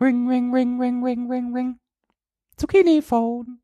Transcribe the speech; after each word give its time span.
Ring, 0.00 0.26
ring, 0.28 0.52
ring, 0.52 0.80
ring, 0.80 1.04
ring, 1.04 1.30
ring, 1.30 1.52
ring. 1.54 1.78
Zucchini-Phone. 2.56 3.60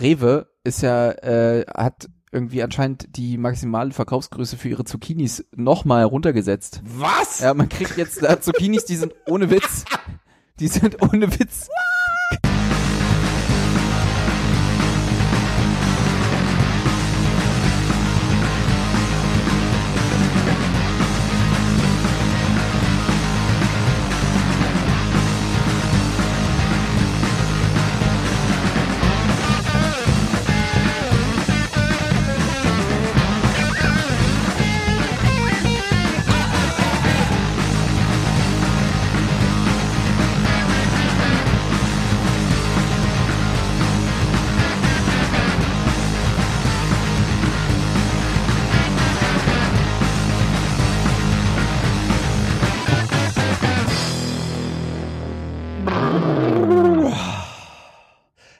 Rewe 0.00 0.48
ist 0.64 0.82
ja, 0.82 1.10
äh, 1.10 1.66
hat 1.66 2.08
irgendwie 2.32 2.62
anscheinend 2.62 3.16
die 3.16 3.36
maximale 3.36 3.90
Verkaufsgröße 3.90 4.56
für 4.56 4.68
ihre 4.68 4.84
Zucchinis 4.84 5.46
nochmal 5.54 6.04
runtergesetzt. 6.04 6.82
Was? 6.84 7.40
Ja, 7.40 7.52
man 7.52 7.68
kriegt 7.68 7.96
jetzt 7.96 8.22
da 8.22 8.40
Zucchinis, 8.40 8.84
die 8.84 8.96
sind 8.96 9.14
ohne 9.26 9.50
Witz. 9.50 9.84
Die 10.60 10.68
sind 10.68 11.02
ohne 11.02 11.30
Witz. 11.38 11.68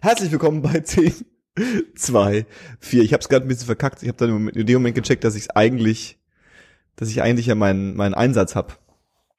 Herzlich 0.08 0.32
willkommen 0.32 0.62
bei 0.62 0.80
10, 0.80 1.12
2, 1.94 2.46
4. 2.80 3.02
Ich 3.02 3.12
habe 3.12 3.20
es 3.20 3.28
gerade 3.28 3.44
ein 3.44 3.48
bisschen 3.48 3.66
verkackt. 3.66 4.02
Ich 4.02 4.08
habe 4.08 4.16
dann 4.16 4.30
im 4.30 4.36
Moment- 4.36 4.56
in 4.56 4.66
dem 4.66 4.76
Moment 4.76 4.94
gecheckt, 4.94 5.22
dass 5.22 5.34
ich 5.34 5.42
es 5.42 5.50
eigentlich, 5.50 6.18
dass 6.96 7.10
ich 7.10 7.20
eigentlich 7.20 7.44
ja 7.44 7.54
meinen 7.54 7.94
meinen 7.94 8.14
Einsatz 8.14 8.54
hab. 8.56 8.78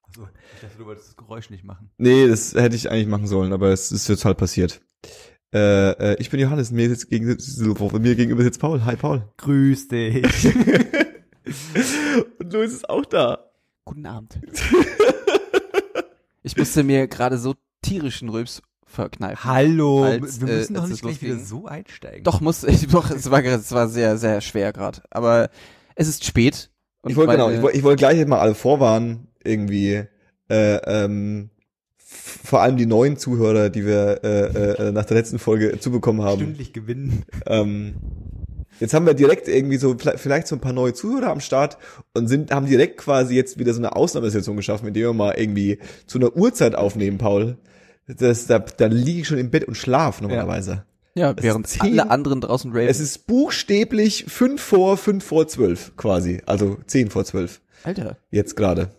Achso, 0.03 0.27
ich 0.53 0.61
dachte, 0.61 0.77
du 0.77 0.85
wolltest 0.85 1.07
das 1.07 1.17
Geräusch 1.17 1.49
nicht 1.49 1.63
machen. 1.63 1.89
Nee, 1.97 2.27
das 2.27 2.53
hätte 2.53 2.75
ich 2.75 2.91
eigentlich 2.91 3.07
machen 3.07 3.25
sollen, 3.25 3.51
aber 3.51 3.69
es 3.69 3.91
ist 3.91 4.07
jetzt 4.09 4.25
halt 4.25 4.37
passiert. 4.37 4.79
Äh, 5.51 5.89
äh, 5.93 6.15
ich 6.19 6.29
bin 6.29 6.39
Johannes, 6.39 6.69
mir, 6.69 6.87
sitzt 6.87 7.09
gegen, 7.09 7.25
mir 7.25 8.15
gegenüber 8.15 8.43
sitzt 8.43 8.61
Paul. 8.61 8.85
Hi 8.85 8.95
Paul. 8.95 9.27
Grüß 9.37 9.87
dich. 9.87 10.23
Und 12.37 12.53
Luis 12.53 12.73
ist 12.73 12.87
auch 12.87 13.07
da. 13.07 13.49
Guten 13.85 14.05
Abend. 14.05 14.39
Ich 16.43 16.55
musste 16.55 16.83
mir 16.83 17.07
gerade 17.07 17.39
so 17.39 17.55
tierischen 17.81 18.29
Rülps 18.29 18.61
verkneifen. 18.89 19.43
Hallo, 19.43 20.03
Als, 20.03 20.41
wir 20.41 20.49
äh, 20.49 20.57
müssen 20.57 20.73
doch 20.73 20.81
als 20.81 20.91
nicht 20.91 21.01
gleich 21.01 21.21
wieder 21.21 21.37
so 21.37 21.65
einsteigen. 21.65 22.23
Doch, 22.23 22.41
muss 22.41 22.63
ich, 22.65 22.87
doch, 22.87 23.09
es 23.11 23.29
war, 23.29 23.43
es 23.43 23.71
war 23.71 23.87
sehr, 23.87 24.17
sehr 24.17 24.41
schwer 24.41 24.73
gerade. 24.73 25.01
Aber 25.09 25.49
es 25.95 26.07
ist 26.07 26.25
spät. 26.25 26.69
Und 27.01 27.11
Ich 27.11 27.17
wollte 27.17 27.33
genau, 27.33 27.49
ich 27.49 27.61
wollte 27.61 27.77
ich 27.77 27.83
wollte 27.83 27.99
gleich 27.99 28.25
mal 28.27 28.39
alle 28.39 28.55
vorwarnen, 28.55 29.27
irgendwie, 29.43 30.03
äh, 30.49 30.75
ähm, 30.85 31.49
vor 31.97 32.61
allem 32.61 32.77
die 32.77 32.85
neuen 32.85 33.17
Zuhörer, 33.17 33.69
die 33.69 33.85
wir 33.85 34.21
äh, 34.23 34.87
äh, 34.87 34.91
nach 34.91 35.05
der 35.05 35.17
letzten 35.17 35.39
Folge 35.39 35.79
zubekommen 35.79 36.23
haben. 36.23 36.41
stündlich 36.41 36.73
gewinnen. 36.73 37.23
Ähm, 37.45 37.95
jetzt 38.79 38.93
haben 38.93 39.05
wir 39.05 39.13
direkt 39.13 39.47
irgendwie 39.47 39.77
so 39.77 39.95
vielleicht 39.97 40.19
vielleicht 40.19 40.47
so 40.47 40.55
ein 40.55 40.61
paar 40.61 40.73
neue 40.73 40.93
Zuhörer 40.93 41.27
am 41.27 41.39
Start 41.39 41.77
und 42.13 42.27
sind 42.27 42.51
haben 42.51 42.65
direkt 42.65 42.97
quasi 42.97 43.35
jetzt 43.35 43.59
wieder 43.59 43.73
so 43.73 43.79
eine 43.79 43.95
Ausnahmesituation 43.95 44.57
geschaffen, 44.57 44.87
indem 44.87 45.03
wir 45.03 45.13
mal 45.13 45.35
irgendwie 45.37 45.79
zu 46.07 46.17
einer 46.17 46.35
Uhrzeit 46.35 46.75
aufnehmen, 46.75 47.17
Paul. 47.19 47.57
Das, 48.17 48.47
da, 48.47 48.59
da 48.59 48.87
liege 48.87 49.21
ich 49.21 49.27
schon 49.27 49.37
im 49.37 49.51
Bett 49.51 49.65
und 49.65 49.75
schlaf 49.75 50.19
normalerweise. 50.21 50.83
Ja, 51.15 51.31
Es 51.35 51.43
während 51.43 51.67
zehn- 51.67 51.81
alle 51.81 52.09
anderen 52.09 52.41
draußen 52.41 52.71
raven. 52.71 52.87
Es 52.87 52.99
ist 52.99 53.27
buchstäblich 53.27 54.25
fünf 54.27 54.61
vor, 54.61 54.97
fünf 54.97 55.23
vor 55.23 55.47
zwölf 55.47 55.95
quasi. 55.97 56.41
Also 56.45 56.77
zehn 56.87 57.09
vor 57.09 57.25
zwölf. 57.25 57.61
Alter. 57.83 58.17
Jetzt 58.31 58.55
gerade. 58.55 58.89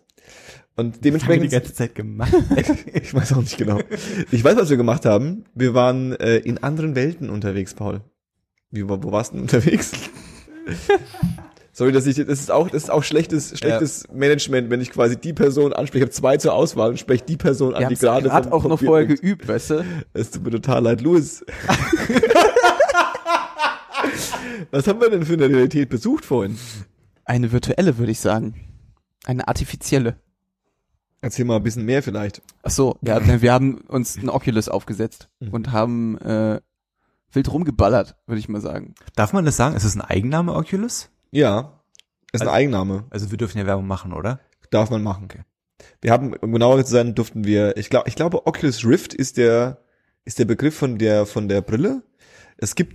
Und 0.77 0.87
Haben 0.87 0.87
wir 0.87 0.93
die 0.93 1.01
dementsprechend, 1.01 1.51
ganze 1.51 1.75
Zeit 1.75 1.95
gemacht. 1.95 2.33
ich 2.95 3.13
weiß 3.13 3.33
auch 3.33 3.41
nicht 3.41 3.59
genau. 3.59 3.81
Ich 4.31 4.43
weiß, 4.45 4.57
was 4.57 4.71
wir 4.71 4.77
gemacht 4.77 5.05
haben. 5.05 5.45
Wir 5.55 5.75
waren 5.75 6.13
äh, 6.13 6.37
in 6.39 6.59
anderen 6.63 6.95
Welten 6.95 7.31
unterwegs, 7.31 7.75
Paul. 7.75 8.01
Wie, 8.71 8.89
wo, 8.89 9.03
wo 9.03 9.13
warst 9.13 9.33
du 9.33 9.35
denn 9.37 9.43
unterwegs? 9.43 9.91
Sorry, 11.73 11.93
dass 11.93 12.07
ich, 12.07 12.17
das 12.17 12.41
ist 12.41 12.51
auch, 12.51 12.69
das 12.69 12.83
ist 12.85 12.91
auch 12.91 13.05
schlechtes, 13.05 13.57
schlechtes 13.57 14.05
Management, 14.13 14.71
wenn 14.71 14.81
ich 14.81 14.91
quasi 14.91 15.17
die 15.17 15.33
Person 15.33 15.73
anspreche. 15.73 15.99
Ich 16.05 16.09
habe 16.09 16.13
zwei 16.13 16.37
zur 16.37 16.53
Auswahl 16.55 16.91
und 16.91 16.99
spreche 16.99 17.25
die 17.25 17.37
Person 17.37 17.75
an, 17.75 17.81
Wir 17.83 17.89
die 17.89 17.95
gerade 17.95 18.29
gerade 18.29 18.49
vom 18.51 18.53
auch 18.59 18.65
noch 18.65 18.81
vorher 18.81 19.07
liegt. 19.07 19.23
geübt, 19.23 19.47
weißt 19.49 19.71
du? 19.71 19.85
Es 20.13 20.31
tut 20.33 20.43
mir 20.45 20.51
total 20.51 20.83
leid, 20.83 21.01
Louis. 21.01 21.45
Was 24.71 24.87
haben 24.87 25.01
wir 25.01 25.11
denn 25.11 25.25
für 25.25 25.35
eine 25.35 25.49
Realität 25.49 25.89
besucht 25.89 26.25
vorhin? 26.25 26.59
Eine 27.25 27.53
virtuelle, 27.53 27.99
würde 27.99 28.13
ich 28.13 28.21
sagen. 28.21 28.55
Eine 29.25 29.49
artifizielle. 29.49 30.17
Erzähl 31.21 31.45
mal 31.45 31.57
ein 31.57 31.63
bisschen 31.63 31.85
mehr 31.85 32.03
vielleicht. 32.03 32.41
Ach 32.63 32.71
so, 32.71 32.97
ja, 33.03 33.21
wir 33.43 33.53
haben 33.53 33.79
uns 33.89 34.17
ein 34.17 34.29
Oculus 34.31 34.69
aufgesetzt 34.69 35.29
Mhm. 35.41 35.49
und 35.51 35.73
haben 35.73 36.19
äh, 36.19 36.61
wild 37.33 37.53
rumgeballert, 37.53 38.17
würde 38.27 38.39
ich 38.41 38.49
mal 38.49 38.61
sagen. 38.61 38.95
Darf 39.17 39.33
man 39.33 39.45
das 39.45 39.57
sagen? 39.57 39.77
Ist 39.77 39.85
es 39.85 39.95
ein 39.97 40.01
Eigenname 40.01 40.55
Oculus? 40.55 41.11
Ja, 41.31 41.81
ist 42.33 42.41
ein 42.43 42.49
Also- 42.49 42.53
Eigenname. 42.57 43.05
Also 43.11 43.31
wir 43.31 43.39
dürfen 43.39 43.59
ja 43.59 43.67
Werbung 43.67 43.87
machen, 43.87 44.13
oder? 44.13 44.41
Darf 44.71 44.91
man 44.91 45.03
machen. 45.03 45.29
Wir 46.01 46.13
haben, 46.13 46.35
um 46.35 46.53
genauer 46.53 46.85
zu 46.85 46.93
sein, 46.93 47.15
durften 47.15 47.45
wir, 47.45 47.77
ich 47.77 47.91
glaube, 47.91 48.09
ich 48.09 48.15
glaube, 48.15 48.47
Oculus 48.47 48.85
Rift 48.85 49.15
ist 49.15 49.37
der, 49.37 49.79
ist 50.25 50.39
der 50.39 50.45
Begriff 50.45 50.77
von 50.77 50.99
der, 50.99 51.27
von 51.27 51.49
der 51.49 51.61
Brille. 51.61 52.03
Es 52.59 52.75
gibt, 52.75 52.95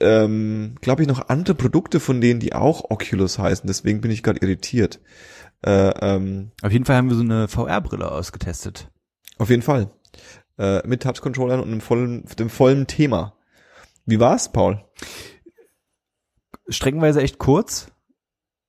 ähm, 0.00 0.76
glaube 0.80 1.02
ich, 1.02 1.08
noch 1.08 1.28
andere 1.28 1.54
Produkte 1.54 2.00
von 2.00 2.20
denen, 2.20 2.40
die 2.40 2.54
auch 2.54 2.90
Oculus 2.90 3.38
heißen. 3.38 3.66
Deswegen 3.66 4.00
bin 4.00 4.10
ich 4.10 4.22
gerade 4.22 4.40
irritiert. 4.40 5.00
Äh, 5.64 5.90
ähm, 6.00 6.50
Auf 6.62 6.72
jeden 6.72 6.84
Fall 6.84 6.96
haben 6.96 7.08
wir 7.08 7.16
so 7.16 7.22
eine 7.22 7.46
VR-Brille 7.48 8.10
ausgetestet. 8.10 8.88
auf 9.38 9.50
jeden 9.50 9.62
Fall. 9.62 9.90
Äh, 10.58 10.86
mit 10.86 11.02
Touch-Controllern 11.02 11.60
und 11.60 11.68
einem 11.68 11.80
vollen, 11.80 12.24
dem 12.38 12.50
vollen 12.50 12.86
Thema. 12.86 13.34
Wie 14.06 14.18
war's, 14.20 14.52
Paul? 14.52 14.82
Streckenweise 16.72 17.22
echt 17.22 17.38
kurz, 17.38 17.90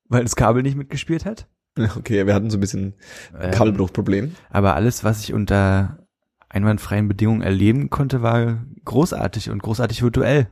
weil 0.09 0.23
das 0.23 0.35
Kabel 0.35 0.63
nicht 0.63 0.75
mitgespielt 0.77 1.25
hat. 1.25 1.47
Okay, 1.97 2.27
wir 2.27 2.35
hatten 2.35 2.51
so 2.51 2.57
ein 2.57 2.61
bisschen 2.61 2.93
Ähm, 3.39 3.49
Kabelbruchproblem. 3.49 4.35
Aber 4.51 4.75
alles, 4.75 5.03
was 5.03 5.23
ich 5.23 5.33
unter 5.33 6.05
einwandfreien 6.47 7.07
Bedingungen 7.07 7.41
erleben 7.41 7.89
konnte, 7.89 8.21
war 8.21 8.63
großartig 8.85 9.49
und 9.49 9.63
großartig 9.63 10.03
virtuell. 10.03 10.51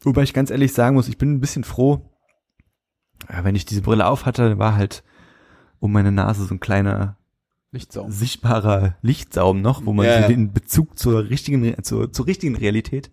Wobei 0.00 0.22
ich 0.22 0.32
ganz 0.32 0.50
ehrlich 0.50 0.72
sagen 0.72 0.96
muss, 0.96 1.08
ich 1.08 1.18
bin 1.18 1.34
ein 1.34 1.40
bisschen 1.40 1.62
froh, 1.62 2.10
ja, 3.30 3.44
wenn 3.44 3.54
ich 3.54 3.66
diese 3.66 3.82
Brille 3.82 4.06
auf 4.06 4.24
hatte, 4.24 4.58
war 4.58 4.74
halt 4.74 5.04
um 5.78 5.92
meine 5.92 6.10
Nase 6.10 6.44
so 6.46 6.54
ein 6.54 6.60
kleiner 6.60 7.18
Lichtsaum. 7.72 8.12
sichtbarer 8.12 8.96
Lichtsaum 9.00 9.62
noch, 9.62 9.84
wo 9.86 9.92
man 9.94 10.06
Ja, 10.06 10.28
den 10.28 10.52
Bezug 10.52 10.98
zur 10.98 11.30
richtigen, 11.30 11.74
zur, 11.82 12.12
zur 12.12 12.26
richtigen 12.26 12.54
Realität 12.54 13.10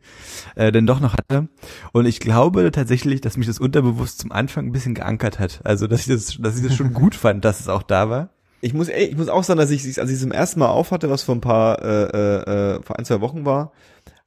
äh, 0.56 0.72
denn 0.72 0.86
doch 0.86 1.00
noch 1.00 1.14
hatte. 1.14 1.48
Und 1.94 2.06
ich 2.06 2.20
glaube 2.20 2.70
tatsächlich, 2.72 3.22
dass 3.22 3.38
mich 3.38 3.48
das 3.48 3.60
unterbewusst 3.60 4.20
zum 4.20 4.32
Anfang 4.34 4.68
ein 4.68 4.72
bisschen 4.74 4.96
geankert 4.96 5.40
hat. 5.40 5.62
Also 5.64 5.88
dass 5.88 6.02
ich 6.02 6.08
das, 6.08 6.38
dass 6.40 6.58
ich 6.60 6.68
das 6.68 6.76
schon 6.76 6.94
gut 6.94 7.16
fand, 7.16 7.46
dass 7.46 7.62
es 7.62 7.70
auch 7.70 7.84
da 7.84 8.10
war. 8.10 8.30
Ich 8.62 8.74
muss, 8.74 8.90
ey, 8.90 9.06
ich 9.06 9.16
muss 9.16 9.30
auch 9.30 9.46
sagen, 9.46 9.60
dass 9.60 9.72
ich, 9.72 9.86
als 10.00 10.10
ich 10.10 10.16
es 10.16 10.22
zum 10.22 10.34
ersten 10.34 10.60
Mal 10.60 10.68
aufhatte, 10.68 11.10
was 11.10 11.24
vor 11.24 11.36
ein 11.36 11.42
paar, 11.42 11.82
äh, 11.82 12.04
äh, 12.04 12.76
äh, 12.76 12.84
vor 12.84 13.00
ein, 13.00 13.06
zwei 13.06 13.22
Wochen 13.22 13.46
war, 13.46 13.72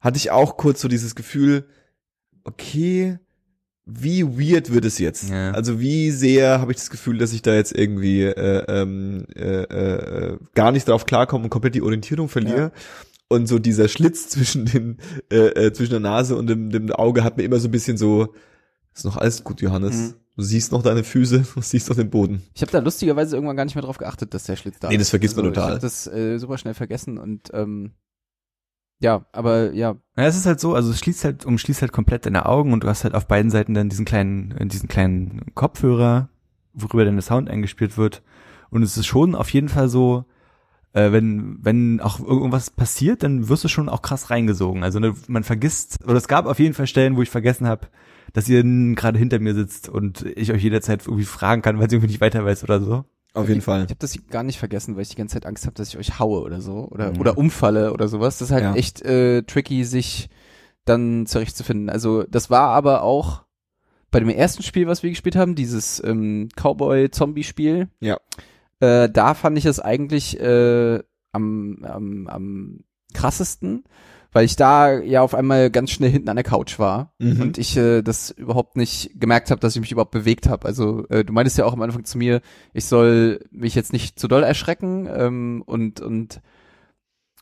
hatte 0.01 0.17
ich 0.17 0.31
auch 0.31 0.57
kurz 0.57 0.81
so 0.81 0.87
dieses 0.87 1.13
Gefühl, 1.13 1.67
okay, 2.43 3.19
wie 3.85 4.23
weird 4.23 4.71
wird 4.73 4.85
es 4.85 4.97
jetzt? 4.97 5.29
Ja. 5.29 5.51
Also 5.51 5.79
wie 5.79 6.11
sehr 6.11 6.61
habe 6.61 6.71
ich 6.71 6.77
das 6.77 6.89
Gefühl, 6.89 7.17
dass 7.17 7.33
ich 7.33 7.41
da 7.41 7.53
jetzt 7.53 7.75
irgendwie 7.77 8.23
äh, 8.23 8.63
ähm, 8.67 9.25
äh, 9.35 9.63
äh, 9.63 10.37
gar 10.55 10.71
nicht 10.71 10.87
drauf 10.87 11.05
klarkomme 11.05 11.45
und 11.45 11.49
komplett 11.49 11.75
die 11.75 11.81
Orientierung 11.81 12.29
verliere. 12.29 12.71
Und 13.27 13.47
so 13.47 13.59
dieser 13.59 13.87
Schlitz 13.87 14.29
zwischen 14.29 14.65
den, 14.65 14.97
äh, 15.31 15.47
äh, 15.65 15.73
zwischen 15.73 15.91
der 15.91 15.99
Nase 15.99 16.35
und 16.35 16.47
dem, 16.47 16.69
dem 16.69 16.91
Auge 16.91 17.23
hat 17.23 17.37
mir 17.37 17.43
immer 17.43 17.59
so 17.59 17.67
ein 17.67 17.71
bisschen 17.71 17.97
so, 17.97 18.33
ist 18.93 19.05
noch 19.05 19.17
alles 19.17 19.43
gut, 19.43 19.61
Johannes. 19.61 19.95
Mhm. 19.95 20.13
Du 20.35 20.43
siehst 20.43 20.71
noch 20.71 20.81
deine 20.81 21.03
Füße, 21.03 21.43
du 21.55 21.61
siehst 21.61 21.89
noch 21.89 21.95
den 21.95 22.09
Boden. 22.09 22.41
Ich 22.53 22.61
habe 22.61 22.71
da 22.71 22.79
lustigerweise 22.79 23.35
irgendwann 23.35 23.57
gar 23.57 23.65
nicht 23.65 23.75
mehr 23.75 23.83
drauf 23.83 23.97
geachtet, 23.97 24.33
dass 24.33 24.45
der 24.45 24.55
Schlitz 24.55 24.79
da 24.79 24.89
Nee, 24.89 24.97
das 24.97 25.07
ist. 25.07 25.09
vergisst 25.09 25.35
man 25.35 25.45
Also, 25.45 25.55
total. 25.55 25.69
Ich 25.69 25.75
hab 25.75 25.81
das 25.81 26.07
äh, 26.07 26.37
super 26.37 26.57
schnell 26.57 26.73
vergessen 26.73 27.17
und 27.17 27.49
ähm, 27.53 27.91
ja, 29.03 29.25
aber 29.33 29.73
ja, 29.73 29.97
Ja, 30.17 30.23
es 30.23 30.37
ist 30.37 30.45
halt 30.45 30.59
so, 30.59 30.73
also 30.73 30.91
es 30.91 30.99
schließt 30.99 31.25
halt, 31.25 31.45
umschließt 31.45 31.81
halt 31.81 31.91
komplett 31.91 32.25
deine 32.25 32.45
Augen 32.45 32.71
und 32.71 32.83
du 32.83 32.87
hast 32.87 33.03
halt 33.03 33.13
auf 33.15 33.27
beiden 33.27 33.51
Seiten 33.51 33.73
dann 33.73 33.89
diesen 33.89 34.05
kleinen, 34.05 34.51
äh, 34.51 34.65
diesen 34.65 34.87
kleinen 34.87 35.41
Kopfhörer, 35.53 36.29
worüber 36.73 37.03
dann 37.03 37.15
der 37.15 37.21
Sound 37.21 37.49
eingespielt 37.49 37.97
wird. 37.97 38.23
Und 38.69 38.81
es 38.81 38.97
ist 38.97 39.05
schon 39.05 39.35
auf 39.35 39.49
jeden 39.49 39.67
Fall 39.67 39.89
so, 39.89 40.25
äh, 40.93 41.11
wenn, 41.11 41.57
wenn 41.61 41.99
auch 41.99 42.19
irgendwas 42.19 42.69
passiert, 42.69 43.23
dann 43.23 43.49
wirst 43.49 43.65
du 43.65 43.67
schon 43.67 43.89
auch 43.89 44.01
krass 44.01 44.29
reingesogen. 44.29 44.83
Also 44.83 44.99
ne, 44.99 45.13
man 45.27 45.43
vergisst, 45.43 45.99
oder 46.05 46.15
es 46.15 46.29
gab 46.29 46.45
auf 46.45 46.59
jeden 46.59 46.73
Fall 46.73 46.87
Stellen, 46.87 47.17
wo 47.17 47.21
ich 47.21 47.29
vergessen 47.29 47.67
habe, 47.67 47.87
dass 48.31 48.47
ihr 48.47 48.63
gerade 48.95 49.19
hinter 49.19 49.39
mir 49.39 49.53
sitzt 49.53 49.89
und 49.89 50.25
ich 50.37 50.53
euch 50.53 50.63
jederzeit 50.63 51.05
irgendwie 51.05 51.25
fragen 51.25 51.61
kann, 51.61 51.77
weil 51.77 51.87
ich 51.87 51.93
irgendwie 51.93 52.07
nicht 52.07 52.21
weiter 52.21 52.45
weiß 52.45 52.63
oder 52.63 52.79
so. 52.81 53.05
Auf 53.33 53.49
jeden 53.49 53.61
Fall. 53.61 53.79
Ich 53.85 53.89
habe 53.89 53.95
das 53.99 54.17
gar 54.29 54.43
nicht 54.43 54.59
vergessen, 54.59 54.95
weil 54.95 55.01
ich 55.03 55.09
die 55.09 55.15
ganze 55.15 55.33
Zeit 55.33 55.45
Angst 55.45 55.65
habe, 55.65 55.73
dass 55.75 55.89
ich 55.89 55.97
euch 55.97 56.19
haue 56.19 56.41
oder 56.41 56.61
so 56.61 56.87
oder 56.91 57.11
Mhm. 57.13 57.19
oder 57.19 57.37
umfalle 57.37 57.91
oder 57.91 58.07
sowas. 58.07 58.37
Das 58.37 58.49
ist 58.49 58.53
halt 58.53 58.63
Ja. 58.63 58.75
echt 58.75 59.01
äh, 59.01 59.41
tricky, 59.43 59.83
sich 59.85 60.29
dann 60.85 61.25
zurechtzufinden. 61.25 61.89
Also 61.89 62.23
das 62.23 62.49
war 62.49 62.69
aber 62.69 63.01
auch 63.03 63.43
bei 64.11 64.19
dem 64.19 64.29
ersten 64.29 64.61
Spiel, 64.61 64.85
was 64.85 65.01
wir 65.01 65.09
gespielt 65.09 65.35
haben, 65.35 65.55
dieses 65.55 66.03
ähm, 66.03 66.49
Cowboy-Zombie-Spiel. 66.55 67.87
Ja. 67.99 68.17
Äh, 68.79 69.09
da 69.09 69.33
fand 69.33 69.57
ich 69.57 69.65
es 69.65 69.79
eigentlich 69.79 70.39
äh, 70.39 70.99
am, 71.31 71.79
am, 71.83 72.27
am 72.27 72.79
krassesten, 73.13 73.83
weil 74.33 74.45
ich 74.45 74.55
da 74.55 74.99
ja 74.99 75.21
auf 75.21 75.33
einmal 75.33 75.69
ganz 75.71 75.91
schnell 75.91 76.09
hinten 76.09 76.29
an 76.29 76.35
der 76.35 76.43
Couch 76.43 76.79
war 76.79 77.13
Mhm. 77.19 77.41
und 77.41 77.57
ich 77.57 77.77
äh, 77.77 78.01
das 78.01 78.31
überhaupt 78.31 78.75
nicht 78.75 79.11
gemerkt 79.19 79.51
habe, 79.51 79.61
dass 79.61 79.75
ich 79.75 79.81
mich 79.81 79.91
überhaupt 79.91 80.11
bewegt 80.11 80.47
habe. 80.49 80.65
Also 80.67 81.07
äh, 81.09 81.23
du 81.23 81.31
meintest 81.33 81.57
ja 81.57 81.65
auch 81.65 81.73
am 81.73 81.81
Anfang 81.81 82.03
zu 82.03 82.17
mir, 82.17 82.41
ich 82.73 82.85
soll 82.85 83.39
mich 83.51 83.75
jetzt 83.75 83.93
nicht 83.93 84.19
zu 84.19 84.27
doll 84.27 84.43
erschrecken 84.43 85.07
ähm, 85.11 85.63
und 85.65 86.01
und 86.01 86.41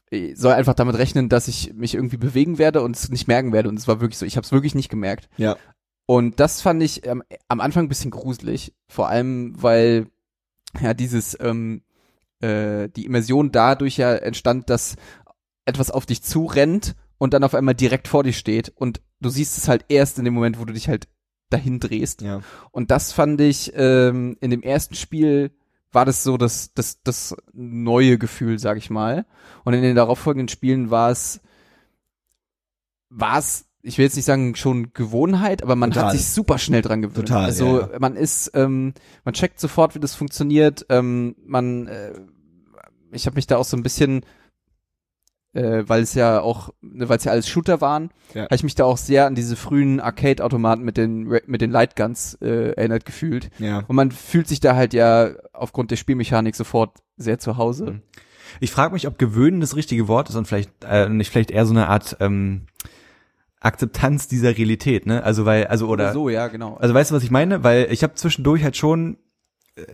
ich 0.10 0.38
soll 0.38 0.52
einfach 0.54 0.74
damit 0.74 0.98
rechnen, 0.98 1.30
dass 1.30 1.48
ich 1.48 1.74
mich 1.74 1.96
irgendwie 1.96 2.18
bewegen 2.18 2.58
werde 2.58 2.82
und 2.82 2.98
es 2.98 3.10
nicht 3.10 3.28
merken 3.30 3.54
werde. 3.54 3.70
Und 3.70 3.80
es 3.80 3.88
war 3.88 4.02
wirklich 4.02 4.18
so, 4.18 4.26
ich 4.26 4.36
habe 4.36 4.44
es 4.44 4.52
wirklich 4.52 4.76
nicht 4.76 4.90
gemerkt. 4.90 5.30
Ja. 5.38 5.56
Und 6.06 6.42
das 6.42 6.60
fand 6.62 6.84
ich 6.84 7.06
ähm, 7.08 7.24
am 7.48 7.62
Anfang 7.62 7.86
ein 7.86 7.90
bisschen 7.90 8.12
gruselig, 8.12 8.74
vor 8.90 9.08
allem 9.08 9.54
weil 9.62 10.08
ja 10.82 10.94
dieses 10.94 11.38
ähm, 11.40 11.84
äh, 12.42 12.90
die 12.90 13.06
Immersion 13.06 13.52
dadurch 13.54 13.96
ja 13.98 14.14
entstand, 14.14 14.70
dass 14.70 14.96
etwas 15.66 15.92
auf 15.92 16.06
dich 16.06 16.24
zurennt 16.24 16.96
und 17.18 17.34
dann 17.34 17.44
auf 17.44 17.54
einmal 17.54 17.76
direkt 17.76 18.08
vor 18.08 18.24
dir 18.24 18.34
steht 18.34 18.70
und 18.70 19.02
du 19.20 19.30
siehst 19.30 19.58
es 19.58 19.68
halt 19.68 19.86
erst 19.90 20.18
in 20.18 20.26
dem 20.26 20.34
Moment, 20.34 20.60
wo 20.60 20.66
du 20.66 20.74
dich 20.74 20.90
halt 20.90 21.08
dahin 21.50 21.80
drehst. 21.80 22.22
Ja. 22.22 22.42
Und 22.72 22.92
das 22.92 23.12
fand 23.12 23.40
ich 23.42 23.72
ähm, 23.76 24.38
in 24.42 24.50
dem 24.50 24.64
ersten 24.64 24.96
Spiel 24.96 25.52
war 25.92 26.06
das 26.06 26.24
so 26.24 26.38
das 26.38 26.74
das 26.74 27.04
das 27.04 27.36
neue 27.52 28.18
Gefühl, 28.18 28.58
sag 28.60 28.78
ich 28.78 28.90
mal. 28.90 29.26
Und 29.66 29.74
in 29.74 29.82
den 29.82 29.96
darauffolgenden 29.96 30.48
Spielen 30.48 30.90
war 30.90 31.12
es 31.12 31.42
war 33.10 33.38
es 33.38 33.66
ich 33.84 33.98
will 33.98 34.06
jetzt 34.06 34.16
nicht 34.16 34.26
sagen 34.26 34.56
schon 34.56 34.94
Gewohnheit, 34.94 35.64
aber 35.64 35.76
man 35.76 35.92
Total. 35.92 36.06
hat 36.06 36.12
sich 36.14 36.28
super 36.28 36.58
schnell 36.58 36.82
dran 36.82 37.02
gewöhnt. 37.02 37.28
Total, 37.28 37.46
also 37.46 37.82
ja, 37.82 37.90
ja. 37.94 38.00
man 38.00 38.16
ist, 38.16 38.52
ähm, 38.54 38.94
man 39.24 39.34
checkt 39.34 39.60
sofort, 39.60 39.96
wie 39.96 40.00
das 40.00 40.14
funktioniert. 40.16 40.86
Ähm, 40.90 41.36
man, 41.46 41.88
äh, 41.88 42.14
ich 43.12 43.26
habe 43.26 43.36
mich 43.36 43.48
da 43.48 43.58
auch 43.58 43.66
so 43.66 43.76
ein 43.76 43.84
bisschen, 43.84 44.24
äh, 45.54 45.84
weil 45.88 46.02
es 46.02 46.14
ja 46.14 46.42
auch, 46.42 46.70
ne, 46.82 47.10
weil 47.10 47.18
es 47.18 47.24
ja 47.24 47.32
alles 47.32 47.48
Shooter 47.48 47.82
waren, 47.82 48.10
Ja. 48.34 48.44
habe 48.44 48.56
ich 48.56 48.64
mich 48.64 48.76
da 48.76 48.86
auch 48.86 48.98
sehr 48.98 49.26
an 49.26 49.36
diese 49.36 49.56
frühen 49.56 50.00
Arcade-Automaten 50.00 50.84
mit 50.84 50.98
den 50.98 51.24
mit 51.46 51.62
den 51.62 51.72
Lightguns 51.72 52.36
äh, 52.42 52.72
erinnert 52.72 53.06
gefühlt. 53.06 53.50
Ja. 53.60 53.84
Und 53.88 53.96
man 53.96 54.12
fühlt 54.12 54.48
sich 54.48 54.60
da 54.60 54.76
halt 54.76 54.94
ja 54.94 55.32
aufgrund 55.54 55.92
der 55.92 55.98
Spielmechanik 55.98 56.56
sofort 56.56 57.00
sehr 57.18 57.40
zu 57.40 57.58
Hause. 57.58 57.86
Mhm. 57.86 58.02
Ich 58.60 58.72
frage 58.72 58.94
mich, 58.94 59.08
ob 59.08 59.18
gewöhnen 59.18 59.62
das 59.62 59.76
richtige 59.76 60.08
Wort 60.08 60.30
ist 60.30 60.36
und 60.36 60.46
vielleicht 60.48 60.72
äh, 60.84 61.08
nicht 61.08 61.32
vielleicht 61.32 61.52
eher 61.52 61.66
so 61.66 61.74
eine 61.74 61.88
Art 61.88 62.18
ähm, 62.20 62.68
Akzeptanz 63.60 64.28
dieser 64.28 64.58
Realität, 64.58 65.06
ne? 65.06 65.24
Also 65.24 65.46
weil 65.46 65.68
also 65.68 65.88
oder 65.88 66.14
so, 66.14 66.30
ja, 66.30 66.48
genau. 66.48 66.78
also 66.78 66.94
weißt 66.94 67.12
du, 67.12 67.16
was 67.16 67.24
ich 67.24 67.32
meine? 67.32 67.64
Weil 67.64 67.88
ich 67.92 68.04
habe 68.04 68.16
zwischendurch 68.16 68.64
halt 68.64 68.76
schon 68.76 69.18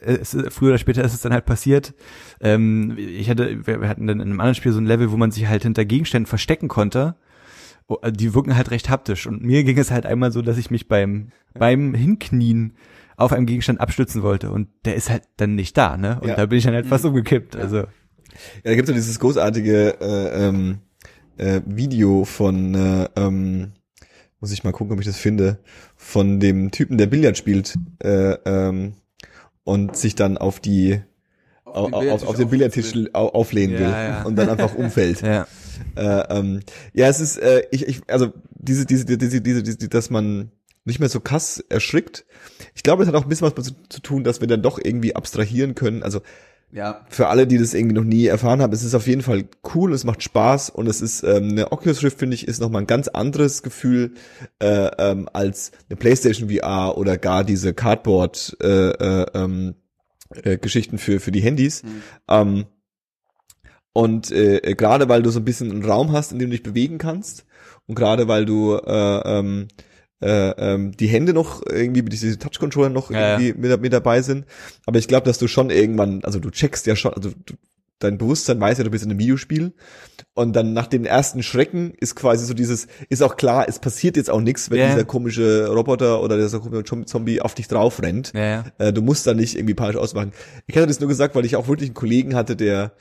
es, 0.02 0.34
ist- 0.34 0.54
früher 0.54 0.70
oder 0.70 0.78
später 0.78 1.04
ist 1.04 1.14
es 1.14 1.22
dann 1.22 1.34
halt 1.34 1.46
passiert. 1.46 1.94
Ähm, 2.42 2.96
ich 2.98 3.30
hatte, 3.30 3.66
wir 3.68 3.82
wir 3.82 3.88
hatten 3.90 4.08
dann 4.08 4.20
in 4.20 4.28
einem 4.30 4.40
anderen 4.40 4.56
Spiel 4.56 4.72
so 4.72 4.80
ein 4.80 4.86
Level, 4.86 5.12
wo 5.12 5.18
man 5.18 5.32
sich 5.32 5.48
halt 5.48 5.64
hinter 5.64 5.86
Gegenständen 5.86 6.28
verstecken 6.28 6.68
konnte. 6.68 7.16
Oh, 7.88 7.98
Die 8.10 8.34
wirken 8.34 8.56
halt 8.58 8.72
recht 8.72 8.90
haptisch. 8.90 9.28
Und 9.28 9.44
mir 9.44 9.64
ging 9.64 9.78
es 9.78 9.92
halt 9.92 10.06
einmal 10.06 10.32
so, 10.32 10.42
dass 10.42 10.58
ich 10.58 10.70
mich 10.72 10.88
beim, 10.88 11.30
beim 11.54 11.94
Hinknien 11.94 12.74
auf 13.16 13.32
einem 13.34 13.46
Gegenstand 13.46 13.80
abstützen 13.80 14.22
wollte. 14.24 14.52
Und 14.52 14.68
der 14.86 14.96
ist 14.96 15.10
halt 15.10 15.24
dann 15.38 15.56
nicht 15.56 15.78
da, 15.78 15.98
ne? 15.98 16.20
Und 16.22 16.28
Ja. 16.30 16.36
da 16.36 16.46
bin 16.46 16.58
ich 16.58 16.66
dann 16.66 16.74
halt 16.74 16.86
fast 16.86 17.06
umgekippt. 17.06 17.56
Also. 17.56 17.78
Ja, 17.78 17.86
da 18.64 18.76
gibt's 18.76 18.90
ja 18.90 18.96
dieses 18.96 19.20
großartige 19.20 20.00
äh, 20.02 20.48
ähm, 20.48 20.80
äh, 21.38 21.62
Video 21.66 22.26
von, 22.26 22.76
äh, 22.76 23.08
ähm, 23.16 23.72
muss 24.40 24.52
ich 24.52 24.64
mal 24.64 24.72
gucken, 24.74 24.94
ob 24.94 25.00
ich 25.00 25.08
das 25.08 25.18
finde, 25.18 25.58
von 25.96 26.40
dem 26.40 26.70
Typen, 26.70 26.98
der 27.00 27.08
Billard 27.08 27.38
spielt 27.38 27.74
äh, 28.04 28.34
ähm, 28.46 28.94
und 29.68 29.98
sich 29.98 30.16
dann 30.16 30.38
auf 30.38 30.62
die 30.62 31.02
auf, 31.66 31.92
auf, 31.92 32.24
auf 32.24 32.36
den 32.38 32.50
Billardtisch 32.50 32.94
au- 33.12 33.28
auflehnen 33.28 33.74
Ja, 33.74 33.80
will 33.82 33.90
ja. 33.90 34.24
und 34.24 34.38
dann 34.38 34.48
einfach 34.50 34.74
umfällt. 34.84 35.22
Ja. 35.22 35.46
Äh, 35.96 36.38
ähm, 36.40 36.62
ja, 36.94 37.08
es 37.10 37.20
ist, 37.20 37.38
äh, 37.38 37.64
ich, 37.72 37.86
ich, 37.86 38.02
also 38.08 38.32
diese, 38.56 38.86
diese, 38.86 39.06
diese, 39.06 39.42
diese, 39.42 39.64
diese, 39.64 39.90
dass 39.90 40.10
man 40.10 40.52
nicht 40.86 41.02
mehr 41.02 41.10
so 41.10 41.20
krass 41.20 41.62
erschrickt. 41.68 42.26
Ich 42.76 42.84
glaube, 42.84 43.04
es 43.04 43.10
hat 43.10 43.16
auch 43.16 43.24
ein 43.24 43.30
bisschen 43.30 43.52
was 43.54 43.66
zu, 43.66 43.74
zu 43.90 44.00
tun, 44.02 44.24
dass 44.24 44.40
wir 44.40 44.48
dann 44.48 44.62
doch 44.62 44.80
irgendwie 44.82 45.16
abstrahieren 45.16 45.76
können. 45.76 46.02
Also 46.02 46.22
Ja, 46.70 47.06
für 47.10 47.28
alle, 47.28 47.48
die 47.48 47.58
das 47.58 47.74
irgendwie 47.74 47.96
noch 47.96 48.04
nie 48.04 48.26
erfahren 48.26 48.62
haben, 48.62 48.74
es 48.74 48.84
ist 48.84 48.94
auf 48.94 49.08
jeden 49.08 49.22
Fall 49.22 49.46
cool, 49.74 49.94
es 49.94 50.04
macht 50.04 50.22
Spaß 50.22 50.70
und 50.70 50.88
es 50.88 51.02
ist 51.02 51.24
ähm, 51.24 51.52
eine 51.52 51.72
Oculus 51.72 52.04
Rift 52.04 52.20
finde 52.20 52.36
ich 52.36 52.46
ist 52.46 52.60
noch 52.60 52.70
mal 52.70 52.80
ein 52.80 52.88
ganz 52.88 53.08
anderes 53.08 53.64
Gefühl 53.64 54.16
äh, 54.60 54.90
ähm, 54.98 55.30
als 55.32 55.72
eine 55.90 55.96
PlayStation 55.96 56.50
VR 56.50 56.98
oder 56.98 57.18
gar 57.18 57.46
diese 57.46 57.74
Cardboard 57.74 58.58
äh, 58.62 58.90
äh, 58.90 59.26
ähm, 59.34 59.76
äh, 60.44 60.58
Geschichten 60.58 60.98
für 60.98 61.22
für 61.22 61.32
die 61.32 61.40
Handys. 61.40 61.84
Mhm. 61.84 62.02
Ähm, 62.28 62.66
und 63.94 64.32
äh, 64.32 64.58
äh, 64.58 64.76
gerade 64.76 65.08
weil 65.08 65.24
du 65.24 65.30
so 65.30 65.40
ein 65.40 65.46
bisschen 65.46 65.72
einen 65.72 65.86
Raum 65.86 66.12
hast, 66.12 66.34
in 66.34 66.40
dem 66.40 66.50
du 66.50 66.58
dich 66.58 66.64
bewegen 66.64 66.98
kannst 66.98 67.46
und 67.88 67.96
gerade 67.96 68.28
weil 68.28 68.46
du 68.46 68.76
äh, 68.76 69.40
ähm, 69.40 69.70
äh, 70.22 70.50
ähm, 70.52 70.92
die 70.98 71.08
Hände 71.08 71.34
noch 71.34 71.64
irgendwie 71.66 72.02
mit 72.02 72.14
diese 72.14 72.38
Touch-Controller 72.40 72.90
noch 72.90 73.12
Ja, 73.12 73.40
irgendwie 73.40 73.60
mit, 73.60 73.82
mit 73.82 73.94
dabei 73.94 74.22
sind. 74.22 74.46
Aber 74.86 74.98
ich 75.00 75.08
glaube, 75.08 75.26
dass 75.26 75.38
du 75.38 75.48
schon 75.48 75.70
irgendwann, 75.70 76.24
also 76.24 76.40
du 76.40 76.50
checkst 76.50 76.86
ja 76.88 76.96
schon, 76.96 77.14
also 77.14 77.30
du, 77.46 77.54
dein 78.00 78.18
Bewusstsein 78.18 78.60
weiß 78.60 78.78
ja, 78.78 78.84
du 78.84 78.92
bist 78.92 79.04
in 79.04 79.10
einem 79.12 79.20
Videospiel. 79.20 79.74
Und 80.34 80.56
dann 80.56 80.74
nach 80.74 80.86
den 80.88 81.06
ersten 81.06 81.42
Schrecken 81.42 81.94
ist 82.00 82.16
quasi 82.16 82.46
so 82.46 82.54
dieses, 82.54 82.88
ist 83.10 83.24
auch 83.24 83.38
klar, 83.38 83.66
es 83.68 83.80
passiert 83.80 84.18
jetzt 84.18 84.30
auch 84.30 84.42
nichts, 84.42 84.70
wenn 84.70 84.78
Ja. 84.80 84.88
dieser 84.88 85.04
komische 85.06 85.68
Roboter 85.68 86.22
oder 86.22 86.38
dieser 86.38 86.60
komische 86.60 87.06
Zombie 87.06 87.42
auf 87.42 87.56
dich 87.56 87.68
drauf 87.68 88.02
rennt. 88.02 88.34
Ja, 88.36 88.42
ja. 88.46 88.66
Äh, 88.78 88.94
du 88.94 89.02
musst 89.02 89.26
da 89.26 89.34
nicht 89.34 89.56
irgendwie 89.56 89.74
panisch 89.74 89.96
ausmachen. 89.98 90.32
Ich 90.68 90.76
hatte 90.76 90.88
das 90.88 91.00
nur 91.00 91.10
gesagt, 91.10 91.34
weil 91.36 91.46
ich 91.46 91.56
auch 91.56 91.68
wirklich 91.68 91.90
einen 91.90 91.96
Kollegen 91.96 92.36
hatte, 92.36 92.56
der 92.56 92.92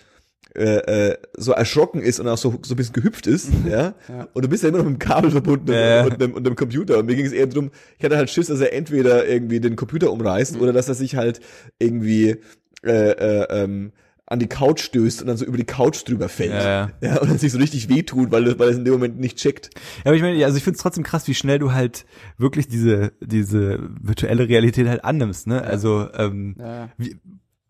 äh, 0.54 1.08
äh, 1.10 1.18
so 1.36 1.52
erschrocken 1.52 2.00
ist 2.00 2.18
und 2.20 2.28
auch 2.28 2.38
so, 2.38 2.58
so 2.64 2.74
ein 2.74 2.76
bisschen 2.76 2.94
gehüpft 2.94 3.26
ist, 3.26 3.50
ja? 3.68 3.94
Ja. 4.08 4.28
Und 4.32 4.44
du 4.44 4.48
bist 4.48 4.62
ja 4.62 4.68
immer 4.70 4.78
noch 4.78 4.84
mit 4.86 4.94
dem 4.94 4.98
Kabel 4.98 5.30
verbunden 5.30 5.72
Ja. 5.72 6.04
und, 6.04 6.20
dem, 6.20 6.32
und 6.32 6.44
dem 6.46 6.56
Computer. 6.56 6.98
Und 6.98 7.06
mir 7.06 7.16
ging 7.16 7.26
es 7.26 7.32
eher 7.32 7.46
drum, 7.46 7.70
ich 7.98 8.04
hatte 8.04 8.16
halt 8.16 8.30
Schiss, 8.30 8.46
dass 8.46 8.60
er 8.60 8.72
entweder 8.72 9.26
irgendwie 9.26 9.60
den 9.60 9.76
Computer 9.76 10.10
umreißt 10.12 10.58
oder 10.58 10.72
dass 10.72 10.88
er 10.88 10.94
sich 10.94 11.16
halt 11.16 11.40
irgendwie 11.78 12.36
äh, 12.84 13.10
äh, 13.10 13.46
ähm, 13.50 13.92
an 14.28 14.40
die 14.40 14.48
Couch 14.48 14.80
stößt 14.80 15.20
und 15.20 15.28
dann 15.28 15.36
so 15.36 15.44
über 15.44 15.56
die 15.56 15.64
Couch 15.64 16.08
drüber 16.08 16.28
fällt. 16.28 16.50
Ja, 16.52 16.90
ja. 17.00 17.20
und 17.20 17.30
dann 17.30 17.38
sich 17.38 17.52
so 17.52 17.58
richtig 17.58 17.88
wehtut, 17.88 18.32
weil, 18.32 18.58
weil 18.58 18.68
er 18.68 18.72
es 18.72 18.78
in 18.78 18.84
dem 18.84 18.94
Moment 18.94 19.20
nicht 19.20 19.36
checkt. 19.38 19.70
Ja, 19.98 20.06
aber 20.06 20.14
ich 20.14 20.22
meine, 20.22 20.44
also 20.44 20.56
ich 20.56 20.64
finde 20.64 20.76
es 20.78 20.82
trotzdem 20.82 21.04
krass, 21.04 21.28
wie 21.28 21.34
schnell 21.34 21.58
du 21.60 21.72
halt 21.72 22.06
wirklich 22.38 22.66
diese 22.66 23.12
diese 23.20 23.78
virtuelle 24.00 24.48
Realität 24.48 24.88
halt 24.88 25.04
annimmst, 25.04 25.46
ne? 25.46 25.62
Also 25.62 26.08
ähm, 26.16 26.56
wie, 26.98 27.16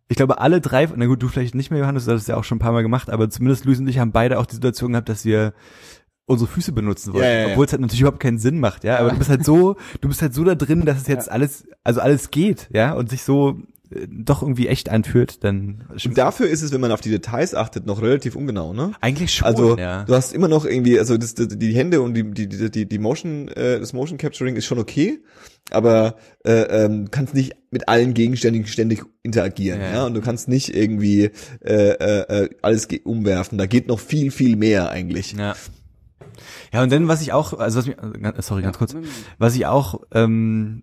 ich 0.08 0.16
glaube, 0.16 0.38
alle 0.38 0.60
drei, 0.60 0.88
na 0.94 1.06
gut, 1.06 1.22
du 1.22 1.28
vielleicht 1.28 1.54
nicht 1.54 1.70
mehr, 1.70 1.80
Johannes, 1.80 2.04
du 2.04 2.12
hast 2.12 2.22
es 2.22 2.26
ja 2.28 2.36
auch 2.36 2.44
schon 2.44 2.56
ein 2.56 2.60
paar 2.60 2.72
Mal 2.72 2.82
gemacht, 2.82 3.10
aber 3.10 3.28
zumindest 3.28 3.64
Luis 3.64 3.78
und 3.80 3.88
ich 3.88 3.98
haben 3.98 4.12
beide 4.12 4.38
auch 4.38 4.46
die 4.46 4.54
Situation 4.54 4.92
gehabt, 4.92 5.08
dass 5.08 5.24
wir 5.24 5.52
unsere 6.26 6.50
Füße 6.50 6.72
benutzen 6.72 7.12
wollten, 7.12 7.26
Ja, 7.26 7.40
ja, 7.40 7.46
obwohl 7.48 7.66
es 7.66 7.72
halt 7.72 7.80
natürlich 7.80 8.00
überhaupt 8.00 8.20
keinen 8.20 8.38
Sinn 8.38 8.58
macht, 8.58 8.84
ja, 8.84 8.98
aber 8.98 9.10
du 9.10 9.18
bist 9.18 9.30
halt 9.30 9.44
so, 9.44 9.76
du 10.00 10.08
bist 10.08 10.22
halt 10.22 10.34
so 10.34 10.44
da 10.44 10.54
drin, 10.54 10.84
dass 10.84 10.98
es 10.98 11.06
jetzt 11.06 11.30
alles, 11.30 11.66
also 11.84 12.00
alles 12.00 12.30
geht, 12.30 12.68
ja, 12.72 12.92
und 12.92 13.10
sich 13.10 13.22
so 13.22 13.60
doch 14.08 14.42
irgendwie 14.42 14.66
echt 14.68 14.88
anfühlt, 14.88 15.44
dann 15.44 15.84
Und 16.04 16.18
dafür 16.18 16.48
ist 16.48 16.62
es, 16.62 16.72
wenn 16.72 16.80
man 16.80 16.90
auf 16.92 17.00
die 17.00 17.10
Details 17.10 17.54
achtet, 17.54 17.86
noch 17.86 18.02
relativ 18.02 18.34
ungenau, 18.34 18.72
ne? 18.72 18.92
eigentlich 19.00 19.32
schon, 19.34 19.46
Also 19.46 19.76
ja. 19.78 20.04
du 20.04 20.14
hast 20.14 20.32
immer 20.32 20.48
noch 20.48 20.64
irgendwie, 20.64 20.98
also 20.98 21.16
das, 21.16 21.34
die, 21.34 21.46
die 21.58 21.74
Hände 21.74 22.00
und 22.00 22.14
die, 22.14 22.28
die, 22.32 22.48
die, 22.48 22.70
die, 22.70 22.88
die 22.88 22.98
Motion, 22.98 23.48
äh, 23.48 23.78
das 23.78 23.92
Motion 23.92 24.18
Capturing 24.18 24.56
ist 24.56 24.64
schon 24.66 24.78
okay, 24.78 25.20
aber 25.70 26.16
äh, 26.44 26.52
ähm, 26.84 27.10
kannst 27.10 27.34
nicht 27.34 27.54
mit 27.70 27.88
allen 27.88 28.14
Gegenständen 28.14 28.66
ständig 28.66 29.04
interagieren, 29.22 29.80
Ja. 29.80 29.92
ja, 29.92 30.06
und 30.06 30.14
du 30.14 30.20
kannst 30.20 30.48
nicht 30.48 30.74
irgendwie 30.74 31.30
äh, 31.64 31.90
äh, 31.92 32.44
äh, 32.44 32.48
alles 32.62 32.88
umwerfen. 33.04 33.58
Da 33.58 33.66
geht 33.66 33.88
noch 33.88 33.98
viel, 34.00 34.30
viel 34.30 34.56
mehr 34.56 34.90
eigentlich. 34.90 35.32
Ja. 35.32 35.54
Ja, 36.72 36.82
und 36.82 36.92
dann, 36.92 37.08
was 37.08 37.22
ich 37.22 37.32
auch, 37.32 37.54
also 37.58 37.78
was 37.78 37.86
mich, 37.86 37.96
ganz- 38.20 38.46
sorry, 38.46 38.62
ganz 38.62 38.78
kurz, 38.78 38.94
was 39.38 39.54
ich 39.56 39.66
auch, 39.66 40.02
ähm, 40.12 40.82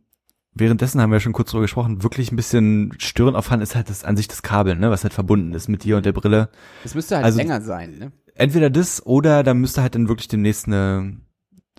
währenddessen 0.55 1.01
haben 1.01 1.09
wir 1.11 1.15
ja 1.17 1.19
schon 1.19 1.33
kurz 1.33 1.51
drüber 1.51 1.61
gesprochen, 1.63 2.03
wirklich 2.03 2.31
ein 2.31 2.35
bisschen 2.35 2.93
störend 2.99 3.35
auffand, 3.37 3.63
ist 3.63 3.75
halt 3.75 3.89
das 3.89 4.03
an 4.03 4.15
sich 4.17 4.27
das 4.27 4.41
Kabel, 4.43 4.75
ne, 4.75 4.89
was 4.91 5.03
halt 5.03 5.13
verbunden 5.13 5.53
ist 5.53 5.67
mit 5.67 5.83
dir 5.83 5.97
und 5.97 6.05
der 6.05 6.13
Brille. 6.13 6.49
Es 6.83 6.95
müsste 6.95 7.15
halt 7.15 7.25
Also- 7.25 7.37
länger 7.37 7.61
sein, 7.61 7.97
ne? 7.97 8.11
Entweder 8.35 8.69
das 8.71 9.05
oder 9.05 9.43
da 9.43 9.53
müsste 9.53 9.81
halt 9.83 9.93
dann 9.95 10.07
wirklich 10.09 10.27
demnächst 10.27 10.65
eine 10.67 11.17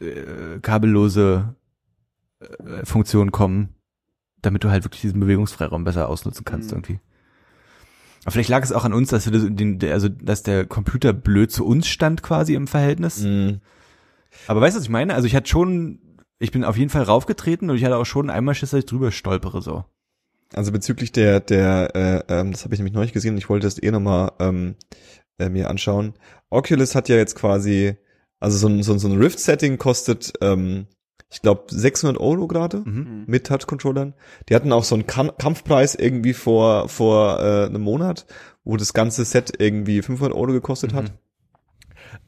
äh, 0.00 0.60
kabellose 0.60 1.56
äh, 2.40 2.84
Funktion 2.84 3.32
kommen, 3.32 3.70
damit 4.42 4.62
du 4.64 4.70
halt 4.70 4.84
wirklich 4.84 5.00
diesen 5.02 5.18
Bewegungsfreiraum 5.20 5.82
besser 5.84 6.08
ausnutzen 6.08 6.44
kannst 6.44 6.70
Mhm. 6.70 6.76
irgendwie. 6.78 7.00
Aber 8.24 8.30
vielleicht 8.32 8.48
lag 8.50 8.62
es 8.62 8.72
auch 8.72 8.84
an 8.84 8.92
uns, 8.92 9.10
dass 9.10 9.26
wir 9.26 9.32
das, 9.32 9.42
den, 9.48 9.78
der- 9.78 9.92
also 9.94 10.08
dass 10.08 10.42
der 10.42 10.64
Computer 10.66 11.12
blöd 11.12 11.50
zu 11.50 11.66
uns 11.66 11.86
stand 11.88 12.22
quasi 12.22 12.54
im 12.54 12.66
Verhältnis. 12.66 13.22
Mhm. 13.22 13.60
Aber 14.46 14.60
weißt 14.60 14.74
du, 14.76 14.78
was 14.78 14.84
ich 14.84 14.90
meine? 14.90 15.14
Also 15.14 15.26
ich 15.26 15.34
hatte 15.36 15.48
schon, 15.48 15.98
ich 16.38 16.50
bin 16.52 16.64
auf 16.64 16.76
jeden 16.76 16.90
Fall 16.90 17.02
raufgetreten 17.02 17.70
und 17.70 17.76
ich 17.76 17.84
hatte 17.84 17.96
auch 17.96 18.04
schon 18.06 18.30
einmal 18.30 18.54
Schiss, 18.54 18.70
dass 18.70 18.80
ich 18.80 18.86
drüber 18.86 19.10
stolpere 19.12 19.62
so. 19.62 19.84
also 20.54 20.72
bezüglich 20.72 21.12
der, 21.12 21.40
der, 21.40 21.94
äh, 21.94 22.22
ähm, 22.40 22.52
das 22.52 22.64
habe 22.64 22.74
ich 22.74 22.80
nämlich 22.80 22.94
neulich 22.94 23.12
gesehen, 23.12 23.36
ich 23.38 23.48
wollte 23.48 23.66
das 23.66 23.82
eh 23.82 23.90
nochmal 23.90 24.32
ähm, 24.40 24.74
äh, 25.38 25.48
mir 25.48 25.68
anschauen. 25.70 26.14
Oculus 26.50 26.94
hat 26.94 27.08
ja 27.08 27.16
jetzt 27.16 27.34
quasi, 27.34 27.96
also 28.40 28.56
so 28.58 28.68
ein, 28.68 28.82
so, 28.82 28.92
ein- 28.92 28.98
so 28.98 29.08
ein 29.08 29.16
Rift-Setting 29.18 29.78
kostet, 29.78 30.32
ähm, 30.40 30.86
ich 31.32 31.42
glaube, 31.42 31.64
600 31.68 32.18
Euro 32.20 32.46
gerade 32.46 32.78
Mhm. 32.84 33.24
mit 33.26 33.46
Touch-Controllern. 33.46 34.14
Die 34.48 34.54
hatten 34.54 34.70
auch 34.72 34.84
so 34.84 34.94
einen 34.94 35.06
Kam 35.08 35.32
Kampfpreis 35.36 35.96
irgendwie 35.96 36.34
vor, 36.34 36.88
vor 36.88 37.40
äh, 37.40 37.64
einem 37.66 37.82
Monat, 37.82 38.26
wo 38.62 38.76
das 38.76 38.92
ganze 38.92 39.24
Set 39.24 39.52
irgendwie 39.58 40.02
500 40.02 40.36
Euro 40.36 40.52
gekostet 40.52 40.94
hat. 40.94 41.12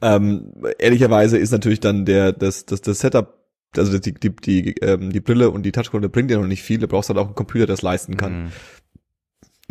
Ähm, 0.01 0.51
ehrlicherweise 0.79 1.37
ist 1.37 1.51
natürlich 1.51 1.79
dann 1.79 2.05
der, 2.05 2.33
das, 2.33 2.65
das, 2.65 2.81
das 2.81 2.99
Setup, 2.99 3.36
also 3.75 3.97
die, 3.99 4.13
die, 4.13 4.35
die, 4.35 4.71
ähm, 4.81 5.11
die 5.11 5.19
Brille 5.19 5.49
und 5.51 5.63
die 5.63 5.71
Touchcontroller 5.71 6.09
bringt 6.09 6.31
ja 6.31 6.37
noch 6.37 6.47
nicht 6.47 6.63
viel. 6.63 6.77
Du 6.79 6.87
brauchst 6.87 7.09
halt 7.09 7.19
auch 7.19 7.25
einen 7.27 7.35
Computer, 7.35 7.65
der 7.65 7.73
das 7.75 7.81
leisten 7.81 8.17
kann. 8.17 8.45
Mhm. 8.45 8.51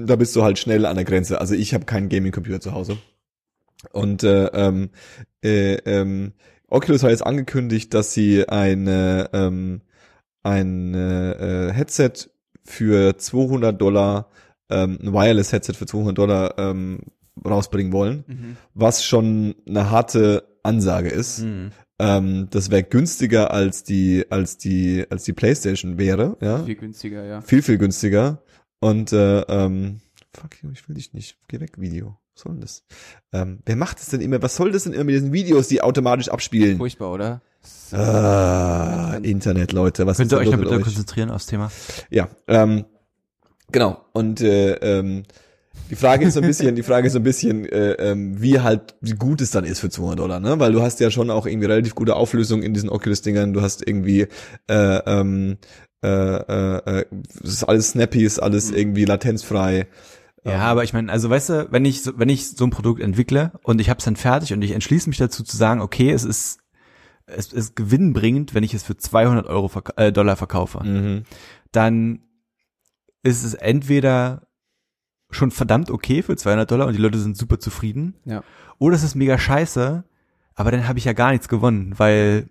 Da 0.07 0.17
bist 0.17 0.37
du 0.37 0.43
halt 0.43 0.59
schnell 0.59 0.85
an 0.85 0.97
der 0.97 1.05
Grenze. 1.05 1.41
Also 1.41 1.55
ich 1.55 1.73
habe 1.73 1.87
keinen 1.87 2.09
Gaming-Computer 2.09 2.61
zu 2.61 2.73
Hause. 2.73 2.99
Und 3.93 4.23
äh, 4.23 4.47
ähm, 4.49 4.91
äh, 5.43 5.75
ähm, 5.85 6.33
Oculus 6.69 7.03
hat 7.03 7.11
jetzt 7.11 7.25
angekündigt, 7.27 7.95
dass 7.95 8.13
sie 8.13 8.49
eine, 8.49 9.31
ähm, 9.33 9.81
ein 10.43 10.95
äh, 10.95 11.73
Headset 11.73 12.13
für 12.65 13.17
200 13.17 13.81
Dollar, 13.81 14.31
ähm, 14.71 14.99
ein 15.03 15.13
Wireless-Headset 15.13 15.75
für 15.75 15.87
200 15.87 16.19
Dollar 16.19 16.59
ähm, 16.59 16.99
rausbringen 17.45 17.93
wollen, 17.93 18.25
Mhm. 18.27 18.57
was 18.75 19.05
schon 19.05 19.55
eine 19.67 19.91
harte 19.91 20.45
Ansage 20.63 21.09
ist. 21.09 21.41
Mhm. 21.41 21.71
Ähm, 21.99 22.49
das 22.51 22.71
wäre 22.71 22.83
günstiger 22.83 23.51
als 23.53 23.83
die, 23.83 24.27
als 24.31 24.59
die, 24.59 25.07
als 25.09 25.25
die 25.25 25.33
PlayStation 25.33 25.99
wäre, 25.99 26.37
ja. 26.41 26.63
Viel 26.65 26.75
günstiger, 26.75 27.25
ja. 27.25 27.41
Viel, 27.41 27.63
viel 27.63 27.79
günstiger. 27.79 28.43
Und 28.81 29.13
äh, 29.13 29.41
ähm, 29.43 30.01
fuck 30.35 30.63
you, 30.63 30.71
ich 30.73 30.89
will 30.89 30.97
dich 30.97 31.15
nicht. 31.15 31.39
Geh 31.49 31.61
weg, 31.61 31.81
Video. 31.81 32.19
Was 32.35 32.43
soll 32.43 32.53
denn 32.53 32.61
das? 32.61 32.85
Ähm, 33.33 33.61
wer 33.65 33.77
macht 33.77 33.99
das 33.99 34.11
denn 34.11 34.21
immer? 34.21 34.43
Was 34.43 34.57
soll 34.57 34.71
das 34.73 34.85
denn 34.85 34.93
immer 34.93 35.05
mit 35.05 35.15
diesen 35.15 35.33
Videos, 35.33 35.69
die 35.69 35.81
automatisch 35.81 36.29
abspielen? 36.29 36.77
Furchtbar, 36.77 37.11
oder? 37.11 37.41
So. 37.63 37.97
Ah, 37.97 39.19
Internet, 39.23 39.73
Leute. 39.73 40.07
Was 40.07 40.19
Könnt 40.19 40.33
ist 40.33 40.37
ihr 40.37 40.41
euch 40.41 40.51
da 40.51 40.57
bitte 40.57 40.81
konzentrieren 40.81 41.31
aufs 41.31 41.47
Thema? 41.47 41.73
Ja, 42.11 42.29
ähm, 42.47 42.85
genau. 43.73 44.05
Und 44.13 44.43
äh, 44.43 44.75
ähm, 44.75 45.23
die 45.91 45.97
Frage 45.97 46.27
ist 46.27 46.35
so 46.35 46.41
ein 46.41 46.47
bisschen, 46.47 46.75
die 46.75 46.83
Frage 46.83 47.07
ist 47.07 47.13
so 47.13 47.19
ein 47.19 47.23
bisschen, 47.25 47.65
äh, 47.67 47.93
ähm, 47.93 48.41
wie 48.41 48.61
halt, 48.61 48.97
wie 49.01 49.13
gut 49.13 49.41
es 49.41 49.51
dann 49.51 49.65
ist 49.65 49.81
für 49.81 49.91
200 49.91 50.19
Dollar, 50.19 50.41
ne? 50.41 50.59
Weil 50.59 50.73
du 50.73 50.83
hast 50.83 51.01
ja 51.01 51.11
schon 51.11 51.31
auch 51.31 51.47
irgendwie 51.47 51.67
relativ 51.67 51.95
gute 51.95 52.17
Auflösung 52.17 52.63
in 52.63 52.75
diesen 52.75 52.89
Oculus-Dingern. 52.89 53.53
Du 53.53 53.63
hast 53.63 53.87
irgendwie, 53.87 54.29
äh, 54.69 54.99
ähm, 55.07 55.59
äh, 56.03 56.09
äh, 56.09 57.01
äh, 57.01 57.05
es 57.43 57.51
ist 57.51 57.65
alles 57.65 57.91
snappy, 57.91 58.25
ist 58.25 58.39
alles 58.39 58.71
irgendwie 58.71 59.05
latenzfrei. 59.05 59.87
Ja, 60.45 60.59
aber 60.59 60.85
ich 60.85 60.93
meine, 60.93 61.11
also 61.11 61.29
weißt 61.29 61.49
du, 61.49 61.69
wenn 61.73 61.85
ich 61.85 62.03
so, 62.03 62.13
wenn 62.17 62.29
ich 62.29 62.51
so 62.51 62.65
ein 62.65 62.71
Produkt 62.71 63.01
entwickle 63.01 63.51
und 63.65 63.81
ich 63.81 63.91
habe 63.91 63.99
es 63.99 64.05
dann 64.05 64.15
fertig 64.15 64.53
und 64.53 64.63
ich 64.63 64.71
entschließe 64.71 65.09
mich 65.09 65.19
dazu 65.19 65.43
zu 65.43 65.57
sagen, 65.57 65.81
okay, 65.81 66.13
es 66.13 66.25
ist 66.25 66.61
es 67.27 67.53
ist 67.53 67.75
gewinnbringend, 67.75 68.55
wenn 68.55 68.63
ich 68.63 68.73
es 68.73 68.85
für 68.85 68.97
200 68.97 69.47
Euro 69.49 69.67
verk 69.67 69.95
äh, 69.97 70.13
Dollar 70.13 70.37
verkaufe, 70.37 70.85
Mhm. 70.85 71.25
dann 71.73 72.21
ist 73.25 73.43
es 73.43 73.55
entweder 73.55 74.46
schon 75.37 75.51
verdammt 75.51 75.91
okay 75.91 76.23
für 76.23 76.37
200 76.37 76.71
Dollar 76.71 76.87
und 76.87 76.95
die 76.97 77.01
Leute 77.03 77.19
sind 77.19 77.37
super 77.37 77.59
zufrieden, 77.59 78.15
Ja. 78.25 78.43
oder 78.79 78.97
es 78.97 79.03
ist 79.03 79.15
mega 79.15 79.39
scheiße, 79.39 80.05
aber 80.55 80.71
dann 80.71 80.89
habe 80.89 80.99
ich 80.99 81.05
ja 81.05 81.13
gar 81.13 81.31
nichts 81.33 81.49
gewonnen, 81.49 81.95
weil 81.99 82.49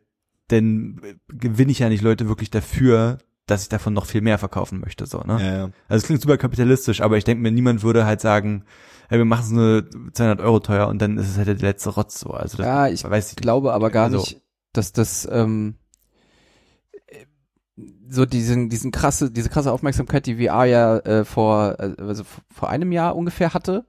dann 0.48 1.02
gewinne 1.28 1.72
ich 1.72 1.80
ja 1.80 1.90
nicht 1.90 2.02
Leute 2.04 2.28
wirklich 2.30 2.52
dafür, 2.52 3.18
dass 3.48 3.64
ich 3.64 3.70
davon 3.70 3.94
noch 3.94 4.06
viel 4.06 4.22
mehr 4.22 4.38
verkaufen 4.38 4.80
möchte, 4.80 5.06
so, 5.06 5.20
ne? 5.20 5.38
Ja, 5.40 5.58
ja. 5.58 5.64
Also 5.88 6.02
es 6.02 6.04
klingt 6.04 6.22
super 6.22 6.38
kapitalistisch, 6.38 7.02
aber 7.02 7.18
ich 7.18 7.24
denke 7.24 7.42
mir, 7.44 7.52
niemand 7.52 7.84
würde 7.84 8.06
halt 8.06 8.22
sagen, 8.22 8.64
hey, 9.10 9.20
wir 9.20 9.26
machen 9.26 9.44
es 9.44 9.52
nur 9.52 9.86
200 10.14 10.40
Euro 10.42 10.60
teuer 10.60 10.88
und 10.88 11.00
dann 11.02 11.18
ist 11.18 11.30
es 11.30 11.38
halt 11.38 11.48
der 11.48 11.56
letzte 11.56 11.92
Rotz 11.92 12.20
so. 12.20 12.32
Also 12.32 12.58
das 12.58 12.66
Ja, 12.66 12.88
ich 12.88 13.04
weiß 13.04 13.30
ich 13.32 13.36
glaube 13.36 13.74
aber 13.74 13.92
gar 13.92 14.06
Also- 14.06 14.18
nicht, 14.18 14.42
dass 14.74 14.94
das 14.94 15.28
ähm, 15.32 15.76
äh, 15.78 15.85
so 18.08 18.26
diesen 18.26 18.70
diesen 18.70 18.92
krasse 18.92 19.32
diese 19.32 19.50
krasse 19.50 19.72
Aufmerksamkeit, 19.72 20.26
die 20.26 20.46
VR 20.46 20.66
ja 20.66 20.98
äh, 21.00 21.26
vor 21.26 21.76
äh, 21.80 21.96
also 21.98 22.24
vor 22.52 22.70
einem 22.70 22.92
Jahr 22.92 23.16
ungefähr 23.16 23.54
hatte, 23.54 23.86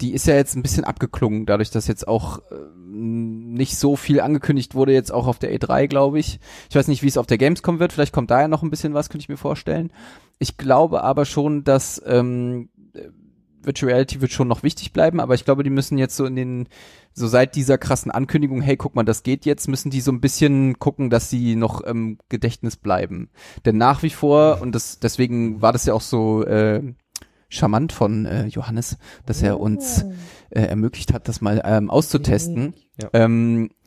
die 0.00 0.12
ist 0.12 0.26
ja 0.26 0.34
jetzt 0.34 0.54
ein 0.56 0.62
bisschen 0.62 0.84
abgeklungen, 0.84 1.46
dadurch, 1.46 1.70
dass 1.70 1.86
jetzt 1.86 2.06
auch 2.06 2.38
äh, 2.50 2.54
nicht 2.86 3.78
so 3.78 3.96
viel 3.96 4.20
angekündigt 4.20 4.74
wurde 4.74 4.92
jetzt 4.92 5.12
auch 5.12 5.26
auf 5.26 5.38
der 5.38 5.54
E3, 5.54 5.86
glaube 5.86 6.18
ich. 6.18 6.38
Ich 6.68 6.76
weiß 6.76 6.88
nicht, 6.88 7.02
wie 7.02 7.08
es 7.08 7.16
auf 7.16 7.26
der 7.26 7.38
Gamescom 7.38 7.78
wird. 7.78 7.92
Vielleicht 7.92 8.12
kommt 8.12 8.30
da 8.30 8.42
ja 8.42 8.48
noch 8.48 8.62
ein 8.62 8.70
bisschen 8.70 8.94
was, 8.94 9.08
könnte 9.08 9.22
ich 9.22 9.28
mir 9.28 9.38
vorstellen. 9.38 9.90
Ich 10.38 10.58
glaube 10.58 11.02
aber 11.02 11.24
schon, 11.24 11.64
dass 11.64 12.02
ähm, 12.06 12.68
äh, 12.75 12.75
Virtual 13.66 13.92
Reality 13.92 14.20
wird 14.20 14.32
schon 14.32 14.48
noch 14.48 14.62
wichtig 14.62 14.92
bleiben, 14.92 15.20
aber 15.20 15.34
ich 15.34 15.44
glaube, 15.44 15.62
die 15.62 15.70
müssen 15.70 15.98
jetzt 15.98 16.16
so 16.16 16.24
in 16.24 16.36
den, 16.36 16.68
so 17.12 17.26
seit 17.26 17.56
dieser 17.56 17.78
krassen 17.78 18.10
Ankündigung, 18.10 18.62
hey, 18.62 18.76
guck 18.76 18.94
mal, 18.94 19.04
das 19.04 19.22
geht 19.22 19.44
jetzt, 19.44 19.68
müssen 19.68 19.90
die 19.90 20.00
so 20.00 20.12
ein 20.12 20.20
bisschen 20.20 20.78
gucken, 20.78 21.10
dass 21.10 21.28
sie 21.28 21.56
noch 21.56 21.80
im 21.80 22.18
Gedächtnis 22.28 22.76
bleiben. 22.76 23.28
Denn 23.64 23.76
nach 23.76 24.02
wie 24.02 24.10
vor, 24.10 24.62
und 24.62 24.74
das, 24.74 25.00
deswegen 25.00 25.60
war 25.60 25.72
das 25.72 25.84
ja 25.86 25.94
auch 25.94 26.00
so 26.00 26.44
äh, 26.44 26.82
charmant 27.48 27.92
von 27.92 28.26
äh, 28.26 28.46
Johannes, 28.46 28.98
dass 29.24 29.42
er 29.42 29.60
uns 29.60 30.04
äh, 30.50 30.62
ermöglicht 30.62 31.12
hat, 31.12 31.28
das 31.28 31.40
mal 31.40 31.62
ähm, 31.64 31.90
auszutesten. 31.90 32.74
Ja. 33.00 33.08
Ähm, 33.12 33.66
äh, 33.66 33.85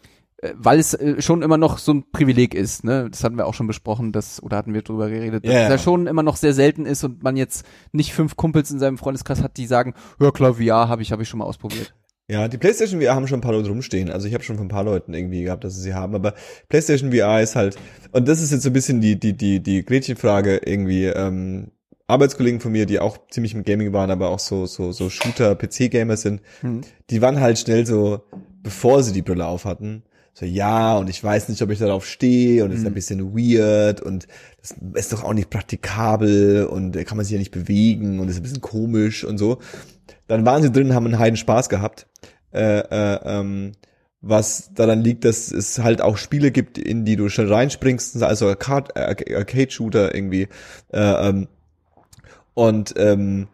weil 0.56 0.80
es 0.80 0.94
äh, 0.94 1.22
schon 1.22 1.42
immer 1.42 1.58
noch 1.58 1.78
so 1.78 1.94
ein 1.94 2.12
Privileg 2.12 2.54
ist, 2.54 2.84
ne? 2.84 3.08
Das 3.10 3.24
hatten 3.24 3.38
wir 3.38 3.46
auch 3.46 3.54
schon 3.54 3.68
besprochen, 3.68 4.12
dass, 4.12 4.42
oder 4.42 4.58
hatten 4.58 4.74
wir 4.74 4.82
drüber 4.82 5.10
geredet, 5.10 5.46
dass 5.46 5.54
Ja, 5.54 5.64
es 5.64 5.70
ja. 5.70 5.78
schon 5.78 6.08
immer 6.08 6.24
noch 6.24 6.36
sehr 6.38 6.54
selten 6.54 6.86
ist 6.86 7.04
und 7.04 7.24
man 7.24 7.36
jetzt 7.38 7.66
nicht 7.92 8.14
fünf 8.14 8.36
Kumpels 8.36 8.72
in 8.72 8.80
seinem 8.80 8.98
Freundeskreis 8.98 9.42
hat, 9.44 9.58
die 9.58 9.66
sagen, 9.68 9.94
ja 10.20 10.32
klar, 10.32 10.56
VR 10.56 10.88
habe 10.88 11.02
ich, 11.02 11.12
habe 11.12 11.24
ich 11.24 11.30
schon 11.30 11.40
mal 11.40 11.46
ausprobiert. 11.46 11.94
Ja, 12.32 12.48
die 12.48 12.60
PlayStation 12.60 13.02
VR 13.02 13.16
haben 13.16 13.28
schon 13.28 13.40
ein 13.40 13.42
paar 13.42 13.54
Leute 13.54 13.70
rumstehen. 13.70 14.12
Also 14.12 14.28
ich 14.28 14.36
habe 14.36 14.44
schon 14.44 14.56
von 14.58 14.68
ein 14.68 14.70
paar 14.70 14.84
Leuten 14.84 15.16
irgendwie 15.16 15.44
gehabt, 15.44 15.64
dass 15.64 15.76
sie 15.76 15.82
sie 15.82 15.94
haben. 15.96 16.14
Aber 16.14 16.36
PlayStation 16.70 17.12
VR 17.12 17.42
ist 17.42 17.56
halt, 17.56 17.76
und 18.12 18.28
das 18.28 18.40
ist 18.40 18.52
jetzt 18.52 18.62
so 18.62 18.70
ein 18.70 18.74
bisschen 18.74 19.02
die 19.02 19.20
die 19.20 19.34
die 19.36 19.62
die 19.64 19.84
Gretchenfrage 19.84 20.58
irgendwie. 20.64 21.06
Ähm, 21.06 21.72
Arbeitskollegen 22.06 22.60
von 22.60 22.72
mir, 22.72 22.86
die 22.88 23.00
auch 23.00 23.18
ziemlich 23.30 23.54
im 23.54 23.64
Gaming 23.64 23.94
waren, 23.94 24.10
aber 24.10 24.30
auch 24.30 24.40
so 24.40 24.66
so 24.68 24.92
so 24.92 25.10
Shooter 25.10 25.56
PC 25.56 25.92
Gamer 25.92 26.18
sind, 26.18 26.42
Hm. 26.62 26.82
die 27.10 27.22
waren 27.22 27.40
halt 27.40 27.60
schnell 27.60 27.86
so, 27.86 28.22
bevor 28.64 29.04
sie 29.04 29.14
die 29.14 29.22
Brille 29.22 29.46
auf 29.46 29.66
hatten, 29.66 30.04
so 30.40 30.46
ja 30.46 30.98
und 30.98 31.10
ich 31.10 31.24
weiß 31.24 31.50
nicht, 31.50 31.62
ob 31.62 31.70
ich 31.72 31.80
darauf 31.80 32.06
stehe 32.06 32.64
und 32.64 32.72
es 32.72 32.80
ist 32.80 32.86
ein 32.86 32.92
Mhm. 32.92 32.96
bisschen 32.96 33.34
weird 33.38 34.02
und 34.02 34.28
das 34.62 34.76
ist 34.96 35.14
doch 35.14 35.24
auch 35.24 35.34
nicht 35.34 35.50
praktikabel 35.50 36.66
und 36.66 36.94
da 36.94 37.04
kann 37.04 37.18
man 37.18 37.26
sich 37.26 37.34
ja 37.34 37.40
nicht 37.40 37.52
bewegen 37.52 38.20
und 38.20 38.30
ist 38.30 38.38
ein 38.38 38.44
bisschen 38.44 38.62
komisch 38.62 39.24
und 39.24 39.38
so. 39.38 39.60
Dann 40.28 40.46
waren 40.46 40.62
sie 40.62 40.72
drin, 40.72 40.94
haben 40.94 41.06
einen 41.06 41.20
heiden 41.20 41.38
Spaß 41.38 41.70
gehabt. 41.70 42.08
Äh, 42.54 42.80
äh, 42.80 43.20
ähm, 43.26 43.74
was 44.22 44.72
daran 44.74 45.02
liegt, 45.02 45.24
dass 45.24 45.52
es 45.52 45.80
halt 45.80 46.02
auch 46.02 46.18
Spiele 46.18 46.52
gibt, 46.52 46.78
in 46.78 47.06
die 47.06 47.16
du 47.16 47.30
schnell 47.30 47.52
reinspringst, 47.52 48.22
also 48.22 48.48
Arcade- 48.50 48.96
Arc- 48.96 49.34
Arcade-Shooter 49.34 50.14
irgendwie. 50.14 50.48
Äh, 50.92 51.30
ähm, 51.30 51.48
und 52.54 52.94
ähm, 52.98 53.48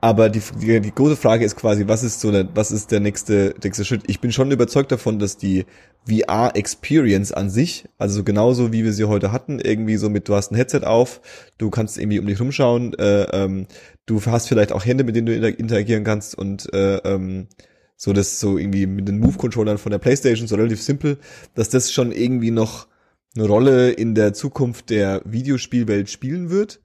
aber 0.00 0.28
die, 0.28 0.42
die, 0.60 0.80
die 0.80 0.94
große 0.94 1.16
Frage 1.16 1.44
ist 1.44 1.56
quasi, 1.56 1.88
was 1.88 2.02
ist 2.02 2.20
so 2.20 2.30
der, 2.30 2.48
was 2.54 2.70
ist 2.70 2.90
der 2.90 3.00
nächste, 3.00 3.54
nächste 3.62 3.84
Schritt? 3.84 4.02
Ich 4.06 4.20
bin 4.20 4.30
schon 4.30 4.50
überzeugt 4.50 4.92
davon, 4.92 5.18
dass 5.18 5.36
die 5.36 5.64
VR-Experience 6.08 7.32
an 7.32 7.50
sich, 7.50 7.86
also 7.98 8.22
genauso 8.22 8.72
wie 8.72 8.84
wir 8.84 8.92
sie 8.92 9.04
heute 9.04 9.32
hatten, 9.32 9.58
irgendwie 9.58 9.96
so 9.96 10.08
mit, 10.10 10.28
du 10.28 10.34
hast 10.34 10.52
ein 10.52 10.56
Headset 10.56 10.84
auf, 10.84 11.20
du 11.58 11.70
kannst 11.70 11.98
irgendwie 11.98 12.18
um 12.18 12.26
dich 12.26 12.38
rumschauen, 12.38 12.94
äh, 12.94 13.22
ähm, 13.32 13.66
du 14.04 14.24
hast 14.24 14.48
vielleicht 14.48 14.72
auch 14.72 14.84
Hände, 14.84 15.04
mit 15.04 15.16
denen 15.16 15.26
du 15.26 15.34
inter 15.34 15.58
interagieren 15.58 16.04
kannst 16.04 16.36
und 16.36 16.72
äh, 16.72 16.96
ähm, 16.98 17.48
so 17.96 18.12
das 18.12 18.38
so 18.38 18.58
irgendwie 18.58 18.86
mit 18.86 19.08
den 19.08 19.18
Move-Controllern 19.18 19.78
von 19.78 19.90
der 19.90 19.98
Playstation, 19.98 20.46
so 20.46 20.56
relativ 20.56 20.82
simpel, 20.82 21.18
dass 21.54 21.70
das 21.70 21.90
schon 21.90 22.12
irgendwie 22.12 22.50
noch 22.50 22.86
eine 23.34 23.46
Rolle 23.46 23.90
in 23.90 24.14
der 24.14 24.34
Zukunft 24.34 24.90
der 24.90 25.22
Videospielwelt 25.24 26.10
spielen 26.10 26.50
wird. 26.50 26.80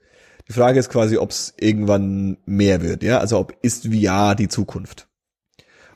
Die 0.52 0.58
Frage 0.58 0.80
ist 0.80 0.90
quasi, 0.90 1.16
ob 1.16 1.30
es 1.30 1.54
irgendwann 1.58 2.36
mehr 2.46 2.82
wird, 2.82 3.04
ja, 3.04 3.20
also 3.20 3.40
ob 3.40 3.56
ist 3.62 3.88
VR 3.88 4.36
die 4.36 4.50
Zukunft? 4.50 5.08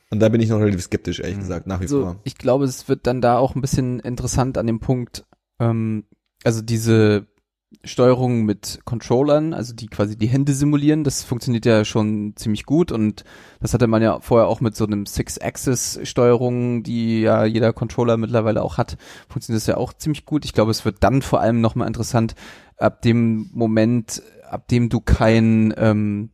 Und 0.08 0.20
da 0.20 0.30
bin 0.30 0.40
ich 0.40 0.48
noch 0.48 0.60
relativ 0.60 0.80
skeptisch, 0.80 1.20
ehrlich 1.20 1.40
gesagt, 1.40 1.66
nach 1.66 1.80
wie 1.80 1.84
Also 1.84 2.00
vor. 2.00 2.20
ich 2.24 2.38
glaube, 2.38 2.64
es 2.64 2.88
wird 2.88 3.06
dann 3.06 3.20
da 3.20 3.36
auch 3.36 3.54
ein 3.54 3.60
bisschen 3.60 4.00
interessant 4.00 4.56
an 4.56 4.66
dem 4.66 4.80
Punkt, 4.80 5.26
ähm, 5.60 6.04
also 6.42 6.62
diese 6.62 7.26
Steuerung 7.84 8.46
mit 8.46 8.80
Controllern, 8.86 9.52
also 9.52 9.74
die 9.74 9.88
quasi 9.88 10.16
die 10.16 10.28
Hände 10.28 10.54
simulieren, 10.54 11.04
das 11.04 11.22
funktioniert 11.22 11.66
ja 11.66 11.84
schon 11.84 12.32
ziemlich 12.36 12.64
gut 12.64 12.92
und 12.92 13.24
das 13.60 13.74
hatte 13.74 13.88
man 13.88 14.00
ja 14.00 14.20
vorher 14.20 14.48
auch 14.48 14.62
mit 14.62 14.74
so 14.74 14.86
einem 14.86 15.04
Six-Axis-Steuerung, 15.04 16.82
die 16.82 17.20
ja 17.20 17.44
jeder 17.44 17.74
Controller 17.74 18.16
mittlerweile 18.16 18.62
auch 18.62 18.78
hat, 18.78 18.96
funktioniert 19.28 19.60
das 19.60 19.66
ja 19.66 19.76
auch 19.76 19.92
ziemlich 19.92 20.24
gut. 20.24 20.46
Ich 20.46 20.54
glaube, 20.54 20.70
es 20.70 20.86
wird 20.86 20.96
dann 21.00 21.20
vor 21.20 21.40
allem 21.40 21.60
nochmal 21.60 21.88
interessant, 21.88 22.34
ab 22.78 23.02
dem 23.02 23.50
Moment, 23.52 24.22
ab 24.50 24.68
dem 24.68 24.88
du 24.88 25.00
kein 25.00 25.72
ähm, 25.76 26.30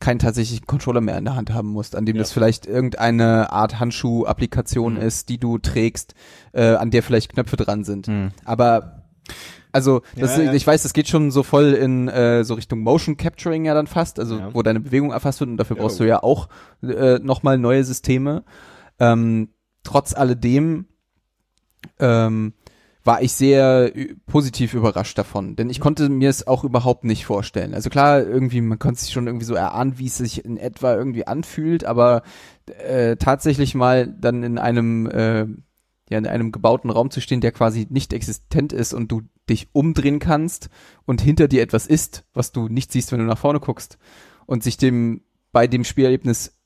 keinen 0.00 0.18
tatsächlichen 0.18 0.66
Controller 0.66 1.00
mehr 1.00 1.16
in 1.16 1.24
der 1.24 1.36
Hand 1.36 1.54
haben 1.54 1.68
musst, 1.68 1.94
an 1.94 2.04
dem 2.06 2.16
Ja. 2.16 2.22
das 2.22 2.32
vielleicht 2.32 2.66
irgendeine 2.66 3.52
Art 3.52 3.78
Handschuh-Applikation 3.78 4.94
Mhm. 4.94 5.00
ist, 5.00 5.28
die 5.28 5.38
du 5.38 5.58
trägst, 5.58 6.14
äh, 6.52 6.74
an 6.74 6.90
der 6.90 7.04
vielleicht 7.04 7.32
Knöpfe 7.32 7.56
dran 7.56 7.84
sind. 7.84 8.08
Mhm. 8.08 8.32
Aber 8.44 8.98
Also 9.74 10.02
das, 10.18 10.36
Ja, 10.36 10.42
ja. 10.42 10.52
ich 10.52 10.66
weiß, 10.66 10.82
das 10.82 10.92
geht 10.92 11.08
schon 11.08 11.30
so 11.30 11.42
voll 11.42 11.72
in 11.72 12.06
äh, 12.08 12.44
so 12.44 12.52
Richtung 12.54 12.80
Motion 12.80 13.16
Capturing 13.16 13.64
ja 13.64 13.72
dann 13.72 13.86
fast, 13.86 14.18
also 14.18 14.38
wo 14.52 14.60
deine 14.62 14.80
Bewegung 14.80 15.12
erfasst 15.12 15.40
wird 15.40 15.48
und 15.48 15.56
dafür 15.56 15.76
brauchst 15.76 15.98
du 15.98 16.04
ja 16.04 16.22
auch 16.22 16.48
äh, 16.82 17.18
nochmal 17.20 17.56
neue 17.56 17.82
Systeme. 17.84 18.42
Ähm, 18.98 19.48
trotz 19.82 20.12
alledem 20.14 20.84
ähm, 21.98 22.52
war 23.04 23.22
ich 23.22 23.32
sehr 23.32 23.92
positiv 24.26 24.74
überrascht 24.74 25.18
davon, 25.18 25.56
denn 25.56 25.70
ich 25.70 25.80
konnte 25.80 26.08
mir 26.08 26.30
es 26.30 26.46
auch 26.46 26.64
überhaupt 26.64 27.04
nicht 27.04 27.24
vorstellen. 27.24 27.74
Also 27.74 27.90
klar, 27.90 28.22
irgendwie, 28.22 28.60
man 28.60 28.78
konnte 28.78 29.00
sich 29.00 29.12
schon 29.12 29.26
irgendwie 29.26 29.44
so 29.44 29.54
erahnen, 29.54 29.98
wie 29.98 30.06
es 30.06 30.18
sich 30.18 30.44
in 30.44 30.56
etwa 30.56 30.94
irgendwie 30.94 31.26
anfühlt, 31.26 31.84
aber 31.84 32.22
äh, 32.66 33.16
tatsächlich 33.16 33.74
mal 33.74 34.06
dann 34.06 34.42
in 34.42 34.58
einem 34.58 35.06
äh, 35.06 35.46
ja, 36.10 36.18
in 36.18 36.26
einem 36.26 36.52
gebauten 36.52 36.90
Raum 36.90 37.10
zu 37.10 37.20
stehen, 37.20 37.40
der 37.40 37.52
quasi 37.52 37.86
nicht 37.88 38.12
existent 38.12 38.72
ist 38.72 38.92
und 38.92 39.10
du 39.10 39.22
dich 39.48 39.68
umdrehen 39.72 40.18
kannst 40.18 40.68
und 41.06 41.20
hinter 41.20 41.48
dir 41.48 41.62
etwas 41.62 41.86
ist, 41.86 42.24
was 42.34 42.52
du 42.52 42.68
nicht 42.68 42.92
siehst, 42.92 43.10
wenn 43.10 43.18
du 43.18 43.24
nach 43.24 43.38
vorne 43.38 43.60
guckst 43.60 43.98
und 44.46 44.62
sich 44.62 44.76
dem 44.76 45.22
bei 45.52 45.66
dem 45.66 45.84
Spielerlebnis 45.84 46.58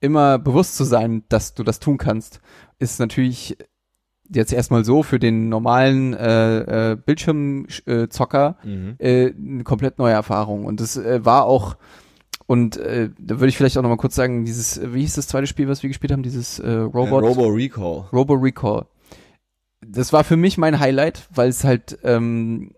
immer 0.00 0.38
bewusst 0.38 0.76
zu 0.76 0.84
sein, 0.84 1.24
dass 1.28 1.54
du 1.54 1.62
das 1.62 1.80
tun 1.80 1.98
kannst, 1.98 2.40
ist 2.78 2.98
natürlich 3.00 3.56
jetzt 4.32 4.52
erstmal 4.52 4.84
so 4.84 5.02
für 5.02 5.18
den 5.18 5.48
normalen 5.48 6.14
äh, 6.14 6.92
äh, 6.92 6.96
Bildschirmzocker 6.96 8.56
Mhm. 8.64 8.94
äh, 8.98 9.32
eine 9.32 9.64
komplett 9.64 9.98
neue 9.98 10.12
Erfahrung. 10.14 10.64
Und 10.64 10.80
das 10.80 10.96
äh, 10.96 11.24
war 11.24 11.44
auch, 11.44 11.76
und 12.46 12.76
äh, 12.76 13.10
da 13.18 13.36
würde 13.40 13.48
ich 13.48 13.56
vielleicht 13.56 13.76
auch 13.78 13.82
nochmal 13.82 13.98
kurz 13.98 14.14
sagen, 14.14 14.44
dieses, 14.44 14.80
wie 14.92 15.00
hieß 15.00 15.14
das 15.14 15.28
zweite 15.28 15.46
Spiel, 15.46 15.68
was 15.68 15.82
wir 15.82 15.88
gespielt 15.88 16.12
haben, 16.12 16.22
dieses 16.22 16.58
äh, 16.58 16.70
Robot, 16.70 17.22
Äh, 17.22 17.26
Robo 17.26 17.46
Recall. 17.48 18.04
Robo 18.12 18.34
Recall. 18.34 18.86
Das 19.86 20.12
war 20.12 20.24
für 20.24 20.36
mich 20.36 20.56
mein 20.58 20.80
Highlight, 20.80 21.28
weil 21.34 21.48
es 21.50 21.62
halt 21.64 21.98
ähm, 22.04 22.72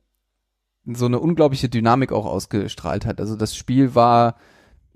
so 0.85 1.07
eine 1.07 1.21
unglaubliche 1.21 1.69
Dynamik 1.69 2.13
auch 2.13 2.27
ausgestrahlt 2.27 3.07
hat. 3.07 3.21
Also 3.21 3.37
das 3.37 3.57
Spiel 3.57 3.95
war 3.95 4.37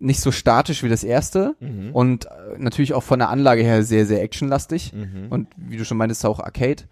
nicht 0.00 0.20
so 0.20 0.32
statisch 0.32 0.82
wie 0.82 0.88
das 0.88 1.04
erste 1.04 1.54
Mhm. 1.60 1.90
und 1.92 2.24
äh, 2.26 2.30
natürlich 2.58 2.94
auch 2.94 3.02
von 3.02 3.18
der 3.18 3.28
Anlage 3.28 3.62
her 3.62 3.84
sehr, 3.84 4.06
sehr 4.06 4.22
actionlastig. 4.22 4.92
Mhm. 4.92 5.26
Und 5.28 5.48
wie 5.56 5.76
du 5.76 5.84
schon 5.84 5.98
meintest, 5.98 6.24
auch 6.24 6.40
Arcade. 6.40 6.84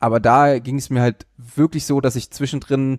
Aber 0.00 0.20
da 0.20 0.58
ging 0.58 0.76
es 0.76 0.90
mir 0.90 1.00
halt 1.00 1.26
wirklich 1.36 1.86
so, 1.86 2.00
dass 2.00 2.16
ich 2.16 2.30
zwischendrin 2.30 2.98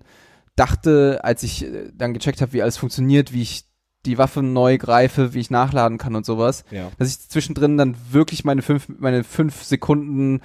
dachte, 0.56 1.20
als 1.24 1.44
ich 1.44 1.66
äh, 1.66 1.92
dann 1.94 2.14
gecheckt 2.14 2.42
habe, 2.42 2.54
wie 2.54 2.62
alles 2.62 2.78
funktioniert, 2.78 3.34
wie 3.34 3.42
ich 3.42 3.66
die 4.06 4.18
Waffe 4.18 4.42
neu 4.42 4.78
greife, 4.78 5.34
wie 5.34 5.40
ich 5.40 5.52
nachladen 5.52 5.98
kann 5.98 6.16
und 6.16 6.26
sowas, 6.26 6.64
ja. 6.72 6.90
dass 6.98 7.10
ich 7.10 7.20
zwischendrin 7.30 7.78
dann 7.78 7.96
wirklich 8.12 8.46
meine 8.46 8.62
fünf, 8.62 8.88
meine 8.88 9.26
fünf 9.26 9.64
Sekunden, 9.64 10.42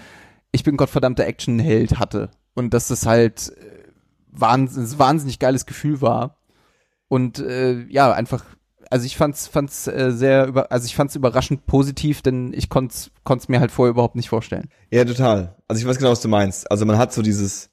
ich 0.50 0.64
bin 0.64 0.76
gottverdammter 0.76 1.26
Actionheld 1.26 1.98
hatte. 2.00 2.30
Und 2.54 2.74
dass 2.74 2.88
das 2.88 3.06
halt 3.06 3.50
äh, 3.56 3.84
wahnsinnig, 4.30 4.98
wahnsinnig 4.98 5.38
geiles 5.38 5.66
Gefühl 5.66 6.00
war. 6.00 6.38
Und 7.08 7.38
äh, 7.38 7.84
ja, 7.88 8.12
einfach, 8.12 8.44
also 8.90 9.06
ich 9.06 9.16
fand's, 9.16 9.46
fand's 9.46 9.86
äh, 9.86 10.12
sehr 10.12 10.46
über, 10.46 10.70
also 10.72 10.86
ich 10.86 10.94
fand's 10.94 11.16
überraschend 11.16 11.66
positiv, 11.66 12.22
denn 12.22 12.52
ich 12.54 12.68
konnte 12.68 12.94
es 12.94 13.48
mir 13.48 13.60
halt 13.60 13.70
vorher 13.70 13.90
überhaupt 13.90 14.16
nicht 14.16 14.28
vorstellen. 14.28 14.68
Ja, 14.90 15.04
total. 15.04 15.56
Also 15.68 15.80
ich 15.80 15.86
weiß 15.86 15.98
genau, 15.98 16.10
was 16.10 16.20
du 16.20 16.28
meinst. 16.28 16.70
Also 16.70 16.86
man 16.86 16.98
hat 16.98 17.12
so 17.12 17.22
dieses, 17.22 17.70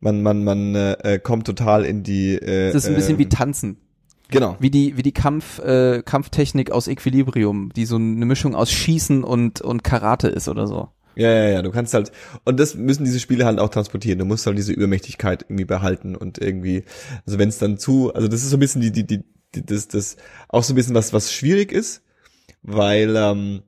man, 0.00 0.22
man, 0.22 0.44
man 0.44 0.74
äh, 0.74 0.92
äh, 1.14 1.18
kommt 1.18 1.46
total 1.46 1.84
in 1.84 2.02
die. 2.02 2.34
Äh, 2.34 2.68
Es 2.68 2.74
ist 2.74 2.86
ein 2.86 2.94
bisschen 2.94 3.12
ähm, 3.12 3.18
wie 3.18 3.28
Tanzen. 3.28 3.78
Genau. 4.30 4.56
Wie 4.58 4.70
die, 4.70 4.96
wie 4.96 5.02
die 5.02 5.12
Kampf, 5.12 5.58
äh, 5.58 6.02
Kampftechnik 6.02 6.70
aus 6.70 6.88
Equilibrium, 6.88 7.70
die 7.76 7.84
so 7.84 7.96
eine 7.96 8.24
Mischung 8.26 8.54
aus 8.54 8.70
Schießen 8.72 9.24
und, 9.24 9.60
und 9.60 9.84
Karate 9.84 10.28
ist 10.28 10.48
oder 10.48 10.66
so. 10.66 10.88
Ja, 11.14 11.30
ja, 11.30 11.48
ja. 11.50 11.62
Du 11.62 11.70
kannst 11.70 11.92
halt, 11.94 12.10
und 12.44 12.58
das 12.58 12.74
müssen 12.74 13.04
diese 13.04 13.20
Spiele 13.20 13.44
halt 13.44 13.58
auch 13.58 13.68
transportieren. 13.68 14.18
Du 14.18 14.24
musst 14.24 14.46
halt 14.46 14.56
diese 14.56 14.72
Übermächtigkeit 14.72 15.42
irgendwie 15.42 15.66
behalten 15.66 16.16
und 16.16 16.38
irgendwie, 16.38 16.84
also 17.26 17.38
wenn 17.38 17.50
es 17.50 17.58
dann 17.58 17.76
zu, 17.76 18.12
also 18.14 18.28
das 18.28 18.42
ist 18.42 18.50
so 18.50 18.56
ein 18.56 18.60
bisschen 18.60 18.80
die, 18.80 18.90
die, 18.90 19.06
die, 19.06 19.18
die 19.18 19.24
das, 19.52 19.88
das 19.88 20.16
auch 20.48 20.64
so 20.64 20.72
ein 20.72 20.76
bisschen 20.76 20.94
was, 20.94 21.12
was 21.12 21.32
schwierig 21.32 21.72
ist, 21.72 22.02
weil 22.62 23.14
ähm, 23.16 23.62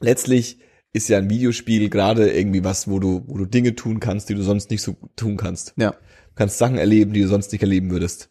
letztlich 0.00 0.58
ist 0.92 1.08
ja 1.08 1.18
ein 1.18 1.30
Videospiel 1.30 1.90
gerade 1.90 2.30
irgendwie 2.30 2.64
was, 2.64 2.88
wo 2.88 2.98
du, 2.98 3.22
wo 3.26 3.36
du 3.36 3.44
Dinge 3.44 3.74
tun 3.74 4.00
kannst, 4.00 4.28
die 4.28 4.34
du 4.34 4.42
sonst 4.42 4.70
nicht 4.70 4.82
so 4.82 4.96
tun 5.14 5.36
kannst. 5.36 5.74
Ja. 5.76 5.90
Du 5.90 6.34
kannst 6.34 6.58
Sachen 6.58 6.78
erleben, 6.78 7.12
die 7.12 7.22
du 7.22 7.28
sonst 7.28 7.52
nicht 7.52 7.62
erleben 7.62 7.90
würdest. 7.90 8.30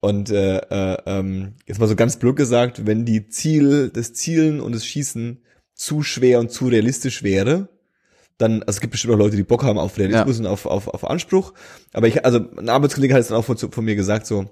Und 0.00 0.30
äh, 0.30 0.58
äh, 0.58 0.98
ähm, 1.06 1.54
jetzt 1.66 1.80
mal 1.80 1.88
so 1.88 1.96
ganz 1.96 2.16
blöd 2.16 2.36
gesagt, 2.36 2.86
wenn 2.86 3.04
die 3.04 3.28
Ziel, 3.28 3.90
das 3.90 4.12
Zielen 4.12 4.60
und 4.60 4.74
das 4.74 4.86
Schießen 4.86 5.42
zu 5.74 6.02
schwer 6.02 6.38
und 6.38 6.50
zu 6.52 6.68
realistisch 6.68 7.22
wäre, 7.22 7.68
dann, 8.38 8.62
also 8.62 8.76
es 8.76 8.80
gibt 8.80 8.92
bestimmt 8.92 9.14
auch 9.14 9.18
Leute, 9.18 9.36
die 9.36 9.42
Bock 9.42 9.64
haben 9.64 9.78
auf 9.78 9.98
Realismus 9.98 10.38
und 10.38 10.46
auf, 10.46 10.66
auf, 10.66 10.88
auf 10.88 11.08
Anspruch. 11.08 11.54
Aber 11.92 12.06
ich, 12.06 12.24
also 12.24 12.40
ein 12.56 12.68
Arbeitskollege 12.68 13.14
hat 13.14 13.22
es 13.22 13.28
dann 13.28 13.38
auch 13.38 13.44
von, 13.44 13.56
von 13.56 13.84
mir 13.84 13.96
gesagt, 13.96 14.26
so, 14.26 14.46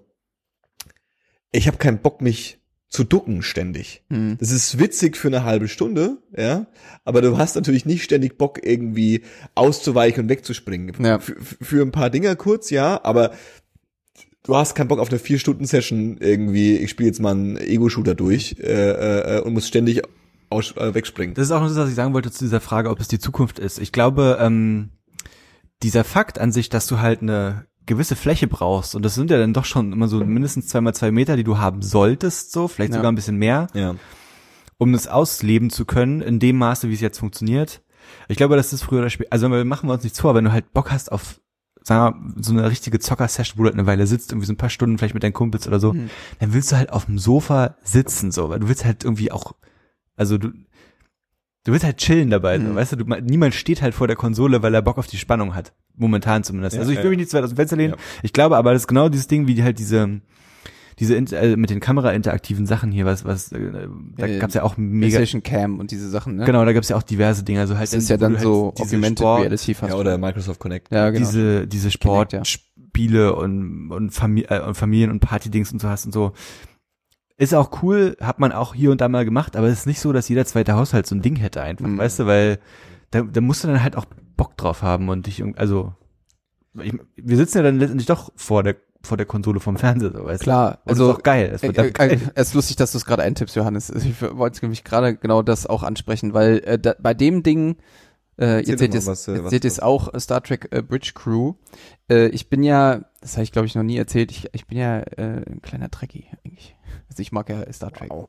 ich 1.55 1.67
habe 1.69 1.79
keinen 1.79 1.99
Bock, 1.99 2.21
mich 2.21 2.59
zu 2.89 3.05
ducken 3.05 3.43
ständig. 3.43 4.05
Hm. 4.11 4.37
Das 4.39 4.51
ist 4.51 4.79
witzig 4.79 5.17
für 5.17 5.29
eine 5.29 5.45
halbe 5.45 5.69
Stunde, 5.69 6.19
ja, 6.37 6.67
aber 7.05 7.23
du 7.23 7.39
hast 7.39 7.57
natürlich 7.57 7.87
nicht 7.87 8.05
ständig 8.05 8.39
Bock, 8.39 8.61
irgendwie 8.65 9.23
auszuweichen 9.55 10.25
und 10.25 10.29
wegzuspringen. 10.29 10.95
Ja. 11.05 11.19
Für, 11.19 11.37
für 11.41 11.83
ein 11.83 11.93
paar 11.93 12.11
Dinger 12.11 12.37
kurz, 12.37 12.71
ja, 12.71 13.03
aber 13.03 13.33
du 14.45 14.55
hast 14.55 14.75
keinen 14.75 14.89
Bock 14.89 15.01
auf 15.01 15.11
eine 15.11 15.19
vier 15.19 15.39
Stunden 15.39 15.65
Session 15.65 16.19
irgendwie. 16.19 16.77
Ich 16.77 16.91
spiele 16.91 17.09
jetzt 17.09 17.21
mal 17.21 17.33
einen 17.33 17.57
Ego-Shooter 17.57 18.15
durch 18.15 18.57
äh, 18.61 19.39
äh, 19.39 19.41
und 19.41 19.55
muss 19.55 19.67
ständig 19.67 20.03
aus, 20.51 20.77
äh, 20.77 20.95
wegspringen. 20.95 21.35
Das 21.35 21.47
ist 21.47 21.51
auch 21.51 21.61
noch 21.61 21.69
das, 21.69 21.77
was 21.77 21.89
ich 21.89 21.97
sagen 21.97 22.15
wollte 22.15 22.31
zu 22.31 22.45
dieser 22.45 22.61
Frage, 22.61 22.91
ob 22.91 23.01
es 23.01 23.09
die 23.09 23.19
Zukunft 23.19 23.59
ist. 23.59 23.79
Ich 23.79 23.91
glaube, 23.91 24.39
ähm, 24.41 24.91
dieser 25.83 26.05
Fakt 26.05 26.39
an 26.39 26.53
sich, 26.53 26.69
dass 26.69 26.87
du 26.87 27.01
halt 27.01 27.23
eine 27.23 27.67
gewisse 27.87 28.17
Fläche 28.17 28.47
brauchst, 28.47 28.95
und 28.95 29.05
das 29.05 29.15
sind 29.15 29.31
ja 29.31 29.39
dann 29.39 29.53
doch 29.53 29.65
schon 29.65 29.93
immer 29.93 30.09
so 30.09 30.25
mindestens 30.25 30.69
zwei 30.69 30.81
mal 30.81 30.95
zwei 30.95 31.11
Meter, 31.11 31.37
die 31.37 31.45
du 31.45 31.59
haben 31.59 31.83
solltest, 31.83 32.53
so, 32.53 32.69
vielleicht 32.69 32.93
Ja. 32.93 32.97
sogar 32.99 33.13
ein 33.13 33.15
bisschen 33.17 33.37
mehr, 33.37 33.67
Ja. 33.75 33.95
um 34.79 34.93
das 34.93 35.07
ausleben 35.07 35.71
zu 35.71 35.85
können, 35.85 36.21
in 36.23 36.39
dem 36.39 36.57
Maße, 36.57 36.89
wie 36.89 36.95
es 36.95 37.01
jetzt 37.01 37.19
funktioniert. 37.19 37.83
Ich 38.29 38.37
glaube, 38.37 38.57
das 38.57 38.73
ist 38.73 38.83
früher 38.83 39.01
oder 39.01 39.11
später, 39.11 39.33
also 39.33 39.51
wir 39.51 39.65
machen 39.65 39.89
wir 39.89 39.95
uns 39.95 40.03
nichts 40.05 40.21
vor, 40.21 40.35
wenn 40.35 40.45
du 40.45 40.53
halt 40.53 40.73
Bock 40.73 40.91
hast 40.91 41.11
auf, 41.13 41.41
sagen 41.83 42.33
wir, 42.37 42.43
so 42.43 42.53
eine 42.53 42.71
richtige 42.71 42.99
Zocker-Session, 42.99 43.59
wo 43.59 43.63
du 43.63 43.69
halt 43.69 43.79
eine 43.79 43.87
Weile 43.87 44.07
sitzt, 44.07 44.33
irgendwie 44.33 44.47
so 44.47 44.53
ein 44.53 44.59
paar 44.59 44.71
Stunden 44.71 44.97
vielleicht 44.99 45.15
mit 45.15 45.23
deinen 45.23 45.33
Kumpels 45.35 45.67
oder 45.67 45.81
so, 45.81 45.93
Mhm. 45.93 46.11
dann 46.41 46.53
willst 46.55 46.73
du 46.73 46.77
halt 46.77 46.93
auf 46.93 47.07
dem 47.07 47.19
Sofa 47.19 47.77
sitzen, 47.83 48.33
so, 48.33 48.49
weil 48.49 48.61
du 48.61 48.69
willst 48.69 48.85
halt 48.85 49.05
irgendwie 49.05 49.31
auch, 49.33 49.55
also 50.17 50.39
du, 50.39 50.53
du 51.65 51.73
willst 51.73 51.85
halt 51.85 51.97
chillen 51.99 52.31
dabei, 52.31 52.59
Mhm. 52.59 52.75
weißt 52.75 52.93
du, 52.93 52.97
du, 52.97 53.05
niemand 53.23 53.55
steht 53.55 53.83
halt 53.83 53.95
vor 53.95 54.07
der 54.07 54.17
Konsole, 54.17 54.63
weil 54.63 54.75
er 54.75 54.83
Bock 54.83 54.99
auf 54.99 55.07
die 55.07 55.17
Spannung 55.19 55.55
hat. 55.55 55.73
Momentan 55.97 56.45
zumindest. 56.45 56.75
Ja, 56.77 56.81
also 56.81 56.93
ich 56.93 56.99
will 56.99 57.05
ja. 57.05 57.11
mich 57.11 57.19
nicht 57.19 57.31
zu 57.31 57.37
weit 57.37 57.45
aus 57.45 57.51
dem 57.51 57.57
Fenster 57.57 57.77
lehnen. 57.77 57.93
Ja. 57.95 57.99
Ich 58.23 58.33
glaube 58.33 58.57
aber, 58.57 58.73
das 58.73 58.83
ist 58.83 58.89
genau 58.89 59.09
dieses 59.09 59.27
Ding, 59.29 59.47
wie 59.47 59.63
halt 59.63 59.79
diese, 59.79 60.21
diese 60.99 61.17
äh, 61.17 61.57
mit 61.57 61.71
den 61.71 61.81
Kamera-interaktiven 61.81 62.67
Sachen 62.67 62.91
hier, 62.93 63.05
was, 63.07 63.25
was, 63.25 63.51
äh, 63.53 63.89
da 64.17 64.27
Äh, 64.27 64.39
gab's 64.39 64.55
ja 64.55 64.63
auch 64.63 64.77
mega, 64.77 65.17
PlayStation 65.17 65.43
Cam 65.43 65.79
und 65.79 65.91
diese 65.91 66.09
Sachen, 66.11 66.37
ne? 66.37 66.45
genau, 66.45 66.65
da 66.65 66.73
gab's 66.73 66.89
ja 66.89 66.97
auch 66.97 67.03
diverse 67.03 67.43
Dinge, 67.45 67.61
also 67.61 67.75
halt, 67.79 67.89
Das 67.89 67.95
ist 67.95 68.09
ja 68.11 68.17
dann 68.17 68.35
halt 68.35 68.43
so 68.43 68.73
diese 68.77 68.97
Augmented 68.97 69.19
Sport- 69.21 69.41
Reality 69.43 69.75
fast. 69.75 69.93
ja, 69.93 69.99
oder 69.99 70.19
Microsoft 70.19 70.61
Connect. 70.61 70.91
ja, 70.93 71.11
genau. 71.11 71.19
diese, 71.27 71.67
diese 71.67 71.89
Kinect, 71.91 72.33
ja. 72.33 72.45
Sportspiele 72.45 73.35
und, 73.35 73.91
und, 73.91 74.11
Famili 74.11 74.47
äh, 74.49 74.61
und 74.61 74.75
Familien- 74.77 75.11
und 75.11 75.21
Partydings 75.21 75.73
und 75.73 75.81
so 75.81 75.89
hast 75.89 76.07
und 76.07 76.13
so. 76.13 76.33
Ist 77.37 77.55
auch 77.55 77.83
cool, 77.83 78.17
hat 78.21 78.39
man 78.39 78.53
auch 78.53 78.75
hier 78.75 78.91
und 78.93 79.01
da 79.01 79.09
mal 79.09 79.25
gemacht, 79.25 79.57
aber 79.57 79.67
es 79.67 79.81
ist 79.81 79.87
nicht 79.87 80.01
so, 80.01 80.13
dass 80.13 80.29
jeder 80.29 80.45
zweite 80.45 80.75
Haushalt 80.75 81.07
so 81.07 81.15
ein 81.17 81.23
Ding 81.23 81.37
hätte 81.37 81.63
einfach, 81.63 81.87
Mhm. 81.87 81.99
weißt 81.99 82.21
du, 82.21 82.27
weil 82.27 82.59
da, 83.11 83.23
da 83.23 83.41
musst 83.41 83.65
du 83.65 83.69
dann 83.69 83.83
halt 83.83 83.97
auch 83.97 84.05
Bock 84.37 84.57
drauf 84.57 84.83
haben 84.83 85.09
und 85.09 85.27
dich, 85.27 85.41
irgendwie- 85.41 85.59
also 85.59 85.93
ich, 86.81 86.95
wir 87.17 87.37
sitzen 87.37 87.59
ja 87.59 87.63
dann 87.65 87.79
letztendlich 87.79 88.07
doch 88.07 88.33
vor 88.37 88.63
der 88.63 88.77
vor 89.03 89.19
der 89.19 89.27
Konsole 89.27 89.61
vom 89.61 89.77
Fernseher, 89.77 90.13
so, 90.13 90.25
weißt 90.25 90.45
Klar, 90.45 90.79
du. 90.87 90.91
Also 90.91 91.11
ist 91.11 91.17
auch 91.19 91.23
geil. 91.23 91.51
Es 91.55 91.63
wird 91.63 91.77
äh, 91.77 91.93
dann 91.93 92.09
äh, 92.11 92.19
es 92.37 92.49
ist 92.49 92.55
lustig, 92.55 92.77
dass 92.77 92.93
du 92.93 92.97
es 92.97 93.05
gerade 93.05 93.23
eintippst, 93.23 93.55
Johannes. 93.55 93.91
Ich 93.91 94.23
wollte 94.23 94.61
nämlich 94.63 94.83
gerade 94.83 95.15
genau 95.15 95.43
das 95.43 95.67
auch 95.67 95.83
ansprechen, 95.83 96.33
weil 96.33 96.63
äh, 96.65 96.79
da, 96.79 96.95
bei 96.99 97.13
dem 97.13 97.43
Ding, 97.43 97.77
äh, 98.39 98.59
Erzähl 98.59 98.69
jetzt 98.71 98.79
seht 98.81 98.95
ihr 98.95 98.99
es 98.99 99.07
was, 99.07 99.29
äh, 99.29 99.33
jetzt 99.35 99.45
was- 99.45 99.51
seht 99.51 99.65
ihr 99.65 99.69
es 99.69 99.81
auch, 99.81 100.13
äh, 100.13 100.21
Star 100.21 100.43
Trek 100.43 100.69
äh, 100.73 100.83
Bridge 100.83 101.13
Crew. 101.15 101.55
Äh, 102.11 102.29
ich 102.29 102.49
bin 102.49 102.63
ja, 102.63 103.03
das 103.21 103.35
habe 103.35 103.45
ich 103.45 103.53
glaube 103.53 103.67
ich 103.67 103.75
noch 103.75 103.83
nie 103.83 103.97
erzählt, 103.97 104.31
ich, 104.31 104.49
ich 104.53 104.67
bin 104.67 104.79
ja 104.79 105.01
äh, 105.01 105.43
ein 105.51 105.61
kleiner 105.63 105.91
Trekkie 105.91 106.27
eigentlich. 106.45 106.77
Also 107.09 107.21
ich 107.21 107.31
mag 107.33 107.49
ja 107.49 107.71
Star 107.73 107.93
Trek. 107.93 108.11
Wow. 108.11 108.29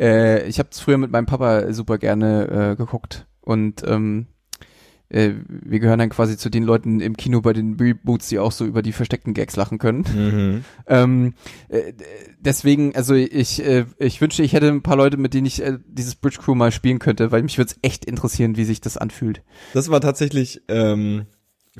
Äh, 0.00 0.48
ich 0.48 0.58
habe 0.58 0.70
es 0.72 0.80
früher 0.80 0.98
mit 0.98 1.12
meinem 1.12 1.26
Papa 1.26 1.72
super 1.72 1.96
gerne 1.98 2.72
äh, 2.72 2.76
geguckt 2.76 3.26
und 3.40 3.84
ähm, 3.86 4.26
äh, 5.08 5.32
wir 5.48 5.80
gehören 5.80 5.98
dann 5.98 6.08
quasi 6.10 6.36
zu 6.36 6.50
den 6.50 6.64
Leuten 6.64 7.00
im 7.00 7.16
Kino 7.16 7.40
bei 7.40 7.52
den 7.52 7.76
Reboots, 7.76 8.28
die 8.28 8.38
auch 8.38 8.52
so 8.52 8.64
über 8.64 8.82
die 8.82 8.92
versteckten 8.92 9.34
Gags 9.34 9.56
lachen 9.56 9.78
können. 9.78 10.04
Mhm. 10.14 10.64
Ähm, 10.88 11.34
äh, 11.68 11.92
deswegen, 12.38 12.94
also 12.94 13.14
ich, 13.14 13.64
äh, 13.64 13.86
ich 13.98 14.20
wünschte, 14.20 14.44
ich 14.44 14.52
hätte 14.52 14.68
ein 14.68 14.82
paar 14.82 14.96
Leute, 14.96 15.16
mit 15.16 15.34
denen 15.34 15.46
ich 15.46 15.60
äh, 15.60 15.78
dieses 15.88 16.14
Bridge 16.14 16.38
Crew 16.40 16.54
mal 16.54 16.70
spielen 16.70 17.00
könnte, 17.00 17.32
weil 17.32 17.42
mich 17.42 17.58
würde 17.58 17.72
es 17.72 17.78
echt 17.82 18.04
interessieren, 18.04 18.56
wie 18.56 18.64
sich 18.64 18.80
das 18.80 18.96
anfühlt. 18.96 19.42
Das 19.74 19.90
war 19.90 20.00
tatsächlich 20.00 20.62
ähm, 20.68 21.26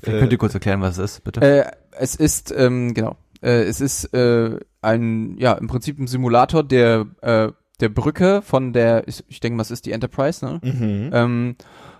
Vielleicht 0.02 0.18
könnt 0.20 0.32
ihr 0.32 0.38
kurz 0.38 0.54
erklären, 0.54 0.80
was 0.80 0.98
es 0.98 1.12
ist, 1.12 1.24
bitte. 1.24 1.40
Äh, 1.40 1.70
es 1.92 2.14
ist, 2.16 2.52
ähm, 2.56 2.94
genau, 2.94 3.16
äh, 3.42 3.62
es 3.62 3.80
ist 3.80 4.12
äh, 4.12 4.58
ein, 4.82 5.38
ja, 5.38 5.52
im 5.52 5.68
Prinzip 5.68 5.98
ein 5.98 6.06
Simulator 6.06 6.62
der, 6.62 7.06
äh, 7.22 7.48
der 7.80 7.88
Brücke 7.88 8.42
von 8.42 8.72
der, 8.72 9.08
ich, 9.08 9.24
ich 9.28 9.40
denke 9.40 9.56
mal, 9.56 9.62
es 9.62 9.70
ist 9.70 9.86
die 9.86 9.92
Enterprise, 9.92 10.44
ne? 10.44 10.60
mhm. 10.62 11.10
Ähm, 11.12 11.56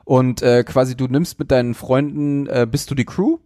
und 0.06 0.40
äh, 0.40 0.64
quasi 0.64 0.96
du 0.96 1.06
nimmst 1.06 1.38
mit 1.38 1.50
deinen 1.50 1.74
Freunden, 1.74 2.46
äh, 2.46 2.66
bist 2.70 2.90
du 2.90 2.94
die 2.94 3.04
Crew, 3.04 3.36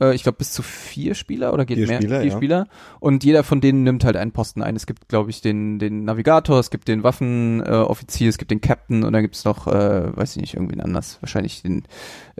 Äh, 0.00 0.12
ich 0.16 0.24
glaube 0.24 0.38
bis 0.38 0.50
zu 0.52 0.62
vier 0.62 1.14
Spieler 1.14 1.52
oder 1.52 1.64
geht 1.64 1.76
Vier 1.78 1.86
mehr? 1.86 1.98
Spieler, 1.98 2.20
vier 2.20 2.30
ja. 2.30 2.36
Spieler. 2.36 2.66
Und 2.98 3.22
jeder 3.22 3.44
von 3.44 3.60
denen 3.60 3.84
nimmt 3.84 4.04
halt 4.04 4.16
einen 4.16 4.32
Posten 4.32 4.60
ein. 4.60 4.74
Es 4.74 4.86
gibt, 4.86 5.08
glaube 5.08 5.30
ich, 5.30 5.40
den, 5.40 5.78
den 5.78 6.04
Navigator, 6.04 6.58
es 6.58 6.70
gibt 6.70 6.88
den 6.88 7.04
Waffenoffizier, 7.04 8.26
äh, 8.26 8.30
es 8.30 8.38
gibt 8.38 8.50
den 8.50 8.60
Captain 8.60 9.04
und 9.04 9.12
dann 9.12 9.22
gibt 9.22 9.36
es 9.36 9.44
noch, 9.44 9.68
äh, 9.68 10.16
weiß 10.16 10.34
ich 10.34 10.40
nicht, 10.42 10.54
irgendwen 10.54 10.80
anders. 10.80 11.18
Wahrscheinlich 11.20 11.62
den 11.62 11.84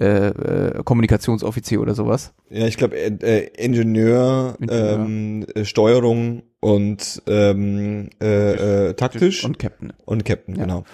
äh, 0.01 0.29
äh, 0.31 0.83
Kommunikationsoffizier 0.83 1.81
oder 1.81 1.95
sowas. 1.95 2.33
Ja, 2.51 2.67
ich 2.67 2.77
glaube, 2.77 2.97
äh, 2.97 3.13
äh, 3.23 3.51
Ingenieur, 3.65 4.57
Ingenieur. 4.59 4.95
Ähm, 4.97 5.47
äh, 5.55 5.65
Steuerung 5.65 6.43
und 6.61 7.23
ähm, 7.29 8.11
äh, 8.21 8.89
äh, 8.89 8.95
taktisch 8.95 9.45
und, 9.45 9.51
Und 9.51 9.59
Captain. 9.59 9.93
Captain, 10.25 10.57
Ja. 10.57 10.63
genau. 10.65 10.85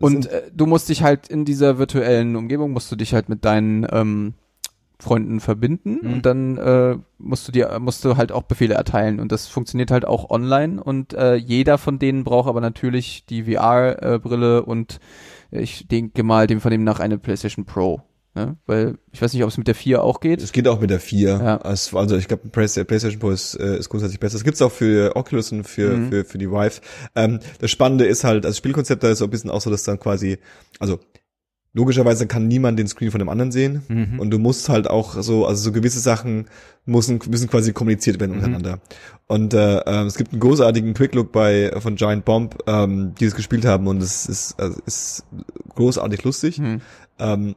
Und 0.00 0.26
äh, 0.26 0.42
du 0.54 0.66
musst 0.66 0.88
dich 0.88 1.02
halt 1.02 1.28
in 1.28 1.44
dieser 1.44 1.78
virtuellen 1.78 2.36
Umgebung, 2.36 2.72
musst 2.72 2.90
du 2.90 2.96
dich 2.96 3.14
halt 3.14 3.28
mit 3.28 3.44
deinen 3.44 3.86
ähm, 3.90 4.34
Freunden 4.98 5.40
verbinden 5.40 5.98
Mhm. 6.02 6.12
und 6.12 6.26
dann 6.26 6.56
äh, 6.58 6.96
musst 7.18 7.48
du 7.48 7.52
dir, 7.52 7.78
musst 7.80 8.04
du 8.04 8.16
halt 8.16 8.32
auch 8.32 8.42
Befehle 8.42 8.74
erteilen 8.74 9.18
und 9.18 9.32
das 9.32 9.46
funktioniert 9.46 9.90
halt 9.90 10.04
auch 10.04 10.28
online 10.30 10.82
und 10.82 11.14
äh, 11.14 11.36
jeder 11.36 11.78
von 11.78 11.98
denen 11.98 12.22
braucht 12.24 12.48
aber 12.48 12.60
natürlich 12.60 13.24
die 13.26 13.44
VR-Brille 13.44 14.62
und 14.62 15.00
ich 15.50 15.88
denke 15.88 16.22
mal 16.22 16.46
dem 16.46 16.60
von 16.60 16.70
dem 16.70 16.84
nach 16.84 17.00
eine 17.00 17.18
PlayStation 17.18 17.64
Pro. 17.64 18.02
Ne? 18.34 18.56
Weil 18.66 18.96
ich 19.12 19.20
weiß 19.20 19.32
nicht, 19.32 19.42
ob 19.42 19.48
es 19.50 19.58
mit 19.58 19.66
der 19.66 19.74
4 19.74 20.04
auch 20.04 20.20
geht. 20.20 20.40
es 20.42 20.52
geht 20.52 20.68
auch 20.68 20.80
mit 20.80 20.90
der 20.90 21.00
4. 21.00 21.28
Ja. 21.30 21.56
Also 21.58 22.16
ich 22.16 22.28
glaube, 22.28 22.48
PlayStation 22.48 23.18
Pro 23.18 23.30
ist, 23.30 23.54
äh, 23.56 23.76
ist 23.78 23.88
grundsätzlich 23.88 24.20
besser. 24.20 24.36
Es 24.36 24.44
gibt's 24.44 24.62
auch 24.62 24.70
für 24.72 25.16
Oculus 25.16 25.50
und 25.52 25.64
für, 25.64 25.96
Mhm. 25.96 26.10
für, 26.10 26.24
für 26.24 26.38
die 26.38 26.50
Vive. 26.50 26.80
Ähm, 27.16 27.40
das 27.60 27.70
Spannende 27.70 28.04
ist 28.04 28.22
halt, 28.24 28.44
das 28.44 28.56
Spielkonzept 28.56 29.02
da 29.02 29.10
ist 29.10 29.18
so 29.18 29.24
ein 29.24 29.30
bisschen 29.30 29.50
auch 29.50 29.60
so, 29.60 29.68
dass 29.70 29.82
dann 29.82 29.98
quasi, 29.98 30.38
also 30.78 31.00
logischerweise 31.72 32.26
kann 32.26 32.48
niemand 32.48 32.78
den 32.78 32.88
Screen 32.88 33.10
von 33.10 33.18
dem 33.20 33.28
anderen 33.28 33.52
sehen. 33.52 33.82
Mhm. 33.88 34.18
Und 34.20 34.30
du 34.30 34.38
musst 34.38 34.68
halt 34.68 34.88
auch 34.88 35.20
so, 35.22 35.46
also 35.46 35.62
so 35.62 35.72
gewisse 35.72 36.00
Sachen 36.00 36.46
müssen, 36.84 37.20
müssen 37.28 37.48
quasi 37.48 37.72
kommuniziert 37.72 38.18
werden 38.20 38.32
Mhm. 38.32 38.36
untereinander. 38.38 38.80
Und 39.26 39.54
äh, 39.54 39.78
äh, 39.78 40.04
es 40.06 40.16
gibt 40.16 40.32
einen 40.32 40.40
großartigen 40.40 40.94
Quick-Look 40.94 41.30
bei 41.32 41.72
von 41.80 41.94
Giant 41.96 42.24
Bomb, 42.24 42.58
ähm, 42.66 43.14
die 43.18 43.24
es 43.24 43.34
gespielt 43.36 43.64
haben 43.64 43.86
und 43.86 44.02
es 44.02 44.26
ist, 44.26 44.58
also, 44.60 44.80
ist 44.86 45.24
großartig 45.74 46.24
lustig. 46.24 46.56
Hm. 46.58 46.80
Ähm, 47.20 47.54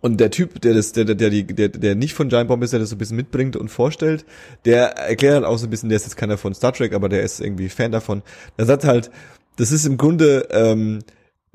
und 0.00 0.18
der 0.18 0.30
Typ, 0.30 0.60
der 0.60 0.74
das, 0.74 0.92
der, 0.92 1.04
der, 1.04 1.14
der, 1.14 1.30
der, 1.30 1.68
der 1.68 1.94
nicht 1.94 2.14
von 2.14 2.28
Giant 2.28 2.48
Bomb 2.48 2.62
ist, 2.62 2.72
der 2.72 2.80
das 2.80 2.90
so 2.90 2.96
ein 2.96 2.98
bisschen 2.98 3.16
mitbringt 3.16 3.56
und 3.56 3.68
vorstellt, 3.68 4.24
der 4.64 4.96
erklärt 4.96 5.34
halt 5.34 5.44
auch 5.44 5.58
so 5.58 5.66
ein 5.66 5.70
bisschen, 5.70 5.88
der 5.88 5.96
ist 5.96 6.04
jetzt 6.04 6.16
keiner 6.16 6.38
von 6.38 6.54
Star 6.54 6.72
Trek, 6.72 6.94
aber 6.94 7.08
der 7.08 7.22
ist 7.22 7.40
irgendwie 7.40 7.68
Fan 7.68 7.92
davon. 7.92 8.22
Der 8.58 8.66
sagt 8.66 8.84
halt, 8.84 9.10
das 9.56 9.72
ist 9.72 9.84
im 9.84 9.98
Grunde 9.98 10.48
ähm, 10.52 11.00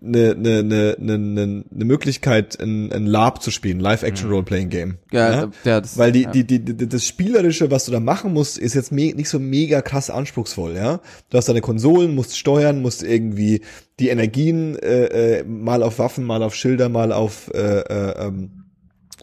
eine 0.02 0.36
ne, 0.36 0.62
ne, 0.62 0.96
ne, 1.00 1.18
ne, 1.18 1.64
ne 1.70 1.86
Möglichkeit, 1.86 2.60
ein, 2.60 2.92
ein 2.92 3.06
LARP 3.06 3.42
zu 3.42 3.50
spielen, 3.50 3.80
Live-Action-Role-Playing-Game. 3.80 4.98
Ja, 5.12 5.48
der, 5.64 5.82
das, 5.82 5.98
Weil 5.98 6.12
die, 6.12 6.24
ja. 6.24 6.32
die, 6.32 6.44
die, 6.46 6.60
die, 6.60 6.90
das 6.90 7.08
Spielerische, 7.08 7.72
was 7.72 7.86
du 7.86 7.92
da 7.92 8.00
machen 8.00 8.34
musst, 8.34 8.58
ist 8.58 8.74
jetzt 8.74 8.92
nicht 8.92 9.30
so 9.30 9.40
mega 9.40 9.82
krass 9.82 10.10
anspruchsvoll, 10.10 10.76
ja. 10.76 11.00
Du 11.30 11.38
hast 11.38 11.48
deine 11.48 11.62
Konsolen, 11.62 12.14
musst 12.14 12.38
steuern, 12.38 12.82
musst 12.82 13.04
irgendwie 13.04 13.62
die 14.00 14.10
Energien 14.10 14.78
äh, 14.78 15.40
äh, 15.40 15.44
mal 15.46 15.82
auf 15.82 15.98
Waffen, 15.98 16.26
mal 16.26 16.44
auf 16.44 16.56
Schilder, 16.56 16.90
mal 16.90 17.14
auf 17.14 17.50
äh, 17.54 17.80
äh, 17.80 18.28
ähm, 18.28 18.65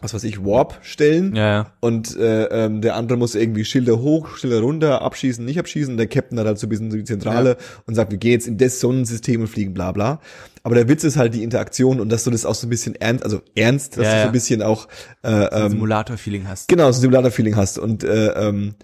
was 0.03 0.13
weiß 0.13 0.23
ich, 0.25 0.43
Warp 0.43 0.79
stellen. 0.81 1.35
Ja, 1.35 1.47
ja. 1.47 1.73
Und 1.79 2.15
äh, 2.17 2.45
ähm, 2.45 2.81
der 2.81 2.95
andere 2.95 3.17
muss 3.17 3.35
irgendwie 3.35 3.65
Schilder 3.65 3.99
hoch, 3.99 4.37
Schilder 4.37 4.59
runter, 4.59 5.01
abschießen, 5.01 5.43
nicht 5.43 5.57
abschießen. 5.59 5.95
Der 5.97 6.07
Captain 6.07 6.37
hat 6.39 6.45
halt 6.45 6.59
so 6.59 6.67
ein 6.67 6.69
bisschen 6.69 6.91
so 6.91 6.97
die 6.97 7.03
Zentrale 7.05 7.57
und 7.85 7.95
sagt, 7.95 8.11
wir 8.11 8.17
gehen 8.17 8.33
jetzt 8.33 8.47
in 8.47 8.57
das 8.57 8.79
Sonnensystem 8.79 9.41
und 9.41 9.47
fliegen, 9.47 9.73
bla 9.73 9.91
bla. 9.91 10.19
Aber 10.63 10.75
der 10.75 10.87
Witz 10.87 11.03
ist 11.03 11.17
halt 11.17 11.33
die 11.33 11.43
Interaktion 11.43 11.99
und 11.99 12.09
dass 12.09 12.23
du 12.23 12.31
das 12.31 12.45
auch 12.45 12.55
so 12.55 12.67
ein 12.67 12.69
bisschen 12.69 12.95
ernst, 12.95 13.23
also 13.23 13.41
ernst, 13.55 13.97
dass 13.97 14.05
Ja, 14.05 14.11
du 14.11 14.15
so 14.15 14.19
ja. 14.21 14.25
ein 14.27 14.31
bisschen 14.31 14.61
auch 14.61 14.87
äh, 15.23 15.27
Ein 15.29 15.49
ähm, 15.65 15.69
Simulator-Feeling 15.71 16.47
hast. 16.47 16.67
genau, 16.67 16.91
so 16.91 16.99
ein 16.99 17.01
Simulator-Feeling 17.01 17.55
hast. 17.55 17.77
Und 17.79 18.03
äh, 18.03 18.27
ähm, 18.27 18.75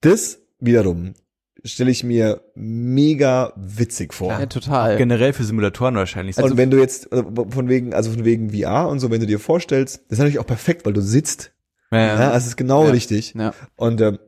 das 0.00 0.38
wiederum 0.60 1.14
stelle 1.66 1.90
ich 1.90 2.04
mir 2.04 2.40
mega 2.54 3.52
witzig 3.56 4.14
vor. 4.14 4.32
ja, 4.32 4.46
total. 4.46 4.96
Generell 4.96 5.32
für 5.32 5.44
Simulatoren 5.44 5.94
wahrscheinlich. 5.96 6.36
und 6.38 6.56
wenn 6.56 6.70
du 6.70 6.78
jetzt 6.78 7.12
äh, 7.12 7.22
von 7.48 7.68
wegen, 7.68 7.92
also 7.94 8.10
von 8.12 8.24
wegen 8.24 8.50
VR 8.50 8.88
und 8.88 9.00
so, 9.00 9.10
wenn 9.10 9.20
du 9.20 9.26
dir 9.26 9.38
vorstellst, 9.38 9.96
das 10.08 10.12
ist 10.12 10.18
natürlich 10.18 10.38
auch 10.38 10.46
perfekt, 10.46 10.86
weil 10.86 10.92
du 10.92 11.00
sitzt. 11.00 11.52
ja, 11.90 11.98
Ja, 11.98 12.06
ja. 12.06 12.14
also 12.30 12.38
es 12.44 12.46
ist 12.48 12.56
genau 12.56 12.84
Ja. 12.84 12.90
richtig. 12.90 13.34
Ja. 13.34 13.52
Und 13.76 14.00
ähm, 14.00 14.18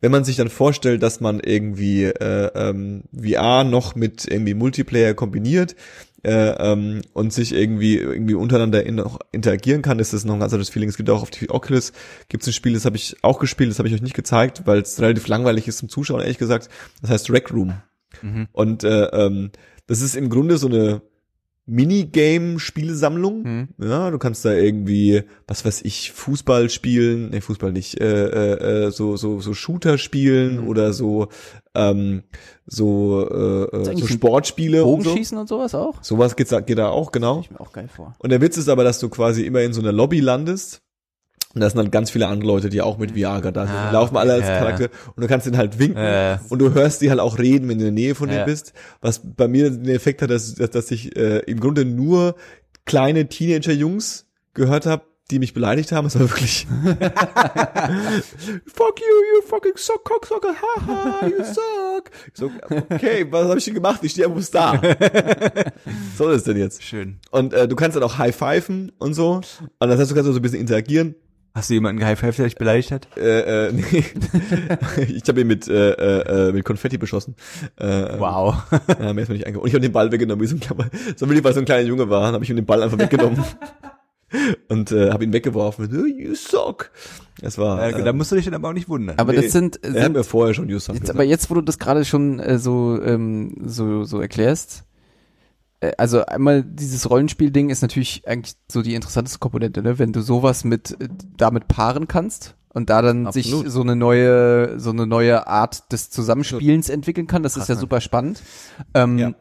wenn 0.00 0.12
man 0.12 0.24
sich 0.24 0.36
dann 0.36 0.48
vorstellt, 0.48 1.02
dass 1.02 1.20
man 1.20 1.40
irgendwie 1.40 2.04
äh, 2.04 2.50
ähm, 2.54 3.04
VR 3.12 3.64
noch 3.64 3.94
mit 3.94 4.26
irgendwie 4.26 4.54
Multiplayer 4.54 5.14
kombiniert 5.14 5.74
äh, 6.22 6.50
ähm, 6.50 7.02
und 7.12 7.32
sich 7.32 7.52
irgendwie 7.52 7.96
irgendwie 7.96 8.34
untereinander 8.34 8.84
in, 8.84 8.96
noch 8.96 9.18
interagieren 9.32 9.82
kann, 9.82 9.98
ist 9.98 10.12
das 10.12 10.24
noch 10.24 10.34
ein 10.34 10.40
ganz 10.40 10.52
anderes 10.52 10.70
Feeling. 10.70 10.88
Es 10.88 10.96
gibt 10.96 11.10
auch 11.10 11.22
auf 11.22 11.30
die 11.30 11.50
Oculus 11.50 11.92
gibt 12.28 12.42
es 12.42 12.48
ein 12.48 12.52
Spiel, 12.52 12.74
das 12.74 12.84
habe 12.84 12.96
ich 12.96 13.16
auch 13.22 13.38
gespielt, 13.38 13.70
das 13.70 13.78
habe 13.78 13.88
ich 13.88 13.94
euch 13.94 14.02
nicht 14.02 14.14
gezeigt, 14.14 14.62
weil 14.66 14.80
es 14.80 15.00
relativ 15.00 15.26
langweilig 15.28 15.66
ist 15.68 15.78
zum 15.78 15.88
Zuschauen, 15.88 16.20
ehrlich 16.20 16.38
gesagt. 16.38 16.68
Das 17.00 17.10
heißt 17.10 17.30
Rec 17.30 17.52
Room. 17.52 17.74
Mhm. 18.22 18.48
Und 18.52 18.84
äh, 18.84 19.04
ähm, 19.06 19.50
das 19.86 20.00
ist 20.00 20.16
im 20.16 20.28
Grunde 20.28 20.58
so 20.58 20.68
eine 20.68 21.02
Minigame-Spielsammlung. 21.68 23.44
Hm. 23.44 23.68
Ja, 23.80 24.10
du 24.10 24.18
kannst 24.18 24.44
da 24.44 24.52
irgendwie, 24.52 25.22
was 25.46 25.64
weiß 25.64 25.82
ich, 25.82 26.12
Fußball 26.12 26.70
spielen, 26.70 27.30
nee, 27.30 27.40
Fußball 27.40 27.72
nicht, 27.72 28.00
äh, 28.00 28.26
äh, 28.26 28.86
äh, 28.86 28.90
so 28.90 29.16
so 29.16 29.40
so 29.40 29.54
Shooter 29.54 29.98
spielen 29.98 30.62
Mhm. 30.62 30.68
oder 30.68 30.92
so 30.92 31.28
ähm, 31.74 32.22
so 32.66 33.28
äh, 33.30 33.76
äh, 33.76 33.96
so 33.96 34.06
Sportspiele 34.06 34.84
und 34.84 35.02
so. 35.02 35.10
Bogenschießen 35.10 35.38
und 35.38 35.48
sowas 35.48 35.74
auch? 35.74 36.02
Sowas 36.02 36.34
geht, 36.36 36.50
da- 36.50 36.60
geht 36.60 36.78
da 36.78 36.88
auch 36.88 37.12
genau. 37.12 37.40
Ich 37.40 37.50
mir 37.50 37.60
auch 37.60 37.72
geil 37.72 37.88
vor. 37.94 38.14
Und 38.18 38.30
der 38.30 38.40
Witz 38.40 38.56
ist 38.56 38.68
aber, 38.68 38.84
dass 38.84 38.98
du 38.98 39.08
quasi 39.08 39.42
immer 39.44 39.60
in 39.62 39.72
so 39.72 39.80
einer 39.80 39.92
Lobby 39.92 40.20
landest. 40.20 40.82
Und 41.58 41.62
da 41.62 41.68
sind 41.70 41.78
dann 41.78 41.90
ganz 41.90 42.12
viele 42.12 42.28
andere 42.28 42.46
Leute, 42.46 42.68
die 42.68 42.80
auch 42.82 42.98
mit 42.98 43.12
gerade 43.16 43.50
da 43.50 43.66
sind. 43.66 43.74
Ah, 43.74 43.88
die 43.88 43.94
laufen 43.94 44.16
alle 44.16 44.34
als 44.34 44.46
ja, 44.46 44.52
ja. 44.54 44.58
Charakter 44.60 44.88
und 45.16 45.22
du 45.22 45.26
kannst 45.26 45.44
den 45.44 45.56
halt 45.56 45.76
winken 45.80 45.96
Äh. 46.00 46.38
und 46.50 46.60
du 46.60 46.72
hörst 46.72 47.00
die 47.02 47.10
halt 47.10 47.18
auch 47.18 47.40
reden, 47.40 47.68
wenn 47.68 47.78
du 47.78 47.86
in 47.86 47.94
der 47.96 48.04
Nähe 48.04 48.14
von 48.14 48.28
denen 48.28 48.38
Ja. 48.38 48.44
bist. 48.44 48.72
Was 49.00 49.20
bei 49.24 49.48
mir 49.48 49.68
den 49.70 49.88
Effekt 49.88 50.22
hat, 50.22 50.30
dass, 50.30 50.54
dass, 50.54 50.70
dass 50.70 50.88
ich 50.92 51.16
äh, 51.16 51.38
im 51.40 51.58
Grunde 51.58 51.84
nur 51.84 52.36
kleine 52.86 53.28
Teenager-Jungs 53.28 54.26
gehört 54.54 54.86
habe, 54.86 55.02
die 55.32 55.40
mich 55.40 55.52
beleidigt 55.52 55.90
haben. 55.90 56.06
Es 56.06 56.14
war 56.14 56.30
wirklich 56.30 56.66
Fuck 58.66 59.00
you, 59.00 59.06
you 59.34 59.42
fucking 59.46 59.72
suck, 59.76 60.04
cocksucker, 60.04 60.54
haha, 60.54 61.26
you 61.26 61.42
suck. 61.44 62.10
Ich 62.32 62.38
so, 62.38 62.50
okay, 62.70 63.26
was 63.30 63.48
habe 63.48 63.58
ich 63.58 63.64
denn 63.64 63.74
gemacht? 63.74 63.98
Ich 64.02 64.12
stehe 64.12 64.26
ja 64.28 64.32
bloß 64.32 64.50
da. 64.52 64.80
Was 64.80 66.16
soll 66.16 66.32
das 66.34 66.44
denn 66.44 66.56
jetzt? 66.56 66.82
Schön. 66.82 67.18
Und 67.30 67.52
äh, 67.52 67.66
du 67.68 67.76
kannst 67.76 67.96
dann 67.96 68.04
auch 68.04 68.16
high-pfeifen 68.18 68.92
und 68.98 69.14
so. 69.14 69.32
Und 69.34 69.44
das 69.80 69.98
heißt, 69.98 70.10
du 70.10 70.14
kannst 70.14 70.28
auch 70.30 70.32
so 70.34 70.38
ein 70.38 70.42
bisschen 70.42 70.60
interagieren. 70.60 71.14
Hast 71.58 71.70
du 71.70 71.74
jemanden 71.74 71.98
gehighfived, 71.98 72.38
der 72.38 72.44
dich 72.44 72.54
beleidigt 72.54 72.92
hat? 72.92 73.08
Äh, 73.16 73.66
äh, 73.66 73.72
nee. 73.72 74.04
ich 75.08 75.24
habe 75.26 75.40
ihn 75.40 75.48
mit, 75.48 75.66
äh, 75.66 75.90
äh, 76.48 76.52
mit 76.52 76.64
Konfetti 76.64 76.98
beschossen. 76.98 77.34
Äh, 77.76 78.16
Wow. 78.18 78.62
Ja, 79.00 79.12
mir 79.12 79.22
ist 79.22 79.28
mir 79.28 79.34
nicht 79.34 79.46
eingegangen. 79.46 79.62
Und 79.62 79.66
ich 79.66 79.74
habe 79.74 79.80
den 79.80 79.90
Ball 79.92 80.12
weggenommen, 80.12 80.40
wie 80.40 80.46
so 80.46 80.54
ein 80.54 80.60
kleiner, 80.60 80.88
so 81.16 81.28
wie 81.28 81.42
weil 81.42 81.52
so 81.52 81.58
ein 81.58 81.64
kleiner 81.64 81.86
Junge 81.86 82.08
war, 82.08 82.32
habe 82.32 82.44
ich 82.44 82.50
ihm 82.50 82.54
den 82.56 82.64
Ball 82.64 82.80
einfach 82.80 82.98
weggenommen. 82.98 83.42
und 84.68 84.92
äh, 84.92 85.10
habe 85.10 85.24
ihn 85.24 85.32
weggeworfen. 85.32 85.88
Oh, 85.92 86.06
You 86.06 86.36
suck. 86.36 86.92
Das 87.40 87.58
war. 87.58 87.82
Äh, 87.82 88.04
da 88.04 88.12
musst 88.12 88.30
du 88.30 88.36
dich 88.36 88.44
dann 88.44 88.54
aber 88.54 88.68
auch 88.68 88.72
nicht 88.72 88.88
wundern. 88.88 89.18
Aber 89.18 89.32
Nee, 89.32 89.42
das 89.42 89.52
sind, 89.52 89.82
er 89.82 89.94
hat 89.94 90.02
sind 90.02 90.12
mir 90.12 90.24
vorher 90.24 90.54
schon 90.54 90.68
You 90.68 90.78
suck 90.78 90.94
Jetzt, 90.94 91.10
aber 91.10 91.24
jetzt, 91.24 91.50
wo 91.50 91.54
du 91.54 91.60
das 91.62 91.78
gerade 91.78 92.04
schon 92.04 92.38
äh, 92.38 92.58
so, 92.58 93.00
ähm, 93.02 93.56
so, 93.64 94.04
so 94.04 94.20
erklärst, 94.20 94.80
äh, 94.80 94.87
also 95.96 96.24
einmal 96.26 96.62
dieses 96.64 97.08
Rollenspiel-Ding 97.08 97.70
ist 97.70 97.82
natürlich 97.82 98.22
eigentlich 98.26 98.56
so 98.70 98.82
die 98.82 98.94
interessanteste 98.94 99.38
Komponente, 99.38 99.82
ne? 99.82 99.98
wenn 99.98 100.12
du 100.12 100.20
sowas 100.22 100.64
mit 100.64 100.92
äh, 101.00 101.08
damit 101.36 101.68
paaren 101.68 102.08
kannst 102.08 102.56
und 102.70 102.90
da 102.90 103.00
dann 103.02 103.26
Absolut. 103.26 103.64
sich 103.64 103.72
so 103.72 103.80
eine 103.82 103.94
neue, 103.96 104.78
so 104.80 104.90
eine 104.90 105.06
neue 105.06 105.46
Art 105.46 105.90
des 105.92 106.10
Zusammenspielens 106.10 106.88
entwickeln 106.88 107.26
kann, 107.26 107.42
das 107.42 107.56
ist 107.56 107.68
ja 107.68 107.74
Krass, 107.74 107.80
super 107.80 108.00
spannend. 108.00 108.42
Ähm, 108.94 109.18
Ja. 109.18 109.32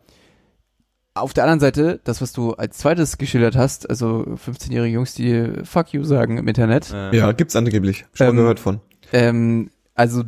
Auf 1.16 1.34
der 1.34 1.46
anderen 1.46 1.60
Seite, 1.60 2.00
das, 2.04 2.22
was 2.22 2.32
du 2.32 2.54
als 2.54 2.78
zweites 2.78 3.18
geschildert 3.18 3.56
hast, 3.56 3.90
also 3.90 4.24
15-jährige 4.46 4.94
Jungs, 4.94 5.16
die 5.16 5.52
Fuck 5.64 5.92
you 5.94 6.04
sagen 6.04 6.38
im 6.38 6.48
Internet, 6.48 6.94
Äh, 6.94 7.18
ja, 7.18 7.32
gibt's 7.32 7.56
angeblich. 7.56 8.06
Schon 8.14 8.28
Ähm, 8.28 8.36
gehört 8.36 8.60
von. 8.60 8.82
ähm, 9.14 9.72
also 9.96 10.24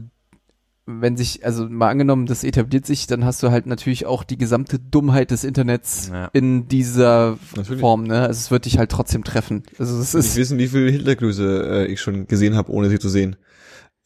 wenn 0.91 1.15
sich, 1.17 1.45
also 1.45 1.69
mal 1.69 1.89
angenommen, 1.89 2.25
das 2.25 2.43
etabliert 2.43 2.85
sich, 2.85 3.05
dann 3.05 3.23
hast 3.23 3.43
du 3.43 3.51
halt 3.51 3.67
natürlich 3.67 4.05
auch 4.07 4.23
die 4.23 4.37
gesamte 4.37 4.79
Dummheit 4.79 5.29
des 5.31 5.43
Internets 5.43 6.09
Ja. 6.11 6.29
in 6.33 6.67
dieser 6.67 7.37
Natürlich. 7.55 7.79
Form, 7.79 8.03
ne? 8.03 8.21
Also 8.21 8.39
es 8.39 8.51
wird 8.51 8.65
dich 8.65 8.77
halt 8.79 8.89
trotzdem 8.89 9.23
treffen. 9.23 9.63
Also 9.77 9.99
es 9.99 10.13
Ich 10.13 10.19
ist 10.19 10.35
wissen, 10.35 10.57
wie 10.57 10.67
viele 10.67 10.89
Hitlergrüße 10.91 11.85
äh, 11.87 11.91
ich 11.91 12.01
schon 12.01 12.25
gesehen 12.27 12.55
habe, 12.55 12.71
ohne 12.71 12.89
sie 12.89 12.97
zu 12.99 13.09
sehen. 13.09 13.35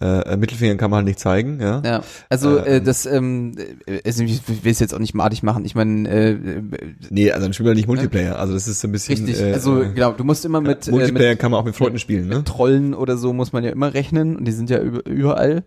Äh, 0.02 0.34
äh, 0.34 0.38
Mittelfinger 0.38 0.76
kann 0.76 0.90
man 0.90 0.98
halt 0.98 1.06
nicht 1.06 1.20
zeigen, 1.20 1.62
ja. 1.62 1.82
ja, 1.86 2.04
also 2.28 2.58
äh, 2.58 2.78
Ähm. 2.78 2.84
das, 2.84 3.06
ähm, 3.06 3.56
äh, 3.86 4.02
also 4.04 4.24
ich 4.24 4.42
will 4.48 4.72
es 4.72 4.80
jetzt 4.80 4.94
auch 4.94 5.00
nicht 5.00 5.14
madig 5.14 5.44
machen. 5.44 5.64
Ich 5.64 5.76
meine, 5.76 6.10
äh, 6.10 6.32
äh, 6.32 6.62
Nee, 7.10 7.32
also 7.32 7.46
dann 7.46 7.54
spielen 7.54 7.68
wir 7.68 7.76
nicht 7.76 7.88
Multiplayer. 7.88 8.38
Also 8.38 8.54
das 8.54 8.68
ist 8.68 8.82
so 8.82 8.88
ein 8.90 8.92
bisschen. 8.92 9.16
richtig. 9.24 9.40
Äh, 9.40 9.54
also 9.54 9.82
äh, 9.82 9.94
genau, 9.94 10.12
du 10.12 10.24
musst 10.26 10.44
immer 10.44 10.60
mit, 10.60 10.88
äh, 10.88 10.92
Multiplayer 10.92 11.30
mit 11.30 11.40
kann 11.40 11.52
man 11.52 11.60
auch 11.62 11.66
mit 11.66 11.76
Freunden 11.76 12.00
spielen, 12.00 12.28
ne? 12.28 12.44
Trollen 12.44 12.94
oder 12.96 13.16
so 13.18 13.32
muss 13.32 13.54
man 13.54 13.64
ja 13.64 13.70
immer 13.70 13.94
rechnen 13.94 14.36
und 14.36 14.46
die 14.46 14.52
sind 14.52 14.70
ja 14.70 14.82
über, 14.82 15.06
überall. 15.06 15.64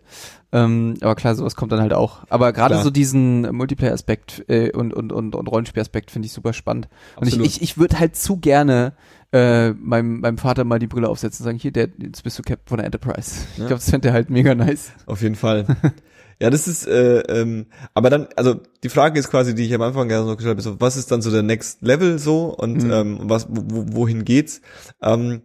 Ähm, 0.53 0.95
aber 1.01 1.15
klar, 1.15 1.35
sowas 1.35 1.55
kommt 1.55 1.71
dann 1.73 1.81
halt 1.81 1.93
auch. 1.93 2.23
Aber 2.29 2.53
gerade 2.53 2.81
so 2.81 2.89
diesen 2.89 3.41
Multiplayer-Aspekt 3.53 4.45
äh, 4.47 4.71
und, 4.71 4.93
und, 4.93 5.11
und, 5.11 5.35
und 5.35 5.47
Rollenspiel-Aspekt 5.47 6.09
finde 6.11 6.25
ich 6.27 6.31
super 6.33 6.53
spannend. 6.53 6.87
Und 7.17 7.27
ich, 7.27 7.33
Absolut. 7.33 7.47
ich, 7.47 7.61
ich 7.61 7.77
würde 7.77 7.99
halt 7.99 8.15
zu 8.15 8.37
gerne 8.37 8.93
äh, 9.33 9.71
meinem, 9.71 10.21
meinem 10.21 10.37
Vater 10.37 10.63
mal 10.63 10.79
die 10.79 10.87
Brille 10.87 11.09
aufsetzen 11.09 11.43
und 11.43 11.45
sagen, 11.49 11.59
hier, 11.59 11.71
der, 11.71 11.89
jetzt 11.97 12.23
bist 12.23 12.39
du 12.39 12.43
Captain 12.43 12.67
von 12.67 12.77
der 12.77 12.85
Enterprise. 12.85 13.41
Ich 13.53 13.57
Ja. 13.57 13.67
glaube, 13.67 13.81
das 13.81 13.89
fände 13.89 14.07
er 14.07 14.13
halt 14.13 14.29
mega 14.29 14.55
nice. 14.55 14.91
Auf 15.05 15.21
jeden 15.21 15.35
Fall. 15.35 15.65
ja, 16.39 16.49
das 16.49 16.69
ist, 16.69 16.87
äh, 16.87 17.19
ähm, 17.23 17.65
aber 17.93 18.09
dann, 18.09 18.27
also 18.37 18.61
die 18.83 18.89
Frage 18.89 19.19
ist 19.19 19.29
quasi, 19.29 19.53
die 19.53 19.63
ich 19.65 19.73
am 19.73 19.81
Anfang 19.81 20.07
gerne 20.07 20.25
noch 20.25 20.37
gestellt 20.37 20.53
habe, 20.55 20.61
so, 20.61 20.79
was 20.79 20.95
ist 20.95 21.11
dann 21.11 21.21
so 21.21 21.29
der 21.29 21.43
Next 21.43 21.81
Level 21.81 22.19
so 22.19 22.55
und 22.55 22.83
Mhm. 22.83 22.91
ähm, 22.91 23.19
was, 23.23 23.47
wo, 23.49 23.85
wohin 23.97 24.23
geht's? 24.23 24.61
Ähm, 25.01 25.41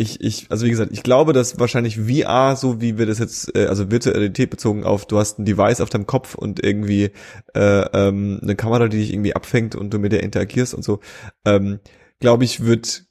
ich, 0.00 0.20
ich, 0.20 0.46
also 0.48 0.64
wie 0.64 0.70
gesagt, 0.70 0.92
ich 0.92 1.02
glaube, 1.02 1.32
dass 1.32 1.58
wahrscheinlich 1.58 1.98
VR, 1.98 2.54
so 2.54 2.80
wie 2.80 2.98
wir 2.98 3.06
das 3.06 3.18
jetzt, 3.18 3.54
äh, 3.56 3.66
also 3.66 3.90
virtuelle 3.90 4.20
Realität 4.20 4.48
bezogen 4.48 4.84
auf, 4.84 5.06
du 5.06 5.18
hast 5.18 5.40
ein 5.40 5.44
Device 5.44 5.80
auf 5.80 5.90
deinem 5.90 6.06
Kopf 6.06 6.36
und 6.36 6.64
irgendwie 6.64 7.10
äh, 7.54 7.80
ähm, 7.92 8.38
eine 8.40 8.54
Kamera, 8.54 8.86
die 8.86 8.98
dich 8.98 9.12
irgendwie 9.12 9.34
abfängt 9.34 9.74
und 9.74 9.92
du 9.92 9.98
mit 9.98 10.12
der 10.12 10.22
interagierst 10.22 10.72
und 10.72 10.84
so, 10.84 11.00
ähm, 11.44 11.80
glaube 12.20 12.44
ich, 12.44 12.64
wird 12.64 13.06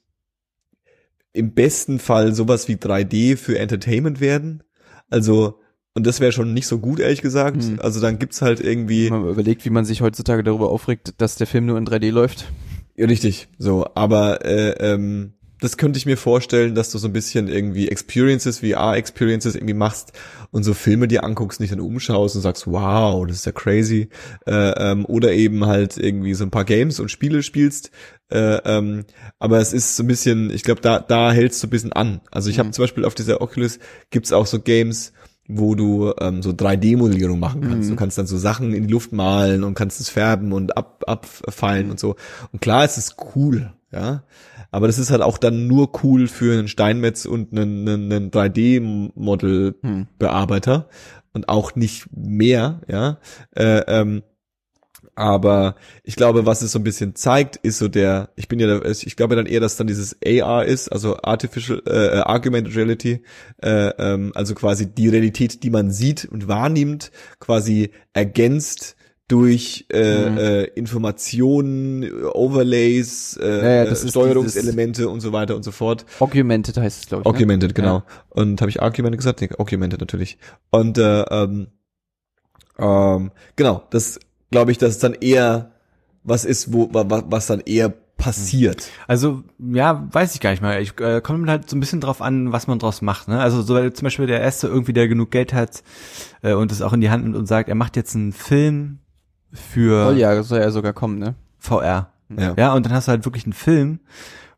im 1.34 1.52
besten 1.52 1.98
Fall 1.98 2.34
sowas 2.34 2.68
wie 2.68 2.76
3D 2.76 3.36
für 3.36 3.58
Entertainment 3.58 4.22
werden. 4.22 4.62
Also, 5.10 5.60
und 5.92 6.06
das 6.06 6.20
wäre 6.20 6.32
schon 6.32 6.54
nicht 6.54 6.66
so 6.66 6.78
gut, 6.78 7.00
ehrlich 7.00 7.20
gesagt. 7.20 7.62
Hm. 7.62 7.80
Also 7.80 8.00
dann 8.00 8.18
gibt's 8.18 8.40
halt 8.40 8.60
irgendwie, 8.60 9.10
Wenn 9.10 9.20
man 9.20 9.30
überlegt, 9.30 9.66
wie 9.66 9.70
man 9.70 9.84
sich 9.84 10.00
heutzutage 10.00 10.42
darüber 10.42 10.70
aufregt, 10.70 11.20
dass 11.20 11.36
der 11.36 11.46
Film 11.46 11.66
nur 11.66 11.76
in 11.76 11.86
3D 11.86 12.10
läuft. 12.10 12.50
ja, 12.96 13.04
richtig, 13.06 13.48
so, 13.58 13.86
aber 13.94 14.42
äh, 14.46 14.70
ähm, 14.94 15.34
das 15.60 15.76
könnte 15.76 15.98
ich 15.98 16.06
mir 16.06 16.16
vorstellen, 16.16 16.74
dass 16.74 16.90
du 16.90 16.98
so 16.98 17.08
ein 17.08 17.12
bisschen 17.12 17.48
irgendwie 17.48 17.88
Experiences, 17.88 18.60
VR-Experiences 18.60 19.54
irgendwie 19.54 19.74
machst 19.74 20.12
und 20.50 20.62
so 20.62 20.74
Filme 20.74 21.08
dir 21.08 21.24
anguckst, 21.24 21.60
nicht 21.60 21.72
dann 21.72 21.80
umschaust 21.80 22.36
und 22.36 22.42
sagst, 22.42 22.66
wow, 22.66 23.26
das 23.26 23.38
ist 23.38 23.46
ja 23.46 23.52
crazy. 23.52 24.08
Äh, 24.46 24.52
ähm, 24.92 25.04
oder 25.06 25.32
eben 25.32 25.66
halt 25.66 25.96
irgendwie 25.96 26.34
so 26.34 26.44
ein 26.44 26.50
paar 26.50 26.64
Games 26.64 27.00
und 27.00 27.10
Spiele 27.10 27.42
spielst. 27.42 27.90
Äh, 28.30 28.56
ähm, 28.64 29.04
aber 29.38 29.58
es 29.58 29.72
ist 29.72 29.96
so 29.96 30.02
ein 30.02 30.06
bisschen, 30.06 30.50
ich 30.50 30.62
glaube, 30.62 30.80
da, 30.80 31.00
da 31.00 31.32
hältst 31.32 31.62
du 31.62 31.66
ein 31.66 31.70
bisschen 31.70 31.92
an. 31.92 32.20
Also 32.30 32.50
ich 32.50 32.58
habe 32.58 32.68
Mhm. 32.68 32.72
zum 32.74 32.82
Beispiel 32.84 33.04
auf 33.04 33.14
dieser 33.14 33.40
Oculus 33.40 33.78
gibt's 34.10 34.32
auch 34.32 34.46
so 34.46 34.60
Games, 34.60 35.12
wo 35.48 35.74
du 35.74 36.12
ähm, 36.20 36.42
so 36.42 36.50
3D-Modellierung 36.50 37.38
machen 37.40 37.62
kannst. 37.62 37.86
Mhm. 37.88 37.92
Du 37.94 37.96
kannst 37.96 38.18
dann 38.18 38.26
so 38.26 38.36
Sachen 38.36 38.74
in 38.74 38.86
die 38.86 38.92
Luft 38.92 39.12
malen 39.12 39.64
und 39.64 39.74
kannst 39.74 39.98
es 39.98 40.10
färben 40.10 40.52
und 40.52 40.76
ab, 40.76 41.02
abfallen 41.06 41.90
und 41.90 41.98
so. 41.98 42.16
Und 42.52 42.60
klar, 42.60 42.84
es 42.84 42.98
ist 42.98 43.16
cool, 43.34 43.72
ja. 43.92 44.24
Aber 44.70 44.86
das 44.86 44.98
ist 44.98 45.10
halt 45.10 45.22
auch 45.22 45.38
dann 45.38 45.66
nur 45.66 45.90
cool 46.02 46.28
für 46.28 46.52
einen 46.52 46.68
Steinmetz 46.68 47.24
und 47.24 47.52
einen, 47.52 47.88
einen, 47.88 48.12
einen 48.12 48.30
3D-Model-Bearbeiter 48.30 50.76
Hm. 50.76 50.84
und 51.32 51.48
auch 51.48 51.74
nicht 51.74 52.06
mehr, 52.12 52.82
ja. 52.86 53.18
Äh, 53.54 53.78
ähm, 53.86 54.22
aber 55.18 55.74
ich 56.04 56.14
glaube, 56.14 56.46
was 56.46 56.62
es 56.62 56.70
so 56.70 56.78
ein 56.78 56.84
bisschen 56.84 57.16
zeigt, 57.16 57.56
ist 57.56 57.78
so 57.78 57.88
der, 57.88 58.30
ich 58.36 58.46
bin 58.46 58.60
ja, 58.60 58.68
der, 58.68 58.88
ich 58.88 59.16
glaube 59.16 59.34
dann 59.34 59.46
eher, 59.46 59.58
dass 59.58 59.76
dann 59.76 59.88
dieses 59.88 60.16
AR 60.24 60.64
ist, 60.64 60.92
also 60.92 61.16
Artificial 61.22 61.82
äh, 61.86 62.20
Augmented 62.20 62.76
Reality, 62.76 63.24
äh, 63.60 63.88
ähm, 63.98 64.30
also 64.36 64.54
quasi 64.54 64.86
die 64.86 65.08
Realität, 65.08 65.64
die 65.64 65.70
man 65.70 65.90
sieht 65.90 66.24
und 66.24 66.46
wahrnimmt, 66.46 67.10
quasi 67.40 67.90
ergänzt 68.12 68.94
durch 69.28 69.84
äh, 69.92 70.30
Mhm. 70.30 70.38
äh, 70.38 70.64
Informationen, 70.64 72.10
Overlays, 72.32 73.36
äh, 73.40 73.46
Ja, 73.58 73.84
ja, 73.84 73.90
äh, 73.90 73.94
Steuerungselemente 73.94 75.08
und 75.08 75.20
so 75.20 75.32
weiter 75.32 75.54
und 75.54 75.62
so 75.64 75.70
fort. 75.70 76.06
Augmented 76.18 76.76
heißt 76.78 77.02
es, 77.02 77.08
glaube 77.08 77.22
ich. 77.22 77.24
ne? 77.26 77.30
Augmented, 77.38 77.74
genau. 77.74 77.96
Ja. 77.98 78.04
Und 78.30 78.60
habe 78.62 78.70
ich 78.70 78.80
Augmented 78.80 79.18
gesagt? 79.18 79.40
Nee, 79.42 79.50
Augmented 79.58 80.00
natürlich. 80.00 80.38
Und 80.70 80.96
äh, 80.98 81.22
ähm, 81.30 81.68
ähm, 82.78 83.30
genau, 83.56 83.82
das 83.90 84.18
glaube 84.50 84.70
ich, 84.70 84.78
dass 84.78 84.90
es 84.92 84.98
dann 84.98 85.14
eher 85.14 85.72
was 86.24 86.44
ist, 86.44 86.72
wo 86.72 86.88
wa- 86.92 87.08
wa- 87.08 87.24
was 87.28 87.46
dann 87.46 87.60
eher 87.60 87.88
passiert. 88.16 88.88
Also, 89.06 89.44
ja, 89.58 90.08
weiß 90.10 90.34
ich 90.34 90.40
gar 90.40 90.50
nicht 90.50 90.62
mal. 90.62 90.80
Ich 90.82 90.98
äh, 91.00 91.20
kommt 91.20 91.48
halt 91.48 91.70
so 91.70 91.76
ein 91.76 91.80
bisschen 91.80 92.00
drauf 92.00 92.20
an, 92.20 92.50
was 92.52 92.66
man 92.66 92.78
draus 92.78 93.00
macht. 93.02 93.28
Ne? 93.28 93.38
Also 93.40 93.62
so 93.62 93.74
weil 93.74 93.92
zum 93.92 94.04
Beispiel 94.06 94.26
der 94.26 94.40
Erste 94.40 94.66
irgendwie, 94.66 94.92
der 94.92 95.06
genug 95.06 95.30
Geld 95.30 95.52
hat 95.54 95.82
äh, 96.42 96.52
und 96.54 96.72
es 96.72 96.82
auch 96.82 96.92
in 96.92 97.00
die 97.00 97.10
Hand 97.10 97.24
nimmt 97.24 97.36
und 97.36 97.46
sagt, 97.46 97.68
er 97.68 97.74
macht 97.76 97.94
jetzt 97.96 98.16
einen 98.16 98.32
Film 98.32 98.98
für 99.52 100.04
Soll 100.04 100.18
ja, 100.18 100.42
soll 100.42 100.60
ja 100.60 100.70
sogar 100.70 100.92
kommen, 100.92 101.18
ne? 101.18 101.34
VR. 101.58 102.12
Ja. 102.36 102.54
Ja, 102.56 102.74
und 102.74 102.84
dann 102.86 102.92
hast 102.92 103.08
du 103.08 103.12
halt 103.12 103.24
wirklich 103.24 103.44
einen 103.44 103.52
Film, 103.54 104.00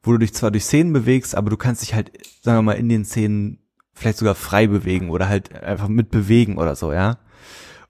wo 0.02 0.12
du 0.12 0.18
dich 0.18 0.34
zwar 0.34 0.50
durch 0.50 0.64
Szenen 0.64 0.92
bewegst, 0.92 1.34
aber 1.34 1.50
du 1.50 1.56
kannst 1.56 1.82
dich 1.82 1.94
halt, 1.94 2.10
sagen 2.42 2.58
wir 2.58 2.62
mal, 2.62 2.72
in 2.72 2.88
den 2.88 3.04
Szenen 3.04 3.58
vielleicht 3.92 4.18
sogar 4.18 4.34
frei 4.34 4.66
bewegen 4.66 5.10
oder 5.10 5.28
halt 5.28 5.62
einfach 5.62 5.88
mitbewegen 5.88 6.58
oder 6.58 6.74
so, 6.74 6.92
ja. 6.92 7.18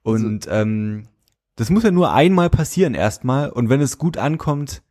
Und 0.03 0.47
ähm, 0.49 1.07
das 1.55 1.69
muss 1.69 1.83
ja 1.83 1.91
nur 1.91 2.11
einmal 2.13 2.49
passieren 2.49 2.93
erstmal 2.95 3.49
und 3.49 3.69
wenn 3.69 3.81
es 3.81 3.97
gut 3.97 4.17
ankommt, 4.17 4.81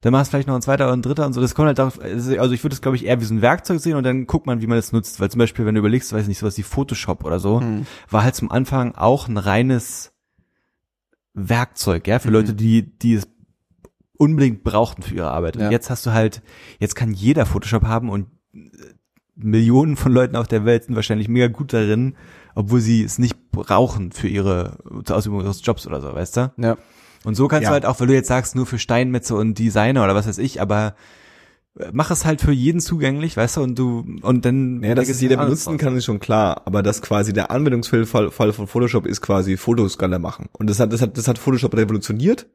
dann 0.00 0.12
machst 0.12 0.28
du 0.28 0.30
vielleicht 0.32 0.48
noch 0.48 0.54
ein 0.54 0.60
zweiter 0.62 0.84
oder 0.84 0.94
ein 0.96 1.00
dritter 1.02 1.24
und 1.24 1.32
so. 1.32 1.40
Das 1.40 1.54
kommt 1.54 1.66
halt 1.68 1.78
darauf, 1.78 1.98
also 2.00 2.32
ich 2.52 2.62
würde 2.62 2.74
das 2.74 2.82
glaube 2.82 2.96
ich 2.96 3.06
eher 3.06 3.20
wie 3.20 3.24
so 3.24 3.32
ein 3.34 3.40
Werkzeug 3.42 3.80
sehen 3.80 3.96
und 3.96 4.04
dann 4.04 4.26
guckt 4.26 4.46
man, 4.46 4.60
wie 4.60 4.66
man 4.66 4.76
das 4.76 4.92
nutzt. 4.92 5.18
Weil 5.18 5.30
zum 5.30 5.38
Beispiel, 5.38 5.64
wenn 5.64 5.74
du 5.74 5.78
überlegst, 5.78 6.12
weiß 6.12 6.28
nicht, 6.28 6.38
sowas 6.38 6.58
wie 6.58 6.62
Photoshop 6.62 7.24
oder 7.24 7.38
so, 7.40 7.60
Hm. 7.60 7.86
war 8.10 8.22
halt 8.22 8.34
zum 8.34 8.50
Anfang 8.50 8.94
auch 8.94 9.28
ein 9.28 9.38
reines 9.38 10.12
Werkzeug, 11.34 12.06
ja, 12.06 12.18
für 12.18 12.28
Mhm. 12.28 12.34
Leute, 12.34 12.54
die, 12.54 12.82
die 12.98 13.14
es 13.14 13.28
unbedingt 14.16 14.62
brauchten 14.64 15.02
für 15.02 15.14
ihre 15.14 15.30
Arbeit. 15.30 15.56
Und 15.56 15.64
Ja. 15.64 15.70
jetzt 15.70 15.90
hast 15.90 16.06
du 16.06 16.12
halt, 16.12 16.42
jetzt 16.78 16.94
kann 16.94 17.12
jeder 17.12 17.44
Photoshop 17.46 17.82
haben 17.84 18.08
und 18.08 18.28
äh, 18.54 18.58
Millionen 19.36 19.96
von 19.96 20.12
Leuten 20.12 20.36
auf 20.36 20.46
der 20.46 20.64
Welt 20.64 20.84
sind 20.84 20.94
wahrscheinlich 20.94 21.28
mega 21.28 21.48
gut 21.48 21.72
darin, 21.72 22.14
obwohl 22.54 22.80
sie 22.80 23.02
es 23.02 23.18
nicht 23.18 23.50
brauchen 23.50 24.12
für 24.12 24.28
ihre 24.28 24.78
zur 25.04 25.16
Ausübung 25.16 25.40
ihres 25.40 25.60
Jobs 25.66 25.88
oder 25.88 26.00
so, 26.00 26.14
weißt 26.14 26.36
du? 26.36 26.52
Ja. 26.58 26.76
Und 27.24 27.34
so 27.34 27.48
kannst 27.48 27.64
Ja. 27.64 27.70
du 27.70 27.72
halt 27.72 27.86
auch, 27.86 27.98
weil 27.98 28.06
du 28.06 28.14
jetzt 28.14 28.28
sagst, 28.28 28.54
nur 28.54 28.64
für 28.66 28.78
Steinmetze 28.78 29.34
und 29.34 29.58
Designer 29.58 30.04
oder 30.04 30.14
was 30.14 30.28
weiß 30.28 30.38
ich, 30.38 30.60
aber 30.60 30.94
mach 31.92 32.10
es 32.10 32.24
halt 32.24 32.40
für 32.40 32.52
jeden 32.52 32.80
zugänglich, 32.80 33.36
weißt 33.36 33.56
du, 33.56 33.62
und 33.62 33.78
du, 33.78 34.04
und 34.22 34.44
dann. 34.44 34.82
Ja, 34.82 34.94
dass 34.94 35.08
es 35.08 35.20
jeder 35.20 35.36
benutzen 35.36 35.76
kann, 35.76 35.96
ist 35.96 36.04
schon 36.04 36.20
klar. 36.20 36.62
Aber 36.66 36.82
dass 36.82 37.02
quasi 37.02 37.32
der 37.32 37.50
Anwendungsfall 37.50 38.06
Fall 38.06 38.30
Fall 38.30 38.52
von 38.52 38.66
Photoshop 38.66 39.06
ist 39.06 39.20
quasi 39.20 39.56
Fotoscanner 39.56 40.18
machen. 40.18 40.48
Und 40.52 40.70
das 40.70 40.80
hat, 40.80 40.92
das 40.92 41.02
hat, 41.02 41.16
das 41.18 41.28
hat 41.28 41.38
Photoshop 41.38 41.76
revolutioniert. 41.76 42.46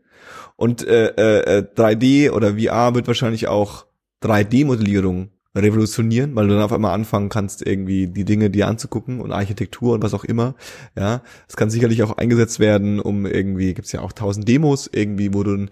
Und 0.56 0.86
äh, 0.86 1.60
äh, 1.60 1.68
3D 1.76 2.32
oder 2.32 2.58
VR 2.58 2.96
wird 2.96 3.08
wahrscheinlich 3.08 3.48
auch 3.48 3.86
3D-Modellierung 4.24 5.30
revolutionieren, 5.56 6.36
weil 6.36 6.48
du 6.48 6.54
dann 6.54 6.64
auf 6.64 6.74
einmal 6.74 6.94
anfangen 6.94 7.30
kannst, 7.30 7.66
irgendwie 7.66 8.08
die 8.08 8.26
Dinge 8.26 8.50
dir 8.50 8.68
anzugucken 8.68 9.20
und 9.20 9.32
Architektur 9.32 9.94
und 9.94 10.04
was 10.04 10.14
auch 10.14 10.24
immer. 10.24 10.56
Ja, 10.98 11.24
es 11.48 11.56
kann 11.56 11.70
sicherlich 11.70 12.04
auch 12.04 12.18
eingesetzt 12.18 12.60
werden, 12.60 13.00
um 13.00 13.26
irgendwie, 13.26 13.74
gibt's 13.74 13.92
ja 13.92 14.02
auch 14.02 14.12
tausend 14.12 14.48
Demos 14.48 14.90
irgendwie, 14.92 15.34
wo 15.34 15.44
du 15.44 15.68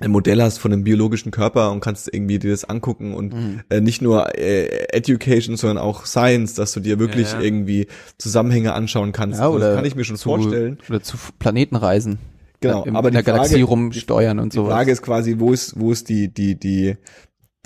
ein, 0.00 0.10
Modell 0.10 0.42
hast 0.42 0.58
von 0.58 0.72
einem 0.72 0.84
biologischen 0.84 1.30
Körper 1.30 1.70
und 1.70 1.80
kannst 1.80 2.12
irgendwie 2.12 2.38
dir 2.38 2.50
das 2.50 2.64
angucken 2.64 3.14
und 3.14 3.32
Mhm. 3.34 3.60
äh, 3.68 3.80
nicht 3.80 4.02
nur 4.02 4.36
äh, 4.38 4.66
Education, 4.92 5.56
sondern 5.56 5.78
auch 5.78 6.06
Science, 6.06 6.54
dass 6.54 6.72
du 6.72 6.80
dir 6.80 6.98
wirklich 6.98 7.32
Ja, 7.32 7.38
ja. 7.38 7.44
irgendwie 7.44 7.86
Zusammenhänge 8.18 8.72
anschauen 8.72 9.12
kannst. 9.12 9.38
Ja, 9.38 9.44
Also 9.46 9.56
oder 9.56 9.66
das 9.68 9.76
kann 9.76 9.84
ich 9.84 9.94
mir 9.96 10.04
schon 10.04 10.16
zu, 10.16 10.28
vorstellen. 10.28 10.78
Oder 10.88 11.02
zu 11.02 11.16
Planetenreisen. 11.38 12.18
Genau, 12.60 12.84
Im, 12.84 12.94
aber 12.96 13.08
in 13.08 13.14
der 13.14 13.22
die 13.22 13.26
Frage- 13.30 13.38
Galaxie 13.38 13.62
rumsteuern 13.62 14.38
und 14.38 14.52
Die 14.52 14.56
sowas. 14.56 14.72
Frage 14.74 14.92
ist 14.92 15.02
quasi, 15.02 15.36
wo 15.38 15.52
ist, 15.52 15.78
wo 15.80 15.92
ist 15.92 16.08
die, 16.10 16.28
die, 16.28 16.56
die, 16.58 16.96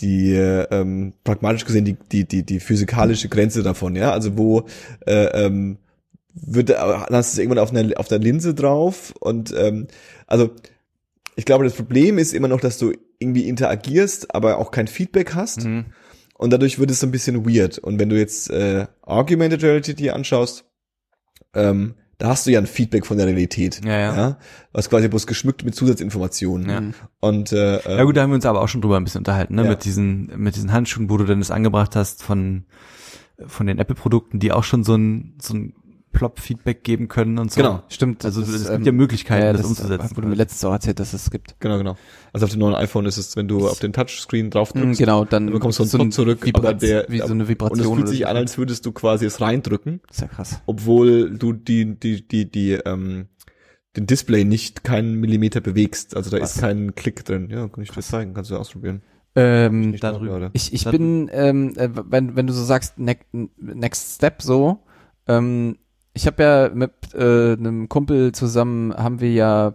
die 0.01 0.33
äh, 0.35 0.67
ähm, 0.71 1.15
pragmatisch 1.25 1.65
gesehen 1.65 1.85
die, 1.85 1.97
die, 2.13 2.27
die, 2.27 2.45
die 2.45 2.61
physikalische 2.61 3.29
Grenze 3.29 3.63
davon, 3.63 3.97
ja? 3.97 4.13
Also 4.13 4.37
wo 4.37 4.67
äh, 5.07 5.45
ähm, 5.47 5.79
wird 6.35 6.77
hast 6.79 7.09
du 7.11 7.15
es 7.17 7.39
irgendwann 7.39 7.61
auf 7.61 7.71
einer 7.73 7.97
auf 7.99 8.09
der 8.09 8.19
Linse 8.19 8.55
drauf 8.55 9.15
und 9.21 9.55
ähm, 9.57 9.87
also 10.27 10.51
ich 11.37 11.45
glaube, 11.45 11.65
das 11.65 11.75
Problem 11.75 12.19
ist 12.19 12.35
immer 12.35 12.49
noch, 12.49 12.61
dass 12.61 12.79
du 12.79 12.93
irgendwie 13.19 13.49
interagierst, 13.49 14.35
aber 14.35 14.59
auch 14.59 14.71
kein 14.71 14.87
Feedback 14.87 15.35
hast. 15.35 15.65
Mhm. 15.65 15.87
Und 16.37 16.53
dadurch 16.53 16.79
wird 16.79 16.91
es 16.91 17.01
so 17.01 17.07
ein 17.07 17.13
bisschen 17.13 17.47
weird. 17.47 17.79
Und 17.79 17.99
wenn 17.99 18.09
du 18.09 18.19
jetzt 18.19 18.51
äh, 18.51 18.87
Augmented 19.03 19.63
Reality 19.63 19.95
dir 19.95 20.15
anschaust, 20.15 20.65
ähm, 21.55 21.95
da 22.19 22.29
hast 22.29 22.47
du 22.47 22.51
ja 22.51 22.61
ein 22.61 22.67
Feedback 22.67 23.07
von 23.07 23.17
der 23.17 23.27
Realität. 23.27 23.81
Ja, 23.85 23.99
ja. 23.99 24.39
Was 24.73 24.89
quasi 24.91 25.09
bloß 25.09 25.27
geschmückt 25.27 25.65
mit 25.65 25.75
Zusatzinformationen. 25.75 26.69
Ja. 26.69 26.83
Und 27.21 27.53
äh, 27.53 27.77
äh, 27.79 27.97
Ja 27.97 28.05
gut, 28.05 28.17
da 28.17 28.23
haben 28.23 28.31
wir 28.31 28.37
uns 28.37 28.47
aber 28.47 28.61
auch 28.61 28.69
schon 28.69 28.81
drüber 28.81 28.97
ein 28.97 29.05
bisschen 29.05 29.21
unterhalten, 29.21 29.55
ne? 29.55 29.65
Ja. 29.65 29.71
Mit 29.71 29.85
diesen, 29.85 30.33
mit 30.37 30.57
diesen 30.57 30.73
Handschuhen, 30.73 31.11
wo 31.11 31.17
du 31.17 31.25
dann 31.25 31.41
das 31.41 31.51
angebracht 31.51 31.97
hast 31.97 32.23
von, 32.23 32.67
von 33.47 33.67
den 33.67 33.79
Apple-Produkten, 33.79 34.39
die 34.39 34.53
auch 34.53 34.65
schon 34.65 34.85
so 34.85 34.95
ein, 34.95 35.37
so 35.41 35.55
ein 35.55 35.75
Plop-Feedback 36.15 36.83
geben 36.85 37.09
können 37.09 37.39
und 37.39 37.53
so. 37.53 37.61
Genau. 37.61 37.83
Stimmt. 37.91 38.25
Also 38.25 38.41
das 38.41 38.49
es 38.51 38.63
gibt 38.69 38.75
ähm, 38.81 38.85
ja 38.85 38.93
Möglichkeiten, 38.93 39.45
ja, 39.45 39.53
das, 39.53 39.61
das 39.63 39.71
umzusetzen. 39.71 40.17
Wurde 40.17 40.29
mir 40.29 40.35
letztens 40.37 40.65
auch 40.65 40.73
erzählt, 40.73 40.99
dass 41.01 41.13
es 41.13 41.31
gibt. 41.31 41.61
genau, 41.61 41.77
genau. 41.77 41.97
Also 42.33 42.47
auf 42.47 42.51
dem 42.53 42.61
neuen 42.61 42.75
iPhone 42.75 43.05
ist 43.07 43.19
es, 43.19 43.37
wenn 43.37 43.47
du 43.49 43.69
auf 43.69 43.79
den 43.81 43.93
Touchscreen 43.93 44.49
drauf 44.51 44.75
Mhm, 44.75 44.81
drückst, 44.81 44.99
genau, 45.01 45.25
dann 45.27 45.47
dann 45.47 45.53
bekommst 45.55 45.79
du 45.79 45.83
einen 45.83 46.11
so 46.11 46.23
zurück, 46.25 46.47
Vibra 46.47 46.61
aber 46.71 46.75
der, 46.75 47.05
wie 47.09 47.19
so 47.19 47.25
eine 47.25 47.33
und 47.35 47.41
es 47.43 47.49
Vibration. 47.49 47.97
fühlt 47.97 48.09
sich 48.09 48.21
so. 48.21 48.27
an, 48.27 48.37
als 48.37 48.57
würdest 48.57 48.87
du 48.87 48.93
quasi 48.93 49.27
es 49.27 49.41
reindrücken, 49.41 50.01
Das 50.07 50.17
ist 50.17 50.23
ja 50.23 50.29
krass. 50.29 50.61
obwohl 50.67 51.37
du 51.37 51.53
die, 51.53 51.99
die, 51.99 52.27
die, 52.27 52.51
die, 52.51 52.73
ähm, 52.73 53.27
den 53.97 54.07
Display 54.07 54.45
nicht 54.45 54.83
keinen 54.83 55.21
Millimeter 55.21 55.61
bewegst. 55.61 56.17
Also 56.17 56.31
da 56.31 56.41
Was? 56.41 56.57
ist 56.57 56.61
kein 56.61 56.95
Klick 56.97 57.25
drin. 57.25 57.49
Ja, 57.51 57.69
kann 57.69 57.83
ich 57.85 57.91
dir 57.91 58.01
zeigen, 58.03 58.35
kannst 58.35 58.51
du 58.51 58.57
ausprobieren. 58.57 59.03
Ähm, 59.37 59.91
Nicht 59.91 60.03
da 60.05 60.13
noch, 60.13 60.19
drüben. 60.21 60.35
oder? 60.35 60.51
Ich, 60.53 60.73
ich 60.73 60.85
Das- 60.85 60.93
bin, 60.93 61.29
ähm, 61.33 61.75
äh, 61.77 61.89
wenn, 61.93 62.37
wenn 62.37 62.47
du 62.47 62.53
so 62.53 62.63
sagst, 62.65 62.99
ne 62.99 63.17
Next 63.59 64.15
Step 64.17 64.43
so, 64.43 64.79
ähm, 65.27 65.77
ich 66.15 66.27
habe 66.27 66.43
ja 66.43 66.71
mit 66.73 66.93
äh, 67.15 67.53
einem 67.53 67.89
Kumpel 67.89 68.33
zusammen, 68.33 68.95
haben 68.95 69.21
wir 69.21 69.33
ja 69.33 69.75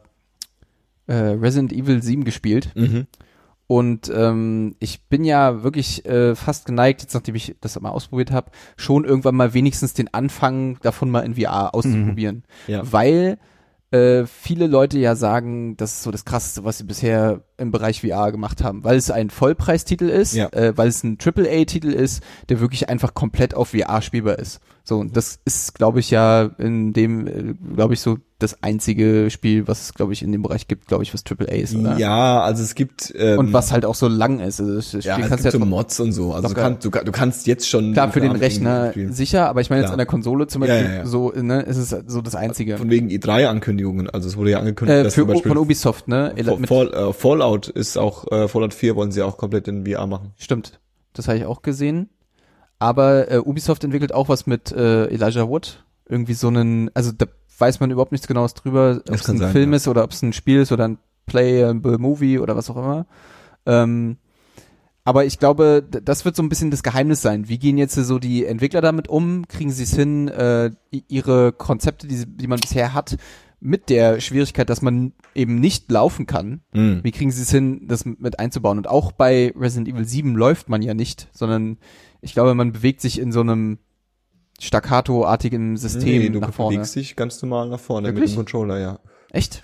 äh, 1.08 1.14
Resident 1.14 1.72
Evil 1.74 2.02
7 2.02 2.24
gespielt 2.24 2.72
Mhm. 2.76 3.08
Und 3.72 4.12
ähm, 4.12 4.76
ich 4.80 5.04
bin 5.10 5.24
ja 5.24 5.62
wirklich 5.62 6.04
äh, 6.08 6.34
fast 6.34 6.66
geneigt, 6.66 7.04
jetzt 7.04 7.14
nachdem 7.14 7.36
ich 7.36 7.56
das 7.62 7.80
mal 7.80 7.90
ausprobiert 7.92 8.32
habe, 8.32 8.50
schon 8.78 9.06
irgendwann 9.06 9.36
mal 9.36 9.54
wenigstens 9.54 9.94
den 9.94 10.12
Anfang 10.12 10.80
davon 10.82 11.12
mal 11.12 11.20
in 11.20 11.36
VR 11.36 11.76
auszuprobieren. 11.76 12.46
Ja. 12.66 12.82
Weil 12.92 13.38
äh, 13.92 14.26
viele 14.26 14.66
Leute 14.66 14.98
ja 14.98 15.14
sagen, 15.16 15.78
das 15.78 15.94
ist 15.94 16.04
so 16.04 16.10
das 16.10 16.26
Krasseste, 16.26 16.64
was 16.64 16.80
sie 16.80 16.84
bisher 16.84 17.42
im 17.58 17.70
Bereich 17.72 18.02
VR 18.02 18.32
gemacht 18.32 18.64
haben, 18.64 18.84
weil 18.84 18.98
es 18.98 19.12
ein 19.12 19.30
Vollpreistitel 19.30 20.10
ist, 20.10 20.34
Ja. 20.34 20.48
äh, 20.52 20.76
weil 20.76 20.88
es 20.88 21.04
ein 21.04 21.20
AAA-Titel 21.24 21.90
ist, 21.92 22.24
der 22.50 22.60
wirklich 22.62 22.90
einfach 22.90 23.14
komplett 23.14 23.54
auf 23.54 23.70
VR 23.70 24.02
spielbar 24.02 24.40
ist. 24.40 24.62
So, 24.90 24.98
und 24.98 25.16
das 25.16 25.40
ist, 25.46 25.76
glaube 25.76 26.00
ich, 26.00 26.10
ja 26.10 26.50
in 26.58 26.94
dem, 26.94 27.28
äh, 27.28 27.54
glaube 27.76 27.94
ich, 27.94 28.02
so 28.02 28.18
das 28.40 28.64
einzige 28.64 29.30
Spiel, 29.30 29.68
was 29.68 29.82
es, 29.84 29.94
glaube 29.94 30.14
ich, 30.14 30.24
in 30.24 30.32
dem 30.32 30.42
Bereich 30.42 30.68
gibt, 30.68 30.88
glaube 30.88 31.04
ich, 31.04 31.14
was 31.14 31.24
AAA 31.24 31.54
ist, 31.58 31.76
oder? 31.76 31.96
Ja, 32.00 32.42
also 32.42 32.64
es 32.64 32.74
gibt 32.74 33.14
ähm, 33.16 33.38
Und 33.38 33.54
was 33.54 33.72
halt 33.72 33.86
auch 33.86 33.94
so 33.94 34.08
lang 34.08 34.40
ist. 34.40 34.60
Also 34.60 34.76
das 34.78 34.88
Spiel 34.88 35.02
ja, 35.04 35.20
es 35.20 35.28
kannst 35.30 35.44
gibt 35.44 35.54
du 35.54 35.60
so 35.60 35.64
ja 35.64 35.70
Mods 35.70 36.00
und 36.00 36.12
so. 36.12 36.34
Also 36.34 36.48
du 36.48 36.54
locker- 36.56 36.62
kannst, 36.62 36.86
du, 36.86 36.90
kann- 36.90 37.06
du 37.06 37.12
kannst 37.12 37.46
jetzt 37.46 37.70
schon 37.70 37.94
klar 37.94 38.12
für 38.12 38.20
den 38.20 38.32
Rechner 38.32 38.90
spielen. 38.92 39.14
sicher, 39.14 39.48
aber 39.48 39.62
ich 39.62 39.70
meine 39.70 39.82
jetzt 39.84 39.90
Ja. 39.90 39.94
an 39.94 40.00
der 40.00 40.08
Konsole 40.08 40.48
zum 40.48 40.64
Ja, 40.64 40.70
Beispiel 40.70 40.90
ja, 40.92 40.98
ja. 41.00 41.06
so, 41.06 41.32
ne, 41.36 41.62
ist 41.62 41.78
es 41.78 41.90
so 42.08 42.22
das 42.22 42.34
einzige. 42.34 42.78
Von 42.78 42.90
wegen 42.90 43.10
E3-Ankündigungen. 43.10 44.10
Also 44.10 44.28
es 44.28 44.38
wurde 44.38 44.50
ja 44.52 44.60
angekündigt, 44.60 45.00
Äh, 45.00 45.04
dass 45.04 45.14
für 45.14 45.22
zum 45.22 45.28
Beispiel 45.34 45.50
von 45.50 45.58
Ubisoft, 45.60 46.08
ne? 46.08 46.34
Fall, 46.44 46.66
Fall, 46.66 46.94
äh, 47.10 47.14
Fallout 47.14 47.68
ist 47.68 47.96
auch, 47.98 48.32
äh, 48.32 48.48
Fallout 48.48 48.74
4 48.74 48.96
wollen 48.96 49.12
sie 49.12 49.22
auch 49.22 49.38
komplett 49.38 49.68
in 49.68 49.86
VR 49.86 50.08
machen. 50.08 50.32
Stimmt. 50.38 50.80
Das 51.14 51.28
habe 51.28 51.38
ich 51.38 51.46
auch 51.46 51.62
gesehen. 51.62 52.10
Aber 52.80 53.30
äh, 53.30 53.38
Ubisoft 53.38 53.84
entwickelt 53.84 54.14
auch 54.14 54.30
was 54.30 54.48
mit 54.48 54.72
äh, 54.72 55.06
Elijah 55.08 55.48
Wood. 55.48 55.84
Irgendwie 56.08 56.34
so 56.34 56.48
einen, 56.48 56.90
also 56.96 57.12
da 57.12 57.26
weiß 57.60 57.80
man 57.82 57.92
überhaupt 57.92 58.14
nichts 58.14 58.28
genaues 58.28 58.54
drüber, 58.54 59.02
ob 59.08 59.16
es 59.16 59.30
ein 59.30 59.38
sein, 59.38 59.52
Film 59.52 59.72
ja. 59.72 59.78
ist 59.78 59.88
oder 59.88 60.04
ob 60.04 60.12
es 60.12 60.22
ein 60.22 60.34
Spiel 60.34 60.62
ist 60.62 60.72
oder 60.72 60.88
ein 60.88 60.98
Playable 61.26 61.98
Movie 61.98 62.40
oder 62.40 62.56
was 62.56 62.70
auch 62.70 62.78
immer. 62.78 63.06
Ähm, 63.66 64.18
aber 65.04 65.26
ich 65.26 65.40
glaube, 65.40 65.84
das 65.90 66.24
wird 66.26 66.36
so 66.36 66.44
ein 66.44 66.50
bisschen 66.50 66.72
das 66.72 66.84
Geheimnis 66.84 67.22
sein. 67.22 67.50
Wie 67.50 67.58
gehen 67.58 67.78
jetzt 67.78 67.96
so 67.96 68.20
die 68.20 68.46
Entwickler 68.46 68.82
damit 68.82 69.08
um? 69.08 69.48
Kriegen 69.48 69.72
sie 69.72 69.84
es 69.84 69.96
hin, 69.96 70.28
äh, 70.28 70.72
ihre 71.08 71.52
Konzepte, 71.52 72.08
die, 72.08 72.26
die 72.26 72.48
man 72.48 72.60
bisher 72.60 72.94
hat, 72.94 73.18
mit 73.60 73.90
der 73.90 74.22
Schwierigkeit, 74.22 74.70
dass 74.70 74.82
man 74.82 75.14
eben 75.36 75.60
nicht 75.60 75.92
laufen 75.92 76.26
kann, 76.26 76.62
Mhm. 76.74 77.00
wie 77.04 77.12
kriegen 77.12 77.32
sie 77.32 77.42
es 77.42 77.52
hin, 77.52 77.88
das 77.88 78.06
mit 78.06 78.40
einzubauen? 78.40 78.78
Und 78.78 78.88
auch 78.88 79.12
bei 79.12 79.54
Resident 79.58 79.88
Evil 79.88 80.06
7 80.06 80.36
läuft 80.36 80.70
man 80.70 80.82
ja 80.82 80.94
nicht, 80.94 81.28
sondern 81.34 81.78
ich 82.22 82.34
glaube, 82.34 82.54
man 82.56 82.72
bewegt 82.72 83.02
sich 83.02 83.20
in 83.20 83.32
so 83.32 83.42
einem 83.42 83.80
staccato-artigen 84.60 85.78
System 85.78 86.22
Nee, 86.22 86.30
du 86.30 86.40
nach 86.40 86.54
vorne. 86.54 86.78
bewegst 86.78 86.96
dich 86.96 87.16
ganz 87.16 87.42
normal 87.42 87.70
nach 87.70 87.80
vorne 87.80 88.10
Wirklich? 88.10 88.32
mit 88.32 88.32
dem 88.32 88.36
Controller, 88.38 88.80
ja. 88.80 89.00
Echt? 89.32 89.64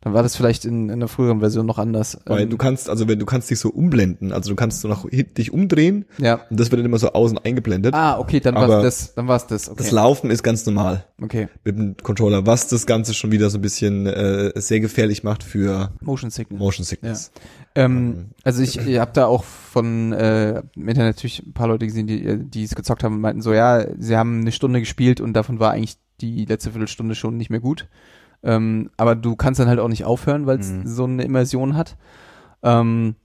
Dann 0.00 0.14
war 0.14 0.22
das 0.22 0.36
vielleicht 0.36 0.64
in, 0.64 0.90
in 0.90 1.00
der 1.00 1.08
früheren 1.08 1.40
Version 1.40 1.66
noch 1.66 1.78
anders. 1.78 2.18
Weil 2.24 2.42
Ähm, 2.42 2.50
du 2.50 2.56
kannst, 2.56 2.88
also 2.88 3.08
wenn 3.08 3.18
du 3.18 3.26
kannst 3.26 3.50
dich 3.50 3.58
so 3.58 3.70
umblenden, 3.70 4.32
also 4.32 4.50
du 4.50 4.56
kannst 4.56 4.80
so 4.80 4.86
nach 4.86 5.04
dich 5.10 5.52
umdrehen 5.52 6.04
ja. 6.18 6.40
und 6.50 6.60
das 6.60 6.70
wird 6.70 6.78
dann 6.78 6.86
immer 6.86 6.98
so 6.98 7.12
außen 7.12 7.38
eingeblendet. 7.38 7.94
Ah, 7.94 8.18
okay, 8.18 8.38
dann 8.38 8.54
war 8.54 8.82
das, 8.82 9.14
dann 9.14 9.26
war 9.26 9.36
es 9.36 9.48
das. 9.48 9.68
Okay. 9.68 9.78
Das 9.78 9.90
Laufen 9.90 10.30
ist 10.30 10.44
ganz 10.44 10.64
normal 10.66 11.04
okay. 11.20 11.48
mit 11.64 11.76
dem 11.76 11.96
Controller, 11.96 12.46
was 12.46 12.68
das 12.68 12.86
Ganze 12.86 13.12
schon 13.12 13.32
wieder 13.32 13.50
so 13.50 13.58
ein 13.58 13.62
bisschen 13.62 14.06
äh, 14.06 14.52
sehr 14.54 14.78
gefährlich 14.78 15.24
macht 15.24 15.42
für 15.42 15.92
Motion 16.00 16.30
Sickness. 16.30 16.60
Motion 16.60 16.84
Sickness. 16.84 17.32
Ähm, 17.74 18.30
also 18.44 18.62
ich, 18.62 18.78
ich 18.78 18.98
habe 18.98 19.10
da 19.14 19.26
auch 19.26 19.42
von 19.42 20.12
äh, 20.12 20.62
im 20.76 20.88
Internet 20.88 21.16
natürlich 21.16 21.44
ein 21.44 21.54
paar 21.54 21.66
Leute 21.68 21.86
gesehen, 21.86 22.06
die 22.06 22.24
äh, 22.24 22.38
die 22.38 22.62
es 22.62 22.74
gezockt 22.76 23.02
haben 23.02 23.16
und 23.16 23.20
meinten 23.20 23.42
so, 23.42 23.52
ja, 23.52 23.84
sie 23.98 24.16
haben 24.16 24.40
eine 24.40 24.52
Stunde 24.52 24.78
gespielt 24.78 25.20
und 25.20 25.32
davon 25.32 25.58
war 25.58 25.72
eigentlich 25.72 25.96
die 26.20 26.44
letzte 26.44 26.70
Viertelstunde 26.70 27.14
schon 27.14 27.36
nicht 27.36 27.50
mehr 27.50 27.60
gut. 27.60 27.88
Ähm, 28.42 28.90
aber 28.96 29.14
du 29.16 29.34
kannst 29.36 29.58
dann 29.60 29.68
halt 29.68 29.80
auch 29.80 29.88
nicht 29.88 30.04
aufhören, 30.04 30.46
weil 30.46 30.60
es 30.60 30.70
Mhm. 30.70 30.86
so 30.86 31.04
eine 31.04 31.24
Immersion 31.24 31.76
hat. 31.76 31.96
Ähm, 32.62 33.16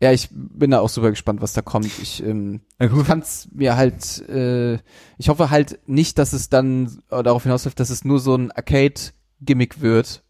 ja, 0.00 0.10
ich 0.12 0.28
bin 0.32 0.72
da 0.72 0.80
auch 0.80 0.88
super 0.88 1.10
gespannt, 1.10 1.40
was 1.42 1.52
da 1.52 1.62
kommt. 1.62 1.86
Ich 1.86 2.24
ähm, 2.24 2.60
Ja, 2.80 2.86
ich 2.86 3.06
kann's 3.06 3.48
mir 3.52 3.76
halt, 3.76 4.28
äh, 4.28 4.74
ich 5.18 5.28
hoffe 5.28 5.50
halt 5.50 5.78
nicht, 5.86 6.18
dass 6.18 6.32
es 6.32 6.48
dann 6.48 6.98
äh, 7.10 7.22
darauf 7.22 7.44
hinausläuft, 7.44 7.78
dass 7.78 7.90
es 7.90 8.04
nur 8.04 8.18
so 8.18 8.34
ein 8.34 8.50
Arcade-Gimmick 8.50 9.80
wird, 9.80 10.22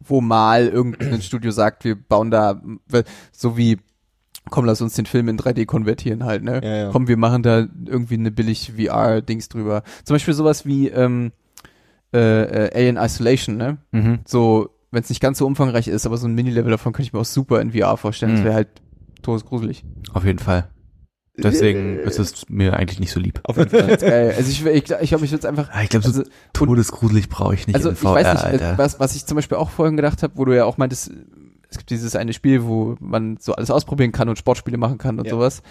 wo 0.00 0.20
mal 0.20 0.68
irgendein 0.68 1.20
Studio 1.22 1.50
sagt, 1.50 1.84
wir 1.84 1.94
bauen 1.94 2.30
da, 2.30 2.60
so 3.32 3.56
wie, 3.58 3.78
komm, 4.50 4.64
lass 4.64 4.80
uns 4.80 4.94
den 4.94 5.06
Film 5.06 5.28
in 5.28 5.38
3D 5.38 5.66
konvertieren 5.66 6.24
halt, 6.24 6.42
ne? 6.42 6.60
Ja, 6.62 6.76
ja. 6.76 6.90
Komm, 6.90 7.08
wir 7.08 7.16
machen 7.18 7.42
da 7.42 7.66
irgendwie 7.84 8.14
eine 8.14 8.30
billig 8.30 8.72
VR-Dings 8.78 9.48
drüber. 9.50 9.82
Zum 10.04 10.14
Beispiel 10.14 10.34
sowas 10.34 10.64
wie 10.64 10.88
ähm, 10.88 11.32
äh, 12.16 12.66
äh, 12.66 12.74
Alien 12.74 12.96
Isolation, 12.96 13.56
ne? 13.56 13.78
mhm. 13.92 14.18
So, 14.26 14.70
wenn 14.90 15.02
es 15.02 15.08
nicht 15.08 15.20
ganz 15.20 15.38
so 15.38 15.46
umfangreich 15.46 15.88
ist, 15.88 16.06
aber 16.06 16.16
so 16.16 16.26
ein 16.26 16.34
Mini-Level 16.34 16.70
davon 16.70 16.92
könnte 16.92 17.06
ich 17.08 17.12
mir 17.12 17.20
auch 17.20 17.24
super 17.24 17.60
in 17.60 17.72
VR 17.72 17.96
vorstellen. 17.96 18.32
Das 18.32 18.40
Mhm. 18.40 18.44
wäre 18.44 18.54
halt 18.54 18.68
todesgruselig. 19.22 19.84
Auf 20.12 20.24
jeden 20.24 20.38
Fall. 20.38 20.68
Deswegen 21.38 21.98
ist 21.98 22.18
es 22.18 22.48
mir 22.48 22.74
eigentlich 22.78 22.98
nicht 22.98 23.10
so 23.12 23.20
lieb. 23.20 23.40
Auf 23.44 23.58
jeden 23.58 23.68
Fall. 23.68 23.96
Geil. 23.98 24.34
Also 24.38 24.50
ich, 24.50 24.64
ich, 24.64 24.74
ich 24.76 24.84
glaube, 25.10 25.24
ich 25.26 25.30
würde 25.30 25.36
es 25.36 25.44
einfach. 25.44 25.68
Ah, 25.70 25.82
Ich 25.82 25.90
glaube, 25.90 26.06
so 26.08 26.20
Also, 26.20 26.30
todesgruselig 26.54 27.28
brauche 27.28 27.52
ich 27.54 27.66
nicht 27.66 27.76
also 27.76 27.92
ich 27.92 27.98
VR, 27.98 28.14
weiß 28.14 28.32
nicht, 28.32 28.44
Alter. 28.44 28.72
äh, 28.74 28.78
was, 28.78 28.98
was 29.00 29.14
ich 29.16 29.26
zum 29.26 29.34
Beispiel 29.36 29.58
auch 29.58 29.68
vorhin 29.68 29.96
gedacht 29.96 30.22
habe, 30.22 30.32
wo 30.36 30.46
du 30.46 30.56
ja 30.56 30.64
auch 30.64 30.78
meintest, 30.78 31.10
es 31.68 31.76
gibt 31.76 31.90
dieses 31.90 32.16
eine 32.16 32.32
Spiel, 32.32 32.64
wo 32.64 32.96
man 33.00 33.36
so 33.38 33.54
alles 33.54 33.70
ausprobieren 33.70 34.12
kann 34.12 34.30
und 34.30 34.38
Sportspiele 34.38 34.78
machen 34.78 34.96
kann 34.96 35.18
und 35.18 35.26
Ja. 35.26 35.32
sowas. 35.32 35.62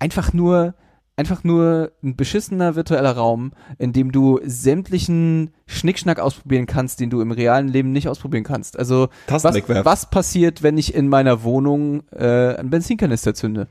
Einfach 0.00 0.32
nur, 0.32 0.74
einfach 1.16 1.44
nur 1.44 1.92
ein 2.02 2.16
beschissener 2.16 2.74
virtueller 2.74 3.12
Raum, 3.12 3.52
in 3.78 3.92
dem 3.92 4.10
du 4.12 4.40
sämtlichen 4.44 5.50
Schnickschnack 5.66 6.18
ausprobieren 6.18 6.66
kannst, 6.66 6.98
den 7.00 7.10
du 7.10 7.20
im 7.20 7.30
realen 7.30 7.68
Leben 7.68 7.92
nicht 7.92 8.08
ausprobieren 8.08 8.44
kannst. 8.44 8.78
Also 8.78 9.08
was, 9.28 9.44
was 9.44 10.10
passiert, 10.10 10.62
wenn 10.62 10.76
ich 10.76 10.94
in 10.94 11.08
meiner 11.08 11.42
Wohnung 11.44 12.02
äh, 12.10 12.56
einen 12.56 12.70
Benzinkanister 12.70 13.34
zünde? 13.34 13.68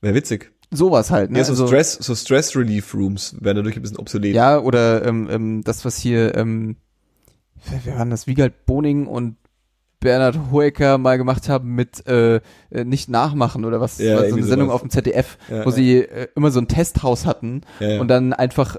Wäre 0.00 0.14
witzig. 0.14 0.52
Sowas 0.70 1.10
halt, 1.10 1.30
ne? 1.30 1.38
Ja, 1.38 1.44
so 1.44 1.52
Also- 1.52 1.66
Stress, 1.66 1.94
so 1.94 2.14
Stress 2.14 2.54
Relief 2.54 2.94
Rooms 2.94 3.34
werden 3.40 3.56
dadurch 3.56 3.76
ein 3.76 3.82
bisschen 3.82 3.96
obsolet. 3.96 4.34
Ja, 4.34 4.58
oder 4.60 5.04
ähm, 5.06 5.26
ähm, 5.30 5.62
das, 5.64 5.84
was 5.84 5.96
hier, 5.98 6.34
ähm, 6.36 6.76
wer, 7.70 7.80
wer 7.84 7.96
waren 7.98 8.10
das, 8.10 8.26
Wiegald 8.26 8.66
Boning 8.66 9.06
und 9.06 9.36
Bernhard 10.00 10.38
Hoeker 10.52 10.98
mal 10.98 11.18
gemacht 11.18 11.48
haben 11.48 11.74
mit 11.74 12.06
äh, 12.06 12.40
nicht 12.70 13.08
nachmachen 13.08 13.64
oder 13.64 13.80
was, 13.80 13.98
Ja, 13.98 14.16
war 14.16 14.28
so 14.28 14.36
eine 14.36 14.44
Sendung 14.44 14.68
sowas. 14.68 14.74
auf 14.76 14.80
dem 14.82 14.90
ZDF, 14.90 15.38
Ja, 15.50 15.64
wo 15.64 15.70
ja. 15.70 15.74
sie 15.74 15.96
äh, 15.98 16.28
immer 16.36 16.50
so 16.50 16.60
ein 16.60 16.68
Testhaus 16.68 17.26
hatten 17.26 17.62
und 17.80 18.08
dann 18.08 18.32
einfach 18.32 18.76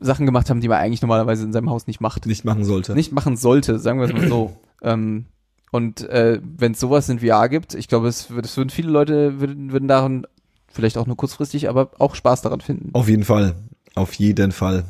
Sachen 0.00 0.26
gemacht 0.26 0.50
haben, 0.50 0.60
die 0.60 0.68
man 0.68 0.78
eigentlich 0.78 1.00
normalerweise 1.02 1.44
in 1.44 1.52
seinem 1.52 1.70
Haus 1.70 1.86
nicht 1.86 2.00
macht. 2.00 2.26
nicht 2.26 2.44
machen 2.44 2.64
sollte. 2.64 2.94
Nicht 2.94 3.12
machen 3.12 3.36
sollte, 3.36 3.78
sagen 3.78 4.00
wir 4.00 4.06
es 4.08 4.12
mal 4.12 4.28
so. 4.28 4.56
ähm, 4.82 5.26
und 5.70 6.02
äh, 6.10 6.40
wenn 6.42 6.72
es 6.72 6.80
sowas 6.80 7.08
in 7.08 7.20
VR 7.20 7.48
gibt, 7.48 7.74
ich 7.74 7.88
glaube, 7.88 8.08
es, 8.08 8.28
es 8.28 8.56
würden 8.56 8.68
viele 8.70 8.90
Leute 8.90 9.40
würden, 9.40 9.72
würden 9.72 9.88
daran 9.88 10.26
vielleicht 10.68 10.98
auch 10.98 11.06
nur 11.06 11.16
kurzfristig, 11.16 11.68
aber 11.68 11.92
auch 11.98 12.14
Spaß 12.14 12.42
daran 12.42 12.60
finden. 12.60 12.90
Auf 12.92 13.08
jeden 13.08 13.24
Fall. 13.24 13.54
Auf 13.94 14.12
jeden 14.14 14.52
Fall. 14.52 14.84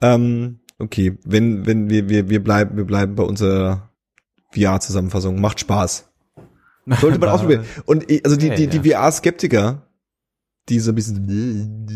Ähm, 0.00 0.60
okay, 0.78 1.18
wenn, 1.24 1.66
wenn 1.66 1.90
wir, 1.90 2.08
wir, 2.08 2.28
wir 2.28 2.42
bleiben, 2.42 2.76
wir 2.76 2.84
bleiben 2.84 3.14
bei 3.16 3.22
unserer 3.24 3.85
VR-Zusammenfassung. 4.56 5.40
Macht 5.40 5.60
Spaß. 5.60 6.08
Sollte 7.00 7.18
man 7.18 7.28
ausprobieren. 7.28 7.64
Und 7.84 8.06
also 8.24 8.36
die, 8.36 8.50
die, 8.50 8.68
die 8.68 8.90
VR-Skeptiker, 8.90 9.82
die 10.68 10.80
so 10.80 10.92
ein 10.92 10.94
bisschen, 10.94 11.86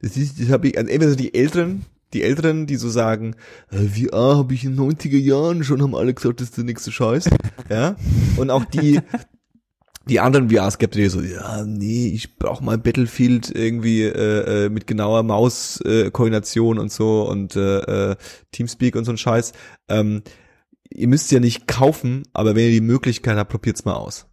das 0.00 0.16
ist, 0.16 0.40
das 0.40 0.48
habe 0.50 0.68
ich, 0.68 0.78
also 0.78 0.90
entweder 0.90 1.10
so 1.10 1.16
die 1.16 1.34
Älteren, 1.34 1.84
die 2.12 2.22
Älteren, 2.22 2.66
die 2.66 2.76
so 2.76 2.88
sagen, 2.88 3.34
äh, 3.70 3.84
VR 3.86 4.36
habe 4.36 4.54
ich 4.54 4.64
in 4.64 4.76
den 4.76 4.92
90er 4.92 5.18
Jahren 5.18 5.64
schon, 5.64 5.82
haben 5.82 5.94
alle 5.94 6.14
gesagt, 6.14 6.40
das 6.40 6.48
ist 6.48 6.56
der 6.56 6.64
nächste 6.64 6.92
Scheiß. 6.92 7.28
Ja. 7.68 7.96
Und 8.36 8.50
auch 8.50 8.64
die, 8.64 9.00
die 10.08 10.20
anderen 10.20 10.50
VR-Skeptiker 10.50 11.10
so, 11.10 11.20
ja, 11.20 11.64
nee, 11.64 12.08
ich 12.08 12.38
brauche 12.38 12.62
mal 12.62 12.78
Battlefield 12.78 13.50
irgendwie 13.52 14.02
äh, 14.02 14.66
äh, 14.66 14.68
mit 14.68 14.86
genauer 14.86 15.24
Maus-Koordination 15.24 16.78
und 16.78 16.92
so 16.92 17.28
und 17.28 17.56
äh, 17.56 18.10
äh, 18.10 18.16
Teamspeak 18.52 18.94
und 18.94 19.04
so 19.04 19.10
ein 19.10 19.18
Scheiß. 19.18 19.52
Ähm, 19.88 20.22
ihr 20.90 21.08
müsst 21.08 21.30
ja 21.32 21.40
nicht 21.40 21.66
kaufen, 21.66 22.22
aber 22.32 22.54
wenn 22.54 22.64
ihr 22.66 22.70
die 22.72 22.80
Möglichkeit 22.80 23.36
habt, 23.36 23.50
probiert's 23.50 23.84
mal 23.84 23.94
aus. 23.94 24.26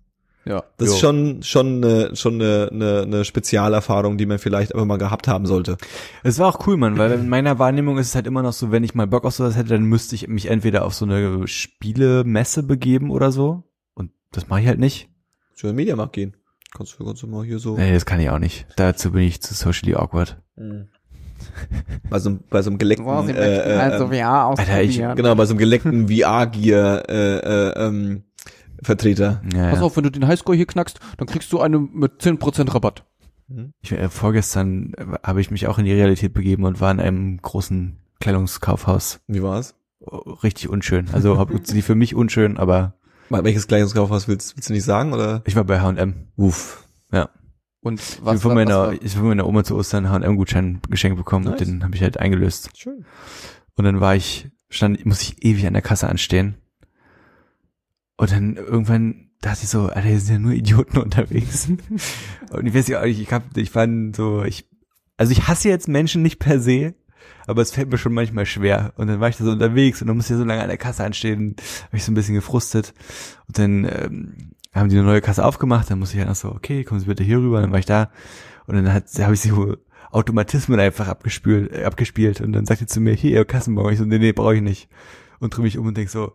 Ja. 0.45 0.63
Das 0.77 0.89
Jo. 0.89 0.93
ist 0.95 0.99
schon 0.99 1.43
schon 1.43 1.83
eine 1.83 2.15
schon 2.17 2.33
eine, 2.35 2.69
eine, 2.69 3.01
eine 3.03 3.25
Spezialerfahrung, 3.25 4.17
die 4.17 4.25
man 4.25 4.39
vielleicht 4.39 4.73
einfach 4.73 4.85
mal 4.85 4.97
gehabt 4.97 5.27
haben 5.29 5.45
sollte. 5.45 5.77
Es 6.23 6.37
war 6.37 6.49
auch 6.49 6.67
cool, 6.67 6.75
Mann, 6.75 6.97
weil 6.97 7.13
in 7.13 7.29
meiner 7.29 7.59
Wahrnehmung 7.59 7.97
ist 7.97 8.07
es 8.09 8.15
halt 8.15 8.27
immer 8.27 8.43
noch 8.43 8.51
so, 8.51 8.69
wenn 8.69 8.83
ich 8.83 8.93
mal 8.93 9.07
Bock 9.07 9.23
auf 9.23 9.33
sowas 9.35 9.55
hätte, 9.55 9.69
dann 9.69 9.83
müsste 9.83 10.15
ich 10.15 10.27
mich 10.27 10.47
entweder 10.47 10.83
auf 10.85 10.93
so 10.93 11.05
eine 11.05 11.47
Spielemesse 11.47 12.63
begeben 12.63 13.09
oder 13.09 13.31
so. 13.31 13.63
Und 13.93 14.11
das 14.31 14.49
mache 14.49 14.61
ich 14.61 14.67
halt 14.67 14.79
nicht. 14.79 15.09
Zu 15.55 15.67
einem 15.67 15.77
Mediamarkt 15.77 16.13
gehen. 16.13 16.35
Kannst 16.75 16.99
du, 16.99 17.05
kannst 17.05 17.23
du 17.23 17.27
mal 17.27 17.45
hier 17.45 17.59
so 17.59 17.77
Nee, 17.77 17.93
das 17.93 18.05
kann 18.05 18.19
ich 18.19 18.29
auch 18.29 18.39
nicht. 18.39 18.65
Dazu 18.75 19.11
bin 19.11 19.21
ich 19.21 19.41
zu 19.41 19.53
socially 19.53 19.95
awkward. 19.95 20.41
bei 22.09 22.19
so, 22.19 22.29
einem- 22.29 22.39
bei 22.49 22.61
so 22.61 22.69
einem 22.69 22.77
geleckten 22.79 23.05
So, 23.07 23.25
sie 23.25 23.31
äh, 23.33 23.75
äh, 23.75 23.77
also 23.77 24.05
ähm, 24.05 24.11
VR 24.11 24.45
Alter, 24.57 24.81
ich- 24.81 24.97
genau 24.97 25.35
bei 25.35 25.45
so 25.45 25.51
einem 25.53 25.59
geleckten 25.59 26.07
VR-Gear 26.07 27.09
äh, 27.09 27.37
äh, 27.37 27.85
ähm, 27.87 28.23
Vertreter. 28.81 29.41
Ja, 29.53 29.69
Pass 29.69 29.79
ja. 29.79 29.85
auf, 29.85 29.95
wenn 29.97 30.03
du 30.03 30.11
den 30.11 30.27
Highscore 30.27 30.57
hier 30.57 30.65
knackst, 30.65 30.99
dann 31.17 31.27
kriegst 31.27 31.51
du 31.53 31.59
eine 31.61 31.79
mit 31.79 32.21
10% 32.21 32.73
Rabatt. 32.73 33.05
Ich, 33.81 33.91
äh, 33.91 34.09
vorgestern 34.09 34.93
äh, 34.97 35.05
habe 35.23 35.39
ich 35.41 35.51
mich 35.51 35.67
auch 35.67 35.77
in 35.79 35.85
die 35.85 35.93
Realität 35.93 36.33
begeben 36.33 36.63
und 36.65 36.81
war 36.81 36.91
in 36.91 36.99
einem 36.99 37.37
großen 37.41 37.97
Kleidungskaufhaus. 38.19 39.19
Wie 39.27 39.43
war's? 39.43 39.75
Oh, 40.01 40.17
Richtig 40.43 40.69
unschön. 40.69 41.07
Also 41.13 41.45
sie 41.63 41.81
für 41.81 41.95
mich 41.95 42.15
unschön, 42.15 42.57
aber 42.57 42.95
welches 43.29 43.67
Kleidungskaufhaus 43.67 44.27
willst, 44.27 44.55
willst 44.57 44.69
du 44.69 44.73
nicht 44.73 44.83
sagen, 44.83 45.13
oder? 45.13 45.41
Ich 45.45 45.55
war 45.55 45.63
bei 45.63 45.79
H&M. 45.79 46.27
Uff. 46.35 46.87
Und 47.83 47.99
Ich 47.99 48.19
was, 48.21 48.27
habe 48.27 48.39
von 48.39 48.49
was 48.51 48.55
meiner, 48.55 48.77
war- 48.79 48.93
ich 48.93 49.13
von 49.15 49.27
meiner 49.27 49.45
Oma 49.45 49.63
zu 49.63 49.75
Ostern 49.75 50.05
einen 50.05 50.23
H&M-Gutschein 50.23 50.79
geschenkt 50.89 51.17
bekommen 51.17 51.45
und 51.47 51.59
Nice. 51.59 51.67
den 51.67 51.83
habe 51.83 51.95
ich 51.95 52.01
halt 52.01 52.17
eingelöst. 52.19 52.69
Schön. 52.77 53.05
Und 53.75 53.85
dann 53.85 53.99
war 53.99 54.15
ich, 54.15 54.49
stand, 54.69 55.05
muss 55.05 55.21
ich 55.21 55.43
ewig 55.43 55.67
an 55.67 55.73
der 55.73 55.81
Kasse 55.81 56.07
anstehen. 56.07 56.55
Und 58.17 58.31
dann 58.31 58.55
irgendwann 58.55 59.31
dachte 59.41 59.61
ich 59.63 59.69
so, 59.69 59.87
Alter, 59.87 60.01
hier 60.07 60.19
sind 60.19 60.33
ja 60.33 60.39
nur 60.39 60.53
Idioten 60.53 60.97
unterwegs. 61.03 61.67
und 62.51 62.65
ich 62.67 62.73
weiß 62.73 62.87
ja 62.87 63.01
auch 63.01 63.05
nicht, 63.05 63.19
ich 63.19 63.31
hab, 63.31 63.57
ich 63.57 63.69
fand 63.71 64.15
so, 64.15 64.43
ich, 64.43 64.67
also 65.17 65.31
ich 65.31 65.47
hasse 65.47 65.69
jetzt 65.69 65.87
Menschen 65.87 66.21
nicht 66.21 66.39
per 66.39 66.59
se, 66.59 66.93
aber 67.47 67.61
es 67.61 67.71
fällt 67.71 67.89
mir 67.91 67.97
schon 67.97 68.13
manchmal 68.13 68.45
schwer. 68.45 68.93
Und 68.95 69.07
dann 69.07 69.19
war 69.19 69.29
ich 69.29 69.37
da 69.37 69.43
so 69.43 69.51
unterwegs 69.51 70.01
und 70.01 70.07
dann 70.07 70.15
musste 70.15 70.33
ich 70.33 70.39
so 70.39 70.45
lange 70.45 70.61
an 70.61 70.69
der 70.69 70.77
Kasse 70.77 71.03
anstehen, 71.03 71.55
war 71.91 71.97
ich 71.97 72.03
so 72.05 72.11
ein 72.11 72.15
bisschen 72.15 72.35
gefrustet. 72.35 72.93
Und 73.47 73.57
dann 73.59 73.83
ähm, 73.85 74.33
haben 74.73 74.89
die 74.89 74.97
eine 74.97 75.05
neue 75.05 75.21
Kasse 75.21 75.45
aufgemacht, 75.45 75.89
dann 75.89 75.99
musste 75.99 76.15
ich 76.15 76.19
halt 76.19 76.29
noch 76.29 76.35
so, 76.35 76.49
okay, 76.49 76.83
kommen 76.83 76.99
Sie 76.99 77.05
bitte 77.05 77.23
hier 77.23 77.37
rüber, 77.37 77.61
dann 77.61 77.71
war 77.71 77.79
ich 77.79 77.85
da. 77.85 78.09
Und 78.65 78.75
dann 78.75 78.93
hat, 78.93 79.05
habe 79.19 79.33
ich 79.33 79.41
so 79.41 79.75
Automatismen 80.11 80.79
einfach 80.79 81.07
abgespielt, 81.07 81.71
äh, 81.71 81.83
abgespielt 81.83 82.41
und 82.41 82.53
dann 82.53 82.65
sagt 82.65 82.81
er 82.81 82.87
zu 82.87 83.01
mir, 83.01 83.13
hier, 83.13 83.31
Ihr 83.31 83.45
Kassenbon. 83.45 83.91
Ich 83.91 83.99
so, 83.99 84.05
nee, 84.05 84.19
nee, 84.19 84.31
brauche 84.31 84.55
ich 84.55 84.61
nicht. 84.61 84.89
Und 85.39 85.55
drehe 85.55 85.63
mich 85.63 85.77
um 85.77 85.87
und 85.87 85.97
denk 85.97 86.09
so, 86.09 86.33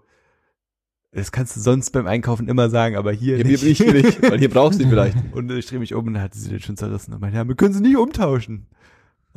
das 1.12 1.32
kannst 1.32 1.56
du 1.56 1.60
sonst 1.60 1.90
beim 1.90 2.06
Einkaufen 2.06 2.48
immer 2.48 2.68
sagen, 2.68 2.96
aber 2.96 3.12
hier 3.12 3.36
Hier, 3.36 3.46
nicht. 3.46 3.78
hier 3.78 3.92
bin 3.92 3.96
ich 3.96 4.04
nicht, 4.20 4.22
weil 4.30 4.38
hier 4.38 4.50
brauchst 4.50 4.78
du 4.78 4.84
ihn 4.84 4.90
vielleicht. 4.90 5.16
Und 5.32 5.50
ich 5.50 5.66
drehe 5.66 5.78
mich 5.78 5.94
um 5.94 6.06
und 6.06 6.14
dann 6.14 6.22
hatte 6.22 6.38
sie 6.38 6.50
den 6.50 6.60
schon 6.60 6.76
zerrissen 6.76 7.14
und 7.14 7.20
meinte, 7.20 7.38
ja, 7.38 7.48
wir 7.48 7.54
können 7.54 7.72
sie 7.72 7.80
nicht 7.80 7.96
umtauschen. 7.96 8.66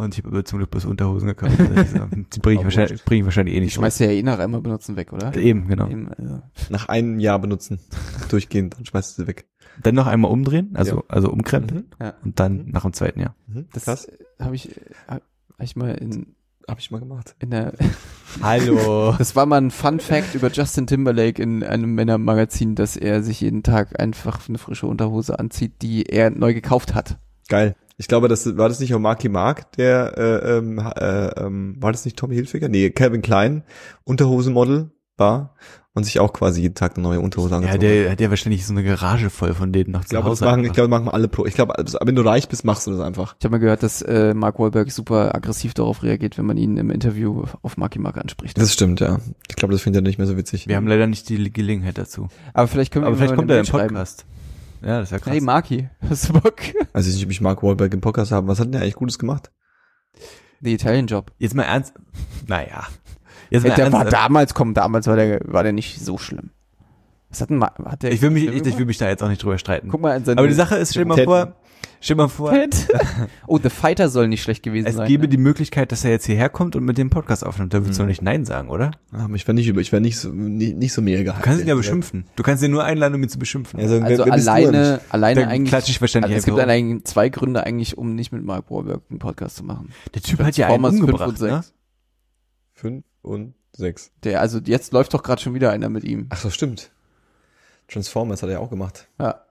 Und 0.02 0.14
ich 0.14 0.24
habe 0.24 0.30
aber 0.36 0.46
zum 0.46 0.58
Glück 0.60 0.72
bloß 0.72 0.86
Unterhosen 0.86 1.28
gekauft. 1.28 1.60
Also 1.60 2.08
Die 2.34 2.40
bringe 2.40 2.60
ich, 2.60 2.64
wahrscheinlich, 2.66 3.04
bring 3.06 3.20
ich 3.20 3.26
wahrscheinlich 3.26 3.56
eh 3.56 3.60
nicht. 3.60 3.74
schmeißt 3.74 4.00
du 4.00 4.06
ja 4.06 4.12
eh 4.12 4.24
nach 4.24 4.40
einmal 4.40 4.62
benutzen 4.62 4.96
weg, 4.96 5.14
oder? 5.14 5.36
Eben, 5.36 5.68
genau. 5.68 5.88
Eben, 5.90 6.10
also. 6.14 6.42
Nach 6.70 6.88
einem 6.90 7.20
Jahr 7.20 7.40
benutzen. 7.40 7.80
Durchgehend, 8.30 8.78
dann 8.78 8.86
schmeißt 8.86 9.18
du 9.18 9.22
sie 9.24 9.28
weg. 9.28 9.48
Dann 9.84 9.96
noch 9.96 10.08
einmal 10.08 10.32
umdrehen, 10.32 10.72
also, 10.74 10.98
Ja. 10.98 11.04
also 11.08 11.32
umkrempeln 11.32 11.86
Ja. 12.00 12.14
und 12.24 12.40
dann 12.40 12.66
nach 12.72 12.82
dem 12.84 12.94
zweiten 12.94 13.20
Jahr. 13.20 13.36
Mhm. 13.48 13.68
Das 13.74 13.86
Krass. 13.86 14.08
habe 14.40 14.56
ich, 14.56 14.70
hab 15.08 15.22
ich 15.60 15.76
mal 15.76 15.92
in, 15.96 16.36
Hab 16.68 16.80
ich 16.80 16.92
mal 16.92 17.00
gemacht. 17.00 17.36
in 17.40 17.52
der, 17.52 17.74
Hallo. 18.42 19.14
das 19.18 19.36
war 19.36 19.46
mal 19.46 19.58
ein 19.62 19.72
Fun 19.72 20.00
Fact 20.00 20.36
über 20.36 20.50
Justin 20.52 20.88
Timberlake 20.88 21.42
in 21.42 21.64
einem 21.64 21.94
Männermagazin, 21.96 22.76
dass 22.76 22.96
er 22.98 23.24
sich 23.24 23.42
jeden 23.42 23.64
Tag 23.64 24.00
einfach 24.00 24.48
eine 24.50 24.58
frische 24.58 24.88
Unterhose 24.88 25.38
anzieht, 25.40 25.82
die 25.82 26.04
er 26.04 26.30
neu 26.32 26.54
gekauft 26.54 26.94
hat. 26.96 27.18
Geil. 27.48 27.76
Ich 28.02 28.08
glaube, 28.08 28.28
das 28.28 28.58
war 28.58 28.68
das 28.68 28.80
nicht 28.80 28.96
auch 28.96 29.00
Marky 29.00 29.30
Mark, 29.30 29.72
der 29.74 30.18
äh, 30.18 30.58
ähm, 30.58 30.80
äh, 30.80 31.28
ähm, 31.40 31.76
war 31.80 31.92
das 31.92 32.04
nicht 32.04 32.18
Tommy 32.18 32.34
Hilfiger? 32.34 32.68
Nee, 32.68 32.90
Calvin 32.90 33.22
Klein, 33.22 33.64
Unterhosenmodel 34.06 34.90
war 35.18 35.54
und 35.94 36.04
sich 36.06 36.20
auch 36.20 36.34
quasi 36.34 36.62
jeden 36.62 36.74
Tag 36.74 36.96
eine 36.96 37.04
neue 37.04 37.20
Unterhose 37.20 37.52
Ja, 37.52 37.58
angezogen 37.58 37.76
hat. 37.76 37.84
der 37.84 38.12
hat 38.12 38.20
ja 38.22 38.30
wahrscheinlich 38.32 38.66
so 38.66 38.74
eine 38.74 38.84
Garage 38.84 39.30
voll 39.30 39.54
von 39.54 39.72
denen 39.72 39.92
noch 39.92 40.00
Ich 40.02 40.08
zu 40.08 40.16
glaube, 40.16 40.30
das 40.32 40.42
Hause. 40.42 40.46
machen, 40.50 40.64
ich 40.66 40.74
glaube, 40.74 40.90
das 40.90 41.00
machen 41.00 41.14
alle 41.14 41.28
Pro. 41.28 41.46
Ich 41.46 41.54
glaube, 41.54 41.78
also, 41.78 42.00
wenn 42.04 42.16
du 42.16 42.24
reich 42.24 42.50
bist, 42.50 42.66
machst 42.66 42.88
du 42.88 42.92
das 42.92 43.02
einfach. 43.02 43.36
Ich 43.38 43.46
habe 43.46 43.52
mal 43.52 43.60
gehört, 43.60 43.84
dass 43.84 44.02
äh, 44.02 44.34
Mark 44.34 44.58
Wahlberg 44.58 44.90
super 44.92 45.36
aggressiv 45.36 45.76
darauf 45.76 46.02
reagiert, 46.02 46.40
wenn 46.40 46.48
man 46.48 46.58
ihn 46.58 46.78
im 46.78 46.90
Interview 46.90 47.44
auf 47.62 47.78
Marky 47.78 48.00
Mark 48.00 48.18
anspricht. 48.18 48.58
Das 48.58 48.74
stimmt, 48.74 49.00
ja. 49.00 49.20
Ich 49.48 49.56
glaube, 49.58 49.74
das 49.74 49.84
findet 49.84 50.02
er 50.04 50.08
nicht 50.08 50.18
mehr 50.18 50.26
so 50.26 50.38
witzig. 50.38 50.68
Wir 50.68 50.76
haben 50.76 50.88
leider 50.88 51.06
nicht 51.06 51.30
die 51.30 51.54
Gelegenheit 51.54 52.00
dazu. 52.00 52.30
Aber 52.56 52.68
vielleicht 52.68 52.92
können 52.92 53.04
wir 53.06 53.10
Aber 53.10 53.18
vielleicht 53.18 53.36
kommt 53.36 53.52
er 53.52 53.58
im 53.60 53.62
Mail 53.62 53.66
schreiben. 53.70 53.96
Ja, 54.82 55.00
das 55.00 55.10
ist 55.10 55.12
ja 55.12 55.20
krass. 55.20 55.34
Hey 55.34 55.42
Marky, 55.42 55.90
hast 56.10 56.30
du 56.30 56.34
Bock? 56.34 56.56
Also 56.94 57.10
ich 57.10 57.16
nicht, 57.16 57.26
ob 57.26 57.32
ich 57.32 57.42
Mark 57.42 57.62
Wahlberg 57.64 57.94
im 57.94 58.02
Podcast 58.02 58.32
haben. 58.32 58.48
Was 58.48 58.60
hat 58.60 58.66
denn 58.66 58.72
der 58.74 58.82
eigentlich 58.82 58.96
Gutes 58.96 59.20
gemacht? 59.20 59.52
The 60.62 60.74
Italian 60.74 61.08
Job. 61.08 61.32
Jetzt 61.38 61.56
mal 61.56 61.64
ernst. 61.64 61.94
Naja. 62.48 62.88
Jetzt 63.50 63.64
Hey, 63.64 63.70
mal 63.70 63.76
der 63.76 63.92
war 63.92 64.00
ernst. 64.02 64.14
damals, 64.14 64.54
komm, 64.54 64.74
damals 64.74 65.08
war 65.08 65.16
der, 65.16 65.40
war 65.46 65.64
der 65.64 65.74
nicht 65.74 66.00
so 66.04 66.18
schlimm. 66.18 66.52
Was 67.30 67.42
hat 67.42 67.50
denn, 67.50 67.64
hat 67.64 68.04
der? 68.04 68.12
Ich 68.12 68.22
will 68.22 68.30
mich, 68.30 68.46
ich, 68.46 68.66
ich 68.66 68.78
will 68.78 68.86
mich 68.86 68.98
da 68.98 69.08
jetzt 69.08 69.24
auch 69.24 69.30
nicht 69.30 69.42
drüber 69.42 69.58
streiten. 69.58 69.88
Guck 69.90 70.02
mal 70.02 70.18
in 70.18 70.26
seine 70.26 70.40
Aber 70.40 70.48
die 70.48 70.54
Sache 70.54 70.76
ist, 70.76 70.92
stell 70.92 71.06
dir 71.06 71.10
mal 71.16 71.24
vor, 71.24 71.56
stell 72.02 72.18
dir 72.18 72.24
mal 72.24 72.28
vor, 72.28 72.54
oh, 73.48 73.58
The 73.62 73.70
Fighter 73.70 74.10
soll 74.10 74.28
nicht 74.28 74.44
schlecht 74.44 74.64
gewesen 74.64 74.88
es 74.88 74.96
sein. 74.96 75.08
gäbe 75.08 75.24
ne? 75.24 75.30
die 75.30 75.38
Möglichkeit, 75.38 75.92
dass 75.94 76.04
er 76.04 76.12
jetzt 76.12 76.26
hierher 76.26 76.50
kommt 76.50 76.76
und 76.76 76.84
mit 76.84 76.98
dem 76.98 77.10
Podcast 77.10 77.46
aufnimmt. 77.46 77.74
Da 77.74 77.78
würdest 77.80 78.00
du 78.00 78.04
Mhm. 78.04 78.08
doch 78.08 78.10
nicht 78.10 78.22
Nein 78.22 78.44
sagen, 78.44 78.70
oder? 78.70 78.92
Ah, 79.14 79.28
ich 79.34 79.48
wäre 79.48 79.54
nicht 79.56 79.68
über, 79.68 79.80
ich 79.80 79.92
wäre 79.94 80.02
nicht 80.02 80.18
so, 80.20 80.30
nicht, 80.30 80.76
nicht 80.76 80.92
so 80.92 81.02
mega 81.02 81.22
gehypt. 81.22 81.40
Du 81.40 81.44
kannst 81.44 81.62
ihn 81.62 81.68
ja 81.68 81.76
beschimpfen. 81.76 82.26
Du 82.36 82.44
kannst 82.44 82.62
ihn 82.64 82.72
nur 82.72 82.84
einladen, 82.84 83.16
um 83.16 83.24
ihn 83.24 83.30
zu 83.30 83.40
beschimpfen. 83.40 83.80
Also, 83.80 83.96
wer- 84.02 84.06
also 84.06 84.26
wer 84.26 84.26
du 84.26 84.32
alleine, 84.34 85.02
alleine 85.10 85.42
Dann 85.42 85.50
eigentlich. 85.50 85.70
klatsche 85.70 85.92
ich 85.92 86.02
wahrscheinlich 86.02 86.32
also 86.34 86.40
es 86.40 86.46
gibt 86.46 86.58
um. 86.58 86.70
eigentlich 86.70 87.04
zwei 87.06 87.30
Gründe 87.30 87.64
eigentlich, 87.64 87.98
um 87.98 88.16
nicht 88.16 88.32
mit 88.34 88.44
Mark 88.44 88.70
Wahlberg 88.70 89.02
einen 89.10 89.20
Podcast 89.20 89.56
zu 89.56 89.64
machen. 89.64 89.90
Der 90.14 90.22
Typ 90.22 90.40
hat 90.42 90.58
ja 90.58 90.68
einen 90.68 90.82
Transformers 90.82 90.92
fünf 90.92 91.02
umgebracht, 91.04 91.30
und 91.30 91.38
sechs. 91.38 91.52
ne? 91.52 91.64
Fünf 92.74 93.06
und 93.22 93.54
sechs. 93.76 94.12
Der, 94.24 94.42
also 94.42 94.60
jetzt 94.66 94.92
läuft 94.92 95.14
doch 95.14 95.24
gerade 95.24 95.42
schon 95.42 95.54
wieder 95.54 95.72
einer 95.72 95.90
mit 95.90 96.04
ihm. 96.04 96.26
Ach 96.30 96.38
so, 96.38 96.50
stimmt. 96.50 96.92
Transformers 97.88 98.42
hat 98.42 98.50
er 98.50 98.54
ja 98.54 98.60
auch 98.60 98.70
gemacht. 98.70 99.08
Ja. 99.20 99.42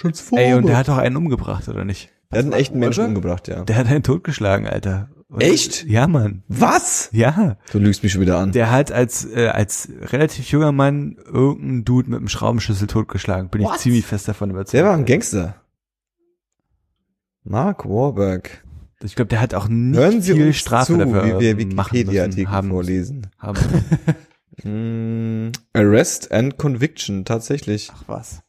Transformers. 0.00 0.46
Ey, 0.46 0.54
und 0.54 0.66
der 0.66 0.76
hat 0.76 0.88
doch 0.88 0.98
einen 0.98 1.16
umgebracht, 1.16 1.68
oder 1.68 1.84
nicht? 1.84 2.10
der 2.32 2.38
hat 2.40 2.44
einen 2.44 2.52
echten 2.54 2.78
Menschen 2.78 3.06
umgebracht, 3.06 3.48
ja. 3.48 3.64
Der 3.64 3.76
hat 3.76 3.86
einen 3.88 4.02
totgeschlagen, 4.02 4.66
Alter. 4.66 5.10
Und 5.28 5.42
Echt? 5.42 5.84
Ja, 5.84 6.08
Mann. 6.08 6.42
Was? 6.48 7.08
Ja. 7.12 7.56
Du 7.70 7.78
lügst 7.78 8.02
mich 8.02 8.10
schon 8.12 8.20
wieder 8.20 8.38
an. 8.38 8.50
Der 8.52 8.70
hat 8.72 8.90
als, 8.90 9.24
äh, 9.24 9.46
als 9.46 9.88
relativ 10.00 10.50
junger 10.50 10.72
Mann 10.72 11.16
irgendeinen 11.24 11.84
Dude 11.84 12.10
mit 12.10 12.18
einem 12.18 12.28
Schraubenschlüssel 12.28 12.88
totgeschlagen. 12.88 13.48
Bin 13.48 13.62
What? 13.62 13.76
ich 13.76 13.82
ziemlich 13.82 14.06
fest 14.06 14.26
davon 14.26 14.50
überzeugt. 14.50 14.74
Der 14.74 14.84
war 14.84 14.94
ein 14.94 15.04
Gangster. 15.04 15.54
Mark 17.44 17.84
Warburg. 17.88 18.64
Ich 19.02 19.14
glaube, 19.14 19.28
der 19.28 19.40
hat 19.40 19.54
auch 19.54 19.68
nicht 19.68 19.98
Hören 19.98 20.20
Sie 20.20 20.34
viel 20.34 20.48
uns 20.48 20.56
Strafe 20.56 20.92
zu, 20.92 20.98
dafür 20.98 21.24
wie 21.24 21.40
wir 21.40 21.54
müssen, 21.54 21.78
Wikipedia-Artikel 21.78 22.50
haben, 22.50 22.70
vorlesen. 22.70 23.26
haben. 23.38 23.58
Mm, 24.62 25.52
Arrest 25.72 26.32
and 26.32 26.58
Conviction, 26.58 27.24
tatsächlich. 27.24 27.90
Ach 27.94 28.02
was. 28.08 28.42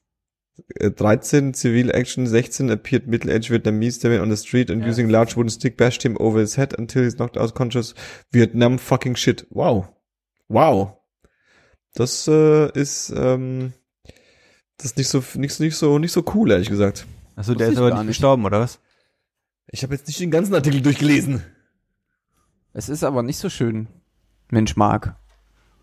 Äh, 0.75 0.91
13 0.91 1.53
Civil 1.53 1.89
Action, 1.91 2.27
16 2.27 2.69
appeared 2.71 3.07
middle-aged 3.07 3.49
Vietnamese 3.49 4.07
man 4.09 4.21
on 4.21 4.29
the 4.29 4.37
street 4.37 4.69
and 4.69 4.81
Ja. 4.81 4.89
using 4.89 5.09
large 5.09 5.35
wooden 5.35 5.49
stick 5.49 5.77
bashed 5.77 6.03
him 6.03 6.17
over 6.17 6.39
his 6.39 6.57
head 6.57 6.77
until 6.77 7.03
he's 7.03 7.15
knocked 7.15 7.37
out 7.37 7.53
conscious. 7.55 7.93
Vietnam 8.31 8.77
fucking 8.79 9.15
shit. 9.15 9.45
Wow. 9.49 9.89
Wow. 10.47 10.97
Das 11.93 12.27
äh, 12.27 12.71
ist 12.79 13.13
ähm, 13.15 13.73
das 14.77 14.87
ist 14.87 14.97
nicht 14.97 15.09
so 15.09 15.23
nicht, 15.35 15.59
nicht 15.59 15.75
so 15.75 15.99
nicht 15.99 16.11
so 16.11 16.23
cool, 16.33 16.51
ehrlich 16.51 16.69
gesagt. 16.69 17.05
Achso, 17.35 17.53
der 17.55 17.69
ist 17.69 17.77
aber 17.77 17.93
nicht 17.95 18.07
gestorben, 18.07 18.45
oder 18.45 18.59
was? 18.59 18.79
Ich 19.67 19.83
habe 19.83 19.93
jetzt 19.93 20.07
nicht 20.07 20.19
den 20.19 20.31
ganzen 20.31 20.53
Artikel 20.53 20.81
durchgelesen. 20.81 21.43
Es 22.73 22.89
ist 22.89 23.03
aber 23.03 23.23
nicht 23.23 23.37
so 23.37 23.49
schön. 23.49 23.87
Mensch 24.49 24.75
Mark. 24.75 25.15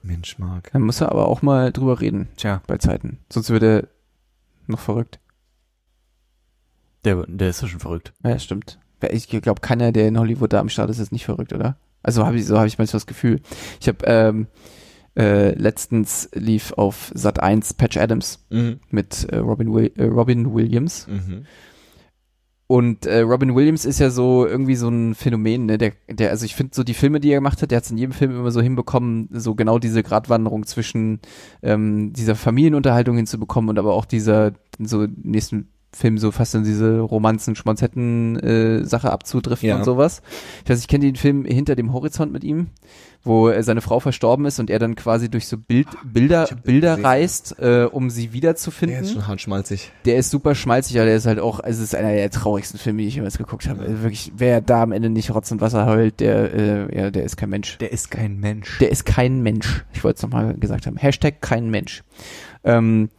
Mensch, 0.02 0.38
Mark. 0.38 0.70
Da 0.72 0.78
muss 0.78 1.00
er 1.00 1.10
aber 1.10 1.26
auch 1.26 1.42
mal 1.42 1.72
drüber 1.72 2.00
reden 2.00 2.28
Tja, 2.36 2.62
bei 2.66 2.78
Zeiten. 2.78 3.18
Sonst 3.32 3.50
wird 3.50 3.62
er 3.62 3.88
noch 4.68 4.80
verrückt. 4.80 5.18
der, 7.04 7.24
der 7.26 7.50
ist 7.50 7.62
doch 7.62 7.68
schon 7.68 7.80
verrückt. 7.80 8.12
Ja, 8.24 8.38
stimmt. 8.38 8.78
Ich 9.10 9.28
glaube, 9.28 9.60
keiner, 9.60 9.92
der 9.92 10.08
in 10.08 10.18
Hollywood 10.18 10.52
da 10.52 10.60
am 10.60 10.68
Start 10.68 10.90
ist, 10.90 10.98
ist 10.98 11.12
nicht 11.12 11.24
verrückt, 11.24 11.52
oder? 11.52 11.76
Also 12.02 12.26
habe 12.26 12.36
ich, 12.36 12.46
so 12.46 12.56
habe 12.58 12.66
ich 12.66 12.78
manchmal 12.78 12.98
das 12.98 13.06
Gefühl. 13.06 13.40
Ich 13.80 13.86
habe 13.88 14.04
ähm, 14.06 14.46
äh, 15.16 15.52
letztens 15.54 16.28
lief 16.34 16.72
auf 16.72 17.12
Sat 17.14 17.40
1 17.40 17.74
Patch 17.74 17.96
Adams 17.96 18.44
Mhm. 18.50 18.80
mit 18.90 19.24
äh, 19.30 19.36
Robin, 19.38 19.72
Will 19.72 19.92
äh, 19.96 20.04
Robin 20.04 20.52
Williams. 20.54 21.06
Mhm. 21.06 21.46
Und 22.68 23.06
äh, 23.06 23.20
Robin 23.20 23.54
Williams 23.56 23.86
ist 23.86 23.98
ja 23.98 24.10
so 24.10 24.46
irgendwie 24.46 24.76
so 24.76 24.88
ein 24.90 25.14
Phänomen, 25.14 25.64
ne? 25.64 25.78
Der, 25.78 25.92
der, 26.06 26.28
also 26.30 26.44
ich 26.44 26.54
finde 26.54 26.74
so 26.74 26.84
die 26.84 26.92
Filme, 26.92 27.18
die 27.18 27.30
er 27.30 27.38
gemacht 27.38 27.62
hat, 27.62 27.70
der 27.70 27.78
hat 27.78 27.84
es 27.84 27.90
in 27.90 27.96
jedem 27.96 28.12
Film 28.12 28.30
immer 28.32 28.50
so 28.50 28.60
hinbekommen, 28.60 29.30
so 29.32 29.54
genau 29.54 29.78
diese 29.78 30.02
Gratwanderung 30.02 30.66
zwischen 30.66 31.20
ähm, 31.62 32.12
dieser 32.12 32.34
Familienunterhaltung 32.34 33.16
hinzubekommen 33.16 33.70
und 33.70 33.78
aber 33.78 33.94
auch 33.94 34.04
dieser 34.04 34.52
so 34.78 35.04
im 35.04 35.16
nächsten 35.22 35.68
Film 35.94 36.18
so 36.18 36.30
fast 36.30 36.54
in 36.54 36.64
diese 36.64 37.00
Romanzen, 37.00 37.56
Schmonzetten 37.56 38.38
äh, 38.40 38.84
Sache 38.84 39.10
abzudriften 39.10 39.70
Ja. 39.70 39.76
und 39.78 39.84
sowas. 39.84 40.20
Ich 40.62 40.68
weiß, 40.70 40.78
ich 40.80 40.88
kenne 40.88 41.06
den 41.06 41.16
Film 41.16 41.46
Hinter 41.46 41.74
dem 41.74 41.94
Horizont 41.94 42.30
mit 42.30 42.44
ihm, 42.44 42.66
wo 43.24 43.48
äh, 43.50 43.62
seine 43.62 43.80
Frau 43.80 44.00
verstorben 44.00 44.46
ist 44.46 44.58
und 44.58 44.70
er 44.70 44.78
dann 44.78 44.94
quasi 44.94 45.28
durch 45.28 45.46
so 45.48 45.58
Bild, 45.58 45.88
Bilder, 46.04 46.46
den 46.46 46.60
Bilder 46.62 46.90
gesehen. 46.92 47.04
reist, 47.04 47.56
äh, 47.58 47.84
um 47.90 48.08
sie 48.10 48.32
wiederzufinden. 48.32 48.96
Der 48.98 49.02
ist 49.04 49.12
schon 49.12 49.26
hart 49.26 49.40
schmalzig. 49.40 49.92
Der 50.04 50.16
ist 50.16 50.30
super 50.30 50.54
schmalzig, 50.54 50.96
aber 50.96 51.06
der 51.06 51.16
ist 51.16 51.26
halt 51.26 51.38
auch, 51.40 51.60
also 51.60 51.82
es 51.82 51.88
ist 51.88 51.94
einer 51.94 52.12
der 52.12 52.30
traurigsten 52.30 52.78
Filme, 52.78 53.02
die 53.02 53.08
ich 53.08 53.16
jemals 53.16 53.36
geguckt 53.36 53.68
habe. 53.68 53.82
Also 53.82 54.02
wirklich, 54.02 54.32
wer 54.36 54.60
da 54.60 54.82
am 54.82 54.92
Ende 54.92 55.10
nicht 55.10 55.34
Rotz 55.34 55.50
und 55.50 55.60
Wasser 55.60 55.84
heult, 55.86 56.20
der, 56.20 56.54
äh, 56.54 56.96
ja, 56.96 57.10
der 57.10 57.24
ist 57.24 57.36
kein 57.36 57.50
Mensch. 57.50 57.76
Der 57.78 57.92
ist 57.92 58.10
kein 58.10 58.38
Mensch. 58.38 58.78
Der 58.78 58.90
ist 58.90 59.04
kein 59.04 59.42
Mensch. 59.42 59.84
Ich 59.92 60.04
wollte 60.04 60.16
es 60.18 60.22
nochmal 60.22 60.54
gesagt 60.54 60.86
haben. 60.86 60.96
Hashtag 60.96 61.40
kein 61.42 61.68
Mensch. 61.70 62.04
Ähm, 62.64 63.10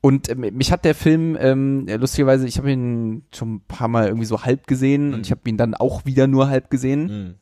und 0.00 0.28
ähm, 0.28 0.40
mich 0.52 0.70
hat 0.70 0.84
der 0.84 0.94
Film, 0.94 1.36
ähm, 1.40 1.86
lustigerweise, 1.88 2.46
ich 2.46 2.58
habe 2.58 2.70
ihn 2.70 3.24
schon 3.34 3.54
ein 3.56 3.60
paar 3.66 3.88
Mal 3.88 4.06
irgendwie 4.06 4.26
so 4.26 4.44
halb 4.44 4.66
gesehen 4.68 5.08
und 5.12 5.16
Mhm. 5.18 5.22
ich 5.24 5.30
habe 5.32 5.40
ihn 5.46 5.56
dann 5.56 5.74
auch 5.74 6.04
wieder 6.06 6.26
nur 6.28 6.48
halb 6.48 6.70
gesehen. 6.70 7.02
Mhm. 7.06 7.34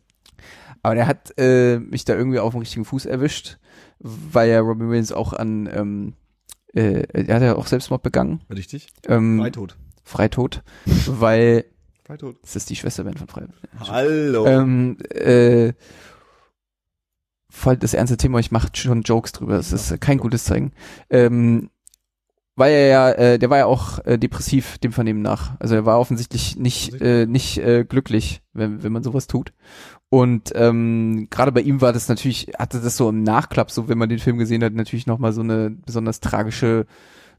Aber 0.86 0.94
der 0.94 1.08
hat 1.08 1.36
äh, 1.36 1.80
mich 1.80 2.04
da 2.04 2.14
irgendwie 2.14 2.38
auf 2.38 2.52
dem 2.52 2.60
richtigen 2.60 2.84
Fuß 2.84 3.06
erwischt, 3.06 3.58
weil 3.98 4.50
ja 4.50 4.60
Robin 4.60 4.88
Williams 4.88 5.10
auch 5.10 5.32
an, 5.32 5.68
ähm, 5.72 6.12
äh, 6.74 7.02
er 7.12 7.34
hat 7.34 7.42
ja 7.42 7.56
auch 7.56 7.66
Selbstmord 7.66 8.04
begangen. 8.04 8.40
Richtig? 8.54 8.86
Ähm, 9.08 9.40
Freitod. 9.40 9.76
Freitod, 10.04 10.62
weil 11.08 11.64
Freitod. 12.04 12.36
das 12.40 12.54
ist 12.54 12.70
die 12.70 12.76
Schwesterband 12.76 13.18
von 13.18 13.26
Freitod. 13.26 13.56
Hallo. 13.80 14.46
Ähm, 14.46 14.96
äh, 15.10 15.72
voll 17.50 17.76
das 17.76 17.92
ernste 17.92 18.16
Thema, 18.16 18.38
ich 18.38 18.52
mache 18.52 18.68
schon 18.72 19.02
Jokes 19.02 19.32
drüber, 19.32 19.56
das 19.56 19.72
ist 19.72 20.00
kein 20.00 20.18
gutes 20.18 20.44
Zeichen. 20.44 20.70
Ähm, 21.10 21.68
weil 22.56 22.72
er 22.72 22.86
ja, 22.86 23.10
äh, 23.10 23.38
der 23.38 23.50
war 23.50 23.58
ja 23.58 23.66
auch 23.66 23.98
äh, 24.06 24.18
depressiv 24.18 24.78
dem 24.78 24.92
Vernehmen 24.92 25.20
nach. 25.20 25.60
Also 25.60 25.74
er 25.74 25.84
war 25.84 26.00
offensichtlich 26.00 26.56
nicht 26.56 27.00
äh, 27.00 27.26
nicht 27.26 27.58
äh, 27.58 27.84
glücklich, 27.84 28.40
wenn 28.54 28.82
wenn 28.82 28.92
man 28.92 29.02
sowas 29.02 29.26
tut. 29.26 29.52
Und 30.08 30.52
ähm, 30.54 31.26
gerade 31.30 31.50
bei 31.52 31.60
ihm 31.62 31.80
war 31.80 31.92
das 31.92 32.08
natürlich, 32.08 32.48
hatte 32.58 32.80
das 32.80 32.96
so 32.96 33.08
im 33.08 33.22
Nachklapp, 33.24 33.70
so 33.70 33.88
wenn 33.88 33.98
man 33.98 34.08
den 34.08 34.20
Film 34.20 34.38
gesehen 34.38 34.62
hat, 34.62 34.72
natürlich 34.72 35.06
nochmal 35.06 35.32
so 35.32 35.40
eine 35.40 35.70
besonders 35.84 36.20
tragische 36.20 36.86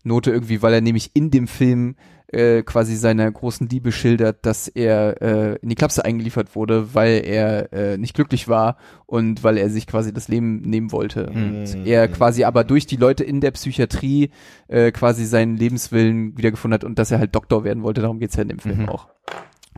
Note 0.03 0.31
irgendwie, 0.31 0.61
weil 0.61 0.73
er 0.73 0.81
nämlich 0.81 1.11
in 1.13 1.31
dem 1.31 1.47
Film 1.47 1.95
äh, 2.27 2.61
quasi 2.63 2.97
seiner 2.97 3.31
großen 3.31 3.69
Liebe 3.69 3.93
schildert, 3.93 4.45
dass 4.45 4.67
er 4.67 5.21
äh, 5.21 5.55
in 5.61 5.69
die 5.69 5.75
Klapse 5.75 6.03
eingeliefert 6.03 6.55
wurde, 6.57 6.93
weil 6.93 7.21
er 7.25 7.71
äh, 7.71 7.97
nicht 7.97 8.13
glücklich 8.15 8.49
war 8.49 8.75
und 9.05 9.43
weil 9.45 9.57
er 9.57 9.69
sich 9.69 9.87
quasi 9.87 10.13
das 10.13 10.27
Leben 10.27 10.57
nehmen 10.61 10.91
wollte. 10.91 11.31
Mhm. 11.33 11.45
Und 11.61 11.87
er 11.87 12.09
quasi 12.09 12.43
aber 12.43 12.65
durch 12.65 12.85
die 12.85 12.97
Leute 12.97 13.23
in 13.23 13.39
der 13.39 13.51
Psychiatrie 13.51 14.29
äh, 14.67 14.91
quasi 14.91 15.25
seinen 15.25 15.55
Lebenswillen 15.55 16.37
wiedergefunden 16.37 16.73
hat 16.73 16.83
und 16.83 16.99
dass 16.99 17.11
er 17.11 17.19
halt 17.19 17.33
Doktor 17.33 17.63
werden 17.63 17.83
wollte. 17.83 18.01
Darum 18.01 18.19
geht's 18.19 18.35
ja 18.35 18.41
in 18.43 18.49
dem 18.49 18.59
Film 18.59 18.81
Mhm. 18.83 18.89
auch. 18.89 19.07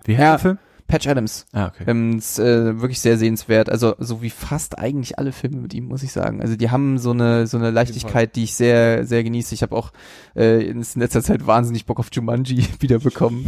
Wie 0.06 0.14
heißt 0.18 0.24
Ja. 0.24 0.32
der 0.32 0.40
Film? 0.40 0.58
Patch 0.90 1.08
Adams. 1.08 1.46
Ah, 1.54 1.68
okay. 1.68 1.84
Ähm, 1.86 2.18
ist, 2.18 2.40
äh, 2.40 2.82
wirklich 2.82 3.00
sehr 3.00 3.18
sehenswert. 3.18 3.70
Also 3.70 3.96
so 4.00 4.24
wie 4.24 4.32
fast 4.32 4.80
eigentlich 4.80 5.20
alle 5.20 5.32
Filme 5.32 5.58
mit 5.58 5.74
ihm, 5.76 5.86
muss 5.86 6.02
ich 6.02 6.12
sagen. 6.12 6.42
Also 6.42 6.56
die 6.56 6.72
haben 6.72 6.98
so 6.98 7.12
eine 7.12 7.46
so 7.46 7.58
eine 7.58 7.70
Leichtigkeit, 7.70 8.36
die 8.36 8.44
ich 8.46 8.56
sehr 8.56 9.06
sehr 9.06 9.24
genieße. 9.24 9.54
Ich 9.54 9.62
habe 9.62 9.76
auch 9.76 9.94
äh, 10.36 10.66
in 10.66 10.84
letzter 10.96 11.22
Zeit 11.22 11.46
wahnsinnig 11.46 11.86
Bock 11.86 12.00
auf 12.00 12.10
Jumanji 12.12 12.68
wiederbekommen. 12.80 13.46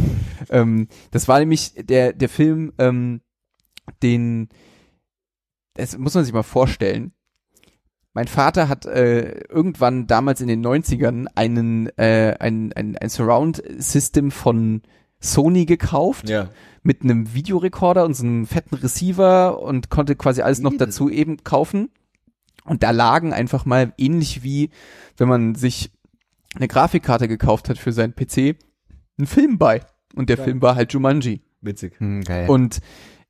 ähm, 0.50 0.86
das 1.10 1.26
war 1.26 1.40
nämlich 1.40 1.74
der 1.74 2.12
der 2.12 2.28
Film, 2.28 2.72
ähm, 2.78 3.20
den 4.04 4.48
das 5.74 5.98
muss 5.98 6.14
man 6.14 6.24
sich 6.24 6.32
mal 6.32 6.44
vorstellen. 6.44 7.12
Mein 8.14 8.28
Vater 8.28 8.68
hat 8.68 8.86
äh, 8.86 9.40
irgendwann 9.48 10.06
damals 10.06 10.40
in 10.40 10.46
den 10.48 10.64
90ern 10.64 11.26
einen 11.34 11.88
äh, 11.98 12.36
ein, 12.38 12.72
ein, 12.74 12.96
ein 12.98 13.08
Surround 13.08 13.60
System 13.78 14.30
von 14.30 14.82
Sony 15.22 15.64
gekauft 15.64 16.28
Ja. 16.28 16.50
mit 16.82 17.02
einem 17.02 17.32
Videorekorder 17.32 18.04
und 18.04 18.14
so 18.14 18.24
einem 18.24 18.46
fetten 18.46 18.74
Receiver 18.74 19.60
und 19.62 19.88
konnte 19.88 20.16
quasi 20.16 20.42
alles 20.42 20.60
noch 20.60 20.76
dazu 20.76 21.08
eben 21.08 21.42
kaufen. 21.44 21.90
Und 22.64 22.82
da 22.82 22.90
lagen 22.90 23.32
einfach 23.32 23.64
mal 23.64 23.92
ähnlich 23.98 24.42
wie, 24.42 24.70
wenn 25.16 25.28
man 25.28 25.54
sich 25.54 25.90
eine 26.54 26.68
Grafikkarte 26.68 27.26
gekauft 27.28 27.68
hat 27.68 27.78
für 27.78 27.92
seinen 27.92 28.14
PC, 28.14 28.56
ein 29.18 29.26
Film 29.26 29.58
bei. 29.58 29.80
Und 30.14 30.28
der 30.28 30.36
Geil. 30.36 30.44
Film 30.44 30.62
war 30.62 30.74
halt 30.74 30.92
Jumanji. 30.92 31.40
Witzig. 31.62 31.98
Hm, 31.98 32.22
geil. 32.22 32.50
Und 32.50 32.80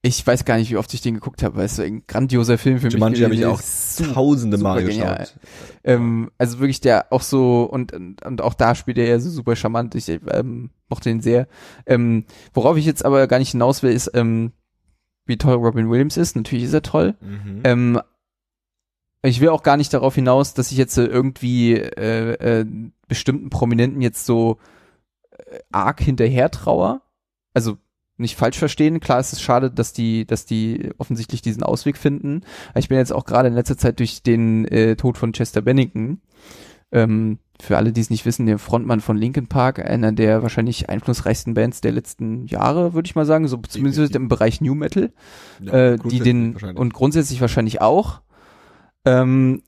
ich 0.05 0.27
weiß 0.27 0.45
gar 0.45 0.57
nicht, 0.59 0.71
wie 0.71 0.77
oft 0.77 0.93
ich 0.95 1.01
den 1.01 1.15
geguckt 1.15 1.45
habe, 1.45 1.57
weil 1.57 1.67
es 1.67 1.77
so 1.77 1.83
ein 1.83 2.05
grandioser 2.09 2.59
Film 2.59 2.81
für 2.81 2.89
Jumanji 2.89 3.19
mich 3.19 3.25
habe 3.25 3.35
ich 3.35 3.41
gewesen 3.41 3.55
auch. 3.55 3.61
Super 3.61 4.15
tausende 4.15 4.59
Mal 4.59 4.83
geschaut. 4.85 5.35
ähm, 5.85 6.33
also 6.39 6.59
wirklich 6.59 6.81
der 6.81 7.13
auch 7.13 7.23
so 7.23 7.63
und, 7.63 7.93
und, 7.93 8.25
und 8.25 8.41
auch 8.43 8.55
da 8.55 8.75
spielt 8.75 8.99
er 8.99 9.07
ja 9.07 9.21
so 9.21 9.31
super 9.31 9.55
charmant. 9.55 9.95
Ich 9.95 10.09
ähm, 10.09 10.71
mochte 10.89 11.09
ihn 11.09 11.21
sehr. 11.21 11.47
Ähm, 11.87 12.25
worauf 12.53 12.77
ich 12.77 12.85
jetzt 12.85 13.05
aber 13.05 13.29
gar 13.29 13.39
nicht 13.39 13.53
hinaus 13.53 13.85
will, 13.85 13.93
ist, 13.93 14.11
ähm, 14.15 14.51
wie 15.25 15.39
toll 15.39 15.55
Robin 15.55 15.89
Williams 15.89 16.17
ist. 16.17 16.35
Natürlich 16.35 16.65
ist 16.65 16.75
er 16.75 16.83
toll. 16.83 17.15
Mhm. 17.21 17.61
Ähm, 17.63 18.01
ich 19.23 19.41
will 19.41 19.51
auch 19.51 19.63
gar 19.63 19.77
nicht 19.77 19.95
darauf 19.95 20.17
hinaus, 20.17 20.53
dass 20.53 20.73
ich 20.73 20.79
jetzt 20.79 20.99
irgendwie 20.99 21.75
äh, 21.75 22.61
äh, 22.61 22.67
bestimmten 23.07 23.51
Prominenten 23.51 24.03
jetzt 24.03 24.27
so 24.27 24.59
äh, 25.31 25.61
arg 25.71 26.01
hinterher 26.01 26.51
trauer. 26.51 27.03
Also 27.55 27.79
nicht 28.23 28.37
falsch 28.37 28.59
verstehen. 28.59 29.01
Klar, 29.01 29.19
es 29.19 29.33
ist 29.33 29.43
schade, 29.43 29.71
dass 29.71 29.93
die, 29.93 30.27
dass 30.27 30.47
die 30.47 30.91
offensichtlich 30.99 31.43
diesen 31.43 31.63
Ausweg 31.63 31.99
finden. 31.99 32.43
Ich 32.75 32.89
bin 32.89 32.99
jetzt 32.99 33.13
auch 33.13 33.25
gerade 33.25 33.49
in 33.49 33.55
letzter 33.55 33.77
Zeit 33.77 33.99
durch 33.99 34.23
den 34.23 34.65
äh, 34.67 34.97
Tod 34.97 35.19
von 35.19 35.33
Chester 35.33 35.61
Bennington. 35.61 36.21
Ähm, 36.91 37.39
für 37.61 37.77
alle, 37.77 37.93
die 37.93 38.01
es 38.01 38.11
nicht 38.11 38.27
wissen, 38.27 38.47
der 38.47 38.59
Frontmann 38.59 39.01
von 39.01 39.17
Linkin 39.17 39.47
Park, 39.47 39.79
einer 39.79 40.13
der 40.13 40.43
wahrscheinlich 40.43 40.91
einflussreichsten 40.91 41.55
Bands 41.55 41.81
der 41.81 41.93
letzten 41.93 42.45
Jahre, 42.47 42.93
würde 42.93 43.07
ich 43.07 43.15
mal 43.15 43.25
sagen, 43.25 43.47
so 43.47 43.57
zumindest 43.57 44.17
im 44.17 44.29
Bereich 44.29 44.61
New 44.61 44.75
Metal 44.75 45.13
Ja, 45.61 45.73
äh, 45.73 45.99
die 45.99 46.19
den 46.19 46.57
und 46.57 46.93
grundsätzlich 46.93 47.41
wahrscheinlich 47.41 47.81
auch. 47.81 48.21
Ähm, 49.05 49.63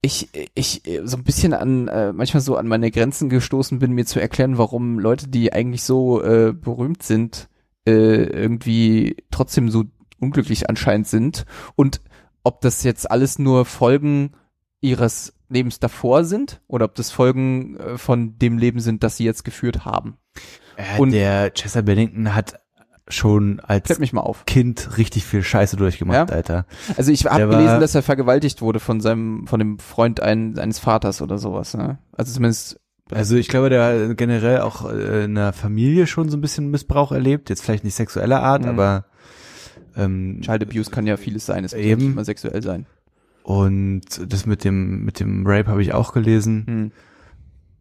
ich 0.00 0.30
ich 0.54 0.82
so 1.04 1.16
ein 1.16 1.24
bisschen 1.24 1.52
an 1.52 1.88
äh, 1.88 2.12
manchmal 2.12 2.40
so 2.40 2.56
an 2.56 2.66
meine 2.66 2.90
Grenzen 2.90 3.28
gestoßen 3.28 3.78
bin, 3.78 3.92
mir 3.92 4.06
zu 4.06 4.20
erklären, 4.20 4.56
warum 4.58 4.98
Leute, 4.98 5.28
die 5.28 5.52
eigentlich 5.52 5.82
so 5.82 6.22
äh, 6.22 6.52
berühmt 6.52 7.02
sind, 7.02 7.48
äh, 7.86 7.90
irgendwie 8.24 9.16
trotzdem 9.30 9.70
so 9.70 9.84
unglücklich 10.20 10.68
anscheinend 10.68 11.06
sind 11.06 11.44
und 11.76 12.00
ob 12.42 12.60
das 12.60 12.82
jetzt 12.82 13.10
alles 13.10 13.38
nur 13.38 13.64
Folgen 13.64 14.32
ihres 14.80 15.34
Lebens 15.48 15.80
davor 15.80 16.24
sind 16.24 16.60
oder 16.66 16.84
ob 16.86 16.94
das 16.94 17.10
Folgen 17.10 17.76
äh, 17.76 17.98
von 17.98 18.38
dem 18.38 18.58
Leben 18.58 18.80
sind, 18.80 19.02
das 19.02 19.16
sie 19.16 19.24
jetzt 19.24 19.44
geführt 19.44 19.84
haben. 19.84 20.18
äh, 20.76 20.98
und- 20.98 21.10
der 21.12 21.50
Chester 21.52 21.82
Bennington 21.82 22.34
hat 22.34 22.60
schon 23.10 23.58
als 23.60 23.84
Klärt 23.84 24.00
mich 24.00 24.12
mal 24.12 24.20
auf. 24.20 24.44
Kind 24.44 24.98
richtig 24.98 25.24
viel 25.24 25.42
Scheiße 25.42 25.76
durchgemacht, 25.76 26.28
Ja? 26.28 26.36
Alter. 26.36 26.66
Also 26.98 27.10
ich 27.10 27.24
habe 27.24 27.48
gelesen, 27.48 27.80
dass 27.80 27.94
er 27.94 28.02
vergewaltigt 28.02 28.60
wurde 28.60 28.80
von 28.80 29.00
seinem, 29.00 29.46
von 29.46 29.58
dem 29.58 29.78
Freund 29.78 30.20
ein, 30.20 30.54
seines 30.54 30.78
Vaters 30.78 31.22
oder 31.22 31.38
sowas. 31.38 31.74
Ne? 31.74 31.98
Also 32.12 32.34
zumindest. 32.34 32.78
Also 33.10 33.36
ich 33.36 33.48
glaube, 33.48 33.70
der 33.70 34.14
generell 34.14 34.60
auch 34.60 34.90
äh, 34.90 35.24
in 35.24 35.34
der 35.34 35.52
Familie 35.52 36.06
schon 36.06 36.28
so 36.28 36.36
ein 36.36 36.40
bisschen 36.40 36.70
Missbrauch 36.70 37.12
erlebt. 37.12 37.48
Jetzt 37.50 37.62
vielleicht 37.62 37.84
nicht 37.84 37.94
sexueller 37.94 38.42
Art, 38.42 38.62
Mhm. 38.62 38.68
aber 38.68 39.04
ähm, 39.96 40.40
Child 40.42 40.62
Abuse 40.64 40.90
kann 40.90 41.06
ja 41.06 41.16
vieles 41.16 41.46
sein. 41.46 41.64
Es 41.64 41.72
muss 41.74 41.80
Eben. 41.82 42.02
nicht 42.02 42.12
immer 42.12 42.24
sexuell 42.24 42.62
sein. 42.62 42.86
und 43.42 44.02
das 44.28 44.44
mit 44.44 44.62
dem 44.64 45.04
mit 45.04 45.20
dem 45.20 45.46
Rape 45.46 45.68
habe 45.70 45.80
ich 45.82 45.94
auch 45.94 46.12
gelesen. 46.12 46.64
Hm. 46.66 46.92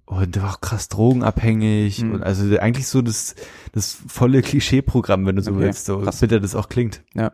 Und 0.05 0.35
der 0.35 0.43
war 0.43 0.51
auch 0.53 0.61
krass 0.61 0.87
drogenabhängig 0.87 2.01
Mhm. 2.03 2.11
und 2.13 2.23
also 2.23 2.57
eigentlich 2.59 2.87
so 2.87 3.01
das 3.01 3.35
das 3.73 3.97
volle 4.07 4.41
Klischee-Programm, 4.41 5.25
wenn 5.25 5.35
du 5.35 5.41
so 5.41 5.51
Okay, 5.51 5.59
willst, 5.59 5.85
so 5.85 5.99
krass. 5.99 6.21
bitter 6.21 6.39
das 6.39 6.55
auch 6.55 6.69
klingt. 6.69 7.03
Ja. 7.13 7.33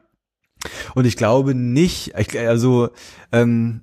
Und 0.95 1.05
ich 1.05 1.15
glaube 1.17 1.53
nicht, 1.53 2.13
ich, 2.17 2.39
also 2.39 2.89
ähm, 3.31 3.81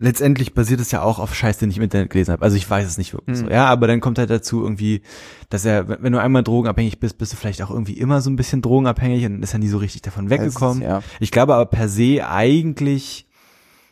letztendlich 0.00 0.54
basiert 0.54 0.80
es 0.80 0.90
ja 0.90 1.02
auch 1.02 1.18
auf 1.18 1.34
Scheiß, 1.34 1.58
den 1.58 1.70
ich 1.70 1.76
im 1.76 1.82
Internet 1.82 2.10
gelesen 2.10 2.32
habe. 2.32 2.42
Also 2.42 2.56
ich 2.56 2.68
weiß 2.68 2.86
es 2.86 2.98
nicht 2.98 3.12
wirklich 3.12 3.38
Mhm. 3.38 3.44
so. 3.44 3.50
Ja, 3.50 3.66
aber 3.66 3.86
dann 3.86 4.00
kommt 4.00 4.18
halt 4.18 4.30
dazu 4.30 4.62
irgendwie, 4.62 5.02
dass 5.50 5.64
er, 5.64 6.02
wenn 6.02 6.12
du 6.12 6.20
einmal 6.20 6.42
drogenabhängig 6.42 6.98
bist, 6.98 7.18
bist 7.18 7.32
du 7.32 7.36
vielleicht 7.36 7.62
auch 7.62 7.70
irgendwie 7.70 7.98
immer 7.98 8.20
so 8.22 8.30
ein 8.30 8.36
bisschen 8.36 8.62
drogenabhängig 8.62 9.26
und 9.26 9.42
ist 9.42 9.52
er 9.52 9.58
nie 9.60 9.68
so 9.68 9.78
richtig 9.78 10.02
davon 10.02 10.30
weggekommen. 10.30 10.82
Ja. 10.82 11.02
Ich 11.20 11.30
glaube 11.30 11.54
aber 11.54 11.66
per 11.66 11.88
se 11.88 12.26
eigentlich, 12.26 13.28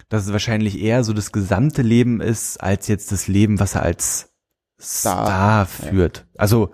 dass 0.08 0.24
es 0.26 0.32
wahrscheinlich 0.32 0.80
eher 0.80 1.04
so 1.04 1.12
das 1.12 1.30
gesamte 1.30 1.82
Leben 1.82 2.20
ist, 2.22 2.56
als 2.62 2.88
jetzt 2.88 3.12
das 3.12 3.28
Leben, 3.28 3.60
was 3.60 3.74
er 3.74 3.82
als 3.82 4.30
Star. 4.80 5.26
Star 5.26 5.66
führt. 5.66 6.26
Also, 6.38 6.70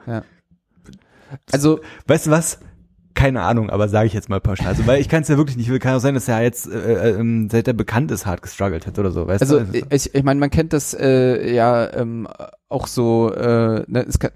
Also 1.50 1.80
weißt 2.06 2.26
du 2.26 2.30
was? 2.30 2.60
Keine 3.14 3.42
Ahnung, 3.42 3.70
aber 3.70 3.88
sage 3.88 4.06
ich 4.06 4.12
jetzt 4.12 4.28
mal 4.28 4.40
pauschal. 4.40 4.66
Also, 4.66 4.86
weil 4.86 5.00
ich 5.00 5.08
kann 5.08 5.22
es 5.22 5.28
ja 5.28 5.36
wirklich 5.36 5.56
nicht, 5.56 5.68
kann 5.80 5.94
auch 5.94 6.00
sein, 6.00 6.14
dass 6.14 6.26
er 6.28 6.42
jetzt, 6.42 6.66
äh, 6.66 7.10
äh, 7.10 7.10
ähm, 7.20 7.48
seit 7.50 7.68
er 7.68 7.74
bekannt 7.74 8.10
ist, 8.10 8.26
hart 8.26 8.42
gestruggelt 8.42 8.86
hat 8.86 8.98
oder 8.98 9.12
so, 9.12 9.26
weißt 9.26 9.42
Also 9.42 9.60
du? 9.60 9.82
ich, 9.90 10.14
ich 10.14 10.22
meine, 10.24 10.40
man 10.40 10.50
kennt 10.50 10.72
das 10.72 10.94
äh, 10.94 11.54
ja 11.54 11.92
ähm, 11.94 12.26
auch 12.68 12.86
so, 12.86 13.32
äh, 13.32 13.84
ne, 13.86 14.04
es 14.08 14.18
kann, 14.18 14.32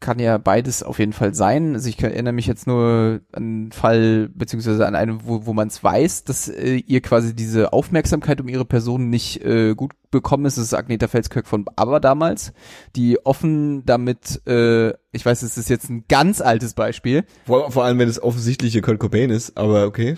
kann 0.00 0.18
ja 0.18 0.38
beides 0.38 0.82
auf 0.82 0.98
jeden 0.98 1.12
Fall 1.12 1.34
sein. 1.34 1.74
Also 1.74 1.88
ich 1.88 2.02
erinnere 2.02 2.32
mich 2.32 2.46
jetzt 2.46 2.66
nur 2.66 3.20
an 3.32 3.42
einen 3.42 3.72
Fall, 3.72 4.30
beziehungsweise 4.34 4.86
an 4.86 4.96
einen, 4.96 5.20
wo, 5.26 5.44
wo 5.46 5.52
man 5.52 5.68
es 5.68 5.84
weiß, 5.84 6.24
dass 6.24 6.48
äh, 6.48 6.76
ihr 6.86 7.02
quasi 7.02 7.34
diese 7.34 7.72
Aufmerksamkeit 7.72 8.40
um 8.40 8.48
ihre 8.48 8.64
Person 8.64 9.10
nicht 9.10 9.44
äh, 9.44 9.74
gut 9.74 9.92
bekommen 10.10 10.46
ist. 10.46 10.56
Das 10.56 10.64
ist 10.64 10.74
Agneta 10.74 11.06
Felskirk 11.06 11.46
von 11.46 11.66
Aber 11.76 12.00
damals, 12.00 12.52
die 12.96 13.24
offen 13.24 13.84
damit, 13.84 14.40
äh, 14.46 14.94
ich 15.12 15.24
weiß, 15.24 15.42
es 15.42 15.58
ist 15.58 15.68
jetzt 15.68 15.90
ein 15.90 16.04
ganz 16.08 16.40
altes 16.40 16.72
Beispiel, 16.74 17.24
Vor, 17.44 17.70
vor 17.70 17.84
allem, 17.84 17.98
wenn 17.98 18.08
es 18.08 18.22
offensichtliche 18.22 18.80
Kurt 18.80 18.98
Cobain 18.98 19.30
ist, 19.30 19.58
aber 19.58 19.84
okay. 19.84 20.16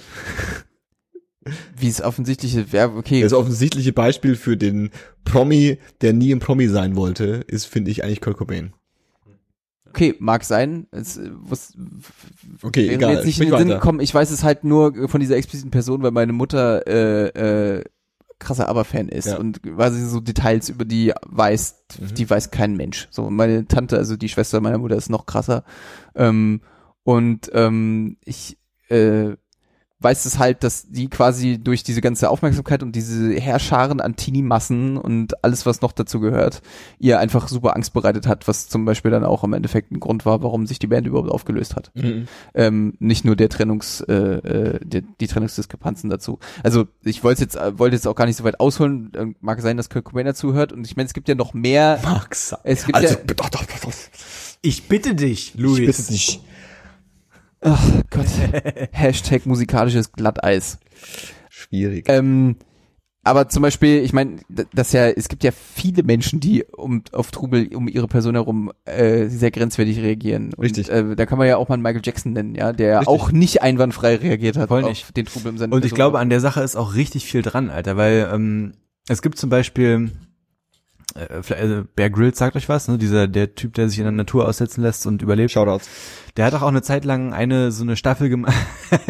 wie 1.77 1.89
es 1.89 2.01
offensichtliche 2.01 2.73
wäre, 2.73 2.95
okay. 2.97 3.21
Das 3.21 3.33
offensichtliche 3.33 3.93
Beispiel 3.93 4.37
für 4.37 4.57
den 4.57 4.91
Promi, 5.25 5.79
der 6.01 6.13
nie 6.13 6.33
ein 6.33 6.39
Promi 6.39 6.69
sein 6.69 6.95
wollte, 6.95 7.45
ist, 7.47 7.67
finde 7.67 7.91
ich, 7.91 8.05
eigentlich 8.05 8.21
Kurt 8.21 8.37
Cobain. 8.37 8.73
Okay, 9.93 10.15
mag 10.21 10.43
sein. 10.45 10.87
Es, 10.91 11.19
äh, 11.19 11.31
was, 11.33 11.77
Okay, 12.63 12.85
wäre 12.87 12.95
egal. 12.95 13.15
jetzt 13.15 13.27
nicht 13.27 13.41
in 13.41 13.51
den 13.51 13.59
Sinn 13.59 13.69
gekommen. 13.69 14.01
Ich 14.01 14.15
weiß 14.15 14.31
es 14.31 14.43
halt 14.43 14.65
nur 14.65 15.09
von 15.09 15.21
dieser 15.21 15.37
expliziten 15.37 15.71
Person, 15.71 16.03
weil 16.03 16.11
meine 16.13 16.33
Mutter 16.33 16.87
äh, 16.87 17.79
äh, 17.79 17.85
krasser 18.39 18.69
Aber-Fan 18.69 19.09
ist 19.09 19.27
Ja. 19.27 19.37
und 19.39 19.63
quasi 19.63 20.05
so 20.05 20.19
Details 20.21 20.69
über 20.69 20.85
die 20.85 21.13
weiß, 21.27 21.85
Mhm. 22.01 22.15
die 22.15 22.29
weiß 22.31 22.51
kein 22.51 22.77
Mensch. 22.77 23.07
So 23.11 23.29
meine 23.31 23.67
Tante, 23.69 23.99
also 23.99 24.17
die 24.17 24.29
Schwester 24.29 24.61
meiner 24.61 24.79
Mutter 24.79 24.97
ist 24.97 25.11
noch 25.11 25.27
krasser. 25.27 25.63
Ähm, 26.15 26.63
und 27.05 27.51
ähm, 27.53 28.17
ich 28.25 28.59
äh, 28.89 29.37
weiß 30.03 30.25
es 30.27 30.39
halt, 30.39 30.65
dass 30.65 30.89
die 30.89 31.09
quasi 31.09 31.59
durch 31.59 31.83
diese 31.83 32.01
ganze 32.01 32.31
Aufmerksamkeit 32.31 32.83
und 32.83 32.97
diese 32.97 33.33
Herrscharen 33.35 34.01
an 34.01 34.17
Teenie-Massen 34.17 34.97
und 34.97 35.43
alles, 35.45 35.67
was 35.67 35.81
noch 35.81 35.93
dazu 35.93 36.21
gehört, 36.21 36.63
ihr 36.99 37.19
einfach 37.21 37.49
super 37.49 37.77
Angst 37.77 37.93
bereitet 37.93 38.27
hat, 38.27 38.49
was 38.49 38.69
zum 38.69 38.85
Beispiel 38.85 39.11
dann 39.11 39.25
auch 39.25 39.45
im 39.45 39.53
Endeffekt 39.53 39.93
ein 39.93 40.01
Grund 40.01 40.27
war, 40.27 40.43
warum 40.43 40.67
sich 40.67 40.79
die 40.79 40.87
Band 40.87 41.07
überhaupt 41.07 41.31
aufgelöst 41.31 41.77
hat. 41.77 41.91
Mhm. 41.95 42.27
Ähm, 42.55 42.95
nicht 42.99 43.25
nur 43.25 43.37
der 43.37 43.49
Trennungs, 43.49 44.01
äh, 44.03 44.13
äh, 44.15 44.81
die, 44.83 45.03
die 45.21 45.27
Trennungsdiskrepanzen 45.27 46.11
dazu. 46.11 46.39
Also 46.63 46.87
ich 47.05 47.23
wollte 47.25 47.43
jetzt, 47.43 47.57
äh, 47.57 47.79
wollte 47.79 47.97
jetzt 47.97 48.07
auch 48.07 48.17
gar 48.17 48.27
nicht 48.27 48.37
so 48.37 48.45
weit 48.45 48.61
ausholen. 48.61 49.13
Äh, 49.15 49.27
mag 49.41 49.61
sein, 49.61 49.77
dass 49.77 49.91
Kurt 49.91 50.05
Cobain 50.05 50.27
dazu 50.27 50.53
hört. 50.55 50.73
Und 50.73 50.87
ich 50.87 50.97
meine, 50.97 51.07
es 51.07 51.15
gibt 51.15 51.29
ja 51.29 51.35
noch 51.35 51.55
mehr. 51.55 52.01
Mag 52.03 52.35
sein. 52.35 52.59
Es 52.65 52.85
gibt 52.87 52.97
also, 52.97 53.15
ja- 53.15 53.21
doch, 53.35 53.49
doch, 53.51 53.65
doch, 53.65 53.79
doch. 53.81 53.93
Ich 54.63 54.89
bitte 54.89 55.15
dich, 55.15 55.55
Ich 55.57 55.61
bitte 55.77 56.03
dich. 56.05 56.41
Ach 57.63 58.03
Gott. 58.11 58.27
Hashtag 58.93 59.47
musikalisches 59.47 60.13
Glatteis. 60.13 60.79
Schwierig. 61.49 62.07
Ähm, 62.09 62.57
aber 63.25 63.49
zum 63.49 63.63
Beispiel, 63.63 64.03
ich 64.03 64.13
meine, 64.13 64.39
das 64.75 64.93
ja, 64.93 65.07
es 65.07 65.29
gibt 65.29 65.45
ja 65.45 65.53
viele 65.53 66.03
Menschen, 66.03 66.41
die 66.41 66.65
um 66.65 67.05
auf 67.13 67.31
Trubel 67.31 67.73
um 67.75 67.87
ihre 67.87 68.09
Person 68.09 68.35
herum 68.35 68.73
äh, 68.85 69.27
sehr 69.29 69.53
grenzwertig 69.53 70.01
reagieren. 70.01 70.53
Und, 70.55 70.65
Richtig. 70.65 70.91
Äh, 70.91 71.15
da 71.15 71.25
kann 71.25 71.39
man 71.39 71.47
ja 71.47 71.57
auch 71.57 71.69
mal 71.69 71.75
einen 71.75 71.85
Michael 71.85 72.03
Jackson 72.05 72.33
nennen, 72.33 72.57
ja, 72.57 72.73
der 72.73 73.01
Richtig. 73.01 73.09
auch 73.09 73.31
nicht 73.31 73.63
einwandfrei 73.63 74.17
reagiert 74.17 74.57
hat 74.57 74.69
Voll 74.69 74.83
auf 74.83 74.89
nicht. 74.89 75.17
den 75.17 75.27
Trubel 75.27 75.51
im 75.51 75.59
Sinn. 75.59 75.73
Und 75.73 75.85
ich 75.85 75.95
glaube, 75.95 76.19
an 76.19 76.31
der 76.31 76.41
Sache 76.41 76.63
ist 76.63 76.75
auch 76.75 76.95
richtig 76.95 77.27
viel 77.27 77.43
dran, 77.43 77.71
Alter, 77.71 77.97
weil 77.97 78.29
ähm, 78.33 78.73
es 79.09 79.23
gibt 79.23 79.39
zum 79.39 79.51
Beispiel 79.51 80.11
äh, 81.15 81.55
also 81.55 81.85
Bear 81.95 82.11
Grylls 82.11 82.39
sagt 82.39 82.57
euch 82.57 82.69
was, 82.69 82.89
ne? 82.89 82.99
Dieser 82.99 83.29
der 83.29 83.55
Typ, 83.55 83.75
der 83.75 83.89
sich 83.89 83.99
in 83.99 84.05
der 84.05 84.13
Natur 84.13 84.49
aussetzen 84.49 84.83
lässt 84.83 85.07
und 85.07 85.23
überlebt. 85.23 85.51
Shoutouts. 85.51 85.89
Der 86.37 86.47
hat 86.47 86.55
doch 86.55 86.63
auch 86.63 86.69
eine 86.69 86.83
Zeit 86.83 87.05
lang 87.05 87.33
eine 87.33 87.73
so 87.73 87.83
eine 87.83 87.97
Staffel 87.97 88.29
gemacht. 88.29 88.55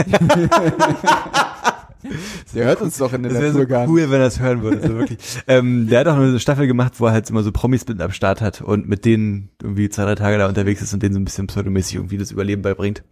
der 2.55 2.65
hört 2.65 2.81
uns 2.81 2.99
doch 2.99 3.13
in 3.13 3.23
der 3.23 3.33
Das 3.33 3.41
Natur 3.41 3.61
so 3.61 3.67
gar 3.67 3.89
cool, 3.89 4.11
wenn 4.11 4.21
er 4.21 4.27
es 4.27 4.41
hören 4.41 4.63
würde. 4.63 4.87
So 4.87 4.95
wirklich. 4.95 5.19
ähm, 5.47 5.89
der 5.89 6.01
hat 6.01 6.09
auch 6.09 6.17
eine 6.17 6.41
Staffel 6.41 6.67
gemacht, 6.67 6.95
wo 6.99 7.07
er 7.07 7.13
halt 7.13 7.31
immer 7.31 7.43
so 7.43 7.53
Promis 7.53 7.87
mit 7.87 8.01
am 8.01 8.11
Start 8.11 8.41
hat 8.41 8.61
und 8.61 8.89
mit 8.89 9.05
denen 9.05 9.51
irgendwie 9.63 9.89
zwei, 9.89 10.05
drei 10.05 10.15
Tage 10.17 10.39
da 10.39 10.49
unterwegs 10.49 10.83
ist 10.83 10.93
und 10.93 11.03
denen 11.03 11.15
so 11.15 11.21
ein 11.21 11.25
bisschen 11.25 11.47
pseudomäßig 11.47 11.97
irgendwie 11.97 12.19
das 12.19 12.31
Überleben 12.31 12.63
beibringt. 12.63 13.05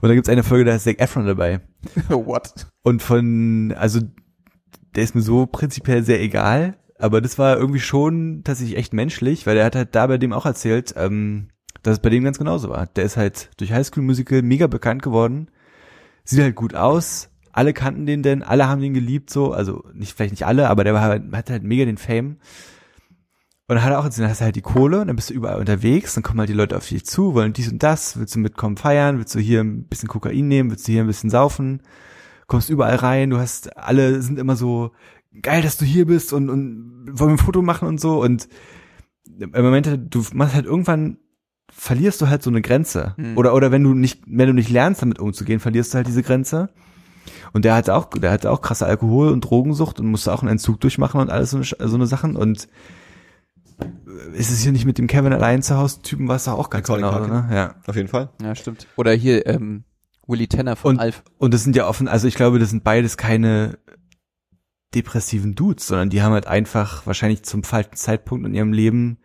Und 0.00 0.08
da 0.08 0.14
gibt's 0.14 0.28
eine 0.28 0.44
Folge, 0.44 0.64
da 0.64 0.74
ist 0.74 0.84
Zac 0.84 1.00
Efron 1.00 1.26
dabei. 1.26 1.60
What? 2.08 2.66
Und 2.82 3.02
von, 3.02 3.74
also 3.76 4.00
der 4.94 5.02
ist 5.02 5.14
mir 5.14 5.22
so 5.22 5.46
prinzipiell 5.46 6.04
sehr 6.04 6.20
egal, 6.20 6.76
aber 6.98 7.20
das 7.20 7.38
war 7.38 7.56
irgendwie 7.56 7.80
schon 7.80 8.42
tatsächlich 8.44 8.76
echt 8.76 8.92
menschlich, 8.92 9.46
weil 9.46 9.56
er 9.56 9.66
hat 9.66 9.76
halt 9.76 9.94
da 9.94 10.06
bei 10.06 10.18
dem 10.18 10.32
auch 10.32 10.46
erzählt, 10.46 10.94
ähm, 10.96 11.48
dass 11.82 11.94
es 11.94 12.02
bei 12.02 12.10
dem 12.10 12.24
ganz 12.24 12.38
genauso 12.38 12.70
war. 12.70 12.86
Der 12.86 13.04
ist 13.04 13.16
halt 13.16 13.50
durch 13.56 13.72
Highschool 13.72 14.02
Musical 14.02 14.42
mega 14.42 14.66
bekannt 14.66 15.02
geworden, 15.02 15.48
sieht 16.24 16.40
halt 16.40 16.54
gut 16.54 16.74
aus, 16.74 17.30
alle 17.52 17.72
kannten 17.72 18.06
den 18.06 18.22
denn, 18.22 18.42
alle 18.42 18.68
haben 18.68 18.80
den 18.80 18.94
geliebt 18.94 19.30
so, 19.30 19.52
also 19.52 19.84
nicht 19.92 20.14
vielleicht 20.14 20.32
nicht 20.32 20.46
alle, 20.46 20.68
aber 20.68 20.84
der 20.84 20.94
war 20.94 21.02
halt, 21.02 21.32
hat 21.32 21.50
halt 21.50 21.62
mega 21.62 21.84
den 21.84 21.98
Fame. 21.98 22.38
Und 23.66 23.76
dann 23.76 23.84
hat 23.84 23.92
er 23.92 24.00
auch 24.00 24.08
dann 24.08 24.28
hast 24.28 24.40
du 24.40 24.44
halt 24.44 24.56
die 24.56 24.62
Kohle, 24.62 25.06
dann 25.06 25.16
bist 25.16 25.30
du 25.30 25.34
überall 25.34 25.58
unterwegs, 25.58 26.14
dann 26.14 26.22
kommen 26.22 26.38
halt 26.38 26.50
die 26.50 26.54
Leute 26.54 26.76
auf 26.76 26.86
dich 26.86 27.06
zu, 27.06 27.34
wollen 27.34 27.54
dies 27.54 27.72
und 27.72 27.82
das, 27.82 28.18
willst 28.18 28.34
du 28.34 28.38
mitkommen 28.38 28.76
feiern, 28.76 29.18
willst 29.18 29.34
du 29.34 29.38
hier 29.38 29.60
ein 29.60 29.84
bisschen 29.84 30.08
Kokain 30.08 30.48
nehmen, 30.48 30.70
willst 30.70 30.86
du 30.86 30.92
hier 30.92 31.02
ein 31.02 31.06
bisschen 31.06 31.30
saufen, 31.30 31.80
kommst 32.46 32.68
überall 32.68 32.96
rein, 32.96 33.30
du 33.30 33.38
hast, 33.38 33.74
alle 33.76 34.20
sind 34.20 34.38
immer 34.38 34.56
so, 34.56 34.92
geil, 35.42 35.62
dass 35.62 35.76
du 35.76 35.84
hier 35.84 36.06
bist 36.06 36.32
und, 36.32 36.48
und 36.50 37.06
wollen 37.12 37.30
wir 37.30 37.34
ein 37.34 37.38
Foto 37.38 37.62
machen 37.62 37.88
und 37.88 38.00
so 38.00 38.22
und 38.22 38.48
im 39.38 39.50
Moment, 39.64 39.88
du 40.10 40.24
machst 40.32 40.54
halt 40.54 40.66
irgendwann, 40.66 41.18
verlierst 41.72 42.20
du 42.20 42.28
halt 42.28 42.42
so 42.42 42.50
eine 42.50 42.62
Grenze. 42.62 43.14
Hm. 43.16 43.36
Oder, 43.36 43.54
oder 43.54 43.72
wenn 43.72 43.82
du 43.82 43.94
nicht, 43.94 44.22
wenn 44.26 44.46
du 44.46 44.52
nicht 44.52 44.70
lernst, 44.70 45.02
damit 45.02 45.18
umzugehen, 45.18 45.58
verlierst 45.60 45.92
du 45.92 45.96
halt 45.96 46.06
diese 46.06 46.22
Grenze. 46.22 46.68
Und 47.52 47.64
der 47.64 47.74
hatte 47.74 47.94
auch, 47.94 48.06
der 48.10 48.30
hatte 48.30 48.50
auch 48.50 48.60
krasse 48.60 48.86
Alkohol- 48.86 49.32
und 49.32 49.40
Drogensucht 49.40 49.98
und 49.98 50.06
musste 50.06 50.32
auch 50.32 50.42
einen 50.42 50.52
Entzug 50.52 50.80
durchmachen 50.80 51.20
und 51.20 51.30
alles 51.30 51.50
so 51.50 51.56
eine, 51.56 51.88
so 51.88 51.96
eine 51.96 52.06
Sachen 52.06 52.36
und 52.36 52.68
ist 54.34 54.50
es 54.50 54.60
hier 54.60 54.72
nicht 54.72 54.84
mit 54.84 54.98
dem 54.98 55.06
Kevin 55.06 55.32
allein 55.32 55.62
zu 55.62 55.76
Hause 55.76 56.02
Typen 56.02 56.28
war 56.28 56.36
es 56.36 56.46
auch 56.46 56.70
ganz 56.70 56.86
Colin 56.86 57.04
genau, 57.04 57.26
ne? 57.26 57.48
Ja. 57.52 57.74
Auf 57.86 57.96
jeden 57.96 58.08
Fall. 58.08 58.28
Ja, 58.40 58.54
stimmt. 58.54 58.86
Oder 58.96 59.12
hier, 59.12 59.46
ähm, 59.46 59.84
Willy 60.26 60.46
Tanner 60.46 60.76
von 60.76 60.94
Und- 60.94 61.00
Alf. 61.00 61.22
Und 61.38 61.54
das 61.54 61.64
sind 61.64 61.74
ja 61.74 61.88
offen, 61.88 62.06
also 62.06 62.28
ich 62.28 62.34
glaube, 62.34 62.58
das 62.58 62.70
sind 62.70 62.84
beides 62.84 63.16
keine 63.16 63.78
depressiven 64.94 65.54
Dudes, 65.54 65.86
sondern 65.86 66.10
die 66.10 66.22
haben 66.22 66.32
halt 66.32 66.46
einfach 66.46 67.06
wahrscheinlich 67.06 67.42
zum 67.42 67.62
falschen 67.64 67.94
Zeitpunkt 67.96 68.46
in 68.46 68.54
ihrem 68.54 68.72
Leben 68.72 69.18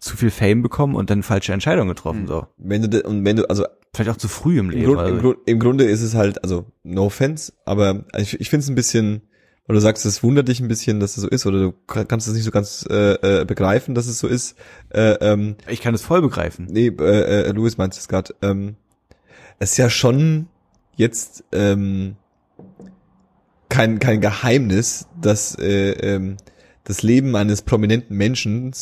zu 0.00 0.16
viel 0.16 0.30
Fame 0.30 0.62
bekommen 0.62 0.94
und 0.96 1.10
dann 1.10 1.22
falsche 1.22 1.52
Entscheidungen 1.52 1.88
getroffen, 1.88 2.22
Mhm. 2.22 2.26
so. 2.28 2.46
Wenn 2.56 2.82
du, 2.90 3.02
und 3.02 3.24
wenn 3.24 3.36
du, 3.36 3.48
also 3.48 3.64
Vielleicht 3.94 4.10
auch 4.10 4.16
zu 4.16 4.28
früh 4.28 4.58
im 4.58 4.70
Leben. 4.70 4.86
Grund, 4.86 5.00
also. 5.00 5.14
im, 5.14 5.20
Grund, 5.20 5.38
im 5.44 5.58
Grunde 5.60 5.84
ist 5.84 6.00
es 6.00 6.14
halt, 6.14 6.42
also 6.42 6.64
no 6.82 7.04
offense, 7.04 7.52
aber 7.66 8.06
ich, 8.16 8.40
ich 8.40 8.48
finde 8.48 8.64
es 8.64 8.70
ein 8.70 8.74
bisschen, 8.74 9.20
weil 9.66 9.74
du 9.74 9.80
sagst, 9.82 10.06
es 10.06 10.22
wundert 10.22 10.48
dich 10.48 10.60
ein 10.60 10.68
bisschen, 10.68 10.98
dass 10.98 11.18
es 11.18 11.22
so 11.22 11.28
ist, 11.28 11.44
oder 11.44 11.58
du 11.60 11.72
kann- 11.86 12.08
kannst 12.08 12.26
es 12.26 12.32
nicht 12.32 12.44
so 12.44 12.50
ganz 12.50 12.86
äh, 12.90 13.40
äh, 13.42 13.44
begreifen, 13.44 13.94
dass 13.94 14.06
es 14.06 14.18
so 14.18 14.28
ist. 14.28 14.56
Äh, 14.94 15.12
ähm, 15.20 15.56
Ich 15.68 15.82
kann 15.82 15.94
es 15.94 16.00
voll 16.00 16.22
begreifen. 16.22 16.68
nee, 16.70 16.86
äh, 16.86 17.48
äh, 17.48 17.52
Louis 17.52 17.76
meint 17.76 17.94
es 17.94 18.08
gerade. 18.08 18.34
Ähm, 18.40 18.76
es 19.58 19.72
ist 19.72 19.76
ja 19.76 19.90
schon 19.90 20.46
jetzt 20.96 21.44
ähm, 21.52 22.16
kein, 23.72 23.98
kein 23.98 24.20
Geheimnis, 24.20 25.06
dass 25.20 25.58
äh, 25.58 25.92
ähm, 25.92 26.36
das 26.84 27.02
Leben 27.02 27.34
eines 27.36 27.62
prominenten 27.62 28.16
Menschen 28.16 28.72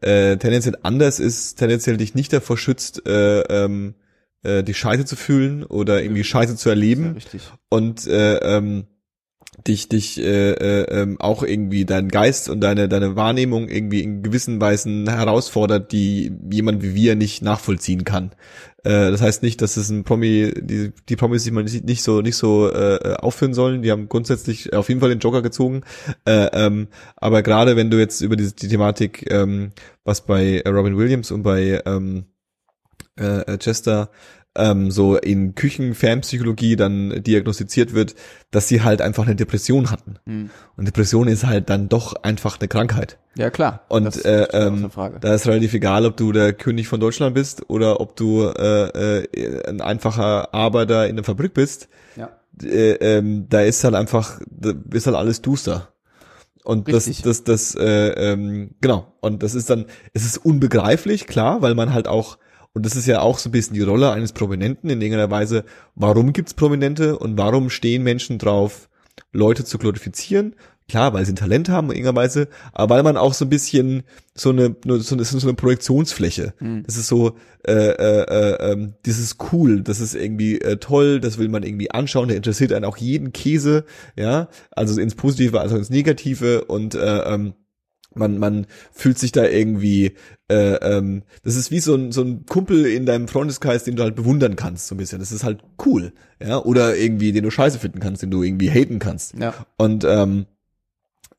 äh, 0.00 0.38
tendenziell 0.38 0.78
anders 0.82 1.20
ist, 1.20 1.56
tendenziell 1.56 1.98
dich 1.98 2.14
nicht 2.14 2.32
davor 2.32 2.56
schützt, 2.56 3.06
äh, 3.06 3.40
ähm, 3.42 3.94
äh, 4.42 4.62
die 4.62 4.72
Scheiße 4.72 5.04
zu 5.04 5.14
fühlen 5.14 5.62
oder 5.62 6.02
irgendwie 6.02 6.24
Scheiße 6.24 6.56
zu 6.56 6.70
Ja, 6.70 6.74
erleben 6.74 7.12
richtig. 7.12 7.42
und 7.68 8.06
äh, 8.06 8.36
ähm, 8.38 8.86
dich 9.66 9.88
dich 9.88 10.18
äh, 10.18 10.52
äh, 10.52 11.02
ähm, 11.02 11.20
auch 11.20 11.42
irgendwie 11.42 11.84
deinen 11.84 12.08
Geist 12.08 12.48
und 12.48 12.60
deine 12.60 12.88
deine 12.88 13.16
Wahrnehmung 13.16 13.68
irgendwie 13.68 14.02
in 14.02 14.22
gewissen 14.22 14.60
Weisen 14.60 15.08
herausfordert, 15.08 15.92
die 15.92 16.32
jemand 16.50 16.82
wie 16.82 16.94
wir 16.94 17.16
nicht 17.16 17.42
nachvollziehen 17.42 18.04
kann. 18.04 18.32
Äh, 18.82 19.10
das 19.10 19.20
heißt 19.20 19.42
nicht, 19.42 19.60
dass 19.60 19.76
es 19.76 19.90
ein 19.90 20.04
Promi 20.04 20.52
die 20.56 20.92
die 21.08 21.16
Promis 21.16 21.44
sich 21.44 21.52
mal 21.52 21.64
nicht 21.64 21.84
nicht 21.84 22.02
so 22.02 22.22
nicht 22.22 22.36
so 22.36 22.70
äh, 22.72 23.16
aufführen 23.18 23.54
sollen. 23.54 23.82
Die 23.82 23.90
haben 23.90 24.08
grundsätzlich 24.08 24.72
auf 24.72 24.88
jeden 24.88 25.00
Fall 25.00 25.10
den 25.10 25.20
Joker 25.20 25.42
gezogen. 25.42 25.82
Äh, 26.24 26.48
ähm, 26.52 26.88
aber 27.16 27.42
gerade 27.42 27.76
wenn 27.76 27.90
du 27.90 27.98
jetzt 27.98 28.20
über 28.22 28.36
diese 28.36 28.54
die 28.54 28.68
Thematik, 28.68 29.30
ähm, 29.30 29.72
was 30.04 30.24
bei 30.24 30.62
Robin 30.66 30.96
Williams 30.96 31.30
und 31.30 31.42
bei 31.42 31.82
ähm, 31.84 32.24
äh, 33.16 33.58
Chester 33.58 34.10
ähm, 34.56 34.90
so 34.90 35.16
in 35.16 35.54
Küchenfernpsychologie 35.54 36.76
dann 36.76 37.22
diagnostiziert 37.22 37.94
wird, 37.94 38.14
dass 38.50 38.68
sie 38.68 38.82
halt 38.82 39.00
einfach 39.00 39.24
eine 39.24 39.36
Depression 39.36 39.90
hatten. 39.90 40.16
Hm. 40.26 40.50
Und 40.76 40.88
Depression 40.88 41.28
ist 41.28 41.46
halt 41.46 41.70
dann 41.70 41.88
doch 41.88 42.14
einfach 42.22 42.58
eine 42.58 42.68
Krankheit. 42.68 43.18
Ja, 43.36 43.50
klar. 43.50 43.84
Und 43.88 44.04
Das 44.04 44.24
äh, 44.24 44.48
ähm, 44.52 44.90
da 45.20 45.34
ist 45.34 45.46
relativ 45.46 45.74
egal, 45.74 46.04
ob 46.04 46.16
du 46.16 46.32
der 46.32 46.52
König 46.52 46.88
von 46.88 46.98
Deutschland 46.98 47.34
bist 47.34 47.70
oder 47.70 48.00
ob 48.00 48.16
du 48.16 48.42
äh, 48.42 49.20
äh, 49.20 49.68
ein 49.68 49.80
einfacher 49.80 50.52
Arbeiter 50.52 51.08
in 51.08 51.16
der 51.16 51.24
Fabrik 51.24 51.54
bist. 51.54 51.88
Ja. 52.16 52.30
Äh, 52.60 52.94
ähm, 52.94 53.46
da 53.48 53.60
ist 53.60 53.84
halt 53.84 53.94
einfach, 53.94 54.40
da 54.50 54.72
ist 54.92 55.06
halt 55.06 55.16
alles 55.16 55.42
duster. 55.42 55.88
Und 56.64 56.88
Richtig. 56.88 57.22
das, 57.22 57.44
das, 57.44 57.74
das, 57.74 57.74
äh, 57.76 58.32
ähm, 58.32 58.74
genau. 58.80 59.14
Und 59.20 59.42
das 59.42 59.54
ist 59.54 59.70
dann, 59.70 59.86
es 60.12 60.24
ist 60.24 60.38
unbegreiflich, 60.38 61.26
klar, 61.26 61.62
weil 61.62 61.74
man 61.74 61.94
halt 61.94 62.06
auch, 62.06 62.36
und 62.72 62.86
das 62.86 62.96
ist 62.96 63.06
ja 63.06 63.20
auch 63.20 63.38
so 63.38 63.48
ein 63.48 63.52
bisschen 63.52 63.74
die 63.74 63.82
Rolle 63.82 64.12
eines 64.12 64.32
Prominenten 64.32 64.90
in 64.90 65.00
irgendeiner 65.00 65.30
Weise, 65.30 65.64
warum 65.94 66.32
gibt's 66.32 66.54
Prominente 66.54 67.18
und 67.18 67.36
warum 67.36 67.70
stehen 67.70 68.02
Menschen 68.02 68.38
drauf, 68.38 68.88
Leute 69.32 69.64
zu 69.64 69.78
glorifizieren? 69.78 70.54
Klar, 70.88 71.12
weil 71.12 71.24
sie 71.24 71.32
ein 71.32 71.36
Talent 71.36 71.68
haben 71.68 71.88
in 71.90 71.98
irgendeiner 71.98 72.16
Weise, 72.16 72.48
aber 72.72 72.96
weil 72.96 73.04
man 73.04 73.16
auch 73.16 73.32
so 73.32 73.44
ein 73.44 73.48
bisschen 73.48 74.02
so 74.34 74.50
eine, 74.50 74.74
so 74.84 75.14
eine, 75.14 75.24
so 75.24 75.46
eine 75.46 75.54
Projektionsfläche. 75.54 76.52
Hm. 76.58 76.82
Das 76.84 76.96
ist 76.96 77.06
so, 77.06 77.36
äh, 77.64 77.72
äh, 77.72 78.22
äh, 78.22 78.72
ähm, 78.72 78.94
das 79.04 79.20
ist 79.20 79.36
cool, 79.52 79.82
das 79.82 80.00
ist 80.00 80.16
irgendwie 80.16 80.60
äh, 80.60 80.78
toll, 80.78 81.20
das 81.20 81.38
will 81.38 81.48
man 81.48 81.62
irgendwie 81.62 81.92
anschauen, 81.92 82.26
der 82.26 82.36
interessiert 82.36 82.72
einen 82.72 82.84
auch 82.84 82.96
jeden 82.96 83.32
Käse, 83.32 83.84
ja, 84.16 84.48
also 84.72 85.00
ins 85.00 85.14
Positive, 85.14 85.60
also 85.60 85.76
ins 85.76 85.90
Negative 85.90 86.64
und 86.64 86.96
äh, 86.96 87.18
ähm, 87.34 87.54
man, 88.14 88.38
man 88.38 88.66
fühlt 88.92 89.18
sich 89.18 89.32
da 89.32 89.46
irgendwie, 89.46 90.14
äh, 90.48 90.74
ähm, 90.74 91.22
das 91.42 91.56
ist 91.56 91.70
wie 91.70 91.80
so 91.80 91.94
ein, 91.94 92.12
so 92.12 92.22
ein 92.22 92.44
Kumpel 92.46 92.86
in 92.86 93.06
deinem 93.06 93.28
Freundeskreis, 93.28 93.84
den 93.84 93.96
du 93.96 94.02
halt 94.02 94.16
bewundern 94.16 94.56
kannst, 94.56 94.88
so 94.88 94.94
ein 94.94 94.98
bisschen. 94.98 95.20
Das 95.20 95.32
ist 95.32 95.44
halt 95.44 95.62
cool, 95.84 96.12
ja, 96.42 96.58
oder 96.62 96.96
irgendwie, 96.96 97.32
den 97.32 97.44
du 97.44 97.50
scheiße 97.50 97.78
finden 97.78 98.00
kannst, 98.00 98.22
den 98.22 98.30
du 98.30 98.42
irgendwie 98.42 98.70
haten 98.70 98.98
kannst. 98.98 99.34
Ja. 99.38 99.54
Und 99.76 100.04
ähm, 100.04 100.46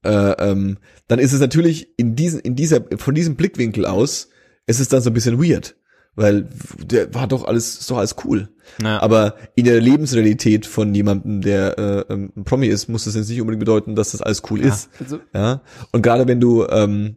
äh, 0.04 0.10
ähm, 0.10 0.78
dann 1.08 1.20
ist 1.20 1.34
es 1.34 1.40
natürlich 1.40 1.90
in 1.98 2.16
diesen, 2.16 2.40
in 2.40 2.56
dieser, 2.56 2.82
von 2.98 3.16
diesem 3.16 3.36
Blickwinkel 3.36 3.86
aus, 3.86 4.30
ist 4.66 4.80
es 4.80 4.88
dann 4.88 5.02
so 5.02 5.10
ein 5.10 5.14
bisschen 5.14 5.42
weird, 5.44 5.76
weil 6.16 6.48
der 6.84 7.14
war 7.14 7.28
doch 7.28 7.46
alles, 7.46 7.80
ist 7.80 7.90
doch 7.90 7.98
alles 7.98 8.16
cool. 8.26 8.50
Ja. 8.82 9.02
Aber 9.02 9.36
in 9.56 9.66
der 9.66 9.80
Lebensrealität 9.82 10.66
von 10.66 10.94
jemandem, 10.94 11.42
der 11.42 11.78
äh, 11.78 12.14
ähm, 12.14 12.32
ein 12.36 12.44
Promi 12.44 12.68
ist, 12.68 12.90
muss 12.90 13.06
das 13.06 13.16
jetzt 13.16 13.30
nicht 13.30 13.42
unbedingt 13.42 13.62
bedeuten, 13.62 13.96
dass 13.96 14.12
das 14.12 14.22
alles 14.22 14.42
cool 14.50 14.62
Ja. 14.62 14.68
ist. 14.68 14.90
Also, 15.00 15.20
Ja. 15.34 15.62
Und 15.92 16.02
gerade 16.02 16.28
wenn 16.28 16.40
du, 16.40 16.66
ähm, 16.68 17.16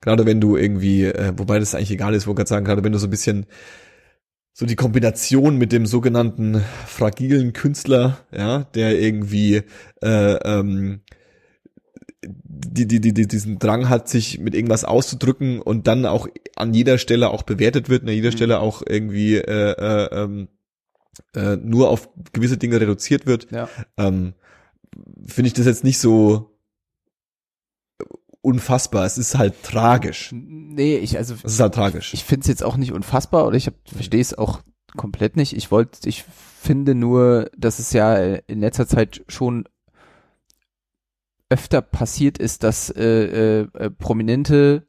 gerade 0.00 0.26
wenn 0.26 0.40
du 0.40 0.56
irgendwie, 0.56 1.04
äh, 1.04 1.32
wobei 1.36 1.58
das 1.58 1.74
eigentlich 1.74 1.90
egal 1.90 2.14
ist, 2.14 2.26
wo 2.26 2.30
ich 2.32 2.36
gerade 2.36 2.48
sagen, 2.48 2.64
gerade 2.66 2.84
wenn 2.84 2.92
du 2.92 2.98
so 2.98 3.06
ein 3.06 3.10
bisschen 3.10 3.46
so 4.52 4.66
die 4.66 4.76
Kombination 4.76 5.58
mit 5.58 5.72
dem 5.72 5.84
sogenannten 5.84 6.62
fragilen 6.86 7.52
Künstler, 7.54 8.18
ja, 8.32 8.64
der 8.74 9.00
irgendwie 9.00 9.62
äh, 10.02 10.34
ähm, 10.44 11.00
die, 12.28 12.86
die, 12.86 13.00
die, 13.00 13.12
die, 13.14 13.26
diesen 13.26 13.58
Drang 13.58 13.88
hat, 13.88 14.08
sich 14.08 14.38
mit 14.38 14.54
irgendwas 14.54 14.84
auszudrücken 14.84 15.60
und 15.60 15.86
dann 15.86 16.06
auch 16.06 16.28
an 16.56 16.74
jeder 16.74 16.98
Stelle 16.98 17.30
auch 17.30 17.42
bewertet 17.42 17.88
wird, 17.88 18.02
an 18.02 18.08
jeder 18.08 18.30
Mhm. 18.30 18.36
Stelle 18.36 18.60
auch 18.60 18.82
irgendwie 18.86 19.36
äh, 19.36 19.72
äh, 19.72 20.22
ähm, 20.22 20.48
äh, 21.34 21.56
nur 21.56 21.90
auf 21.90 22.08
gewisse 22.32 22.56
Dinge 22.58 22.80
reduziert 22.80 23.26
wird, 23.26 23.50
Ja. 23.50 23.68
ähm, 23.96 24.34
finde 25.26 25.48
ich 25.48 25.54
das 25.54 25.66
jetzt 25.66 25.84
nicht 25.84 25.98
so 25.98 26.50
unfassbar. 28.40 29.06
Es 29.06 29.16
ist 29.18 29.36
halt 29.36 29.54
tragisch. 29.62 30.30
Nee, 30.32 30.96
ich, 30.96 31.16
also, 31.16 31.34
Es 31.42 31.54
ist 31.54 31.60
halt 31.60 31.74
tragisch. 31.74 32.12
ich 32.14 32.24
finde 32.24 32.42
es 32.42 32.48
jetzt 32.48 32.62
auch 32.62 32.76
nicht 32.76 32.92
unfassbar 32.92 33.46
oder 33.46 33.56
ich 33.56 33.70
verstehe 33.86 34.20
es 34.20 34.36
auch 34.36 34.60
komplett 34.96 35.36
nicht. 35.36 35.56
Ich 35.56 35.70
wollte, 35.70 36.08
ich 36.08 36.24
finde 36.60 36.94
nur, 36.94 37.50
dass 37.56 37.78
es 37.78 37.92
ja 37.92 38.16
in 38.16 38.60
letzter 38.60 38.86
Zeit 38.86 39.22
schon 39.28 39.64
öfter 41.50 41.82
passiert 41.82 42.38
ist, 42.38 42.62
dass 42.64 42.90
äh, 42.90 43.60
äh, 43.62 43.90
Prominente 43.90 44.86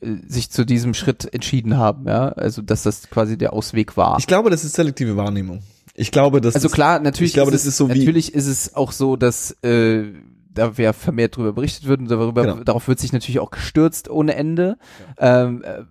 äh, 0.00 0.08
sich 0.26 0.50
zu 0.50 0.64
diesem 0.64 0.94
Schritt 0.94 1.32
entschieden 1.32 1.76
haben, 1.76 2.06
ja, 2.06 2.28
also 2.28 2.62
dass 2.62 2.82
das 2.82 3.08
quasi 3.10 3.38
der 3.38 3.52
Ausweg 3.52 3.96
war. 3.96 4.18
Ich 4.18 4.26
glaube, 4.26 4.50
das 4.50 4.64
ist 4.64 4.74
selektive 4.74 5.16
Wahrnehmung. 5.16 5.62
Ich 5.94 6.10
glaube, 6.10 6.40
dass 6.40 6.54
also 6.56 6.68
klar, 6.68 6.98
natürlich, 7.00 7.30
ich 7.30 7.34
glaube, 7.34 7.52
das 7.52 7.62
es, 7.62 7.68
ist 7.68 7.76
so 7.76 7.88
wie- 7.88 7.98
natürlich 8.00 8.34
ist 8.34 8.46
es 8.46 8.74
auch 8.74 8.92
so, 8.92 9.16
dass 9.16 9.52
äh, 9.62 10.04
da 10.52 10.76
wer 10.76 10.92
vermehrt 10.92 11.36
drüber 11.36 11.52
berichtet 11.52 11.86
wird 11.88 12.00
und 12.00 12.08
darüber, 12.10 12.42
Genau. 12.42 12.62
darauf 12.64 12.86
wird 12.86 13.00
sich 13.00 13.12
natürlich 13.12 13.40
auch 13.40 13.50
gestürzt 13.50 14.08
ohne 14.08 14.34
Ende. 14.36 14.76
Ähm, 15.18 15.62
äh, 15.64 15.82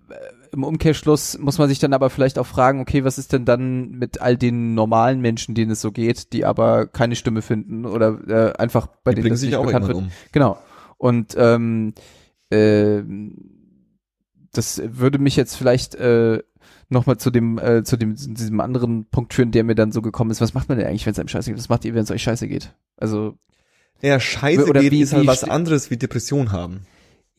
Im 0.54 0.64
Umkehrschluss 0.64 1.38
muss 1.38 1.58
man 1.58 1.68
sich 1.68 1.78
dann 1.80 1.92
aber 1.92 2.08
vielleicht 2.10 2.38
auch 2.38 2.46
fragen, 2.46 2.80
okay, 2.80 3.04
was 3.04 3.18
ist 3.18 3.32
denn 3.32 3.44
dann 3.44 3.90
mit 3.90 4.20
all 4.20 4.36
den 4.36 4.74
normalen 4.74 5.20
Menschen, 5.20 5.54
denen 5.54 5.72
es 5.72 5.80
so 5.80 5.90
geht, 5.92 6.32
die 6.32 6.44
aber 6.44 6.86
keine 6.86 7.16
Stimme 7.16 7.42
finden 7.42 7.84
oder 7.84 8.18
äh, 8.28 8.52
einfach 8.56 8.86
bei 8.86 9.12
die 9.12 9.22
denen 9.22 9.30
das 9.32 9.40
sich 9.40 9.50
nicht 9.50 9.58
auch 9.58 9.66
bekannt 9.66 9.88
wird. 9.88 9.96
um. 9.98 10.10
Genau. 10.32 10.58
Und 10.96 11.34
ähm, 11.36 11.92
äh, 12.50 13.02
das 14.52 14.80
würde 14.84 15.18
mich 15.18 15.36
jetzt 15.36 15.56
vielleicht 15.56 15.94
äh, 15.96 16.42
nochmal 16.88 17.16
zu 17.18 17.30
dem, 17.30 17.58
äh, 17.58 17.82
zu 17.82 17.96
dem, 17.96 18.16
zu 18.16 18.30
diesem 18.30 18.60
anderen 18.60 19.06
Punkt 19.06 19.34
führen, 19.34 19.50
der 19.50 19.64
mir 19.64 19.74
dann 19.74 19.90
so 19.92 20.02
gekommen 20.02 20.30
ist. 20.30 20.40
Was 20.40 20.54
macht 20.54 20.68
man 20.68 20.78
denn 20.78 20.86
eigentlich, 20.86 21.04
wenn 21.06 21.12
es 21.12 21.18
einem 21.18 21.28
scheiße 21.28 21.50
geht? 21.50 21.58
Was 21.58 21.68
macht 21.68 21.84
ihr, 21.84 21.94
wenn 21.94 22.04
es 22.04 22.10
euch 22.10 22.22
scheiße 22.22 22.46
geht? 22.46 22.72
Also, 22.96 23.36
Ja, 24.02 24.20
Scheiße 24.20 24.66
Oder 24.66 24.80
geht 24.80 24.92
wie- 24.92 25.00
ist 25.02 25.12
halt 25.12 25.26
was 25.26 25.44
anderes 25.44 25.90
wie 25.90 25.96
Depression 25.96 26.52
haben. 26.52 26.82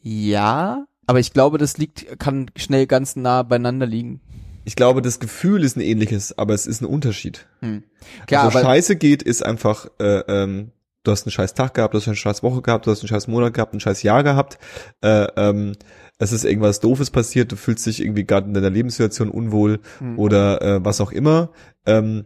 ja, 0.01 0.85
aber 1.07 1.19
ich 1.19 1.33
glaube, 1.33 1.57
das 1.57 1.77
liegt, 1.77 2.19
kann 2.19 2.51
schnell 2.55 2.87
ganz 2.87 3.15
nah 3.15 3.43
beieinander 3.43 3.85
liegen. 3.85 4.21
Ich 4.65 4.75
glaube, 4.75 5.01
das 5.01 5.19
Gefühl 5.19 5.63
ist 5.63 5.77
ein 5.77 5.81
ähnliches, 5.81 6.37
aber 6.37 6.53
es 6.53 6.65
ist 6.65 6.81
ein 6.81 6.85
Unterschied. 6.85 7.47
Hm. 7.59 7.83
Klar, 8.25 8.45
also 8.45 8.59
Scheiße 8.59 8.95
geht 8.95 9.21
ist 9.21 9.45
einfach, 9.45 9.87
äh, 9.99 10.21
ähm, 10.27 10.71
du 11.03 11.11
hast 11.11 11.25
einen 11.25 11.31
scheiß 11.31 11.53
Tag 11.53 11.75
gehabt, 11.75 11.93
du 11.93 11.99
hast 11.99 12.07
eine 12.07 12.15
scheiß 12.15 12.41
Woche 12.41 12.63
gehabt, 12.63 12.87
du 12.87 12.91
hast 12.91 13.01
einen 13.01 13.09
scheiß 13.09 13.27
Monat 13.27 13.53
gehabt, 13.53 13.73
ein 13.75 13.79
scheiß 13.79 14.01
Jahr 14.01 14.23
gehabt. 14.23 14.57
Äh, 15.01 15.27
ähm, 15.37 15.73
es 16.17 16.31
ist 16.31 16.45
irgendwas 16.45 16.79
Doofes 16.79 17.11
passiert, 17.11 17.51
du 17.51 17.57
fühlst 17.57 17.85
dich 17.85 18.01
irgendwie 18.01 18.25
gerade 18.25 18.47
in 18.47 18.53
deiner 18.55 18.71
Lebenssituation 18.71 19.29
unwohl 19.29 19.79
Hm. 19.99 20.17
oder 20.17 20.61
äh, 20.61 20.83
was 20.83 20.99
auch 20.99 21.11
immer. 21.11 21.51
Ähm, 21.85 22.25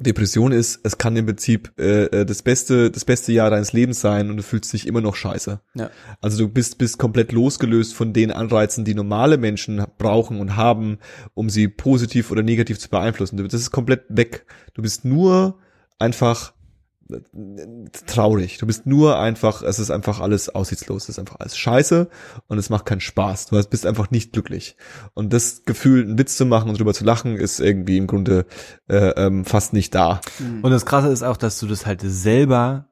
Depression 0.00 0.50
ist, 0.50 0.80
es 0.82 0.96
kann 0.96 1.14
im 1.16 1.26
Prinzip 1.26 1.72
äh, 1.78 2.04
äh, 2.04 2.24
das 2.24 2.42
beste, 2.42 2.90
das 2.90 3.04
beste 3.04 3.32
Jahr 3.32 3.50
deines 3.50 3.74
Lebens 3.74 4.00
sein 4.00 4.30
und 4.30 4.38
du 4.38 4.42
fühlst 4.42 4.72
dich 4.72 4.86
immer 4.86 5.02
noch 5.02 5.14
scheiße. 5.14 5.60
Ja. 5.74 5.90
Also 6.22 6.38
du 6.38 6.48
bist, 6.48 6.78
bist 6.78 6.98
komplett 6.98 7.32
losgelöst 7.32 7.94
von 7.94 8.14
den 8.14 8.32
Anreizen, 8.32 8.86
die 8.86 8.94
normale 8.94 9.36
Menschen 9.36 9.84
brauchen 9.98 10.40
und 10.40 10.56
haben, 10.56 10.98
um 11.34 11.50
sie 11.50 11.68
positiv 11.68 12.30
oder 12.30 12.42
negativ 12.42 12.78
zu 12.78 12.88
beeinflussen. 12.88 13.36
Das 13.36 13.60
ist 13.60 13.70
komplett 13.70 14.04
weg. 14.08 14.46
Du 14.72 14.80
bist 14.80 15.04
nur 15.04 15.58
einfach 15.98 16.54
traurig. 18.06 18.58
Du 18.58 18.66
bist 18.66 18.86
nur 18.86 19.18
einfach, 19.18 19.62
es 19.62 19.78
ist 19.78 19.90
einfach 19.90 20.20
alles 20.20 20.48
aussichtslos, 20.48 21.04
es 21.04 21.10
ist 21.10 21.18
einfach 21.18 21.36
alles 21.38 21.56
scheiße 21.56 22.08
und 22.48 22.58
es 22.58 22.70
macht 22.70 22.86
keinen 22.86 23.00
Spaß. 23.00 23.46
Du 23.46 23.62
bist 23.62 23.86
einfach 23.86 24.10
nicht 24.10 24.32
glücklich. 24.32 24.76
Und 25.14 25.32
das 25.32 25.64
Gefühl, 25.64 26.02
einen 26.02 26.18
Witz 26.18 26.36
zu 26.36 26.46
machen 26.46 26.70
und 26.70 26.78
drüber 26.78 26.94
zu 26.94 27.04
lachen, 27.04 27.36
ist 27.36 27.60
irgendwie 27.60 27.96
im 27.96 28.06
Grunde 28.06 28.46
äh, 28.88 29.10
ähm, 29.10 29.44
fast 29.44 29.72
nicht 29.72 29.94
da. 29.94 30.20
Hm. 30.38 30.62
Und 30.62 30.70
das 30.70 30.86
Krasse 30.86 31.08
ist 31.08 31.22
auch, 31.22 31.36
dass 31.36 31.58
du 31.58 31.66
das 31.66 31.86
halt 31.86 32.00
selber 32.02 32.88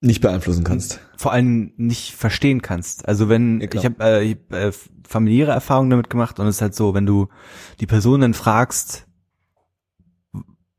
Nicht 0.00 0.20
beeinflussen 0.20 0.64
kannst. 0.64 1.00
vor 1.16 1.32
allem 1.32 1.72
nicht 1.76 2.14
verstehen 2.14 2.62
kannst. 2.62 3.08
Also 3.08 3.28
wenn 3.28 3.60
Ja, 3.60 3.68
ich 3.72 3.84
habe 3.84 4.04
äh, 4.04 4.22
ich 4.22 4.36
hab, 4.50 4.52
äh, 4.52 4.72
familiäre 5.08 5.52
Erfahrungen 5.52 5.90
damit 5.90 6.10
gemacht 6.10 6.40
und 6.40 6.46
es 6.46 6.56
ist 6.56 6.62
halt 6.62 6.74
so, 6.74 6.94
wenn 6.94 7.06
du 7.06 7.28
die 7.80 7.86
Person 7.86 8.20
dann 8.22 8.34
fragst, 8.34 9.06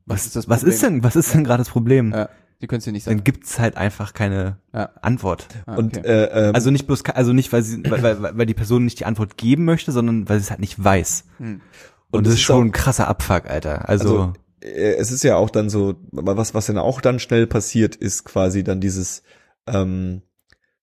was, 0.06 0.26
ist 0.26 0.36
das 0.36 0.48
was 0.48 0.62
ist 0.62 0.82
denn, 0.82 1.02
was 1.02 1.16
ist 1.16 1.32
denn 1.32 1.44
gerade 1.44 1.62
das 1.62 1.70
Problem? 1.70 2.12
ja, 2.12 2.28
die 2.64 2.68
können 2.68 2.78
es 2.78 2.84
dir 2.84 2.92
nicht 2.92 3.04
sagen. 3.04 3.18
Dann 3.18 3.24
gibt's 3.24 3.58
halt 3.58 3.76
einfach 3.76 4.14
keine 4.14 4.56
Ja. 4.72 4.90
Antwort. 5.02 5.46
Ah, 5.66 5.74
Und 5.76 5.98
okay. 5.98 6.06
äh, 6.06 6.48
ähm, 6.48 6.54
Also 6.54 6.70
nicht 6.70 6.86
bloß, 6.86 7.04
also 7.06 7.32
nicht, 7.34 7.52
weil 7.52 7.62
sie, 7.62 7.82
weil, 7.88 8.02
weil, 8.02 8.38
weil 8.38 8.46
die 8.46 8.54
Person 8.54 8.84
nicht 8.84 8.98
die 9.00 9.04
Antwort 9.04 9.36
geben 9.36 9.64
möchte, 9.64 9.92
sondern 9.92 10.28
weil 10.28 10.38
sie 10.38 10.44
es 10.44 10.50
halt 10.50 10.60
nicht 10.60 10.82
weiß. 10.82 11.24
Hm. 11.38 11.60
Und, 12.10 12.18
Und 12.18 12.26
das 12.26 12.32
ist 12.34 12.38
ist 12.40 12.44
schon 12.44 12.56
auch- 12.56 12.64
ein 12.64 12.72
krasser 12.72 13.06
Abfuck, 13.08 13.46
Alter. 13.50 13.88
Also, 13.88 14.18
Also, 14.18 14.32
äh, 14.62 14.94
es 14.94 15.10
ist 15.12 15.22
ja 15.24 15.36
auch 15.36 15.50
dann 15.50 15.68
so, 15.68 15.96
was, 16.12 16.54
was 16.54 16.66
dann 16.66 16.78
auch 16.78 17.00
dann 17.00 17.18
schnell 17.18 17.46
passiert, 17.46 17.96
ist 17.96 18.24
quasi 18.24 18.64
dann 18.64 18.80
dieses, 18.80 19.22
ähm, 19.66 20.22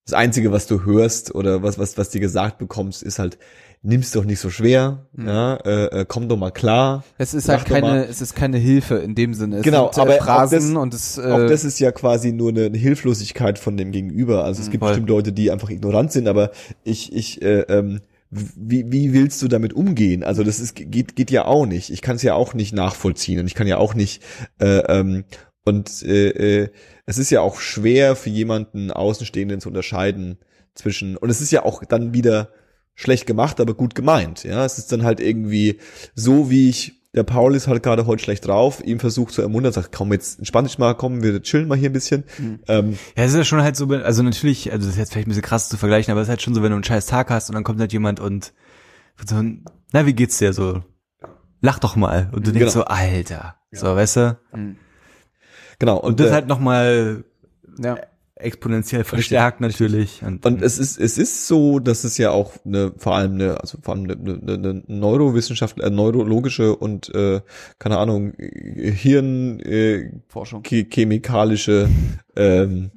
das 0.04 0.14
Einzige, 0.14 0.52
was 0.52 0.66
du 0.66 0.84
hörst 0.84 1.34
oder 1.34 1.62
was, 1.62 1.78
was, 1.78 1.96
was 1.98 2.10
dir 2.10 2.20
gesagt 2.20 2.58
bekommst, 2.58 3.02
ist 3.02 3.18
halt, 3.18 3.38
nimm's 3.82 4.12
doch 4.12 4.24
nicht 4.24 4.38
so 4.38 4.48
schwer, 4.48 5.06
Mhm. 5.12 5.26
ja, 5.26 5.56
äh, 5.56 5.84
äh, 6.00 6.04
komm 6.06 6.28
doch 6.28 6.36
mal 6.36 6.52
klar. 6.52 7.02
Es 7.18 7.34
ist 7.34 7.48
halt 7.48 7.68
mal. 7.68 7.80
keine, 7.80 8.06
es 8.06 8.20
ist 8.20 8.34
keine 8.36 8.58
Hilfe 8.58 8.96
in 8.98 9.14
dem 9.14 9.34
Sinne. 9.34 9.56
Es 9.56 9.62
Genau, 9.64 9.90
sind, 9.92 10.02
aber 10.02 10.16
äh, 10.16 10.20
Phrasen 10.20 10.74
das- 10.74 10.82
und 10.82 10.94
es, 10.94 11.18
äh, 11.18 11.22
Auch 11.22 11.48
das 11.48 11.64
ist 11.64 11.80
ja 11.80 11.90
quasi 11.92 12.32
nur 12.32 12.50
eine, 12.50 12.66
eine 12.66 12.78
Hilflosigkeit 12.78 13.58
von 13.58 13.76
dem 13.76 13.90
Gegenüber. 13.90 14.44
Also 14.44 14.62
es 14.62 14.70
gibt 14.70 14.82
Voll. 14.82 14.90
bestimmt 14.90 15.08
Leute, 15.08 15.32
die 15.32 15.50
einfach 15.50 15.68
ignorant 15.70 16.12
sind, 16.12 16.28
aber 16.28 16.52
ich, 16.84 17.12
ich, 17.12 17.42
äh, 17.42 17.60
ähm, 17.62 18.00
wie, 18.30 18.90
wie 18.90 19.12
willst 19.12 19.42
du 19.42 19.48
damit 19.48 19.74
umgehen? 19.74 20.22
Also 20.24 20.42
das 20.44 20.58
ist, 20.60 20.74
geht, 20.76 21.16
geht 21.16 21.30
ja 21.30 21.44
auch 21.44 21.66
nicht. 21.66 21.90
Ich 21.90 22.00
kann 22.02 22.16
es 22.16 22.22
ja 22.22 22.34
auch 22.34 22.54
nicht 22.54 22.72
nachvollziehen 22.72 23.40
und 23.40 23.46
ich 23.46 23.54
kann 23.54 23.66
ja 23.66 23.76
auch 23.78 23.94
nicht, 23.94 24.22
äh, 24.58 24.78
ähm, 24.88 25.24
und 25.64 26.02
äh, 26.02 26.62
äh, 26.62 26.68
es 27.04 27.18
ist 27.18 27.30
ja 27.30 27.40
auch 27.40 27.60
schwer 27.60 28.16
für 28.16 28.30
jemanden 28.30 28.90
Außenstehenden 28.90 29.60
zu 29.60 29.68
unterscheiden 29.68 30.38
zwischen, 30.74 31.16
und 31.16 31.30
es 31.30 31.40
ist 31.40 31.50
ja 31.50 31.64
auch 31.64 31.84
dann 31.84 32.14
wieder 32.14 32.48
schlecht 32.94 33.26
gemacht, 33.26 33.60
aber 33.60 33.74
gut 33.74 33.94
gemeint. 33.94 34.44
Ja, 34.44 34.64
es 34.64 34.78
ist 34.78 34.92
dann 34.92 35.02
halt 35.04 35.20
irgendwie 35.20 35.78
so, 36.14 36.50
wie 36.50 36.68
ich, 36.68 37.00
der 37.14 37.24
Paul 37.24 37.54
ist 37.54 37.66
halt 37.66 37.82
gerade 37.82 38.06
heute 38.06 38.22
schlecht 38.22 38.46
drauf, 38.46 38.82
ihm 38.84 39.00
versucht 39.00 39.34
zu 39.34 39.42
ermuntern, 39.42 39.72
sagt, 39.72 39.92
komm, 39.92 40.12
jetzt 40.12 40.38
entspann 40.38 40.64
dich 40.64 40.78
mal, 40.78 40.94
komm, 40.94 41.22
wir 41.22 41.42
chillen 41.42 41.68
mal 41.68 41.76
hier 41.76 41.90
ein 41.90 41.94
bisschen. 41.94 42.24
Mhm. 42.38 42.60
Ähm, 42.68 42.98
ja, 43.16 43.24
es 43.24 43.32
ist 43.32 43.36
ja 43.36 43.44
schon 43.44 43.62
halt 43.62 43.76
so, 43.76 43.88
also 43.88 44.22
natürlich, 44.22 44.72
also 44.72 44.86
das 44.86 44.94
ist 44.94 44.98
jetzt 44.98 45.12
vielleicht 45.12 45.26
ein 45.26 45.30
bisschen 45.30 45.42
krass 45.42 45.68
zu 45.68 45.76
vergleichen, 45.76 46.12
aber 46.12 46.20
es 46.20 46.26
ist 46.26 46.30
halt 46.30 46.42
schon 46.42 46.54
so, 46.54 46.62
wenn 46.62 46.70
du 46.70 46.76
einen 46.76 46.84
scheiß 46.84 47.06
Tag 47.06 47.30
hast 47.30 47.48
und 47.48 47.54
dann 47.54 47.64
kommt 47.64 47.80
halt 47.80 47.92
jemand 47.92 48.20
und 48.20 48.52
so, 49.26 49.42
na, 49.92 50.06
wie 50.06 50.14
geht's 50.14 50.38
dir 50.38 50.52
so? 50.52 50.82
Lach 51.60 51.78
doch 51.78 51.96
mal. 51.96 52.30
Und 52.32 52.46
du 52.46 52.52
denkst 52.52 52.72
Genau. 52.72 52.84
so, 52.84 52.84
Alter. 52.84 53.56
So, 53.70 53.86
weißt 53.94 54.16
du? 54.16 54.38
hm. 54.52 54.76
genau. 55.78 55.98
Und 55.98 56.18
das 56.18 56.28
äh, 56.28 56.32
halt 56.32 56.46
nochmal 56.48 57.24
ja. 57.78 57.96
Exponentiell 58.44 59.04
verstärkt 59.04 59.60
natürlich. 59.60 60.22
Und, 60.22 60.44
Und 60.44 60.62
es 60.62 60.78
ist, 60.78 60.98
es 60.98 61.18
ist 61.18 61.46
so, 61.46 61.78
dass 61.78 62.04
es 62.04 62.18
ja 62.18 62.30
auch 62.30 62.52
eine, 62.64 62.92
vor 62.96 63.14
allem 63.14 63.34
eine, 63.34 63.60
also 63.60 63.78
vor 63.82 63.94
allem 63.94 64.04
eine, 64.04 64.14
eine, 64.14 64.52
eine 64.54 64.82
Neurowissenschaft, 64.86 65.80
äh, 65.80 65.90
neurologische 65.90 66.76
und 66.76 67.14
äh, 67.14 67.40
keine 67.78 67.98
Ahnung, 67.98 68.34
Hirn 68.38 69.60
äh, 69.60 70.10
Forschung. 70.28 70.62
che- 70.62 70.84
chemikalische 70.88 71.88
ähm, 72.36 72.90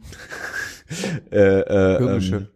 äh, 1.31 1.59
äh, 1.59 1.95
ähm, 1.97 2.47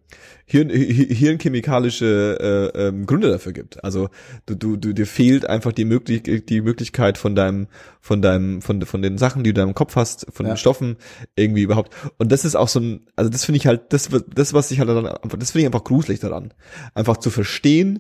Hirn, 0.52 0.70
Hi- 0.70 1.14
hirnchemikalische 1.14 2.72
äh, 2.76 2.88
ähm, 2.88 3.06
Gründe 3.06 3.30
dafür 3.30 3.54
gibt. 3.54 3.84
Also 3.84 4.10
du, 4.48 4.56
du, 4.56 4.78
du 4.78 4.94
dir 4.94 5.06
fehlt 5.06 5.46
einfach 5.48 5.72
die 5.74 5.86
möglich 5.86 6.24
die 6.24 6.62
Möglichkeit 6.62 7.20
von 7.20 7.36
deinem 7.36 7.68
von 8.02 8.24
deinem 8.24 8.64
von 8.64 8.82
von 8.82 9.04
den 9.04 9.20
Sachen, 9.20 9.44
die 9.44 9.54
du 9.54 9.62
in 9.62 9.68
deinem 9.68 9.76
Kopf 9.76 9.96
hast, 9.96 10.26
von 10.32 10.48
Ja. 10.48 10.54
den 10.54 10.58
Stoffen 10.58 10.98
irgendwie 11.36 11.62
überhaupt. 11.62 11.96
Und 12.18 12.32
das 12.32 12.46
ist 12.46 12.56
auch 12.56 12.68
so 12.68 12.80
ein, 12.80 13.02
also 13.16 13.30
das 13.30 13.46
finde 13.46 13.58
ich 13.58 13.68
halt 13.68 13.94
das 13.94 14.10
das 14.34 14.54
was 14.54 14.72
ich 14.72 14.80
halt 14.80 14.90
daran, 14.90 15.06
das 15.38 15.52
finde 15.52 15.62
ich 15.62 15.66
einfach 15.68 15.84
gruselig 15.84 16.20
daran, 16.20 16.52
einfach 16.96 17.18
zu 17.18 17.30
verstehen, 17.30 18.00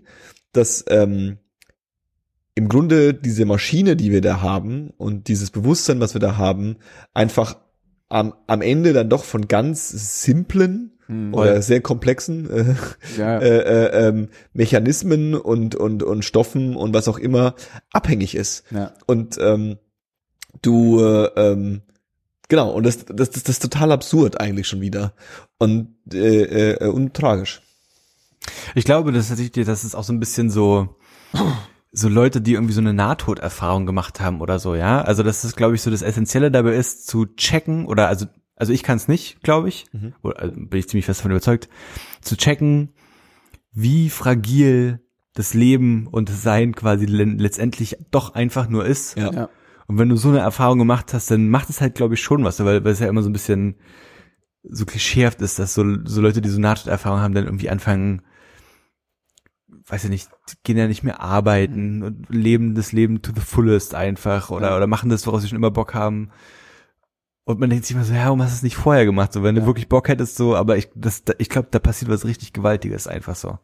dass 0.51 0.83
ähm, 0.89 1.37
im 2.55 2.67
Grunde 2.67 3.13
diese 3.13 3.45
Maschine, 3.45 3.95
die 3.95 4.11
wir 4.11 4.21
da 4.21 4.41
haben 4.41 4.89
und 4.97 5.27
dieses 5.27 5.51
Bewusstsein, 5.51 5.99
was 5.99 6.15
wir 6.15 6.19
da 6.19 6.37
haben, 6.37 6.77
einfach 7.13 7.57
am, 8.09 8.33
am 8.47 8.61
Ende 8.63 8.91
dann 8.93 9.07
doch 9.09 9.23
von 9.23 9.47
ganz 9.47 9.89
simplen 10.23 10.98
Hm. 11.09 11.33
oder 11.33 11.59
sehr 11.63 11.81
komplexen 11.81 12.49
äh, 12.51 12.75
Ja. 13.17 13.39
äh, 13.41 13.57
äh, 13.57 14.07
ähm, 14.07 14.29
Mechanismen 14.53 15.33
und, 15.33 15.73
und, 15.73 16.03
und 16.03 16.23
Stoffen 16.23 16.75
und 16.75 16.93
was 16.93 17.07
auch 17.07 17.17
immer 17.17 17.55
abhängig 17.91 18.35
ist. 18.35 18.63
ja. 18.69 18.93
Und 19.07 19.37
ähm, 19.41 19.79
du, 20.61 21.01
äh, 21.03 21.31
ähm, 21.35 21.81
genau, 22.47 22.71
und 22.71 22.85
das, 22.85 23.05
das, 23.05 23.31
das, 23.31 23.43
das 23.43 23.49
ist 23.55 23.63
total 23.63 23.91
absurd 23.91 24.39
eigentlich 24.39 24.67
schon 24.67 24.81
wieder. 24.81 25.13
Und, 25.57 25.95
äh, 26.13 26.73
äh, 26.73 26.87
und 26.87 27.15
tragisch. 27.15 27.63
ich 28.75 28.85
glaube, 28.85 29.11
das 29.11 29.23
ist 29.23 29.29
tatsächlich, 29.29 29.65
das 29.65 29.83
ist 29.83 29.95
auch 29.95 30.03
so 30.03 30.13
ein 30.13 30.19
bisschen 30.19 30.51
so, 30.51 30.95
so 31.91 32.07
Leute, 32.07 32.39
die 32.39 32.53
irgendwie 32.53 32.73
so 32.73 32.81
eine 32.81 32.93
Nahtoderfahrung 32.93 33.87
gemacht 33.87 34.19
haben 34.19 34.41
oder 34.41 34.59
so, 34.59 34.75
ja. 34.75 35.01
Also 35.01 35.23
das 35.23 35.43
ist, 35.43 35.57
glaube 35.57 35.73
ich, 35.73 35.81
so 35.81 35.89
das 35.89 36.03
Essentielle 36.03 36.51
dabei 36.51 36.75
ist, 36.75 37.07
zu 37.07 37.25
checken 37.25 37.87
oder 37.87 38.09
also, 38.09 38.27
also 38.59 38.71
ich 38.73 38.83
kann 38.83 38.97
es 38.97 39.07
nicht, 39.07 39.41
glaube 39.41 39.69
ich, 39.69 39.85
Mhm. 39.91 40.13
oder, 40.21 40.39
also 40.39 40.53
bin 40.55 40.79
ich 40.79 40.87
ziemlich 40.87 41.05
fest 41.05 41.21
davon 41.21 41.31
überzeugt, 41.31 41.67
zu 42.21 42.37
checken, 42.37 42.89
wie 43.71 44.09
fragil 44.09 44.99
das 45.33 45.53
Leben 45.53 46.05
und 46.07 46.29
das 46.29 46.43
Sein 46.43 46.75
quasi 46.75 47.05
le- 47.05 47.23
letztendlich 47.23 47.97
doch 48.11 48.35
einfach 48.35 48.69
nur 48.69 48.85
ist. 48.85 49.17
Ja. 49.17 49.31
Ja. 49.33 49.49
Und 49.87 49.97
wenn 49.97 50.09
du 50.09 50.17
so 50.17 50.29
eine 50.29 50.39
Erfahrung 50.39 50.77
gemacht 50.77 51.13
hast, 51.13 51.31
dann 51.31 51.49
macht 51.49 51.69
es 51.69 51.81
halt, 51.81 51.95
glaube 51.95 52.13
ich, 52.13 52.21
schon 52.21 52.43
was, 52.43 52.63
weil, 52.63 52.83
weil 52.83 52.91
es 52.91 52.99
ja 52.99 53.07
immer 53.07 53.23
so 53.23 53.29
ein 53.29 53.33
bisschen 53.33 53.75
so 54.63 54.85
klischeehaft 54.85 55.41
ist, 55.41 55.57
dass 55.57 55.73
so, 55.73 55.83
so 56.05 56.21
Leute, 56.21 56.41
die 56.41 56.49
so 56.49 56.59
Nahtoderfahrung 56.59 57.21
haben, 57.21 57.33
dann 57.33 57.45
irgendwie 57.45 57.69
anfangen, 57.69 58.21
weiß 59.87 60.03
ich 60.03 60.09
nicht, 60.09 60.29
gehen 60.63 60.77
ja 60.77 60.87
nicht 60.87 61.03
mehr 61.03 61.21
arbeiten 61.21 62.03
und 62.03 62.29
leben 62.29 62.75
das 62.75 62.91
Leben 62.91 63.21
to 63.21 63.31
the 63.33 63.41
fullest 63.41 63.95
einfach 63.95 64.49
oder, 64.51 64.71
Ja. 64.71 64.77
oder 64.77 64.87
machen 64.87 65.09
das, 65.09 65.25
woraus 65.25 65.41
sie 65.43 65.47
schon 65.47 65.57
immer 65.57 65.71
Bock 65.71 65.93
haben. 65.93 66.29
Und 67.49 67.59
man 67.59 67.71
denkt 67.71 67.83
sich 67.87 67.95
immer 67.95 68.05
so, 68.05 68.13
ja, 68.13 68.25
warum 68.25 68.43
hast 68.43 68.51
du 68.51 68.55
es 68.57 68.61
nicht 68.61 68.75
vorher 68.75 69.05
gemacht? 69.05 69.33
So, 69.33 69.41
wenn 69.41 69.55
du 69.55 69.61
Ja. 69.61 69.65
wirklich 69.67 69.89
Bock 69.89 70.07
hättest, 70.07 70.35
so, 70.35 70.55
aber 70.55 70.77
ich, 70.77 70.87
das, 70.93 71.23
da- 71.23 71.33
ich 71.39 71.49
glaube, 71.49 71.69
da 71.71 71.79
passiert 71.79 72.11
was 72.11 72.23
richtig 72.23 72.53
Gewaltiges 72.53 73.07
einfach 73.07 73.35
so. 73.35 73.57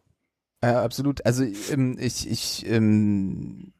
Ja, 0.64 0.82
absolut. 0.82 1.24
Also 1.24 1.44
ähm, 1.70 1.96
ich, 2.00 2.28
ich 2.28 2.66
ähm, 2.68 3.72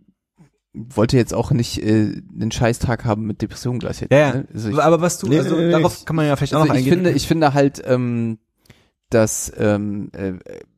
wollte 0.73 1.17
jetzt 1.17 1.35
auch 1.35 1.51
nicht 1.51 1.83
äh, 1.83 2.23
einen 2.39 2.53
Scheißtag 2.53 3.05
haben 3.05 3.27
mit 3.27 3.43
Depressionen 3.43 3.81
gleichzeitig. 3.81 4.13
Ja, 4.17 4.29
ja. 4.29 4.35
Ne? 4.35 4.49
Also 4.55 4.69
ich, 4.69 4.79
aber 4.79 5.01
was 5.01 5.19
du, 5.19 5.27
also 5.37 5.57
nee, 5.57 5.73
darauf 5.73 5.99
ich- 5.99 6.07
kann 6.07 6.15
man 6.15 6.27
ja 6.27 6.37
vielleicht 6.37 6.55
auch 6.55 6.61
also 6.61 6.69
noch 6.69 6.75
ich 6.79 6.85
eingehen. 6.85 6.95
finde, 7.05 7.11
ich 7.11 7.27
finde 7.27 7.53
halt, 7.55 7.83
ähm, 7.85 8.39
dass 9.11 9.53
ähm, 9.59 10.11
äh, 10.13 10.35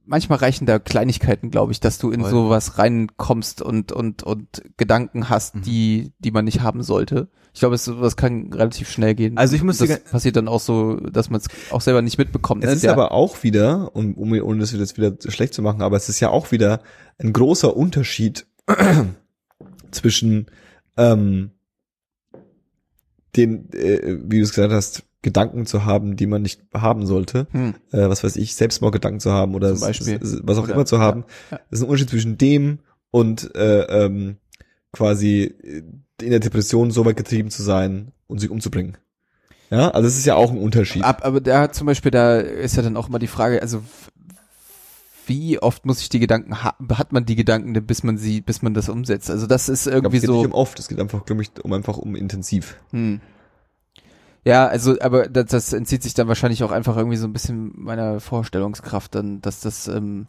manchmal 0.09 0.39
reichen 0.39 0.67
da 0.67 0.79
Kleinigkeiten, 0.79 1.51
glaube 1.51 1.73
ich, 1.73 1.81
dass 1.81 1.99
du 1.99 2.11
in 2.11 2.23
Voll. 2.23 2.31
sowas 2.31 2.79
reinkommst 2.79 3.63
und 3.63 3.93
und 3.93 4.23
und 4.23 4.63
Gedanken 4.77 5.29
hast, 5.29 5.55
Mhm. 5.57 5.63
die 5.63 6.13
die 6.19 6.31
man 6.31 6.45
nicht 6.45 6.61
haben 6.63 6.83
sollte. 6.83 7.29
Ich 7.55 7.61
glaube, 7.61 7.75
es 7.75 7.85
sowas 7.85 8.17
kann 8.17 8.53
relativ 8.53 8.89
schnell 8.91 9.15
gehen. 9.15 9.37
Also 9.37 9.57
ich 9.57 9.63
muss 9.63 9.79
das 9.79 10.01
passiert 10.05 10.37
dann 10.37 10.49
auch 10.49 10.61
so, 10.61 10.97
dass 10.97 11.29
man 11.31 11.41
es 11.41 11.49
auch 11.73 11.81
selber 11.81 12.03
nicht 12.03 12.19
mitbekommt. 12.19 12.63
Es 12.65 12.73
ist 12.75 12.85
Der- 12.85 12.93
aber 12.93 13.13
auch 13.13 13.43
wieder, 13.43 13.95
um, 13.97 14.15
um, 14.15 14.33
ohne 14.33 14.61
das 14.61 14.73
jetzt 14.73 14.97
wieder 14.97 15.15
schlecht 15.31 15.55
zu 15.55 15.63
machen, 15.63 15.83
aber 15.83 15.97
es 15.97 16.09
ist 16.09 16.21
ja 16.21 16.31
auch 16.31 16.53
wieder 16.53 16.81
ein 17.19 17.33
großer 17.33 17.77
Unterschied 17.77 18.47
zwischen 19.91 20.47
ähm, 20.97 21.51
den, 23.39 23.72
äh, 23.72 24.18
wie 24.24 24.39
du 24.39 24.43
es 24.45 24.51
gesagt 24.51 24.72
hast, 24.72 25.05
Gedanken 25.22 25.66
zu 25.66 25.84
haben, 25.84 26.16
die 26.16 26.26
man 26.26 26.43
nicht 26.43 26.61
haben 26.72 27.07
sollte, 27.07 27.49
hm, 27.51 27.74
äh, 27.93 28.09
was 28.09 28.22
weiß 28.22 28.36
ich, 28.36 28.55
Selbstmordgedanken 28.55 29.20
zu 29.20 29.32
haben 29.32 29.55
oder 29.55 29.72
was 29.80 30.59
auch 30.59 30.62
Oder- 30.64 30.74
immer 30.74 30.86
zu 30.86 30.99
haben. 30.99 31.24
ja, 31.51 31.57
ja. 31.57 31.61
Das 31.70 31.80
ist 31.80 31.84
ein 31.84 31.89
Unterschied 31.89 32.11
zwischen 32.11 32.39
dem 32.39 32.78
und 33.11 33.55
äh, 33.57 33.82
ähm, 34.05 34.36
quasi 34.93 35.43
äh, 35.62 35.82
in 36.22 36.30
der 36.30 36.41
Depression 36.41 36.91
so 36.91 37.05
weit 37.05 37.16
getrieben 37.16 37.51
zu 37.51 37.62
sein 37.62 38.12
und 38.26 38.39
sich 38.39 38.51
umzubringen. 38.51 38.97
Ja, 39.70 39.91
also 39.91 40.09
es 40.09 40.16
ist 40.16 40.24
ja 40.26 40.34
auch 40.34 40.51
ein 40.51 40.59
Unterschied. 40.59 41.05
Ab, 41.05 41.20
aber 41.24 41.41
da 41.41 41.61
hat 41.62 41.74
zum 41.74 41.86
Beispiel, 41.86 42.11
da 42.11 42.39
ist 42.39 42.76
ja 42.76 42.82
dann 42.82 42.97
auch 42.97 43.09
immer 43.09 43.18
die 43.18 43.26
Frage, 43.26 43.61
also 43.61 43.82
wie 45.29 45.59
oft 45.61 45.87
muss 45.87 46.01
ich 46.01 46.09
die 46.09 46.18
Gedanken 46.18 46.62
ha 46.62 46.74
hat 46.95 47.12
man 47.12 47.24
die 47.24 47.37
Gedanken, 47.37 47.74
denn 47.74 47.87
bis 47.87 48.03
man 48.03 48.18
sie, 48.18 48.41
bis 48.41 48.62
man 48.62 48.74
das 48.74 48.89
umsetzt? 48.89 49.31
Also 49.31 49.47
das 49.47 49.68
ist 49.68 49.87
Ich 49.87 49.93
glaub, 49.93 50.05
irgendwie 50.05 50.16
es 50.16 50.22
geht 50.22 50.29
so. 50.29 50.37
nicht 50.39 50.47
um 50.47 50.53
oft, 50.53 50.79
es 50.79 50.89
geht 50.89 51.01
einfach, 51.01 51.24
glaube 51.24 51.43
ich, 51.43 51.51
um 51.62 51.72
einfach 51.72 51.99
um 51.99 52.16
intensiv. 52.16 52.76
Hm. 52.91 53.20
Ja, 54.45 54.66
also, 54.66 54.97
aber 55.01 55.29
das, 55.29 55.47
das 55.47 55.72
entzieht 55.72 56.03
sich 56.03 56.14
dann 56.14 56.29
wahrscheinlich 56.29 56.62
auch 56.64 56.70
einfach 56.70 56.97
irgendwie 56.97 57.16
so 57.16 57.26
ein 57.26 57.33
bisschen 57.33 57.72
meiner 57.74 58.20
Vorstellungskraft, 58.20 59.14
dann, 59.14 59.41
dass 59.43 59.61
das, 59.61 59.89
ähm, 59.89 60.26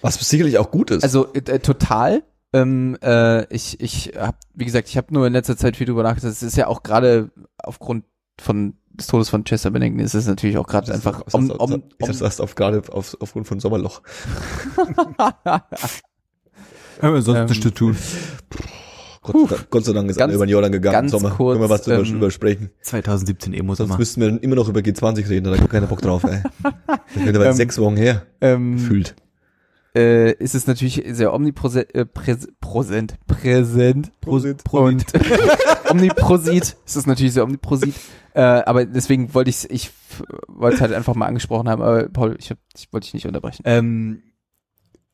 Was 0.00 0.14
sicherlich 0.16 0.58
auch 0.58 0.70
gut 0.70 0.90
ist. 0.90 1.04
also 1.04 1.32
äh, 1.34 1.60
total. 1.60 2.22
Ähm, 2.52 2.96
äh, 3.00 3.44
ich, 3.54 3.80
ich 3.80 4.14
habe, 4.16 4.36
wie 4.54 4.64
gesagt, 4.64 4.88
ich 4.88 4.96
habe 4.96 5.14
nur 5.14 5.26
in 5.26 5.32
letzter 5.32 5.56
Zeit 5.56 5.76
viel 5.76 5.86
drüber 5.86 6.02
nachgedacht. 6.02 6.32
Es 6.32 6.42
ist 6.42 6.56
ja 6.56 6.66
auch 6.66 6.82
gerade 6.82 7.30
aufgrund 7.58 8.04
von 8.40 8.74
des 9.00 9.06
Todes 9.08 9.28
von 9.28 9.44
Chester 9.44 9.70
Bennington 9.70 10.00
ist 10.04 10.14
es 10.14 10.26
natürlich 10.26 10.56
auch 10.58 10.66
gerade 10.66 10.92
einfach 10.94 11.22
ich 11.26 11.34
um, 11.34 11.48
dachte, 11.48 11.60
um, 11.62 11.82
ich 11.98 12.06
dachte, 12.06 12.18
das 12.20 12.40
auf 12.40 12.54
gerade 12.54 12.82
auf, 12.92 13.16
aufgrund 13.20 13.46
von 13.48 13.58
Sommerloch. 13.60 14.02
Haben 17.02 17.14
wir 17.14 17.22
sonst 17.22 17.38
Ähm, 17.38 17.46
nichts 17.46 17.62
zu 17.62 17.70
tun. 17.70 17.96
Gott, 19.22 19.36
sei 19.48 19.54
Dank- 19.56 19.70
Gott 19.70 19.84
sei 19.84 19.92
Dank 19.92 20.10
ist 20.10 20.16
Ganz- 20.18 20.34
über 20.34 20.46
den 20.46 20.50
Jordan 20.52 20.72
gegangen 20.72 20.94
im 20.96 21.00
ganz 21.02 21.10
Sommer. 21.12 21.30
kurz, 21.30 21.54
Können 21.56 21.64
wir 21.68 21.70
was 21.70 21.82
drüber, 21.82 21.98
ähm, 21.98 22.04
drüber 22.12 22.30
sprechen. 22.30 22.70
2017 22.82 23.52
Sonst 23.52 23.60
Emo-Sommer. 23.60 23.98
müssten 23.98 24.20
wir 24.20 24.28
dann 24.28 24.38
immer 24.40 24.56
noch 24.56 24.68
über 24.68 24.80
G20 24.80 25.28
reden, 25.28 25.44
da 25.52 25.58
hat 25.58 25.70
keiner 25.70 25.86
Bock 25.86 26.00
drauf, 26.02 26.24
ey. 26.24 26.42
Das 26.62 26.72
könnte 27.14 27.36
aber 27.36 27.46
Ähm, 27.46 27.52
sechs 27.54 27.78
Wochen 27.78 27.96
her. 27.96 28.26
ähm, 28.40 28.76
Gefühlt. 28.76 29.14
Äh, 29.96 30.32
ist 30.34 30.54
es 30.54 30.66
natürlich 30.66 31.02
sehr 31.10 31.32
omnipräsent, 31.34 31.94
äh, 31.94 32.04
präs 32.06 32.48
präsent, 32.60 33.14
präsent 33.26 34.12
Prosit. 34.20 34.62
und 34.72 35.04
omniprosit. 35.90 36.76
Es 36.86 36.96
ist 36.96 37.06
natürlich 37.06 37.32
sehr 37.34 37.44
omniprosit. 37.44 37.94
Äh, 38.34 38.40
aber 38.42 38.84
deswegen 38.86 39.34
wollte 39.34 39.50
ich 39.50 39.68
ich 39.70 39.90
wollte 40.48 40.76
es 40.76 40.80
halt 40.80 40.92
einfach 40.92 41.14
mal 41.14 41.26
angesprochen 41.26 41.68
haben. 41.68 41.82
Aber 41.82 42.08
Paul, 42.08 42.36
ich, 42.38 42.50
hab, 42.50 42.58
ich 42.76 42.92
wollte 42.92 43.06
dich 43.06 43.14
nicht 43.14 43.26
unterbrechen. 43.26 43.62
Ähm, 43.66 44.22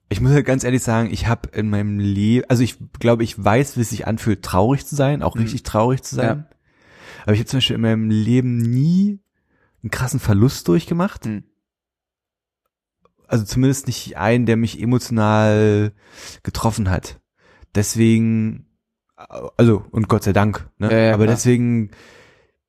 ich 0.09 0.21
muss 0.21 0.33
halt 0.33 0.47
ganz 0.47 0.63
ehrlich 0.63 0.83
sagen, 0.83 1.09
ich 1.11 1.27
habe 1.27 1.49
in 1.53 1.69
meinem 1.71 1.99
Leben, 1.99 2.45
also 2.49 2.63
ich 2.63 2.77
glaube, 3.01 3.25
ich 3.25 3.43
weiß, 3.43 3.77
wie 3.77 3.81
es 3.81 3.91
sich 3.91 4.07
anfühlt, 4.07 4.43
traurig 4.43 4.87
zu 4.87 4.95
sein, 4.95 5.23
auch 5.23 5.35
Mhm. 5.35 5.43
richtig 5.43 5.63
traurig 5.65 6.03
zu 6.03 6.15
sein. 6.15 6.47
Aber 7.25 7.33
ich 7.33 7.41
habe 7.41 7.47
zum 7.49 7.57
Beispiel 7.59 7.77
in 7.77 7.83
meinem 7.83 8.11
Leben 8.11 8.59
nie 8.59 9.19
einen 9.83 9.91
krassen 9.91 10.21
Verlust 10.21 10.69
durchgemacht. 10.69 11.27
Mhm. 11.27 11.45
Also 13.29 13.45
zumindest 13.45 13.87
nicht 13.87 14.17
einen, 14.17 14.47
der 14.47 14.57
mich 14.57 14.81
emotional 14.81 15.93
getroffen 16.43 16.91
hat. 16.91 17.21
Deswegen, 17.75 18.67
also 19.57 19.85
und 19.91 20.09
Gott 20.09 20.23
sei 20.25 20.33
Dank. 20.33 20.69
Ne? 20.79 20.91
Ja, 20.91 20.99
ja, 20.99 21.15
Aber 21.15 21.25
klar. 21.25 21.35
deswegen 21.37 21.91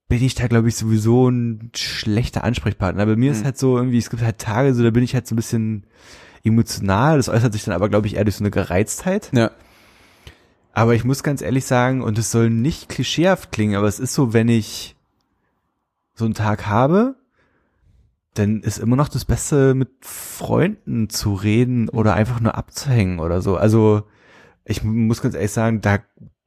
bin 0.10 0.24
ich 0.24 0.36
da, 0.36 0.47
glaube 0.47 0.70
ich, 0.70 0.76
sowieso 0.76 1.30
ein 1.30 1.72
schlechter 1.76 2.43
Ansprechpartner. 2.43 3.03
Aber 3.03 3.16
mir 3.18 3.32
ist 3.32 3.41
Mhm. 3.41 3.45
halt 3.45 3.58
so 3.58 3.78
irgendwie, 3.78 3.97
es 3.97 4.10
gibt 4.10 4.24
halt 4.24 4.39
Tage, 4.39 4.74
so 4.74 4.84
da 4.84 4.89
bin 4.89 5.03
ich 5.03 5.14
halt 5.14 5.28
so 5.28 5.36
ein 5.36 5.38
bisschen 5.38 5.86
emotional. 6.43 7.18
Das 7.18 7.30
äußert 7.30 7.53
sich 7.53 7.66
dann 7.66 7.74
aber, 7.76 7.89
glaube 7.89 8.08
ich, 8.08 8.16
eher 8.16 8.24
durch 8.24 8.38
so 8.38 8.43
eine 8.43 8.51
Gereiztheit. 8.51 9.30
Ja. 9.34 9.51
Aber 10.74 10.95
ich 10.95 11.03
muss 11.03 11.24
ganz 11.24 11.41
ehrlich 11.41 11.66
sagen, 11.66 12.01
und 12.01 12.18
es 12.18 12.32
soll 12.32 12.49
nicht 12.49 12.88
klischeehaft 12.89 13.51
klingen, 13.51 13.76
aber 13.76 13.88
es 13.88 13.99
ist 13.99 14.14
so, 14.14 14.32
wenn 14.34 14.47
ich 14.47 14.95
so 16.14 16.26
einen 16.26 16.36
Tag 16.36 16.68
habe, 16.68 17.16
dann 18.38 18.62
ist 18.62 18.78
immer 18.78 18.96
noch 18.96 19.10
das 19.10 19.26
Beste, 19.26 19.74
mit 19.74 19.90
Freunden 20.02 21.10
zu 21.10 21.34
reden 21.34 21.90
oder 21.90 22.14
einfach 22.14 22.40
nur 22.40 22.56
abzuhängen 22.56 23.20
oder 23.20 23.42
so. 23.42 23.58
Also 23.58 24.04
ich 24.66 24.84
muss 24.84 25.22
ganz 25.22 25.36
ehrlich 25.36 25.52
sagen, 25.52 25.82
da 25.82 26.00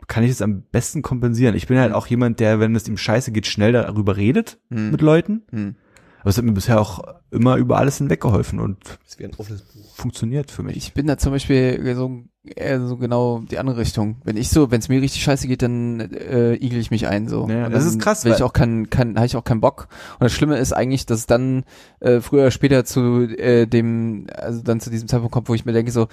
kann 0.07 0.24
ich 0.24 0.30
es 0.30 0.43
am 0.43 0.62
besten 0.72 1.03
kompensieren. 1.03 1.55
Ich 1.55 1.66
bin 1.68 1.78
halt 1.78 1.93
auch 1.93 2.07
jemand, 2.07 2.41
der, 2.41 2.61
wenn 2.61 2.74
es 2.74 2.88
ihm 2.88 2.97
scheiße 2.97 3.32
geht, 3.32 3.47
schnell 3.47 3.72
darüber 3.72 4.16
redet 4.16 4.59
Hm. 4.70 4.91
mit 4.91 5.01
Leuten. 5.01 5.43
Hm. 5.51 5.76
Aber 6.20 6.30
es 6.30 6.36
hat 6.38 6.44
mir 6.44 6.52
bisher 6.52 6.80
auch 6.80 7.02
immer 7.30 7.56
über 7.56 7.78
alles 7.78 7.98
hinweggeholfen 7.98 8.60
und 8.60 8.76
Das 9.04 9.18
wäre 9.18 9.30
ein 9.30 9.36
offenes 9.38 9.62
Buch. 9.62 9.94
funktioniert 9.94 10.50
für 10.50 10.62
mich. 10.62 10.76
Ich 10.76 10.92
bin 10.94 11.06
da 11.06 11.16
zum 11.16 11.32
Beispiel 11.32 11.94
so 11.94 12.22
eher 12.44 12.86
so 12.86 12.96
genau 12.96 13.40
die 13.50 13.58
andere 13.58 13.78
Richtung. 13.78 14.16
Wenn 14.24 14.36
ich 14.36 14.48
so, 14.50 14.70
wenn 14.70 14.80
es 14.80 14.88
mir 14.88 15.00
richtig 15.00 15.22
scheiße 15.22 15.46
geht, 15.46 15.62
dann 15.62 16.00
äh, 16.00 16.54
igel 16.54 16.78
ich 16.78 16.90
mich 16.90 17.06
ein 17.06 17.28
so. 17.28 17.48
Ja, 17.48 17.68
das 17.68 17.84
ist 17.84 18.00
krass, 18.00 18.24
Will 18.24 18.32
ich 18.32 18.40
weil- 18.40 18.46
auch 18.46 18.52
keinen, 18.52 18.90
kein, 18.90 19.16
habe 19.16 19.26
ich 19.26 19.36
auch 19.36 19.44
keinen 19.44 19.60
Bock. 19.60 19.88
Und 20.14 20.24
das 20.24 20.32
Schlimme 20.32 20.58
ist 20.58 20.72
eigentlich, 20.72 21.06
dass 21.06 21.20
es 21.20 21.26
dann 21.26 21.64
äh, 22.00 22.20
früher 22.20 22.42
oder 22.42 22.50
später 22.50 22.84
zu 22.84 23.22
äh, 23.22 23.66
dem, 23.66 24.26
also 24.34 24.62
dann 24.62 24.80
zu 24.80 24.90
diesem 24.90 25.08
Zeitpunkt 25.08 25.32
kommt, 25.32 25.48
wo 25.48 25.54
ich 25.54 25.64
mir 25.64 25.72
denke 25.72 25.90
so, 25.92 26.08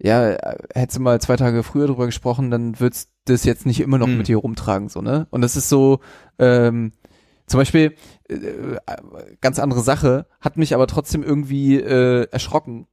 ja, 0.00 0.30
äh, 0.30 0.58
hättest 0.74 0.98
du 0.98 1.02
mal 1.02 1.20
zwei 1.20 1.36
Tage 1.36 1.62
früher 1.64 1.86
drüber 1.88 2.06
gesprochen, 2.06 2.50
dann 2.52 2.78
würdest 2.78 3.10
du 3.24 3.32
das 3.32 3.44
jetzt 3.44 3.66
nicht 3.66 3.80
immer 3.80 3.98
noch 3.98 4.06
Hm. 4.06 4.18
mit 4.18 4.28
dir 4.28 4.36
rumtragen 4.36 4.88
so 4.88 5.02
ne. 5.02 5.26
Und 5.30 5.40
das 5.42 5.56
ist 5.56 5.68
so, 5.68 5.98
ähm, 6.38 6.92
zum 7.48 7.58
Beispiel 7.58 7.94
äh, 8.28 8.36
ganz 9.40 9.58
andere 9.58 9.80
Sache, 9.80 10.26
hat 10.40 10.56
mich 10.56 10.74
aber 10.74 10.86
trotzdem 10.86 11.22
irgendwie 11.22 11.76
äh, 11.80 12.26
erschrocken 12.30 12.86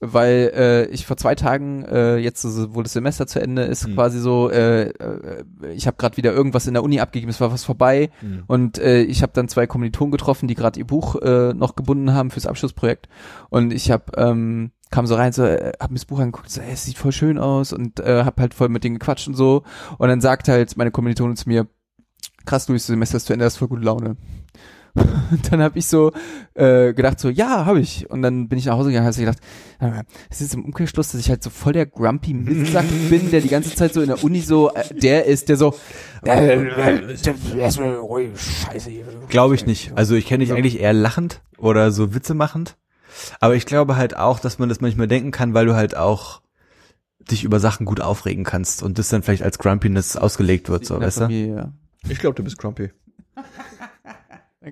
weil 0.00 0.52
äh, 0.54 0.86
ich 0.86 1.06
vor 1.06 1.16
zwei 1.16 1.34
Tagen 1.34 1.84
äh, 1.84 2.16
jetzt 2.18 2.42
so, 2.42 2.74
wo 2.74 2.82
das 2.82 2.92
Semester 2.92 3.26
zu 3.26 3.40
Ende 3.40 3.62
ist 3.62 3.86
Hm. 3.86 3.94
quasi 3.94 4.18
so 4.18 4.50
äh, 4.50 4.88
äh, 4.90 5.44
ich 5.72 5.86
habe 5.86 5.96
gerade 5.96 6.16
wieder 6.18 6.32
irgendwas 6.34 6.66
in 6.66 6.74
der 6.74 6.82
Uni 6.82 7.00
abgegeben 7.00 7.30
es 7.30 7.40
war 7.40 7.52
was 7.52 7.64
vorbei 7.64 8.10
Mhm. 8.20 8.42
und 8.46 8.78
äh, 8.78 9.02
ich 9.02 9.22
habe 9.22 9.32
dann 9.34 9.48
zwei 9.48 9.66
Kommilitonen 9.66 10.10
getroffen 10.12 10.46
die 10.48 10.56
gerade 10.56 10.78
ihr 10.78 10.86
Buch 10.86 11.14
äh, 11.22 11.54
noch 11.54 11.74
gebunden 11.74 12.12
haben 12.12 12.30
fürs 12.30 12.46
Abschlussprojekt 12.46 13.08
und 13.48 13.72
ich 13.72 13.90
habe 13.90 14.04
ähm, 14.16 14.72
kam 14.90 15.06
so 15.06 15.14
rein 15.14 15.32
so 15.32 15.44
äh, 15.44 15.72
hab 15.80 15.90
mir 15.90 15.96
das 15.96 16.04
Buch 16.04 16.18
angeguckt 16.18 16.50
so 16.50 16.60
es 16.60 16.84
sieht 16.84 16.98
voll 16.98 17.12
schön 17.12 17.38
aus 17.38 17.72
und 17.72 18.00
äh, 18.00 18.24
hab 18.24 18.38
halt 18.40 18.52
voll 18.52 18.68
mit 18.68 18.84
denen 18.84 18.98
gequatscht 18.98 19.28
und 19.28 19.34
so 19.34 19.62
und 19.96 20.08
dann 20.08 20.20
sagt 20.20 20.48
halt 20.48 20.76
meine 20.76 20.90
Kommilitonin 20.90 21.36
zu 21.36 21.48
mir 21.48 21.66
krass 22.44 22.66
du 22.66 22.72
das 22.72 22.86
Semester 22.86 23.16
ist 23.16 23.26
zu 23.26 23.32
Ende 23.32 23.44
hast 23.44 23.56
voll 23.56 23.68
gute 23.68 23.82
Laune 23.82 24.16
und 24.94 25.40
dann 25.52 25.60
habe 25.60 25.78
ich 25.78 25.86
so 25.86 26.12
äh, 26.54 26.94
gedacht 26.94 27.18
so, 27.18 27.28
ja, 27.28 27.66
habe 27.66 27.80
ich. 27.80 28.08
Und 28.10 28.22
dann 28.22 28.48
bin 28.48 28.58
ich 28.58 28.66
nach 28.66 28.74
Hause 28.74 28.90
gegangen 28.90 29.06
und 29.08 29.12
habe 29.12 29.24
gedacht, 29.24 29.38
es 30.30 30.40
ist 30.40 30.54
im 30.54 30.64
Umkehrschluss, 30.64 31.12
dass 31.12 31.20
ich 31.20 31.30
halt 31.30 31.42
so 31.42 31.50
voll 31.50 31.72
der 31.72 31.86
grumpy 31.86 32.32
Mistsack 32.32 32.84
bin, 33.10 33.30
der 33.30 33.40
die 33.40 33.48
ganze 33.48 33.74
Zeit 33.74 33.92
so 33.92 34.00
in 34.00 34.08
der 34.08 34.22
Uni 34.22 34.40
so, 34.40 34.72
äh, 34.72 34.94
der 34.94 35.24
ist, 35.24 35.48
der 35.48 35.56
so, 35.56 35.74
äh, 36.24 36.54
äh, 36.54 37.16
erstmal 37.58 37.96
ruhig, 37.96 38.30
scheiße 38.36 38.90
hier. 38.90 39.04
Glaube 39.28 39.54
ich 39.56 39.66
nicht. 39.66 39.92
Also 39.96 40.14
ich 40.14 40.26
kenne 40.26 40.44
dich 40.44 40.54
eigentlich 40.54 40.80
eher 40.80 40.92
lachend 40.92 41.42
oder 41.58 41.90
so 41.90 42.14
Witze 42.14 42.34
machend. 42.34 42.76
Aber 43.40 43.54
ich 43.54 43.66
glaube 43.66 43.96
halt 43.96 44.16
auch, 44.16 44.38
dass 44.38 44.58
man 44.58 44.68
das 44.68 44.80
manchmal 44.80 45.08
denken 45.08 45.30
kann, 45.30 45.54
weil 45.54 45.66
du 45.66 45.74
halt 45.74 45.96
auch 45.96 46.40
dich 47.30 47.42
über 47.42 47.58
Sachen 47.58 47.86
gut 47.86 48.00
aufregen 48.00 48.44
kannst 48.44 48.82
und 48.82 48.98
das 48.98 49.08
dann 49.08 49.22
vielleicht 49.22 49.42
als 49.42 49.58
Grumpiness 49.58 50.16
ausgelegt 50.16 50.68
wird, 50.68 50.84
so, 50.84 51.00
weißt 51.00 51.20
du? 51.20 51.24
Ja. 51.28 51.72
Ich 52.08 52.18
glaube, 52.18 52.34
du 52.34 52.42
bist 52.44 52.58
grumpy. 52.58 52.90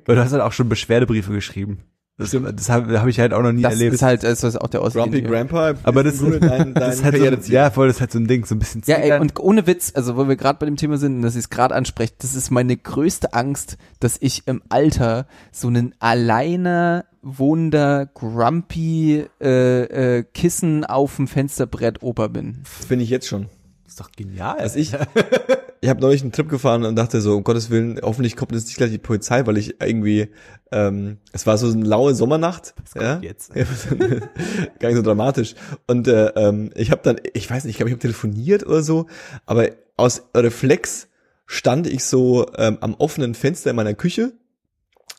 Weil 0.06 0.16
du 0.16 0.22
hast 0.24 0.32
halt 0.32 0.42
auch 0.42 0.52
schon 0.52 0.68
Beschwerdebriefe 0.68 1.32
geschrieben. 1.32 1.84
Das, 2.18 2.30
das 2.30 2.68
habe 2.68 3.00
hab 3.00 3.08
ich 3.08 3.18
halt 3.18 3.32
auch 3.32 3.42
noch 3.42 3.52
nie 3.52 3.62
Das 3.62 3.72
erlebt. 3.72 3.94
ist 3.94 4.02
halt 4.02 4.22
das 4.22 4.44
ist 4.44 4.56
auch 4.60 4.68
der 4.68 4.82
Ausdruck. 4.82 5.04
Grumpy 5.04 5.22
Grandpa. 5.22 5.74
aber 5.82 6.04
das, 6.04 6.20
ist 6.20 6.22
dein, 6.22 6.40
dein 6.40 6.74
das 6.74 6.96
ist 6.96 7.04
halt 7.04 7.14
so, 7.16 7.20
Karriereziel. 7.22 7.54
ja, 7.54 7.70
voll, 7.70 7.86
das 7.88 7.96
ist 7.96 8.00
halt 8.00 8.12
so 8.12 8.18
ein 8.18 8.26
Ding, 8.28 8.44
so 8.44 8.54
ein 8.54 8.58
bisschen 8.58 8.82
Ja, 8.86 8.96
ey, 8.96 9.18
und 9.18 9.40
ohne 9.40 9.66
Witz, 9.66 9.92
also 9.94 10.16
wo 10.16 10.28
wir 10.28 10.36
gerade 10.36 10.58
bei 10.58 10.66
dem 10.66 10.76
Thema 10.76 10.98
sind, 10.98 11.16
und 11.16 11.22
dass 11.22 11.34
ich 11.34 11.40
es 11.44 11.50
gerade 11.50 11.74
anspreche, 11.74 12.12
das 12.18 12.34
ist 12.34 12.50
meine 12.50 12.76
größte 12.76 13.32
Angst, 13.32 13.76
dass 13.98 14.18
ich 14.20 14.46
im 14.46 14.62
Alter 14.68 15.26
so 15.50 15.68
einen 15.68 15.94
alleine 16.00 17.06
wohnender, 17.22 18.06
grumpy 18.06 19.24
äh, 19.40 20.18
äh, 20.18 20.24
Kissen 20.34 20.84
auf 20.84 21.16
dem 21.16 21.26
Fensterbrett 21.26 22.02
Opa 22.02 22.28
bin. 22.28 22.62
Bin 22.88 23.00
ich 23.00 23.08
jetzt 23.10 23.26
schon. 23.26 23.46
ist 23.86 23.98
doch 24.00 24.12
genial. 24.12 24.58
Also 24.58 24.78
ich, 24.78 24.92
ich 25.82 25.88
habe 25.88 26.00
neulich 26.00 26.22
einen 26.22 26.30
Trip 26.30 26.48
gefahren 26.48 26.84
und 26.84 26.94
dachte 26.94 27.20
so, 27.20 27.36
um 27.36 27.42
Gottes 27.42 27.68
Willen, 27.68 27.98
hoffentlich 28.00 28.36
kommt 28.36 28.52
jetzt 28.52 28.66
nicht 28.66 28.76
gleich 28.76 28.92
die 28.92 28.98
Polizei, 28.98 29.44
weil 29.46 29.58
ich 29.58 29.80
irgendwie, 29.82 30.28
ähm, 30.70 31.18
es 31.32 31.44
war 31.44 31.58
so 31.58 31.66
eine 31.66 31.84
laue 31.84 32.14
Sommernacht. 32.14 32.72
ja? 32.94 33.18
jetzt? 33.20 33.52
Gar 34.78 34.88
nicht 34.88 34.96
so 34.96 35.02
dramatisch. 35.02 35.56
Und 35.88 36.06
äh, 36.06 36.28
ähm, 36.36 36.70
ich 36.76 36.92
habe 36.92 37.00
dann, 37.02 37.16
ich 37.34 37.50
weiß 37.50 37.64
nicht, 37.64 37.72
ich 37.72 37.76
glaube, 37.78 37.90
ich 37.90 37.94
habe 37.94 38.00
telefoniert 38.00 38.64
oder 38.64 38.84
so, 38.84 39.08
aber 39.44 39.70
aus 39.96 40.22
Reflex 40.36 41.08
stand 41.46 41.88
ich 41.88 42.04
so 42.04 42.46
ähm, 42.56 42.78
am 42.80 42.94
offenen 42.94 43.34
Fenster 43.34 43.70
in 43.70 43.76
meiner 43.76 43.94
Küche 43.94 44.34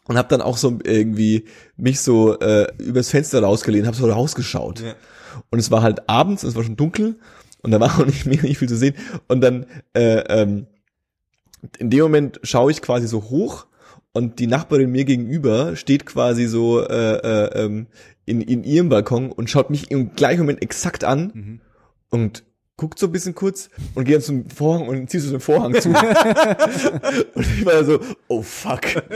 und 0.05 0.18
habe 0.18 0.30
dann 0.30 0.41
auch 0.41 0.55
so 0.55 0.80
irgendwie 0.86 1.43
mich 1.76 1.99
so 1.99 2.39
äh, 2.39 2.68
übers 2.78 3.09
Fenster 3.09 3.43
rausgelehnt, 3.43 3.86
habe 3.86 3.97
so 3.97 4.09
rausgeschaut. 4.09 4.80
Ja. 4.80 4.93
Und 5.49 5.59
es 5.59 5.72
war 5.72 5.82
halt 5.82 6.07
abends, 6.07 6.43
es 6.43 6.55
war 6.55 6.64
schon 6.64 6.78
dunkel 6.78 7.18
und 7.64 7.72
da 7.72 7.80
war 7.80 7.88
auch 7.99 8.05
nicht 8.05 8.26
mehr 8.28 8.41
nicht 8.43 8.59
viel 8.59 8.70
zu 8.70 8.78
sehen. 8.78 8.93
Und 9.28 9.41
dann 9.41 9.66
äh, 9.95 10.20
ähm, 10.30 10.68
in 11.80 11.89
dem 11.89 12.01
Moment 12.01 12.39
schaue 12.43 12.72
ich 12.72 12.82
quasi 12.82 13.07
so 13.07 13.24
hoch 13.30 13.66
und 14.11 14.38
die 14.39 14.47
Nachbarin 14.47 14.91
mir 14.91 15.05
gegenüber 15.05 15.76
steht 15.76 16.05
quasi 16.05 16.45
so 16.45 16.82
äh, 16.86 17.16
äh, 17.16 17.64
ähm, 17.66 17.88
in, 18.26 18.41
in 18.41 18.64
ihrem 18.64 18.89
Balkon 18.89 19.32
und 19.32 19.49
schaut 19.49 19.70
mich 19.70 19.89
im 19.91 20.14
gleichen 20.14 20.41
Moment 20.41 20.61
exakt 20.61 21.03
an 21.03 21.32
Mhm. 21.34 21.61
und 22.09 22.43
guckt 22.76 22.97
so 22.99 23.05
ein 23.05 23.11
bisschen 23.11 23.36
kurz 23.36 23.70
und 23.95 24.03
geht 24.05 24.16
dann 24.16 24.22
zum 24.22 24.49
Vorhang 24.49 24.88
und 24.88 25.09
zieht 25.09 25.22
so 25.22 25.30
den 25.32 25.39
Vorhang 25.39 25.74
zu. 25.80 25.89
und 27.36 27.45
ich 27.45 27.66
war 27.66 27.84
so, 27.86 27.99
oh 28.28 28.41
fuck. 28.41 28.82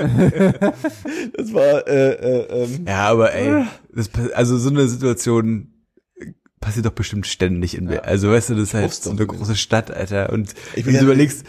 das 1.34 1.54
war 1.54 1.88
äh, 1.88 2.12
äh, 2.14 2.64
ähm, 2.64 2.86
Ja, 2.88 3.08
aber 3.10 3.34
ey, 3.34 3.66
das, 3.94 4.10
also 4.36 4.58
so 4.58 4.70
eine 4.70 4.88
Situation 4.88 5.74
passiert 6.60 6.86
doch 6.86 6.92
bestimmt 6.92 7.28
ständig 7.28 7.78
in 7.78 7.86
Berlin. 7.88 8.04
Also 8.06 8.30
weißt 8.32 8.50
du, 8.50 8.56
das 8.56 8.64
ist 8.70 8.74
halt 8.74 8.94
so 8.94 9.12
eine 9.12 9.26
große 9.26 9.56
Stadt, 9.56 9.92
Alter. 9.92 10.32
Und 10.32 10.54
Ich 10.76 10.86
wenn 10.86 10.94
du 10.94 11.00
ja- 11.00 11.04
überlegst, 11.06 11.46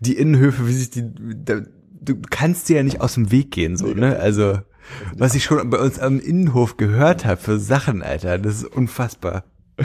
die 0.00 0.16
Innenhöfe, 0.16 0.66
wie 0.66 0.72
sich 0.72 0.90
die, 0.90 1.04
da, 1.44 1.60
du 2.00 2.16
kannst 2.30 2.68
dir 2.68 2.76
ja 2.76 2.82
nicht 2.82 3.00
aus 3.00 3.14
dem 3.14 3.30
Weg 3.30 3.50
gehen, 3.52 3.76
so, 3.76 3.86
ne? 3.88 4.18
Also, 4.18 4.60
was 5.16 5.34
ich 5.34 5.44
schon 5.44 5.68
bei 5.70 5.78
uns 5.78 5.98
am 5.98 6.18
Innenhof 6.20 6.76
gehört 6.76 7.24
habe 7.24 7.40
für 7.40 7.58
Sachen, 7.60 8.02
Alter, 8.02 8.38
das 8.38 8.56
ist 8.56 8.64
unfassbar. 8.66 9.44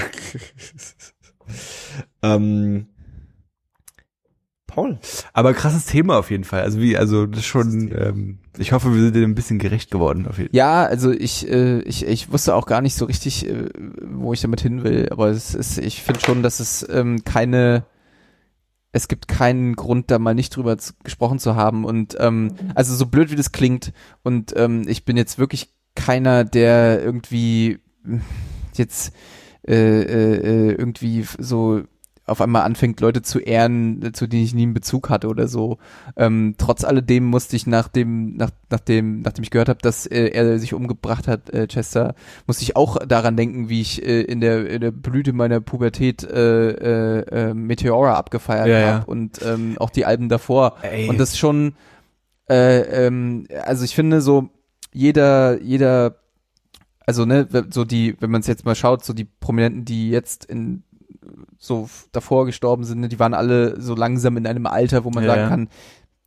ähm, 2.23 2.87
Paul. 4.77 4.99
Aber 5.33 5.55
krasses 5.55 5.85
Thema 5.85 6.19
auf 6.19 6.29
jeden 6.29 6.43
Fall. 6.43 6.61
Also 6.61 6.79
wie, 6.79 6.95
also 6.95 7.25
das 7.25 7.39
ist 7.39 7.45
schon, 7.47 7.91
ähm, 7.97 8.37
ich 8.59 8.73
hoffe, 8.73 8.93
wir 8.93 9.01
sind 9.01 9.15
dem 9.15 9.31
ein 9.31 9.33
bisschen 9.33 9.57
gerecht 9.57 9.89
geworden. 9.89 10.27
Auf 10.27 10.37
jeden 10.37 10.55
Ja, 10.55 10.85
also 10.85 11.11
ich, 11.11 11.49
äh, 11.49 11.79
ich, 11.79 12.05
ich 12.05 12.31
wusste 12.31 12.53
auch 12.53 12.67
gar 12.67 12.81
nicht 12.81 12.93
so 12.93 13.05
richtig, 13.05 13.49
äh, 13.49 13.69
wo 14.03 14.33
ich 14.33 14.41
damit 14.41 14.61
hin 14.61 14.83
will, 14.83 15.07
aber 15.09 15.29
es 15.29 15.55
ist, 15.55 15.79
ich 15.79 16.03
finde 16.03 16.19
schon, 16.19 16.43
dass 16.43 16.59
es 16.59 16.87
ähm, 16.91 17.23
keine, 17.23 17.85
es 18.91 19.07
gibt 19.07 19.27
keinen 19.27 19.75
Grund, 19.75 20.11
da 20.11 20.19
mal 20.19 20.35
nicht 20.35 20.55
drüber 20.55 20.77
zu, 20.77 20.93
gesprochen 21.03 21.39
zu 21.39 21.55
haben. 21.55 21.83
Und 21.83 22.15
ähm, 22.19 22.53
also 22.75 22.93
so 22.93 23.07
blöd 23.07 23.31
wie 23.31 23.35
das 23.35 23.51
klingt, 23.51 23.93
und 24.21 24.53
ähm, 24.55 24.83
ich 24.87 25.05
bin 25.05 25.17
jetzt 25.17 25.39
wirklich 25.39 25.73
keiner, 25.95 26.43
der 26.43 27.01
irgendwie 27.01 27.79
jetzt 28.75 29.11
äh, 29.67 29.73
äh, 29.73 30.35
äh, 30.35 30.71
irgendwie 30.73 31.25
so 31.39 31.81
auf 32.27 32.41
einmal 32.41 32.63
anfängt, 32.63 32.99
Leute 32.99 33.21
zu 33.21 33.39
ehren, 33.39 34.11
zu 34.13 34.27
denen 34.27 34.43
ich 34.43 34.53
nie 34.53 34.63
einen 34.63 34.73
Bezug 34.73 35.09
hatte 35.09 35.27
oder 35.27 35.47
so. 35.47 35.77
Ähm, 36.15 36.55
trotz 36.57 36.83
alledem 36.83 37.25
musste 37.25 37.55
ich 37.55 37.65
nach 37.65 37.87
dem, 37.87 38.35
nach, 38.35 38.51
nachdem, 38.69 39.21
nachdem 39.21 39.43
ich 39.43 39.49
gehört 39.49 39.69
habe, 39.69 39.79
dass 39.81 40.05
äh, 40.05 40.27
er 40.27 40.59
sich 40.59 40.73
umgebracht 40.73 41.27
hat, 41.27 41.49
äh, 41.49 41.67
Chester, 41.67 42.15
musste 42.45 42.63
ich 42.63 42.75
auch 42.75 42.97
daran 43.05 43.37
denken, 43.37 43.69
wie 43.69 43.81
ich 43.81 44.05
äh, 44.05 44.21
in 44.21 44.41
der 44.41 44.69
in 44.69 44.81
der 44.81 44.91
Blüte 44.91 45.31
meiner 45.31 45.61
Pubertät 45.61 46.23
äh, 46.23 46.71
äh, 46.71 47.49
äh, 47.49 47.53
Meteora 47.53 48.15
abgefeiert 48.15 48.67
Ja, 48.67 48.75
habe 48.75 48.87
ja. 48.87 49.03
und 49.05 49.39
ähm, 49.43 49.75
auch 49.79 49.89
die 49.89 50.05
Alben 50.05 50.27
davor. 50.27 50.77
Ey. 50.81 51.07
Und 51.07 51.19
das 51.19 51.37
schon, 51.37 51.75
äh, 52.49 53.05
ähm, 53.05 53.47
also 53.63 53.85
ich 53.85 53.95
finde 53.95 54.21
so 54.21 54.49
jeder 54.93 55.61
jeder 55.61 56.17
also 57.07 57.23
ne, 57.23 57.47
so 57.69 57.85
die, 57.85 58.17
wenn 58.19 58.29
man 58.29 58.41
es 58.41 58.47
jetzt 58.47 58.65
mal 58.65 58.75
schaut, 58.75 59.05
so 59.05 59.13
die 59.13 59.23
Prominenten, 59.23 59.85
die 59.85 60.09
jetzt 60.09 60.43
in 60.43 60.83
so 61.59 61.89
davor 62.11 62.45
gestorben 62.45 62.83
sind, 62.83 62.99
ne, 62.99 63.09
die 63.09 63.19
waren 63.19 63.33
alle 63.33 63.79
so 63.81 63.95
langsam 63.95 64.37
in 64.37 64.47
einem 64.47 64.65
Alter, 64.65 65.03
wo 65.03 65.09
man 65.09 65.23
Ja, 65.23 65.35
sagen 65.35 65.49
kann, 65.49 65.69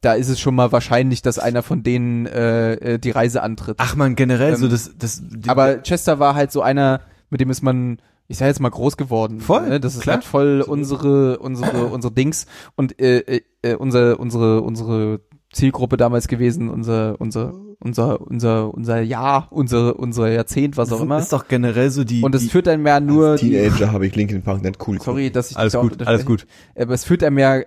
da 0.01 0.15
ist 0.15 0.29
es 0.29 0.41
schon 0.41 0.55
mal 0.55 0.73
wahrscheinlich, 0.73 1.23
dass 1.23 1.39
einer 1.39 1.63
von 1.63 1.83
denen 1.83 2.27
äh, 2.27 2.73
äh, 2.75 2.99
die 2.99 3.11
Reise 3.11 3.43
antritt. 3.43 3.77
Ach 3.81 3.97
man, 3.97 4.17
generell 4.17 4.57
so 4.57 4.65
Ähm, 4.67 4.71
das, 4.71 4.91
das, 4.99 5.23
die, 5.23 5.49
Aber 5.49 5.83
Chester 5.83 6.19
war 6.19 6.35
halt 6.35 6.53
so 6.53 6.63
einer, 6.63 7.01
mit 7.29 7.41
dem 7.41 7.51
ist 7.51 7.63
man, 7.63 7.99
ich 8.27 8.39
sag 8.39 8.47
jetzt 8.47 8.61
mal 8.61 8.71
groß 8.71 8.97
geworden. 8.97 9.41
Voll, 9.41 9.69
Ne? 9.69 9.81
Das 9.81 9.95
ist 9.95 10.03
klar. 10.03 10.17
halt 10.17 10.25
voll 10.25 10.65
unsere, 10.67 11.39
unsere, 11.39 11.87
unsere 11.87 12.13
Dings 12.15 12.47
und 12.77 12.99
äh, 13.01 13.19
äh, 13.19 13.41
äh, 13.63 13.75
unsere, 13.75 14.17
unsere, 14.17 14.63
unsere 14.63 15.21
Zielgruppe 15.53 15.97
damals 15.97 16.29
gewesen, 16.29 16.69
unser, 16.69 17.21
unser, 17.21 17.53
unser, 17.81 18.21
unser, 18.21 18.73
unser 18.73 19.01
Jahr, 19.01 19.49
unser, 19.51 19.99
unser 19.99 20.29
Jahrzehnt, 20.31 20.77
was 20.77 20.93
auch 20.93 21.01
immer. 21.01 21.19
ist 21.19 21.33
doch 21.33 21.49
generell 21.49 21.91
so 21.91 22.05
die, 22.05 22.23
Und 22.23 22.35
es 22.35 22.43
die, 22.43 22.49
führt 22.49 22.69
einem 22.69 22.87
ja 22.87 23.01
nur 23.01 23.31
Als 23.31 23.41
die, 23.41 23.51
Teenager 23.51 23.91
habe 23.91 24.07
ich 24.07 24.15
Linkin 24.15 24.43
Park 24.43 24.63
nicht 24.63 24.87
cool 24.87 25.01
sorry, 25.01 25.31
dass 25.31 25.51
ich 25.51 25.57
alles 25.57 25.75
auch 25.75 25.83
gut, 25.83 26.07
alles 26.07 26.25
gut. 26.25 26.47
aber 26.79 26.95
es 26.95 27.05
führt 27.05 27.25
einem 27.25 27.39
ja 27.39 27.63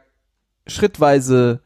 schrittweise 0.65 1.61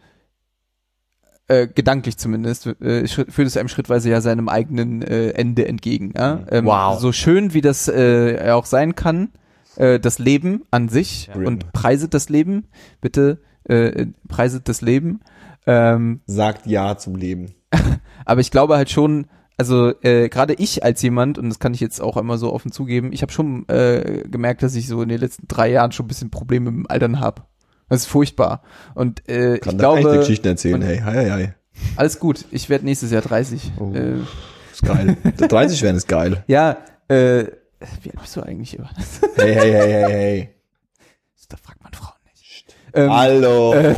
äh, 1.47 1.67
gedanklich 1.67 2.17
zumindest, 2.17 2.67
äh, 2.81 3.07
führt 3.07 3.47
es 3.47 3.55
einem 3.55 3.69
schrittweise 3.69 4.09
ja 4.09 4.19
seinem 4.21 4.49
eigenen 4.49 5.01
äh, 5.01 5.29
Ende 5.29 5.67
entgegen. 5.67 6.13
Ja? 6.17 6.43
Ähm, 6.49 6.65
Wow. 6.65 6.99
So 6.99 7.11
schön 7.11 7.53
wie 7.53 7.61
das 7.61 7.87
äh, 7.87 8.49
auch 8.51 8.65
sein 8.65 8.95
kann, 8.95 9.29
äh, 9.77 9.99
das 9.99 10.19
Leben 10.19 10.63
an 10.71 10.89
sich 10.89 11.27
Ja. 11.27 11.35
und 11.47 11.71
preiset 11.73 12.13
das 12.13 12.29
Leben, 12.29 12.65
bitte 13.01 13.39
äh, 13.65 14.07
preiset 14.27 14.67
das 14.67 14.81
Leben. 14.81 15.21
Ähm, 15.67 16.21
Sagt 16.25 16.65
Ja 16.65 16.97
zum 16.97 17.15
Leben. 17.15 17.53
aber 18.25 18.41
ich 18.41 18.49
glaube 18.51 18.75
halt 18.77 18.89
schon, 18.89 19.27
also 19.57 19.91
äh, 20.01 20.29
gerade 20.29 20.53
ich 20.53 20.83
als 20.83 21.01
jemand, 21.01 21.37
und 21.37 21.49
das 21.49 21.59
kann 21.59 21.73
ich 21.73 21.79
jetzt 21.81 22.01
auch 22.01 22.17
immer 22.17 22.37
so 22.37 22.53
offen 22.53 22.71
zugeben, 22.71 23.11
ich 23.11 23.21
habe 23.21 23.31
schon 23.31 23.67
äh, 23.69 24.23
gemerkt, 24.27 24.63
dass 24.63 24.75
ich 24.75 24.87
so 24.87 25.01
in 25.01 25.09
den 25.09 25.19
letzten 25.19 25.47
drei 25.47 25.69
Jahren 25.69 25.91
schon 25.91 26.05
ein 26.05 26.07
bisschen 26.09 26.31
Probleme 26.31 26.71
mit 26.71 26.85
dem 26.85 26.89
Altern 26.89 27.19
habe. 27.19 27.43
Das 27.89 27.99
ist 28.01 28.05
furchtbar. 28.07 28.63
Und 28.95 29.27
äh, 29.29 29.59
Kann 29.59 29.73
ich 29.73 29.77
glaube, 29.79 30.17
Geschichten 30.19 30.47
erzählen. 30.47 30.75
und- 30.75 30.87
Hey, 30.87 30.99
hi, 30.99 31.29
hi. 31.29 31.49
alles 31.95 32.19
gut. 32.19 32.45
Ich 32.51 32.69
werde 32.69 32.85
nächstes 32.85 33.11
Jahr 33.11 33.21
30. 33.21 33.71
Oh. 33.79 33.93
Äh, 33.93 34.19
Ist 34.71 34.83
geil. 34.83 35.17
Der 35.39 35.47
30 35.47 35.81
werden 35.83 35.97
ist 35.97 36.07
geil. 36.07 36.43
ja, 36.47 36.77
äh, 37.09 37.45
wie 38.01 38.09
alt 38.11 38.19
bist 38.21 38.35
du 38.35 38.41
eigentlich, 38.41 38.73
Johannes? 38.73 39.21
Hey, 39.35 39.53
hey, 39.53 39.71
hey, 39.71 39.91
hey, 39.91 40.03
hey. 40.11 40.49
Da 41.49 41.55
fragt 41.57 41.81
man 41.81 41.93
Frauen 41.93 42.13
nicht. 42.33 42.75
Ähm, 42.93 43.09
Hallo. 43.13 43.73
äh, 43.73 43.95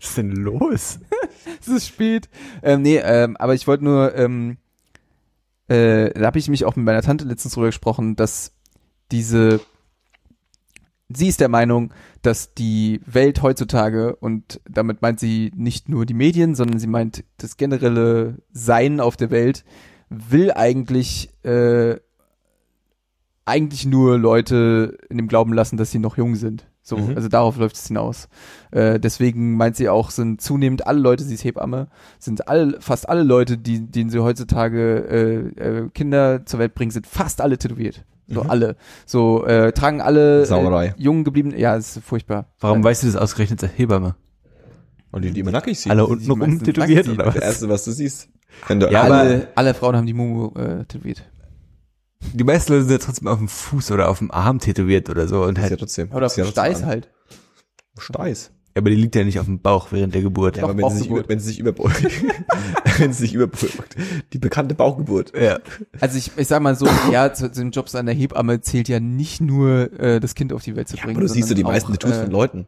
ist 0.00 0.16
denn 0.16 0.30
los? 0.32 0.98
es 1.60 1.68
ist 1.68 1.86
spät. 1.86 2.28
Ähm, 2.62 2.82
nee, 2.82 2.98
ähm, 2.98 3.36
aber 3.36 3.54
ich 3.54 3.66
wollte 3.66 3.84
nur, 3.84 4.14
ähm, 4.14 4.56
äh, 5.68 6.10
da 6.18 6.26
habe 6.26 6.38
ich 6.38 6.48
mich 6.48 6.64
auch 6.64 6.76
mit 6.76 6.84
meiner 6.84 7.02
Tante 7.02 7.24
letztens 7.24 7.54
drüber 7.54 7.68
gesprochen, 7.68 8.16
dass 8.16 8.52
diese, 9.12 9.60
sie 11.08 11.28
ist 11.28 11.40
der 11.40 11.48
Meinung, 11.48 11.92
dass 12.22 12.54
die 12.54 13.00
Welt 13.06 13.42
heutzutage, 13.42 14.16
und 14.16 14.60
damit 14.68 15.02
meint 15.02 15.20
sie 15.20 15.52
nicht 15.54 15.88
nur 15.88 16.06
die 16.06 16.14
Medien, 16.14 16.54
sondern 16.54 16.78
sie 16.78 16.86
meint 16.86 17.24
das 17.36 17.56
generelle 17.56 18.38
Sein 18.52 19.00
auf 19.00 19.16
der 19.16 19.30
Welt, 19.30 19.64
will 20.08 20.50
eigentlich, 20.52 21.30
äh, 21.44 21.96
eigentlich 23.44 23.86
nur 23.86 24.18
Leute 24.18 24.98
in 25.08 25.16
dem 25.16 25.28
Glauben 25.28 25.52
lassen, 25.52 25.76
dass 25.76 25.90
sie 25.90 25.98
noch 25.98 26.16
jung 26.16 26.36
sind. 26.36 26.69
So, 26.82 26.96
Mhm. 26.96 27.14
also 27.16 27.28
darauf 27.28 27.56
läuft 27.58 27.76
es 27.76 27.86
hinaus. 27.86 28.28
Äh, 28.70 28.98
deswegen 28.98 29.56
meint 29.56 29.76
sie 29.76 29.88
auch, 29.88 30.10
sind 30.10 30.40
zunehmend 30.40 30.86
alle 30.86 30.98
Leute, 30.98 31.22
sie 31.24 31.34
ist 31.34 31.44
Hebamme, 31.44 31.88
sind 32.18 32.48
alle, 32.48 32.80
fast 32.80 33.08
alle 33.08 33.22
Leute, 33.22 33.58
die, 33.58 33.80
denen 33.90 34.08
sie 34.10 34.18
heutzutage 34.20 35.52
äh, 35.58 35.62
äh, 35.62 35.88
Kinder 35.90 36.46
zur 36.46 36.58
Welt 36.58 36.74
bringen, 36.74 36.90
sind 36.90 37.06
fast 37.06 37.40
alle 37.42 37.58
tätowiert. 37.58 38.04
So 38.28 38.44
Mhm. 38.44 38.50
alle. 38.50 38.76
So 39.06 39.44
äh, 39.44 39.72
tragen 39.72 40.00
alle 40.00 40.46
Sauerei. 40.46 40.86
äh, 40.86 40.92
jung 40.96 41.24
geblieben. 41.24 41.52
Ja, 41.56 41.76
es 41.76 41.96
ist 41.96 42.04
furchtbar. 42.04 42.46
Warum 42.60 42.80
äh, 42.80 42.84
weißt 42.84 43.02
du 43.02 43.08
das 43.08 43.16
ausgerechnet 43.16 43.62
als 43.62 43.72
Hebamme? 43.76 44.14
Und 45.12 45.22
die, 45.24 45.32
die 45.32 45.40
immer 45.40 45.50
nackig 45.50 45.78
sieht. 45.78 45.90
Alle 45.90 46.06
untenrum 46.06 46.38
meistens 46.38 46.62
tätowiert 46.62 47.08
oder 47.08 47.24
Das 47.24 47.34
was? 47.34 47.42
erste, 47.42 47.68
was 47.68 47.84
du 47.84 47.90
siehst. 47.90 48.28
Wenn 48.68 48.78
du 48.80 48.90
Ja, 48.90 49.02
alle, 49.02 49.14
aber- 49.42 49.48
alle 49.56 49.74
Frauen 49.74 49.96
haben 49.96 50.06
die 50.06 50.14
Mumu 50.14 50.52
äh, 50.56 50.84
tätowiert. 50.84 51.24
Die 52.34 52.44
meisten 52.44 52.72
Leute 52.72 52.84
sind 52.84 52.92
ja 52.92 52.98
trotzdem 52.98 53.28
auf 53.28 53.38
dem 53.38 53.48
Fuß 53.48 53.90
oder 53.92 54.08
auf 54.08 54.18
dem 54.18 54.30
Arm 54.30 54.58
tätowiert 54.58 55.08
oder 55.10 55.26
so 55.26 55.42
und 55.44 55.56
Das 55.58 55.64
ist 55.64 55.70
ja 55.70 55.70
halt, 55.70 55.80
trotzdem. 55.80 56.10
Oder 56.10 56.20
das 56.20 56.32
ist 56.32 56.38
ja 56.38 56.44
Steiß 56.46 56.84
halt. 56.84 57.08
Steiß. 57.98 58.50
aber 58.74 58.90
die 58.90 58.96
liegt 58.96 59.14
ja 59.16 59.24
nicht 59.24 59.38
auf 59.40 59.46
dem 59.46 59.60
Bauch 59.60 59.88
während 59.90 60.14
der 60.14 60.22
Geburt. 60.22 60.56
Ja, 60.56 60.64
aber 60.64 60.76
wenn 60.76 60.88
sie, 60.90 60.98
sich 60.98 61.08
über, 61.08 61.28
wenn 61.28 61.40
sie 61.40 61.48
sich 61.48 61.58
überbeugt, 61.58 62.02
wenn 62.98 63.12
sie 63.12 63.20
sich 63.20 63.34
überbeugt, 63.34 63.96
die 64.32 64.38
bekannte 64.38 64.74
Bauchgeburt. 64.74 65.32
Ja. 65.36 65.58
Also 66.00 66.18
ich, 66.18 66.30
ich 66.36 66.46
sag 66.46 66.62
mal 66.62 66.76
so, 66.76 66.86
ja, 67.10 67.32
zu, 67.32 67.50
zu 67.50 67.60
den 67.60 67.72
Jobs 67.72 67.94
an 67.94 68.06
der 68.06 68.14
Hebamme 68.14 68.60
zählt 68.60 68.88
ja 68.88 69.00
nicht 69.00 69.40
nur 69.40 69.92
äh, 69.98 70.20
das 70.20 70.34
Kind 70.34 70.52
auf 70.52 70.62
die 70.62 70.76
Welt 70.76 70.88
zu 70.88 70.96
bringen. 70.96 71.16
Aber 71.16 71.22
du 71.22 71.28
siehst 71.28 71.50
du 71.50 71.54
die 71.54 71.64
meisten 71.64 71.92
Tattoos 71.92 72.16
äh, 72.16 72.22
von 72.22 72.30
Leuten. 72.30 72.66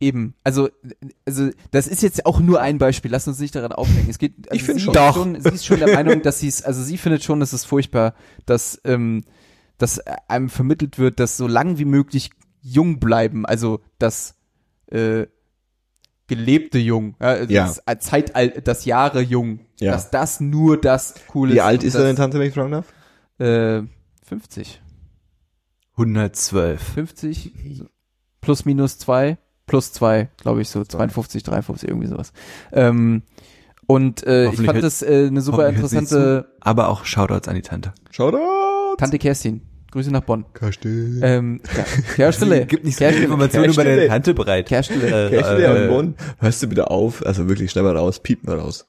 Eben. 0.00 0.34
Also, 0.44 0.70
also 1.26 1.50
das 1.72 1.86
ist 1.86 2.02
jetzt 2.02 2.24
auch 2.24 2.40
nur 2.40 2.60
ein 2.60 2.78
Beispiel. 2.78 3.10
Lass 3.10 3.28
uns 3.28 3.38
nicht 3.38 3.54
daran 3.54 3.72
aufhängen. 3.72 4.08
Es 4.08 4.18
geht. 4.18 4.50
Also 4.50 4.56
Ich 4.56 4.62
find 4.62 4.78
sie 4.80 4.84
schon. 4.86 4.94
ist 4.94 5.00
Doch. 5.00 5.14
schon. 5.14 5.40
Sie 5.40 5.48
ist 5.50 5.66
schon 5.66 5.78
der 5.78 5.94
Meinung, 5.94 6.22
dass 6.22 6.40
sie 6.40 6.48
es. 6.48 6.62
Also 6.62 6.82
sie 6.82 6.96
findet 6.96 7.22
schon, 7.22 7.38
dass 7.40 7.52
es 7.52 7.64
furchtbar, 7.66 8.14
dass 8.46 8.80
ähm, 8.84 9.24
dass 9.78 9.98
einem 10.28 10.48
vermittelt 10.48 10.98
wird, 10.98 11.20
dass 11.20 11.36
so 11.36 11.46
lang 11.46 11.78
wie 11.78 11.84
möglich 11.84 12.30
jung 12.62 12.98
bleiben. 12.98 13.44
Also 13.46 13.80
das 13.98 14.34
äh, 14.90 15.26
gelebte 16.26 16.78
Jung, 16.78 17.16
ja, 17.20 17.42
Ja. 17.44 17.64
das 17.66 17.82
äh, 17.86 17.98
Zeitalter, 17.98 18.60
das 18.60 18.84
Jahre 18.84 19.20
Jung, 19.20 19.60
Ja. 19.80 19.92
dass 19.92 20.10
das 20.10 20.40
nur 20.40 20.80
das 20.80 21.14
cool 21.34 21.50
ist. 21.50 21.54
Wie 21.56 21.60
alt 21.60 21.82
ist 21.82 21.94
das, 21.94 22.02
deine 22.02 22.14
Tante, 22.14 22.38
wenn 22.38 22.48
ich 22.48 22.54
fragen 22.54 22.72
darf? 22.72 22.86
Äh, 23.38 23.82
50. 24.26 24.80
112. 25.96 26.80
50 26.94 27.52
so 27.74 27.86
plus 28.40 28.64
minus 28.64 28.98
zwei 28.98 29.38
plus 29.70 29.92
zwei, 29.92 30.28
glaube 30.36 30.60
ich, 30.60 30.68
so 30.68 30.82
52, 30.82 31.44
53, 31.44 31.88
irgendwie 31.88 32.08
sowas. 32.08 32.32
Ähm, 32.72 33.22
und 33.86 34.26
äh, 34.26 34.50
ich 34.50 34.60
fand 34.60 34.82
das 34.82 35.00
äh, 35.00 35.28
eine 35.28 35.40
super 35.40 35.68
interessante 35.68 36.08
zu, 36.08 36.46
aber 36.60 36.88
auch 36.88 37.04
Shoutouts 37.04 37.46
an 37.46 37.54
die 37.54 37.62
Tante. 37.62 37.92
Shoutout! 38.10 38.96
Tante 38.98 39.18
Kerstin. 39.18 39.62
Grüße 39.92 40.10
nach 40.10 40.22
Bonn. 40.22 40.44
Kerstin. 40.54 41.20
Ähm, 41.22 41.60
ja, 41.76 41.84
Kerstele. 42.16 42.66
Gibt 42.66 42.84
nicht 42.84 42.96
so 42.96 42.98
Kerstele. 42.98 43.12
viele 43.12 43.24
Informationen 43.26 43.64
über 43.66 43.74
Kerstele. 43.74 43.96
deine 43.96 44.08
Tante 44.08 44.34
bereit. 44.34 44.66
Kerstele. 44.66 45.26
Äh, 45.26 45.30
Kerstin 45.30 45.60
äh, 45.60 45.82
und 45.82 45.88
Bonn. 45.88 46.14
Hörst 46.40 46.62
du 46.64 46.66
bitte 46.66 46.90
auf? 46.90 47.24
Also 47.24 47.48
wirklich, 47.48 47.70
schnell 47.70 47.84
mal 47.84 47.96
raus, 47.96 48.20
piep 48.20 48.44
mal 48.44 48.58
raus. 48.58 48.88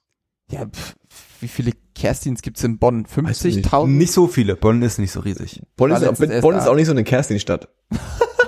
Ja, 0.51 0.65
pf, 0.65 0.95
wie 1.41 1.47
viele 1.47 1.73
Kerstins 1.93 2.41
gibt's 2.41 2.63
in 2.63 2.79
Bonn? 2.79 3.05
Weiß 3.05 3.45
ich 3.45 3.57
nicht. 3.57 3.69
50.000? 3.69 3.87
Nicht 3.87 4.13
so 4.13 4.27
viele. 4.27 4.55
Bonn 4.55 4.81
ist 4.81 4.97
nicht 4.97 5.11
so 5.11 5.19
riesig. 5.19 5.61
Bonn, 5.75 5.91
ist, 5.91 6.41
Bonn 6.41 6.55
ist 6.55 6.67
auch 6.67 6.75
nicht 6.75 6.87
so 6.87 6.91
eine 6.91 7.03
Kerstin-Stadt. 7.03 7.67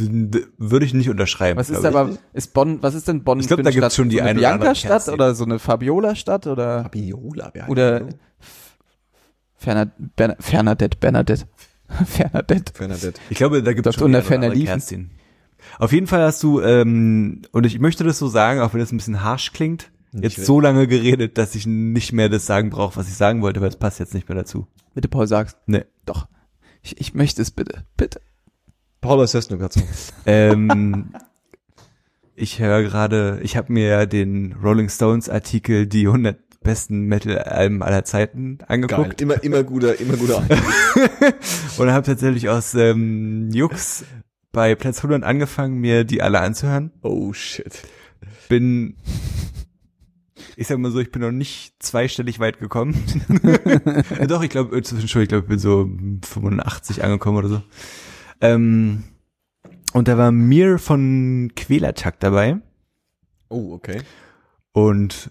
Würde 0.00 0.86
ich 0.86 0.94
nicht 0.94 1.10
unterschreiben. 1.10 1.58
Was 1.58 1.70
ist 1.70 1.84
aber, 1.84 2.10
ist 2.32 2.54
Bonn, 2.54 2.82
was 2.82 2.94
ist 2.94 3.08
denn 3.08 3.22
Bonn 3.24 3.40
Ich 3.40 3.46
glaub, 3.46 3.58
für 3.58 3.64
da 3.64 3.70
gibt's 3.70 3.86
Stadt? 3.86 3.94
schon 3.94 4.08
die 4.08 4.16
so 4.16 4.22
eine 4.22 4.30
eine 4.30 4.38
oder 4.40 4.48
andere 4.48 4.72
Bianca-Stadt 4.72 5.08
oder 5.12 5.34
so 5.34 5.44
eine 5.44 5.58
Fabiola-Stadt 5.58 6.46
oder, 6.46 6.82
Fabiola, 6.84 7.50
wer 7.52 7.68
oder 7.68 8.08
Ferner, 9.56 9.90
Bern, 10.16 10.36
Fernadette, 10.38 10.96
Bernadette. 10.98 11.46
Fernadette. 12.06 12.72
Bernadette. 12.72 13.20
Ich 13.28 13.36
glaube, 13.36 13.62
da 13.62 13.72
gibt 13.74 13.86
es 13.86 13.94
Dort 13.94 14.00
schon 14.00 14.12
die 14.12 14.16
unter 14.16 14.28
eine 14.28 14.38
oder 14.38 14.46
andere 14.46 14.64
ferner. 14.64 14.78
Kerstin. 14.78 15.10
Auf 15.78 15.92
jeden 15.92 16.06
Fall 16.06 16.22
hast 16.22 16.42
du, 16.42 16.60
ähm, 16.62 17.42
und 17.52 17.66
ich 17.66 17.78
möchte 17.78 18.04
das 18.04 18.18
so 18.18 18.28
sagen, 18.28 18.60
auch 18.60 18.72
wenn 18.72 18.80
das 18.80 18.92
ein 18.92 18.96
bisschen 18.96 19.22
harsh 19.22 19.52
klingt, 19.52 19.90
Nicht 20.12 20.38
jetzt 20.38 20.46
so 20.46 20.60
lange 20.60 20.86
geredet, 20.86 21.36
dass 21.36 21.54
ich 21.54 21.66
nicht 21.66 22.12
mehr 22.12 22.28
das 22.30 22.46
sagen 22.46 22.70
brauche, 22.70 22.96
was 22.96 23.08
ich 23.08 23.14
sagen 23.14 23.42
wollte, 23.42 23.60
weil 23.60 23.68
es 23.68 23.76
passt 23.76 24.00
jetzt 24.00 24.14
nicht 24.14 24.28
mehr 24.28 24.36
dazu. 24.36 24.66
Bitte, 24.94 25.08
Paul, 25.08 25.26
sag's. 25.26 25.56
Nee. 25.66 25.84
Doch. 26.06 26.26
Ich, 26.82 26.98
ich 26.98 27.14
möchte 27.14 27.42
es 27.42 27.50
bitte. 27.50 27.84
Bitte. 27.96 28.20
Paul, 29.00 29.18
was 29.18 29.32
hörst 29.32 29.50
du 29.50 29.56
gerade 29.56 29.72
so? 29.72 29.80
Ähm, 30.26 31.14
ich 32.34 32.58
höre 32.58 32.82
gerade, 32.82 33.40
ich 33.42 33.56
habe 33.56 33.72
mir 33.72 33.86
ja 33.86 34.06
den 34.06 34.54
Rolling 34.62 34.90
Stones 34.90 35.30
Artikel 35.30 35.86
die 35.86 36.06
100 36.06 36.38
besten 36.62 37.04
Metal-Alben 37.06 37.82
aller 37.82 38.04
Zeiten 38.04 38.58
Geil. 38.58 38.66
angeguckt 38.68 39.22
Immer, 39.22 39.42
immer 39.42 39.62
guter, 39.62 39.98
immer 39.98 40.16
guter. 40.16 40.46
und 41.78 41.90
habe 41.90 42.04
tatsächlich 42.04 42.50
aus 42.50 42.74
ähm, 42.74 43.48
Jux 43.50 44.04
bei 44.52 44.74
Platz 44.74 44.98
100 44.98 45.22
angefangen, 45.22 45.78
mir 45.78 46.04
die 46.04 46.20
alle 46.20 46.40
anzuhören. 46.40 46.90
Oh 47.00 47.32
shit. 47.32 47.82
Bin, 48.50 48.96
ich 50.56 50.66
sag 50.66 50.78
mal 50.78 50.90
so, 50.90 51.00
ich 51.00 51.10
bin 51.10 51.22
noch 51.22 51.30
nicht 51.30 51.74
zweistellig 51.78 52.38
weit 52.38 52.58
gekommen. 52.58 53.02
Doch, 54.28 54.42
ich 54.42 54.50
glaube, 54.50 54.82
zwischendurch, 54.82 55.22
ich 55.22 55.28
glaube, 55.30 55.44
ich 55.44 55.48
bin 55.48 55.58
so 55.58 55.88
85 56.26 57.02
angekommen 57.02 57.38
oder 57.38 57.48
so. 57.48 57.62
Ähm, 58.40 59.04
und 59.92 60.08
da 60.08 60.16
war 60.16 60.32
Mir 60.32 60.78
von 60.78 61.52
Quälertakt 61.56 62.22
dabei. 62.22 62.60
Oh, 63.48 63.72
okay. 63.72 64.02
Und 64.72 65.30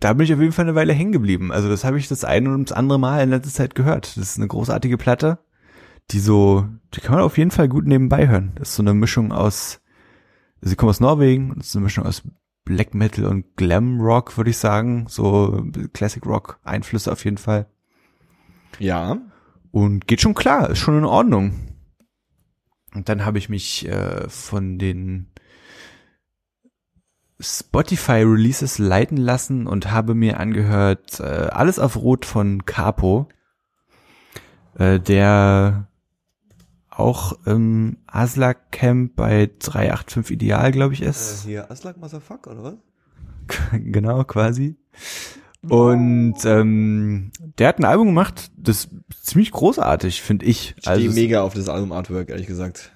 da 0.00 0.12
bin 0.12 0.24
ich 0.24 0.34
auf 0.34 0.40
jeden 0.40 0.52
Fall 0.52 0.66
eine 0.66 0.74
Weile 0.74 0.92
hängen 0.92 1.12
geblieben. 1.12 1.52
Also 1.52 1.68
das 1.68 1.84
habe 1.84 1.98
ich 1.98 2.08
das 2.08 2.24
eine 2.24 2.52
und 2.52 2.70
das 2.70 2.76
andere 2.76 2.98
Mal 2.98 3.22
in 3.22 3.30
letzter 3.30 3.52
Zeit 3.52 3.74
gehört. 3.74 4.16
Das 4.16 4.30
ist 4.30 4.38
eine 4.38 4.48
großartige 4.48 4.98
Platte, 4.98 5.38
die 6.10 6.18
so, 6.18 6.66
die 6.94 7.00
kann 7.00 7.14
man 7.14 7.24
auf 7.24 7.38
jeden 7.38 7.50
Fall 7.50 7.68
gut 7.68 7.86
nebenbei 7.86 8.28
hören. 8.28 8.52
Das 8.56 8.70
ist 8.70 8.76
so 8.76 8.82
eine 8.82 8.94
Mischung 8.94 9.32
aus, 9.32 9.80
also 10.60 10.70
sie 10.70 10.76
kommt 10.76 10.90
aus 10.90 11.00
Norwegen, 11.00 11.50
und 11.50 11.60
ist 11.60 11.74
eine 11.74 11.84
Mischung 11.84 12.04
aus 12.04 12.22
Black 12.64 12.94
Metal 12.94 13.24
und 13.24 13.56
Glam 13.56 14.00
Rock, 14.00 14.36
würde 14.36 14.50
ich 14.50 14.58
sagen. 14.58 15.06
So 15.08 15.64
Classic 15.92 16.24
Rock 16.26 16.58
Einflüsse 16.64 17.12
auf 17.12 17.24
jeden 17.24 17.38
Fall. 17.38 17.66
Ja. 18.78 19.18
Und 19.70 20.06
geht 20.06 20.20
schon 20.20 20.34
klar, 20.34 20.70
ist 20.70 20.78
schon 20.78 20.98
in 20.98 21.04
Ordnung. 21.04 21.54
Und 22.94 23.08
dann 23.08 23.24
habe 23.24 23.38
ich 23.38 23.48
mich 23.48 23.86
äh, 23.86 24.28
von 24.28 24.78
den 24.78 25.30
Spotify 27.38 28.22
Releases 28.22 28.78
leiten 28.78 29.18
lassen 29.18 29.66
und 29.66 29.90
habe 29.90 30.14
mir 30.14 30.40
angehört 30.40 31.20
äh, 31.20 31.24
alles 31.24 31.78
auf 31.78 31.96
Rot 31.96 32.24
von 32.24 32.64
Capo, 32.64 33.28
äh, 34.78 34.98
der 34.98 35.88
auch 36.88 37.34
im 37.44 37.98
Aslak 38.06 38.72
Camp 38.72 39.16
bei 39.16 39.50
385 39.58 40.30
Ideal, 40.30 40.72
glaube 40.72 40.94
ich, 40.94 41.02
ist. 41.02 41.44
hier, 41.44 41.70
Aslak 41.70 41.98
Motherfucker, 41.98 42.52
oder 42.52 42.62
was? 42.62 42.74
genau, 43.72 44.24
quasi. 44.24 44.76
Und 45.68 46.36
ähm, 46.44 47.30
der 47.58 47.68
hat 47.68 47.78
ein 47.78 47.84
Album 47.84 48.08
gemacht, 48.08 48.50
das 48.56 48.84
ist 48.86 48.90
ziemlich 49.22 49.50
großartig, 49.50 50.22
finde 50.22 50.46
ich. 50.46 50.74
Ich 50.76 50.82
stehe 50.84 51.08
es- 51.08 51.14
mega 51.14 51.42
auf 51.42 51.54
das 51.54 51.68
Album 51.68 51.92
Artwork, 51.92 52.28
ehrlich 52.30 52.46
gesagt. 52.46 52.92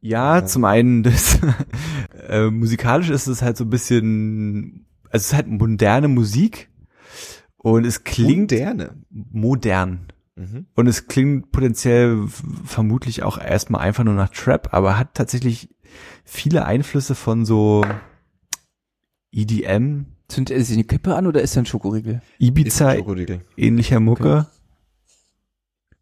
Ja, 0.00 0.44
zum 0.44 0.64
einen 0.64 1.02
das 1.02 1.38
äh, 2.28 2.50
musikalisch 2.50 3.08
ist 3.10 3.26
es 3.26 3.40
halt 3.42 3.56
so 3.56 3.64
ein 3.64 3.70
bisschen, 3.70 4.86
also 5.04 5.16
es 5.16 5.26
ist 5.28 5.34
halt 5.34 5.46
moderne 5.48 6.08
Musik 6.08 6.68
und 7.56 7.84
es 7.86 8.04
klingt 8.04 8.50
Moderne. 8.52 8.96
modern 9.10 10.08
Mhm. 10.36 10.66
und 10.74 10.88
es 10.88 11.06
klingt 11.06 11.52
potenziell 11.52 12.26
vermutlich 12.64 13.22
auch 13.22 13.38
erstmal 13.38 13.82
einfach 13.82 14.02
nur 14.02 14.14
nach 14.14 14.30
Trap, 14.30 14.70
aber 14.74 14.98
hat 14.98 15.14
tatsächlich 15.14 15.68
viele 16.24 16.64
Einflüsse 16.64 17.14
von 17.14 17.44
so 17.44 17.84
EDM, 19.32 20.06
Zündet 20.28 20.56
er 20.56 20.64
sich 20.64 20.76
eine 20.76 20.84
Kippe 20.84 21.14
an 21.14 21.26
oder 21.26 21.42
ist 21.42 21.56
er 21.56 21.62
ein 21.62 21.66
Schokoriegel? 21.66 22.22
Ibiza 22.38 22.96
Schokoriegel. 22.96 23.40
ähnlicher 23.56 24.00
Mucke. 24.00 24.46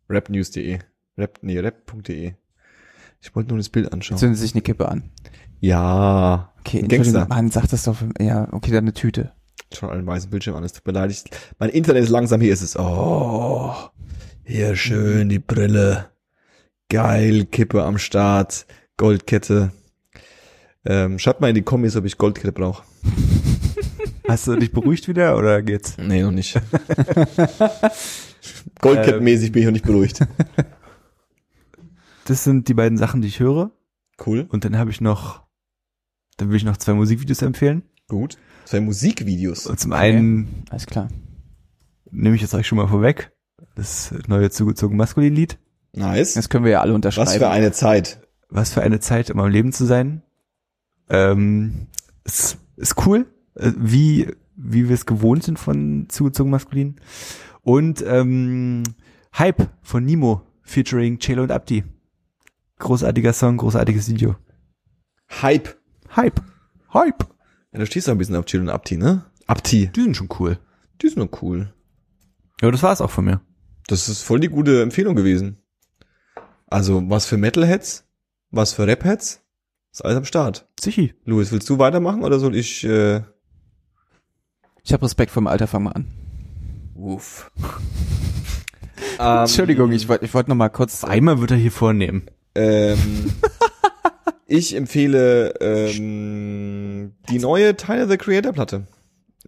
Rapnews.de. 0.08 0.78
Rap, 1.18 1.38
nee, 1.42 1.58
rap.de. 1.58 2.34
Ich 3.20 3.34
wollte 3.36 3.50
nur 3.50 3.58
das 3.58 3.68
Bild 3.68 3.92
anschauen. 3.92 4.18
Zündet 4.18 4.38
sich 4.38 4.52
eine 4.54 4.62
Kippe 4.62 4.88
an. 4.88 5.10
Ja. 5.60 6.52
Okay, 6.60 6.80
Entschuldigung, 6.80 7.12
Gangster. 7.14 7.34
Mann, 7.34 7.50
sag 7.50 7.68
das 7.68 7.84
doch. 7.84 7.96
Ja, 8.20 8.48
okay, 8.52 8.70
dann 8.72 8.84
eine 8.84 8.92
Tüte. 8.92 9.32
Schau 9.72 9.88
einen 9.88 10.06
weißen 10.06 10.28
Bildschirm 10.30 10.56
an, 10.56 10.64
es 10.64 10.72
tut 10.72 10.86
mir 10.86 10.92
leid. 10.92 11.10
Ich, 11.10 11.24
mein 11.58 11.70
Internet 11.70 12.04
ist 12.04 12.10
langsam, 12.10 12.40
hier 12.40 12.52
ist 12.52 12.62
es. 12.62 12.76
Oh, 12.78 13.74
hier 14.44 14.76
schön 14.76 15.28
die 15.28 15.38
Brille. 15.38 16.10
Geil, 16.88 17.46
Kippe 17.46 17.84
am 17.84 17.96
Start, 17.98 18.66
Goldkette. 18.96 19.72
Ähm, 20.84 21.18
schreibt 21.18 21.40
mal 21.40 21.48
in 21.48 21.54
die 21.54 21.62
Kommis, 21.62 21.96
ob 21.96 22.04
ich 22.04 22.18
Goldkette 22.18 22.52
brauche. 22.52 22.82
Hast 24.32 24.46
du 24.46 24.56
dich 24.56 24.72
beruhigt 24.72 25.08
wieder 25.08 25.36
oder 25.36 25.60
geht's? 25.60 25.98
Nee, 25.98 26.22
noch 26.22 26.30
nicht. 26.30 26.58
Goldkettenmäßig 28.80 29.52
bin 29.52 29.60
ich 29.60 29.66
noch 29.66 29.72
nicht 29.74 29.84
beruhigt. 29.84 30.26
Das 32.24 32.42
sind 32.42 32.66
die 32.66 32.72
beiden 32.72 32.96
Sachen, 32.96 33.20
die 33.20 33.28
ich 33.28 33.40
höre. 33.40 33.72
Cool, 34.24 34.46
Und 34.48 34.64
dann 34.64 34.78
habe 34.78 34.90
ich 34.90 35.02
noch, 35.02 35.42
dann 36.38 36.48
will 36.48 36.56
ich 36.56 36.64
noch 36.64 36.78
zwei 36.78 36.94
Musikvideos 36.94 37.42
empfehlen. 37.42 37.82
gut. 38.08 38.38
Zwei 38.64 38.80
Musikvideos. 38.80 39.66
Und 39.66 39.78
zum 39.78 39.92
einen 39.92 40.64
Alles 40.70 40.86
klar. 40.86 41.08
nehme 42.10 42.34
ich 42.34 42.40
jetzt 42.40 42.54
euch 42.54 42.66
schon 42.66 42.78
mal 42.78 42.88
vorweg, 42.88 43.32
das 43.74 44.14
neue 44.28 44.48
zugezogen 44.50 44.96
Maskulin-Lied. 44.96 45.58
Nice. 45.92 46.32
Das 46.34 46.48
können 46.48 46.64
wir 46.64 46.72
ja 46.72 46.80
alle 46.80 46.94
unterschreiben. 46.94 47.28
Was 47.28 47.36
für 47.36 47.50
eine 47.50 47.72
Zeit. 47.72 48.22
Was 48.48 48.72
für 48.72 48.80
eine 48.80 48.98
Zeit 49.00 49.28
in 49.28 49.36
meinem 49.36 49.50
Leben 49.52 49.72
zu 49.72 49.84
sein. 49.84 50.22
Ähm, 51.10 51.88
es 52.24 52.56
ist 52.76 53.06
cool, 53.06 53.26
wie, 53.54 54.28
wie 54.56 54.88
wir 54.88 54.94
es 54.94 55.06
gewohnt 55.06 55.44
sind 55.44 55.58
von 55.58 56.06
zugezogen 56.08 56.50
Maskulin. 56.50 56.96
Und 57.62 58.02
ähm, 58.06 58.82
Hype 59.38 59.68
von 59.82 60.04
Nemo 60.04 60.42
featuring 60.62 61.18
Chelo 61.18 61.42
und 61.42 61.52
Abdi. 61.52 61.84
Großartiger 62.78 63.32
Song, 63.32 63.56
großartiges 63.58 64.08
Video. 64.10 64.36
Hype. 65.40 65.76
Hype. 66.16 66.40
Hype. 66.92 67.24
Ja, 67.72 67.78
du 67.78 67.86
stehst 67.86 68.08
doch 68.08 68.12
ein 68.12 68.18
bisschen 68.18 68.36
auf 68.36 68.44
Chill 68.44 68.60
und 68.60 68.68
Abti, 68.68 68.96
ne? 68.96 69.24
Abti. 69.46 69.90
Die 69.94 70.02
sind 70.02 70.16
schon 70.16 70.28
cool. 70.38 70.58
Die 71.00 71.08
sind 71.08 71.18
nur 71.18 71.42
cool. 71.42 71.72
Ja, 72.60 72.70
das 72.70 72.82
war's 72.82 73.00
auch 73.00 73.10
von 73.10 73.24
mir. 73.24 73.40
Das 73.86 74.08
ist 74.08 74.22
voll 74.22 74.40
die 74.40 74.48
gute 74.48 74.82
Empfehlung 74.82 75.16
gewesen. 75.16 75.58
Also, 76.66 77.02
was 77.08 77.26
für 77.26 77.36
Metalheads, 77.36 78.04
was 78.50 78.72
für 78.72 78.86
Rapheads, 78.86 79.42
ist 79.90 80.04
alles 80.04 80.16
am 80.16 80.24
Start. 80.24 80.68
Sichi. 80.78 81.14
Louis, 81.24 81.50
willst 81.52 81.68
du 81.68 81.78
weitermachen 81.78 82.24
oder 82.24 82.38
soll 82.38 82.54
ich, 82.56 82.84
äh, 82.84 83.22
Ich 84.84 84.92
habe 84.92 85.04
Respekt 85.04 85.30
vor 85.30 85.42
dem 85.42 85.46
Alter, 85.46 85.66
fang 85.66 85.84
mal 85.84 85.92
an. 85.92 86.06
Uff. 86.94 87.50
Entschuldigung, 89.18 89.92
ich 89.92 90.08
wollte 90.08 90.24
ich 90.24 90.34
wollte 90.34 90.50
noch 90.50 90.56
mal 90.56 90.68
kurz 90.68 91.04
Einmal 91.04 91.40
wird 91.40 91.52
er 91.52 91.56
hier 91.56 91.70
vornehmen. 91.70 92.26
Ähm, 92.54 93.32
ich 94.46 94.74
empfehle 94.74 95.54
ähm, 95.60 97.12
die 97.30 97.38
neue 97.38 97.76
Tyler 97.76 98.08
the 98.08 98.16
Creator 98.16 98.52
Platte. 98.52 98.86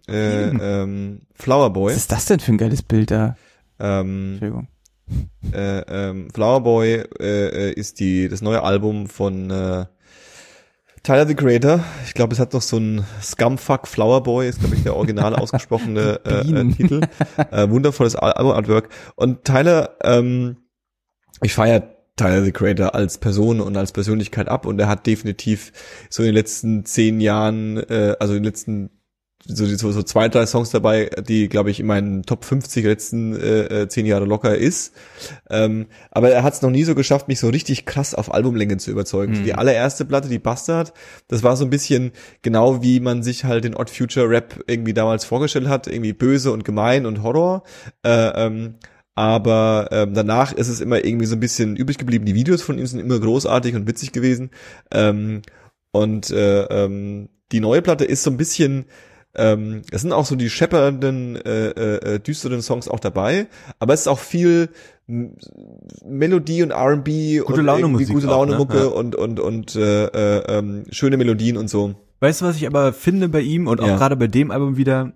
Äh, 0.07 0.49
ähm, 0.49 1.21
Flower 1.33 1.71
Boy. 1.71 1.91
Was 1.91 2.01
ist 2.01 2.11
das 2.11 2.25
denn 2.25 2.39
für 2.39 2.51
ein 2.53 2.57
geiles 2.57 2.83
Bild 2.83 3.11
da? 3.11 3.35
Ähm, 3.79 4.33
Entschuldigung. 4.33 4.67
äh, 5.51 5.79
ähm, 6.09 6.29
Flower 6.33 6.61
Boy 6.61 7.03
äh, 7.19 7.69
äh, 7.69 7.73
ist 7.73 7.99
die 7.99 8.29
das 8.29 8.41
neue 8.41 8.63
Album 8.63 9.07
von 9.07 9.49
äh, 9.51 9.85
Tyler 11.05 11.27
the 11.27 11.35
Creator. 11.35 11.83
Ich 12.07 12.15
glaube, 12.15 12.33
es 12.33 12.39
hat 12.39 12.53
noch 12.53 12.63
so 12.63 12.77
ein 12.77 13.05
Scumfuck 13.21 13.87
Flower 13.87 14.23
Boy, 14.23 14.49
ist 14.49 14.59
glaube 14.59 14.73
ich 14.73 14.81
der 14.81 14.95
original 14.95 15.35
ausgesprochene 15.35 16.19
äh, 16.25 16.39
äh. 16.39 16.71
Titel. 16.71 17.01
Äh, 17.51 17.69
wundervolles 17.69 18.15
Al- 18.15 18.31
Album-Artwork. 18.31 18.89
Und 19.15 19.43
Tyler, 19.43 19.97
ähm, 20.01 20.57
ich 21.43 21.53
feiere 21.53 21.83
Tyler 22.15 22.43
the 22.43 22.51
Creator 22.51 22.95
als 22.95 23.19
Person 23.19 23.61
und 23.61 23.77
als 23.77 23.91
Persönlichkeit 23.91 24.47
ab 24.47 24.65
und 24.65 24.79
er 24.79 24.87
hat 24.87 25.05
definitiv 25.05 25.73
so 26.09 26.23
in 26.23 26.29
den 26.29 26.35
letzten 26.35 26.85
zehn 26.85 27.21
Jahren, 27.21 27.77
äh, 27.77 28.15
also 28.19 28.33
in 28.33 28.41
den 28.41 28.45
letzten 28.45 28.89
so, 29.47 29.65
so, 29.65 29.91
so 29.91 30.03
zwei, 30.03 30.27
drei 30.27 30.45
Songs 30.45 30.71
dabei, 30.71 31.09
die, 31.27 31.47
glaube 31.47 31.71
ich, 31.71 31.79
in 31.79 31.85
meinen 31.85 32.23
Top 32.23 32.45
50 32.45 32.83
letzten 32.83 33.35
äh, 33.35 33.81
äh, 33.81 33.87
zehn 33.87 34.05
Jahre 34.05 34.25
locker 34.25 34.55
ist. 34.55 34.93
Ähm, 35.49 35.87
aber 36.11 36.31
er 36.31 36.43
hat 36.43 36.53
es 36.53 36.61
noch 36.61 36.71
nie 36.71 36.83
so 36.83 36.95
geschafft, 36.95 37.27
mich 37.27 37.39
so 37.39 37.49
richtig 37.49 37.85
krass 37.85 38.15
auf 38.15 38.33
Albumlänge 38.33 38.77
zu 38.77 38.91
überzeugen. 38.91 39.43
Die 39.43 39.53
allererste 39.53 40.05
Platte, 40.05 40.29
die 40.29 40.39
Bastard, 40.39 40.93
das 41.27 41.43
war 41.43 41.55
so 41.55 41.63
ein 41.63 41.69
bisschen 41.69 42.11
genau 42.41 42.81
wie 42.81 42.99
man 42.99 43.23
sich 43.23 43.45
halt 43.45 43.63
den 43.63 43.75
Odd 43.75 43.91
Future 43.91 44.29
Rap 44.29 44.63
irgendwie 44.67 44.93
damals 44.93 45.25
vorgestellt 45.25 45.67
hat, 45.67 45.87
irgendwie 45.87 46.13
böse 46.13 46.51
und 46.51 46.65
gemein 46.65 47.05
und 47.05 47.21
Horror. 47.21 47.63
Äh, 48.03 48.45
ähm, 48.45 48.75
aber 49.15 49.87
ähm, 49.91 50.13
danach 50.13 50.51
ist 50.51 50.67
es 50.67 50.81
immer 50.81 51.05
irgendwie 51.05 51.25
so 51.25 51.35
ein 51.35 51.39
bisschen 51.39 51.77
übrig 51.77 51.97
geblieben. 51.97 52.25
Die 52.25 52.35
Videos 52.35 52.61
von 52.61 52.77
ihm 52.77 52.85
sind 52.85 52.99
immer 52.99 53.19
großartig 53.19 53.75
und 53.75 53.87
witzig 53.87 54.11
gewesen. 54.11 54.51
Ähm, 54.91 55.41
und 55.91 56.31
äh, 56.31 56.63
ähm, 56.63 57.29
die 57.53 57.61
neue 57.61 57.81
Platte 57.81 58.03
ist 58.03 58.23
so 58.23 58.29
ein 58.29 58.37
bisschen, 58.37 58.85
ähm, 59.37 59.81
es 59.91 60.01
sind 60.01 60.11
auch 60.13 60.25
so 60.25 60.35
die 60.35 60.49
scheppernden, 60.49 61.35
äh, 61.37 61.69
äh, 61.69 62.15
äh, 62.15 62.19
düsteren 62.19 62.61
Songs 62.61 62.87
auch 62.87 62.99
dabei, 62.99 63.47
aber 63.79 63.93
es 63.93 64.01
ist 64.01 64.07
auch 64.07 64.19
viel 64.19 64.69
Melodie 66.05 66.63
und 66.63 66.71
R&B 66.71 67.41
und 67.41 67.57
Laune 67.63 67.81
irgendwie 67.81 68.05
gute 68.05 68.27
auch, 68.27 68.31
Laune 68.31 68.51
ne? 68.53 68.57
Mucke 68.57 68.77
Ja. 68.79 68.85
und 68.85 69.15
und 69.15 69.39
und 69.39 69.75
äh, 69.75 70.05
äh, 70.05 70.57
ähm, 70.57 70.83
schöne 70.91 71.17
Melodien 71.17 71.57
und 71.57 71.69
so. 71.69 71.95
Weißt 72.19 72.41
du, 72.41 72.45
was 72.45 72.55
ich 72.55 72.65
aber 72.67 72.93
finde 72.93 73.29
bei 73.29 73.41
ihm 73.41 73.67
und 73.67 73.81
auch 73.81 73.87
Ja. 73.87 73.97
gerade 73.97 74.15
bei 74.15 74.27
dem 74.27 74.51
Album 74.51 74.77
wieder? 74.77 75.13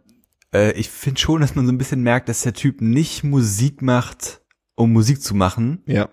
Äh, 0.53 0.73
ich 0.73 0.89
finde 0.89 1.19
schon, 1.19 1.41
dass 1.41 1.55
man 1.55 1.65
so 1.65 1.71
ein 1.71 1.77
bisschen 1.77 2.01
merkt, 2.01 2.29
dass 2.29 2.41
der 2.41 2.53
Typ 2.53 2.81
nicht 2.81 3.23
Musik 3.23 3.81
macht, 3.81 4.41
um 4.75 4.91
Musik 4.93 5.21
zu 5.21 5.35
machen, 5.35 5.81
Ja, 5.85 6.09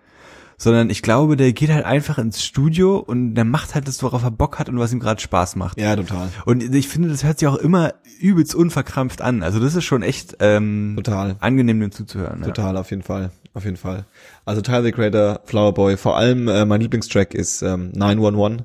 sondern 0.58 0.90
ich 0.90 1.02
glaube, 1.02 1.36
der 1.36 1.52
geht 1.52 1.70
halt 1.70 1.84
einfach 1.84 2.18
ins 2.18 2.42
Studio 2.42 2.98
und 2.98 3.34
der 3.34 3.44
macht 3.44 3.74
halt 3.74 3.88
das, 3.88 4.02
worauf 4.02 4.22
er 4.22 4.30
Bock 4.30 4.58
hat 4.58 4.68
und 4.68 4.78
was 4.78 4.92
ihm 4.92 5.00
gerade 5.00 5.20
Spaß 5.20 5.56
macht. 5.56 5.80
ja, 5.80 5.94
total, 5.96 6.30
Und 6.44 6.62
ich 6.74 6.88
finde, 6.88 7.08
das 7.08 7.24
hört 7.24 7.38
sich 7.38 7.48
auch 7.48 7.56
immer 7.56 7.94
übelst 8.18 8.54
unverkrampft 8.54 9.20
an. 9.20 9.42
Also 9.42 9.60
das 9.60 9.74
ist 9.74 9.84
schon 9.84 10.02
echt 10.02 10.36
ähm, 10.40 10.94
total. 10.96 11.36
angenehm, 11.40 11.80
dem 11.80 11.92
zuzuhören. 11.92 12.40
Ja. 12.40 12.46
Total, 12.46 12.76
auf 12.76 12.90
jeden 12.90 13.02
Fall. 13.02 13.30
Auf 13.54 13.64
jeden 13.64 13.76
Fall. 13.76 14.04
Also 14.44 14.60
Tyler 14.60 14.82
the 14.82 14.92
Creator, 14.92 15.40
Flower 15.44 15.72
Boy, 15.72 15.96
vor 15.96 16.16
allem 16.16 16.48
äh, 16.48 16.64
mein 16.64 16.80
Lieblingstrack 16.80 17.34
ist 17.34 17.62
ähm, 17.62 17.90
911. 17.94 18.64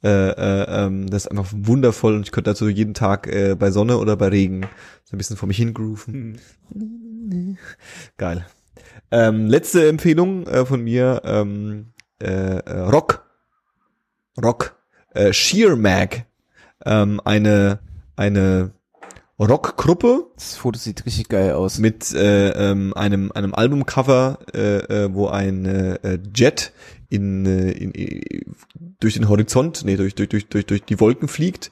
Äh, 0.00 0.08
äh, 0.08 0.86
ähm, 0.86 1.10
das 1.10 1.24
ist 1.24 1.30
einfach 1.32 1.52
wundervoll 1.52 2.14
und 2.14 2.22
ich 2.22 2.30
könnte 2.30 2.50
dazu 2.50 2.68
jeden 2.68 2.94
Tag 2.94 3.26
äh, 3.26 3.56
bei 3.58 3.72
Sonne 3.72 3.98
oder 3.98 4.16
bei 4.16 4.28
Regen 4.28 4.62
so 5.04 5.16
ein 5.16 5.18
bisschen 5.18 5.36
vor 5.36 5.48
mich 5.48 5.56
hingrooven. 5.56 6.38
Geil. 8.16 8.46
Ähm, 9.10 9.46
letzte 9.46 9.88
Empfehlung 9.88 10.46
äh, 10.46 10.66
von 10.66 10.82
mir, 10.82 11.22
ähm, 11.24 11.92
äh, 12.22 12.58
äh, 12.58 12.80
Rock. 12.80 13.26
Rock. 14.42 14.76
Äh, 15.14 15.32
Sheer 15.32 15.76
Mag. 15.76 16.26
Ähm, 16.84 17.20
eine, 17.24 17.80
eine 18.16 18.72
Rockgruppe, 19.40 20.26
Das 20.34 20.56
Foto 20.56 20.78
sieht 20.78 21.06
richtig 21.06 21.28
geil 21.28 21.52
aus. 21.52 21.78
mit 21.78 22.12
äh, 22.12 22.50
ähm, 22.70 22.92
einem 22.94 23.30
einem 23.32 23.54
Albumcover, 23.54 24.40
äh, 24.52 25.04
äh, 25.04 25.14
wo 25.14 25.28
ein 25.28 25.64
äh, 25.64 26.18
Jet 26.34 26.72
in, 27.08 27.46
äh, 27.46 27.70
in, 27.70 27.92
in 27.92 28.56
durch 28.98 29.14
den 29.14 29.28
Horizont, 29.28 29.84
nee, 29.84 29.96
durch 29.96 30.16
durch 30.16 30.28
durch 30.28 30.48
durch 30.48 30.66
durch 30.66 30.82
die 30.82 30.98
Wolken 30.98 31.28
fliegt 31.28 31.70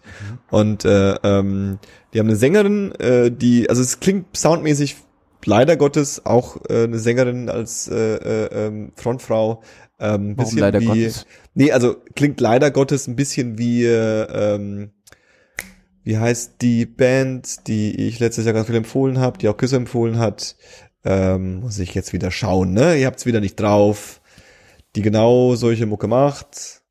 und 0.51 0.85
äh, 0.85 1.15
ähm, 1.25 1.81
die 2.15 2.21
haben 2.21 2.29
eine 2.29 2.37
Sängerin, 2.37 2.93
äh, 3.01 3.33
die 3.33 3.69
also 3.69 3.83
es 3.83 3.99
klingt 3.99 4.37
soundmäßig 4.37 4.97
leider 5.47 5.77
Gottes 5.77 6.27
auch 6.27 6.59
äh, 6.68 6.85
eine 6.85 6.98
Sängerin 6.98 7.48
als 7.48 7.89
äh, 7.89 7.94
äh, 8.16 8.66
ähm, 8.66 8.93
Frontfrau 8.97 9.62
ähm, 9.98 10.36
Warum 10.36 10.36
bisschen 10.36 10.59
leider 10.59 10.81
wie 10.81 10.86
Gottes? 10.86 11.27
Nee, 11.55 11.73
also 11.73 11.97
klingt 12.14 12.40
leider 12.40 12.70
Gottes 12.70 13.06
ein 13.06 13.16
bisschen 13.16 13.59
wie 13.59 13.85
äh, 13.85 14.55
ähm, 14.55 14.90
wie 16.05 16.18
heißt 16.18 16.56
die 16.60 16.86
Band, 16.86 17.66
die 17.66 18.06
ich 18.06 18.20
letztes 18.20 18.44
Jahr 18.44 18.55
ganz 18.55 18.66
viel 18.66 18.77
empfohlen 18.77 19.18
habe, 19.18 19.39
die 19.39 19.48
auch 19.48 19.56
Küsse 19.56 19.77
empfohlen 19.77 20.18
hat. 20.18 20.56
Ähm, 21.05 21.60
muss 21.60 21.78
ich 21.78 21.94
jetzt 21.94 22.12
wieder 22.12 22.31
schauen, 22.31 22.73
ne? 22.73 22.97
Ihr 22.97 23.06
habt's 23.06 23.27
wieder 23.27 23.40
nicht 23.40 23.59
drauf. 23.59 24.20
Die 24.94 25.02
genau 25.02 25.56
solche 25.56 25.86
Mucke 25.86 26.06
macht. 26.06 26.82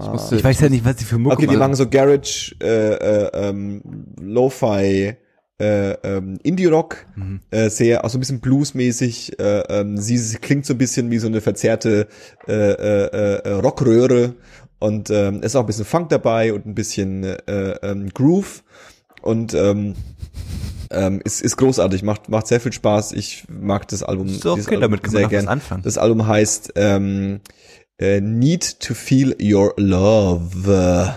Ich 0.00 0.06
musste, 0.06 0.36
Ich 0.36 0.44
weiß 0.44 0.60
ja 0.60 0.68
nicht, 0.68 0.84
was 0.84 0.96
die 0.96 1.04
für 1.04 1.18
Mucke 1.18 1.36
Okay, 1.36 1.42
die 1.42 1.48
machen. 1.48 1.58
machen 1.58 1.74
so 1.74 1.88
Garage, 1.88 2.54
äh, 2.62 2.94
äh, 2.94 3.30
ähm, 3.32 3.82
Lo-Fi, 4.20 5.16
äh, 5.60 5.92
ähm, 6.02 6.38
Indie-Rock, 6.42 7.06
Mhm. 7.16 7.40
äh, 7.50 7.70
sehr, 7.70 8.04
auch 8.04 8.10
so 8.10 8.18
ein 8.18 8.20
bisschen 8.20 8.40
bluesmäßig. 8.40 9.38
Äh, 9.38 9.60
ähm, 9.68 9.98
sie, 9.98 10.18
sie 10.18 10.38
klingt 10.38 10.66
so 10.66 10.74
ein 10.74 10.78
bisschen 10.78 11.10
wie 11.10 11.18
so 11.18 11.28
eine 11.28 11.40
verzerrte 11.40 12.08
äh, 12.48 12.52
äh, 12.52 13.36
äh, 13.44 13.50
Rockröhre 13.52 14.34
und 14.80 15.10
ähm, 15.10 15.42
ist 15.42 15.54
auch 15.56 15.60
ein 15.60 15.66
bisschen 15.66 15.84
Funk 15.84 16.08
dabei 16.08 16.52
und 16.52 16.66
ein 16.66 16.74
bisschen 16.74 17.22
äh, 17.24 17.36
ähm, 17.82 18.08
Groove 18.12 18.64
und 19.22 19.54
ähm, 19.54 19.94
ähm, 20.90 21.20
ist, 21.24 21.40
ist 21.40 21.56
großartig, 21.56 22.02
macht, 22.02 22.28
macht 22.28 22.46
sehr 22.48 22.60
viel 22.60 22.72
Spaß. 22.72 23.12
Ich 23.12 23.44
mag 23.48 23.88
das 23.88 24.02
Album, 24.02 24.26
dieses 24.26 24.44
okay, 24.44 24.74
Album 24.74 24.80
damit 24.80 25.10
sehr 25.10 25.12
man 25.12 25.22
doch 25.22 25.26
was 25.26 25.30
gern. 25.30 25.48
anfangen. 25.48 25.82
Das 25.82 25.98
Album 25.98 26.26
heißt 26.26 26.72
ähm, 26.76 27.40
äh, 27.98 28.20
Need 28.20 28.80
to 28.80 28.94
Feel 28.94 29.34
Your 29.40 29.72
Love. 29.76 31.14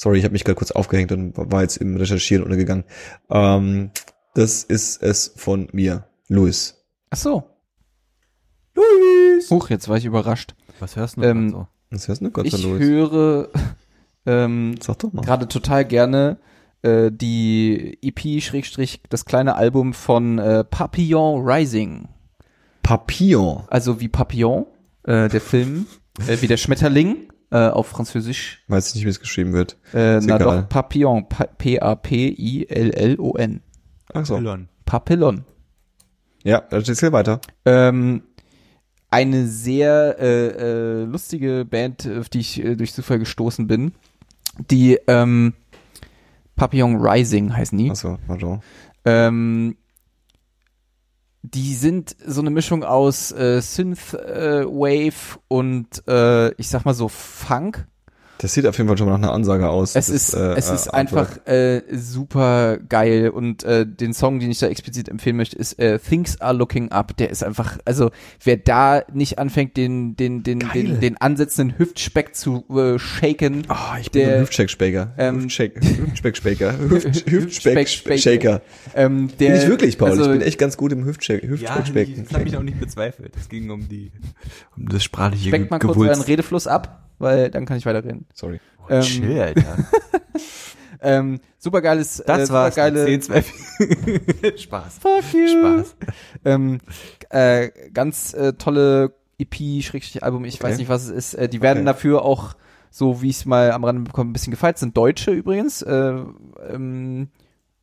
Sorry, 0.00 0.18
ich 0.18 0.24
habe 0.24 0.30
mich 0.30 0.44
gerade 0.44 0.54
kurz 0.54 0.70
aufgehängt 0.70 1.10
und 1.10 1.32
war 1.36 1.62
jetzt 1.62 1.76
im 1.78 1.96
Recherchieren 1.96 2.44
untergegangen. 2.44 2.84
Ähm, 3.30 3.90
das 4.32 4.62
ist 4.62 5.02
es 5.02 5.32
von 5.34 5.66
mir, 5.72 6.04
Louis. 6.28 6.76
Ach 7.10 7.16
so. 7.16 7.42
Luis. 8.76 9.50
Huch, 9.50 9.70
jetzt 9.70 9.88
war 9.88 9.96
ich 9.96 10.04
überrascht. 10.04 10.54
Was 10.78 10.94
hörst 10.94 11.16
du 11.16 11.22
Ähm, 11.22 11.50
so? 11.50 11.66
Was 11.90 12.06
hörst 12.06 12.22
du 12.22 12.30
Gott 12.30 12.46
Ich 12.46 12.62
Louis? 12.62 12.80
höre 12.80 13.48
ähm, 14.26 14.76
Sag 14.80 15.00
doch 15.00 15.12
mal. 15.12 15.22
gerade 15.22 15.48
total 15.48 15.84
gerne 15.84 16.38
äh, 16.82 17.10
die 17.10 17.98
EP 18.00 18.40
Schrägstrich 18.40 19.02
das 19.08 19.24
kleine 19.24 19.56
Album 19.56 19.94
von 19.94 20.38
äh, 20.38 20.62
Papillon 20.62 21.42
Rising. 21.44 22.06
Papillon. 22.84 23.64
Also 23.66 23.98
wie 23.98 24.06
Papillon, 24.06 24.66
äh, 25.02 25.28
der 25.28 25.40
Film, 25.40 25.86
äh, 26.28 26.40
wie 26.40 26.46
der 26.46 26.56
Schmetterling 26.56 27.27
äh, 27.50 27.68
auf 27.68 27.86
Französisch. 27.88 28.62
Weiß 28.68 28.88
ich 28.88 28.94
nicht, 28.96 29.04
wie 29.04 29.08
es 29.10 29.20
geschrieben 29.20 29.52
wird. 29.52 29.76
Äh, 29.94 30.20
na 30.20 30.36
egal. 30.36 30.38
doch, 30.38 30.68
Papillon, 30.68 31.28
Pa- 31.28 31.46
P-A-P-I-L-L-O-N. 32.38 33.60
Ach 34.14 34.26
so. 34.26 34.36
Elon. 34.36 34.68
Papillon. 34.84 35.44
Ja, 36.44 36.60
dann 36.60 36.82
steht's 36.82 37.00
hier 37.00 37.12
weiter. 37.12 37.40
Ähm, 37.64 38.22
eine 39.10 39.46
sehr 39.46 40.16
äh, 40.18 40.46
äh, 40.48 41.04
lustige 41.04 41.64
Band, 41.64 42.06
auf 42.18 42.28
die 42.28 42.40
ich 42.40 42.62
äh, 42.64 42.76
durch 42.76 42.92
Zufall 42.94 43.18
gestoßen 43.18 43.66
bin. 43.66 43.92
Die 44.70 44.98
ähm, 45.06 45.54
Papillon 46.56 46.96
Rising 46.96 47.54
heißen 47.56 47.76
die. 47.78 47.90
Ach 47.90 47.96
so, 47.96 48.18
pardon. 48.26 48.60
Ähm, 49.04 49.76
die 51.42 51.74
sind 51.74 52.16
so 52.24 52.40
eine 52.40 52.50
Mischung 52.50 52.84
aus 52.84 53.32
äh, 53.32 53.60
Synth 53.60 54.14
äh, 54.14 54.64
Wave 54.64 55.38
und 55.48 56.02
äh, 56.08 56.52
ich 56.54 56.68
sag 56.68 56.84
mal 56.84 56.94
so 56.94 57.08
Funk 57.08 57.86
Das 58.40 58.54
sieht 58.54 58.66
auf 58.66 58.76
jeden 58.78 58.86
Fall 58.88 58.96
schon 58.96 59.06
mal 59.08 59.18
nach 59.18 59.28
einer 59.28 59.32
Ansage 59.32 59.68
aus. 59.68 59.90
Es 59.90 60.06
Das 60.06 60.08
ist, 60.08 60.34
äh, 60.34 60.54
es 60.54 60.70
äh, 60.70 60.74
ist 60.74 60.88
einfach 60.94 61.44
äh, 61.46 61.82
super 61.92 62.78
geil 62.78 63.30
und 63.30 63.64
äh, 63.64 63.84
den 63.86 64.14
Song, 64.14 64.38
den 64.38 64.50
ich 64.50 64.58
da 64.60 64.68
explizit 64.68 65.08
empfehlen 65.08 65.36
möchte, 65.36 65.56
ist 65.56 65.78
äh, 65.78 65.98
Things 65.98 66.40
Are 66.40 66.54
Looking 66.54 66.90
Up. 66.92 67.16
Der 67.16 67.30
ist 67.30 67.42
einfach, 67.42 67.78
also 67.84 68.10
wer 68.44 68.56
da 68.56 69.02
nicht 69.12 69.38
anfängt, 69.38 69.76
den 69.76 70.14
den 70.16 70.42
den 70.44 70.60
Geil. 70.60 70.70
den, 70.84 71.00
den 71.00 71.16
ansetzenden 71.20 71.78
Hüftspeck 71.78 72.34
zu 72.36 72.64
äh, 72.70 72.98
shaken, 72.98 73.64
Oh, 73.68 73.74
ich 74.00 74.10
bin 74.12 74.22
der- 74.22 74.28
so 74.28 74.34
ein 74.34 74.38
ähm, 75.18 75.42
Hüftspeck-Spaker. 75.42 76.74
Hüft- 76.88 77.26
Hüftspeck- 77.26 77.76
Hüftspeck-Shaker. 77.80 78.62
ähm, 78.94 79.30
der, 79.40 79.50
Bin 79.52 79.60
ich 79.62 79.68
wirklich, 79.68 79.98
Paul. 79.98 80.10
Also, 80.10 80.24
ich 80.32 80.38
bin 80.38 80.40
echt 80.42 80.58
ganz 80.58 80.76
gut 80.76 80.92
im 80.92 81.04
Hüftcheck- 81.04 81.42
Ja, 81.60 81.76
Hüftspeck-Spaken. 81.78 82.24
das 82.28 82.32
habe 82.38 82.48
ich 82.48 82.56
auch 82.56 82.62
nicht 82.62 82.78
bezweifelt. 82.78 83.34
Es 83.36 83.48
ging 83.48 83.68
um 83.70 83.88
die, 83.88 84.12
um 84.76 84.88
das 84.88 85.02
sprachliche 85.02 85.48
Speckt 85.48 85.70
mal 85.70 85.78
kurz 85.80 85.96
euren 85.96 86.20
Redefluss 86.22 86.66
ab, 86.66 87.07
weil 87.18 87.50
dann 87.50 87.66
kann 87.66 87.76
ich 87.76 87.86
weiterreden. 87.86 88.26
Sorry. 88.34 88.60
Ähm, 88.88 89.02
Chill, 89.02 89.40
Alter. 89.40 89.76
ähm, 91.00 91.40
supergeiles, 91.58 92.22
Das 92.26 92.48
äh, 92.48 92.52
war's. 92.52 92.74
supergeile, 92.74 93.04
10, 93.04 93.22
12. 93.22 93.52
Spaß. 94.56 94.98
Fuck 94.98 95.34
you. 95.34 95.48
Spaß. 95.48 95.96
Ähm, 96.44 96.78
äh, 97.30 97.70
ganz 97.92 98.34
äh, 98.34 98.52
tolle 98.54 99.14
EP, 99.38 99.82
Schrägstrich 99.82 100.22
Album, 100.22 100.44
ich 100.44 100.54
Okay. 100.56 100.64
weiß 100.64 100.78
nicht, 100.78 100.88
was 100.88 101.04
es 101.04 101.10
ist. 101.10 101.34
Äh, 101.34 101.48
die 101.48 101.60
werden 101.62 101.78
Okay. 101.78 101.86
dafür 101.86 102.22
auch, 102.24 102.54
so 102.90 103.22
wie 103.22 103.28
ich 103.30 103.36
es 103.36 103.44
mal 103.46 103.70
am 103.72 103.84
Rande 103.84 104.02
bekomme, 104.02 104.30
ein 104.30 104.32
bisschen 104.32 104.50
gefeiert. 104.50 104.78
Sind 104.78 104.96
Deutsche 104.96 105.30
übrigens. 105.30 105.82
Äh, 105.82 106.14
ähm, 106.70 107.28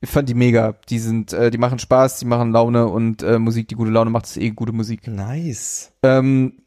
ich 0.01 0.09
fand 0.09 0.27
die 0.27 0.33
mega. 0.33 0.75
Die 0.89 0.99
sind, 0.99 1.31
äh, 1.31 1.49
die 1.51 1.57
machen 1.57 1.79
Spaß, 1.79 2.19
die 2.19 2.25
machen 2.25 2.51
Laune 2.51 2.87
und 2.87 3.23
äh, 3.23 3.39
Musik, 3.39 3.69
die 3.69 3.75
gute 3.75 3.91
Laune 3.91 4.09
macht, 4.09 4.25
ist 4.25 4.37
eh 4.37 4.49
gute 4.51 4.73
Musik. 4.73 5.07
Nice. 5.07 5.93
Ähm, 6.03 6.61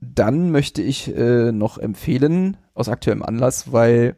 dann 0.00 0.50
möchte 0.50 0.82
ich 0.82 1.14
äh, 1.16 1.52
noch 1.52 1.78
empfehlen, 1.78 2.56
aus 2.74 2.88
aktuellem 2.88 3.22
Anlass, 3.22 3.72
weil 3.72 4.16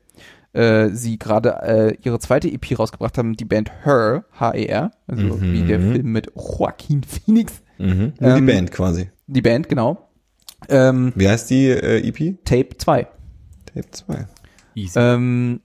äh, 0.53 0.91
sie 0.91 1.19
gerade 1.19 1.63
äh, 1.63 1.97
ihre 2.03 2.19
zweite 2.19 2.49
EP 2.53 2.79
rausgebracht 2.79 3.17
haben, 3.19 3.35
die 3.37 3.45
Band 3.45 3.71
Her, 3.85 4.25
H-E-R, 4.39 4.91
also 5.07 5.23
Mhm. 5.37 5.53
wie 5.53 5.63
der 5.63 5.81
Film 5.81 6.13
mit 6.13 6.31
Joaquin 6.37 7.03
Phoenix. 7.09 7.63
Mhm. 7.79 8.13
Nur 8.21 8.33
die 8.35 8.39
Ähm, 8.39 8.47
Band 8.47 8.71
quasi. 8.71 9.11
Die 9.27 9.43
Band, 9.43 9.69
genau. 9.69 10.09
Ähm, 10.69 11.13
Wie 11.17 11.29
heißt 11.29 11.51
die 11.51 11.67
äh, 11.69 12.07
EP? 12.07 12.45
Tape 12.45 12.77
2. 12.77 13.07
Tape 13.75 13.91
2. 13.91 14.27
Easy. 14.75 14.99
Ähm, 14.99 15.61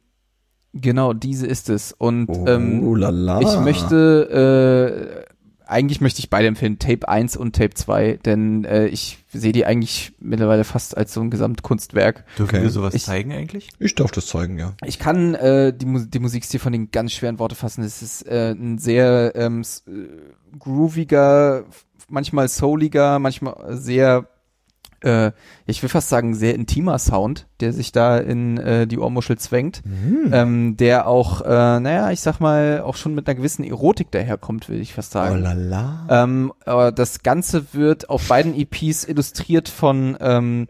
genau, 0.74 1.14
diese 1.14 1.46
ist 1.46 1.70
es. 1.70 1.92
Und 1.92 2.30
ähm, 2.48 2.84
oh 2.88 2.96
la. 2.96 3.40
ich 3.42 3.60
möchte, 3.60 5.26
äh, 5.28 5.34
eigentlich 5.68 6.02
möchte 6.02 6.20
ich 6.20 6.30
beide 6.30 6.48
empfehlen, 6.48 6.80
Tape 6.80 7.08
1 7.08 7.38
und 7.38 7.56
Tape 7.56 7.74
2, 7.74 8.20
denn 8.26 8.66
äh, 8.66 8.88
ich 8.88 9.20
sehe 9.32 9.52
die 9.52 9.66
eigentlich 9.66 10.14
mittlerweile 10.20 10.64
fast 10.64 10.98
als 10.98 11.14
so 11.14 11.22
ein 11.22 11.30
Gesamtkunstwerk. 11.30 12.26
Dürfen 12.38 12.56
okay. 12.56 12.64
wir 12.64 12.70
sowas 12.70 12.94
Ich- 12.94 13.04
zeigen 13.04 13.32
eigentlich? 13.32 13.70
Ich 13.80 13.96
darf 13.96 14.12
das 14.12 14.28
zeigen, 14.28 14.58
ja. 14.58 14.74
Ich 14.86 15.00
kann 15.00 15.36
äh, 15.36 15.74
die, 15.74 15.86
Mu 15.86 16.00
die 16.00 16.20
Musikstil 16.20 16.60
von 16.60 16.72
den 16.72 16.92
ganz 16.92 17.14
schweren 17.14 17.40
Worte 17.40 17.56
fassen. 17.56 17.84
Es 17.84 18.02
ist 18.02 18.28
äh, 18.28 18.52
ein 18.52 18.78
sehr 18.78 19.34
ähm, 19.36 19.62
äh, 19.88 20.58
grooviger, 20.58 21.66
manchmal 22.10 22.48
souliger, 22.48 23.20
manchmal 23.20 23.78
sehr, 23.78 24.28
äh, 25.02 25.32
ich 25.66 25.82
will 25.82 25.90
fast 25.90 26.10
sagen, 26.10 26.34
sehr 26.36 26.56
intimer 26.56 26.98
Sound, 27.00 27.48
der 27.60 27.74
sich 27.74 27.92
da 27.92 28.18
in 28.18 28.58
äh, 28.58 28.88
die 28.88 28.98
Ohrmuschel 29.00 29.38
zwängt. 29.38 29.82
Ähm, 30.32 30.78
der 30.78 31.08
auch, 31.08 31.42
äh, 31.42 31.80
naja, 31.80 32.12
ich 32.12 32.22
sag 32.22 32.40
mal, 32.40 32.82
auch 32.82 32.96
schon 32.96 33.16
mit 33.16 33.28
einer 33.28 33.36
gewissen 33.36 33.64
Erotik 33.64 34.12
daherkommt, 34.12 34.70
will 34.70 34.82
ich 34.82 34.94
fast 34.94 35.16
Oh 35.16 35.20
sagen. 35.20 35.42
la 35.42 35.54
la. 35.54 36.08
Ähm, 36.24 36.54
aber 36.66 36.92
das 36.92 37.24
Ganze 37.24 37.74
wird 37.74 38.10
auf 38.10 38.28
beiden 38.28 38.56
EPs 38.56 39.04
illustriert 39.06 39.70
von 39.70 40.18
ähm, 40.20 40.68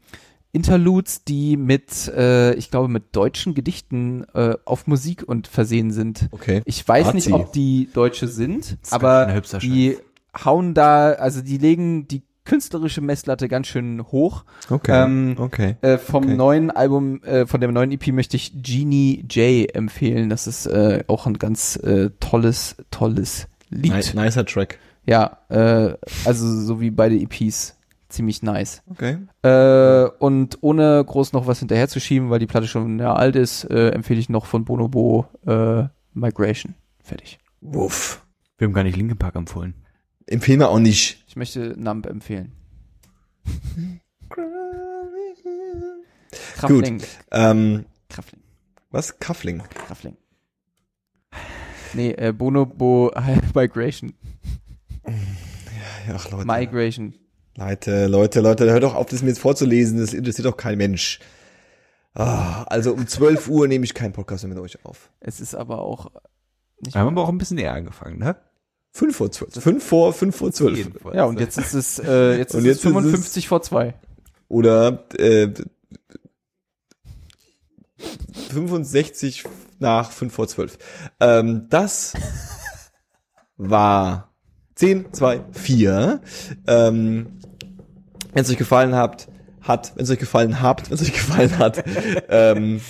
Interludes, 0.51 1.23
die 1.23 1.55
mit, 1.57 2.07
äh, 2.07 2.53
ich 2.55 2.71
glaube, 2.71 2.87
mit 2.87 3.15
deutschen 3.15 3.53
Gedichten 3.53 4.25
äh, 4.33 4.55
auf 4.65 4.87
Musik 4.87 5.23
und 5.27 5.47
versehen 5.47 5.91
sind. 5.91 6.29
Okay. 6.31 6.61
Ich 6.65 6.87
weiß 6.87 7.07
Arzi. 7.07 7.15
nicht, 7.15 7.31
ob 7.31 7.53
die 7.53 7.89
Deutsche 7.93 8.27
sind, 8.27 8.77
aber 8.89 9.41
die 9.61 9.97
hauen 10.43 10.73
da, 10.73 11.11
also 11.11 11.41
die 11.41 11.57
legen 11.57 12.07
die 12.07 12.23
künstlerische 12.47 13.01
Messlatte 13.01 13.47
ganz 13.49 13.67
schön 13.67 14.01
hoch. 14.11 14.45
Okay. 14.69 15.03
Ähm, 15.03 15.35
okay. 15.37 15.75
Äh, 15.81 15.97
vom 15.97 16.23
Okay. 16.23 16.35
neuen 16.35 16.71
Album, 16.71 17.21
äh, 17.23 17.45
von 17.45 17.59
dem 17.59 17.73
neuen 17.73 17.91
EP 17.91 18.07
möchte 18.13 18.37
ich 18.37 18.53
Genie 18.63 19.25
J 19.29 19.73
empfehlen. 19.75 20.29
Das 20.29 20.47
ist 20.47 20.65
äh, 20.65 21.03
auch 21.07 21.27
ein 21.27 21.37
ganz 21.37 21.75
äh, 21.75 22.09
tolles, 22.19 22.77
tolles 22.89 23.47
Lied. 23.69 24.13
Ni 24.15 24.21
nicer 24.21 24.45
Track. 24.45 24.79
Ja, 25.05 25.39
äh, 25.49 25.95
also 26.25 26.61
so 26.61 26.79
wie 26.79 26.89
beide 26.89 27.15
EPs. 27.15 27.75
Ziemlich 28.09 28.41
nice. 28.41 28.81
Okay. 28.89 29.17
Äh, 29.41 30.09
und 30.19 30.57
ohne 30.61 31.03
groß 31.05 31.33
noch 31.33 31.45
was 31.47 31.59
hinterherzuschieben, 31.59 32.29
weil 32.29 32.39
die 32.39 32.47
Platte 32.47 32.67
schon 32.67 32.99
ja, 32.99 33.13
alt 33.13 33.35
ist, 33.35 33.65
äh, 33.65 33.89
empfehle 33.89 34.21
ich 34.21 34.29
noch 34.29 34.45
von 34.45 34.63
Bonobo 34.63 35.25
äh, 35.45 35.83
Migration. 36.13 36.75
Fertig. 37.03 37.39
Wuff. 37.59 38.23
Wir 38.57 38.67
haben 38.67 38.73
gar 38.73 38.83
nicht 38.83 38.95
Linkin 38.95 39.17
Park 39.17 39.35
empfohlen. 39.35 39.73
Empfehlen 40.27 40.59
wir 40.59 40.69
auch 40.69 40.79
nicht. 40.79 41.23
Ich 41.27 41.35
möchte 41.35 41.73
Numb 41.77 42.05
empfehlen. 42.05 42.51
Kraftling. 46.55 47.01
Ähm, 47.31 47.85
Kraftling. 48.09 48.41
was? 48.91 49.19
Kaffling. 49.19 49.63
Kraftling. 49.69 50.17
Nee, 51.93 52.11
äh, 52.11 52.33
Bonobo 52.33 53.11
Migration. 53.55 54.13
Ja, 56.07 56.15
ach 56.15 56.29
Leute. 56.31 56.45
Migration. 56.45 57.13
Leute, 57.55 58.07
Leute, 58.07 58.41
Leute, 58.41 58.69
hört 58.69 58.83
doch 58.83 58.95
auf, 58.95 59.07
das 59.07 59.21
mir 59.21 59.29
jetzt 59.29 59.39
vorzulesen. 59.39 59.97
Das 59.99 60.13
interessiert 60.13 60.45
doch 60.45 60.57
kein 60.57 60.77
Mensch. 60.77 61.19
Ah, 62.13 62.63
also 62.63 62.93
um 62.93 63.07
12 63.07 63.47
Uhr 63.47 63.67
nehme 63.67 63.85
ich 63.85 63.93
keinen 63.93 64.13
Podcast 64.13 64.43
mehr 64.43 64.53
mit 64.53 64.63
euch 64.63 64.83
auf. 64.83 65.11
Es 65.19 65.39
ist 65.39 65.55
aber 65.55 65.81
auch 65.81 66.11
nicht 66.81 66.95
Wir 66.95 67.01
haben 67.01 67.07
aber 67.09 67.23
auch 67.23 67.29
ein 67.29 67.37
bisschen 67.37 67.57
eher 67.57 67.73
angefangen, 67.73 68.19
ne? 68.19 68.35
5 68.97 69.15
vor 69.15 69.31
12. 69.31 69.53
5 69.63 69.83
vor, 69.83 70.11
5 70.13 70.35
vor 70.35 70.51
12. 70.51 70.77
Jedenfalls. 70.77 71.15
Ja, 71.15 71.25
und 71.25 71.39
jetzt 71.39 71.57
ist 71.59 71.73
es, 71.73 71.99
äh, 71.99 72.37
jetzt 72.37 72.55
Und 72.55 72.61
ist 72.61 72.65
jetzt 72.65 72.77
es 72.77 72.85
ist 72.85 72.85
es- 72.85 72.91
55 72.93 73.47
vor 73.47 73.61
2. 73.61 73.93
Oder 74.49 75.05
äh, 75.19 75.49
65 78.51 79.43
nach 79.79 80.11
5 80.11 80.33
vor 80.33 80.47
12. 80.47 80.77
Ähm, 81.19 81.67
das 81.69 82.13
war 83.57 84.33
10, 84.75 85.13
2, 85.13 85.41
4. 85.51 86.21
Ähm, 86.67 87.39
wenn 88.33 88.43
es 88.43 88.49
euch 88.49 88.57
gefallen 88.57 88.95
habt, 88.95 89.27
hat, 89.61 89.93
wenn 89.95 90.05
es 90.05 90.09
euch 90.11 90.19
gefallen 90.19 90.61
habt, 90.61 90.89
wenn 90.89 90.95
es 90.95 91.01
euch 91.01 91.13
gefallen 91.13 91.57
hat, 91.59 91.83
ähm, 92.29 92.81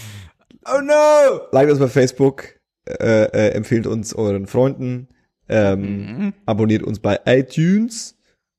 Oh 0.70 0.82
no! 0.82 1.42
liked 1.52 1.72
uns 1.72 1.80
bei 1.80 1.88
Facebook, 1.88 2.46
äh, 2.86 3.24
äh, 3.24 3.50
empfehlt 3.52 3.88
uns 3.88 4.14
euren 4.14 4.48
Freunden, 4.48 5.08
ähm, 5.49 5.82
Mhm. 5.82 6.34
abonniert 6.45 6.84
uns 6.84 6.99
bei 6.99 7.19
iTunes, 7.26 8.15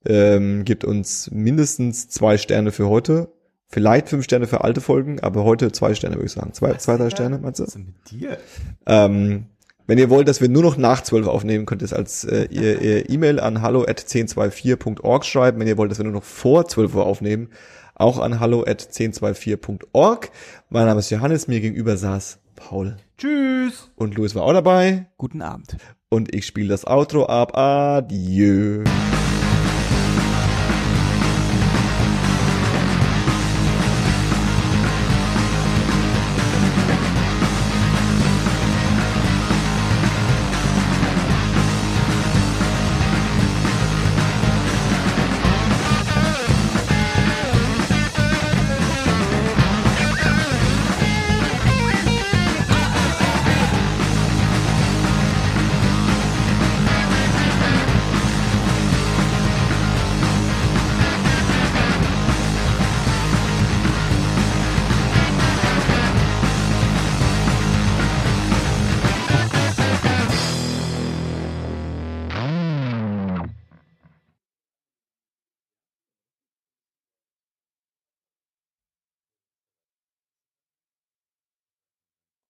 ähm, 0.07 0.65
gibt 0.65 0.85
uns 0.85 1.31
mindestens 1.31 2.09
zwei 2.09 2.39
Sterne 2.39 2.73
für 2.73 2.89
heute, 2.89 3.29
vielleicht 3.69 4.09
fünf 4.09 4.25
Sterne 4.25 4.47
für 4.47 4.63
alte 4.65 4.81
Folgen, 4.81 5.21
aber 5.21 5.45
heute 5.45 5.73
zwei 5.73 5.95
Sterne 5.95 6.17
würde 6.17 6.27
ich 6.27 6.33
sagen. 6.33 6.53
Zwei, 6.55 6.75
zwei 6.75 6.97
drei 6.97 7.11
Sterne, 7.11 7.39
meinst 7.39 7.61
du? 7.61 7.65
Was 7.65 7.69
ist 7.69 7.75
denn 7.77 7.87
mit 7.87 8.11
dir? 8.11 8.39
Ähm, 8.87 9.47
wenn 9.87 9.97
ihr 9.99 10.11
wollt, 10.11 10.29
dass 10.29 10.41
wir 10.43 10.49
nur 10.51 10.63
noch 10.63 10.77
nach 10.77 11.03
12 11.03 11.27
aufnehmen, 11.27 11.65
könnt 11.65 11.81
ihr 11.81 11.87
es 11.87 11.95
als 11.95 12.23
äh, 12.25 12.45
ihr, 12.51 12.81
ihr 12.83 13.09
E-Mail 13.11 13.41
an 13.41 13.63
hallo 13.63 13.85
at 13.85 14.01
1024.org 14.01 15.25
schreiben. 15.25 15.59
Wenn 15.61 15.67
ihr 15.67 15.79
wollt, 15.79 15.91
dass 15.91 15.99
wir 15.99 16.05
nur 16.05 16.13
noch 16.13 16.25
vor 16.25 16.69
12 16.69 16.95
Uhr 16.95 17.07
aufnehmen, 17.07 17.49
auch 17.95 18.19
an 18.19 18.39
hallo 18.39 18.65
at 18.67 18.83
1024.org. 18.83 20.31
Mein 20.69 20.87
Name 20.87 21.01
ist 21.01 21.09
Johannes, 21.11 21.49
mir 21.49 21.61
gegenüber 21.61 21.97
saß 21.97 22.39
Paul. 22.55 22.97
Tschüss! 23.17 23.91
Und 23.97 24.15
Louis 24.15 24.35
war 24.35 24.43
auch 24.43 24.53
dabei. 24.53 25.07
Guten 25.17 25.41
Abend. 25.43 25.77
Und 26.11 26.35
ich 26.35 26.47
spiele 26.47 26.69
das 26.69 26.87
Outro 26.87 27.27
ab. 27.27 27.57
Adieu. 27.57 28.83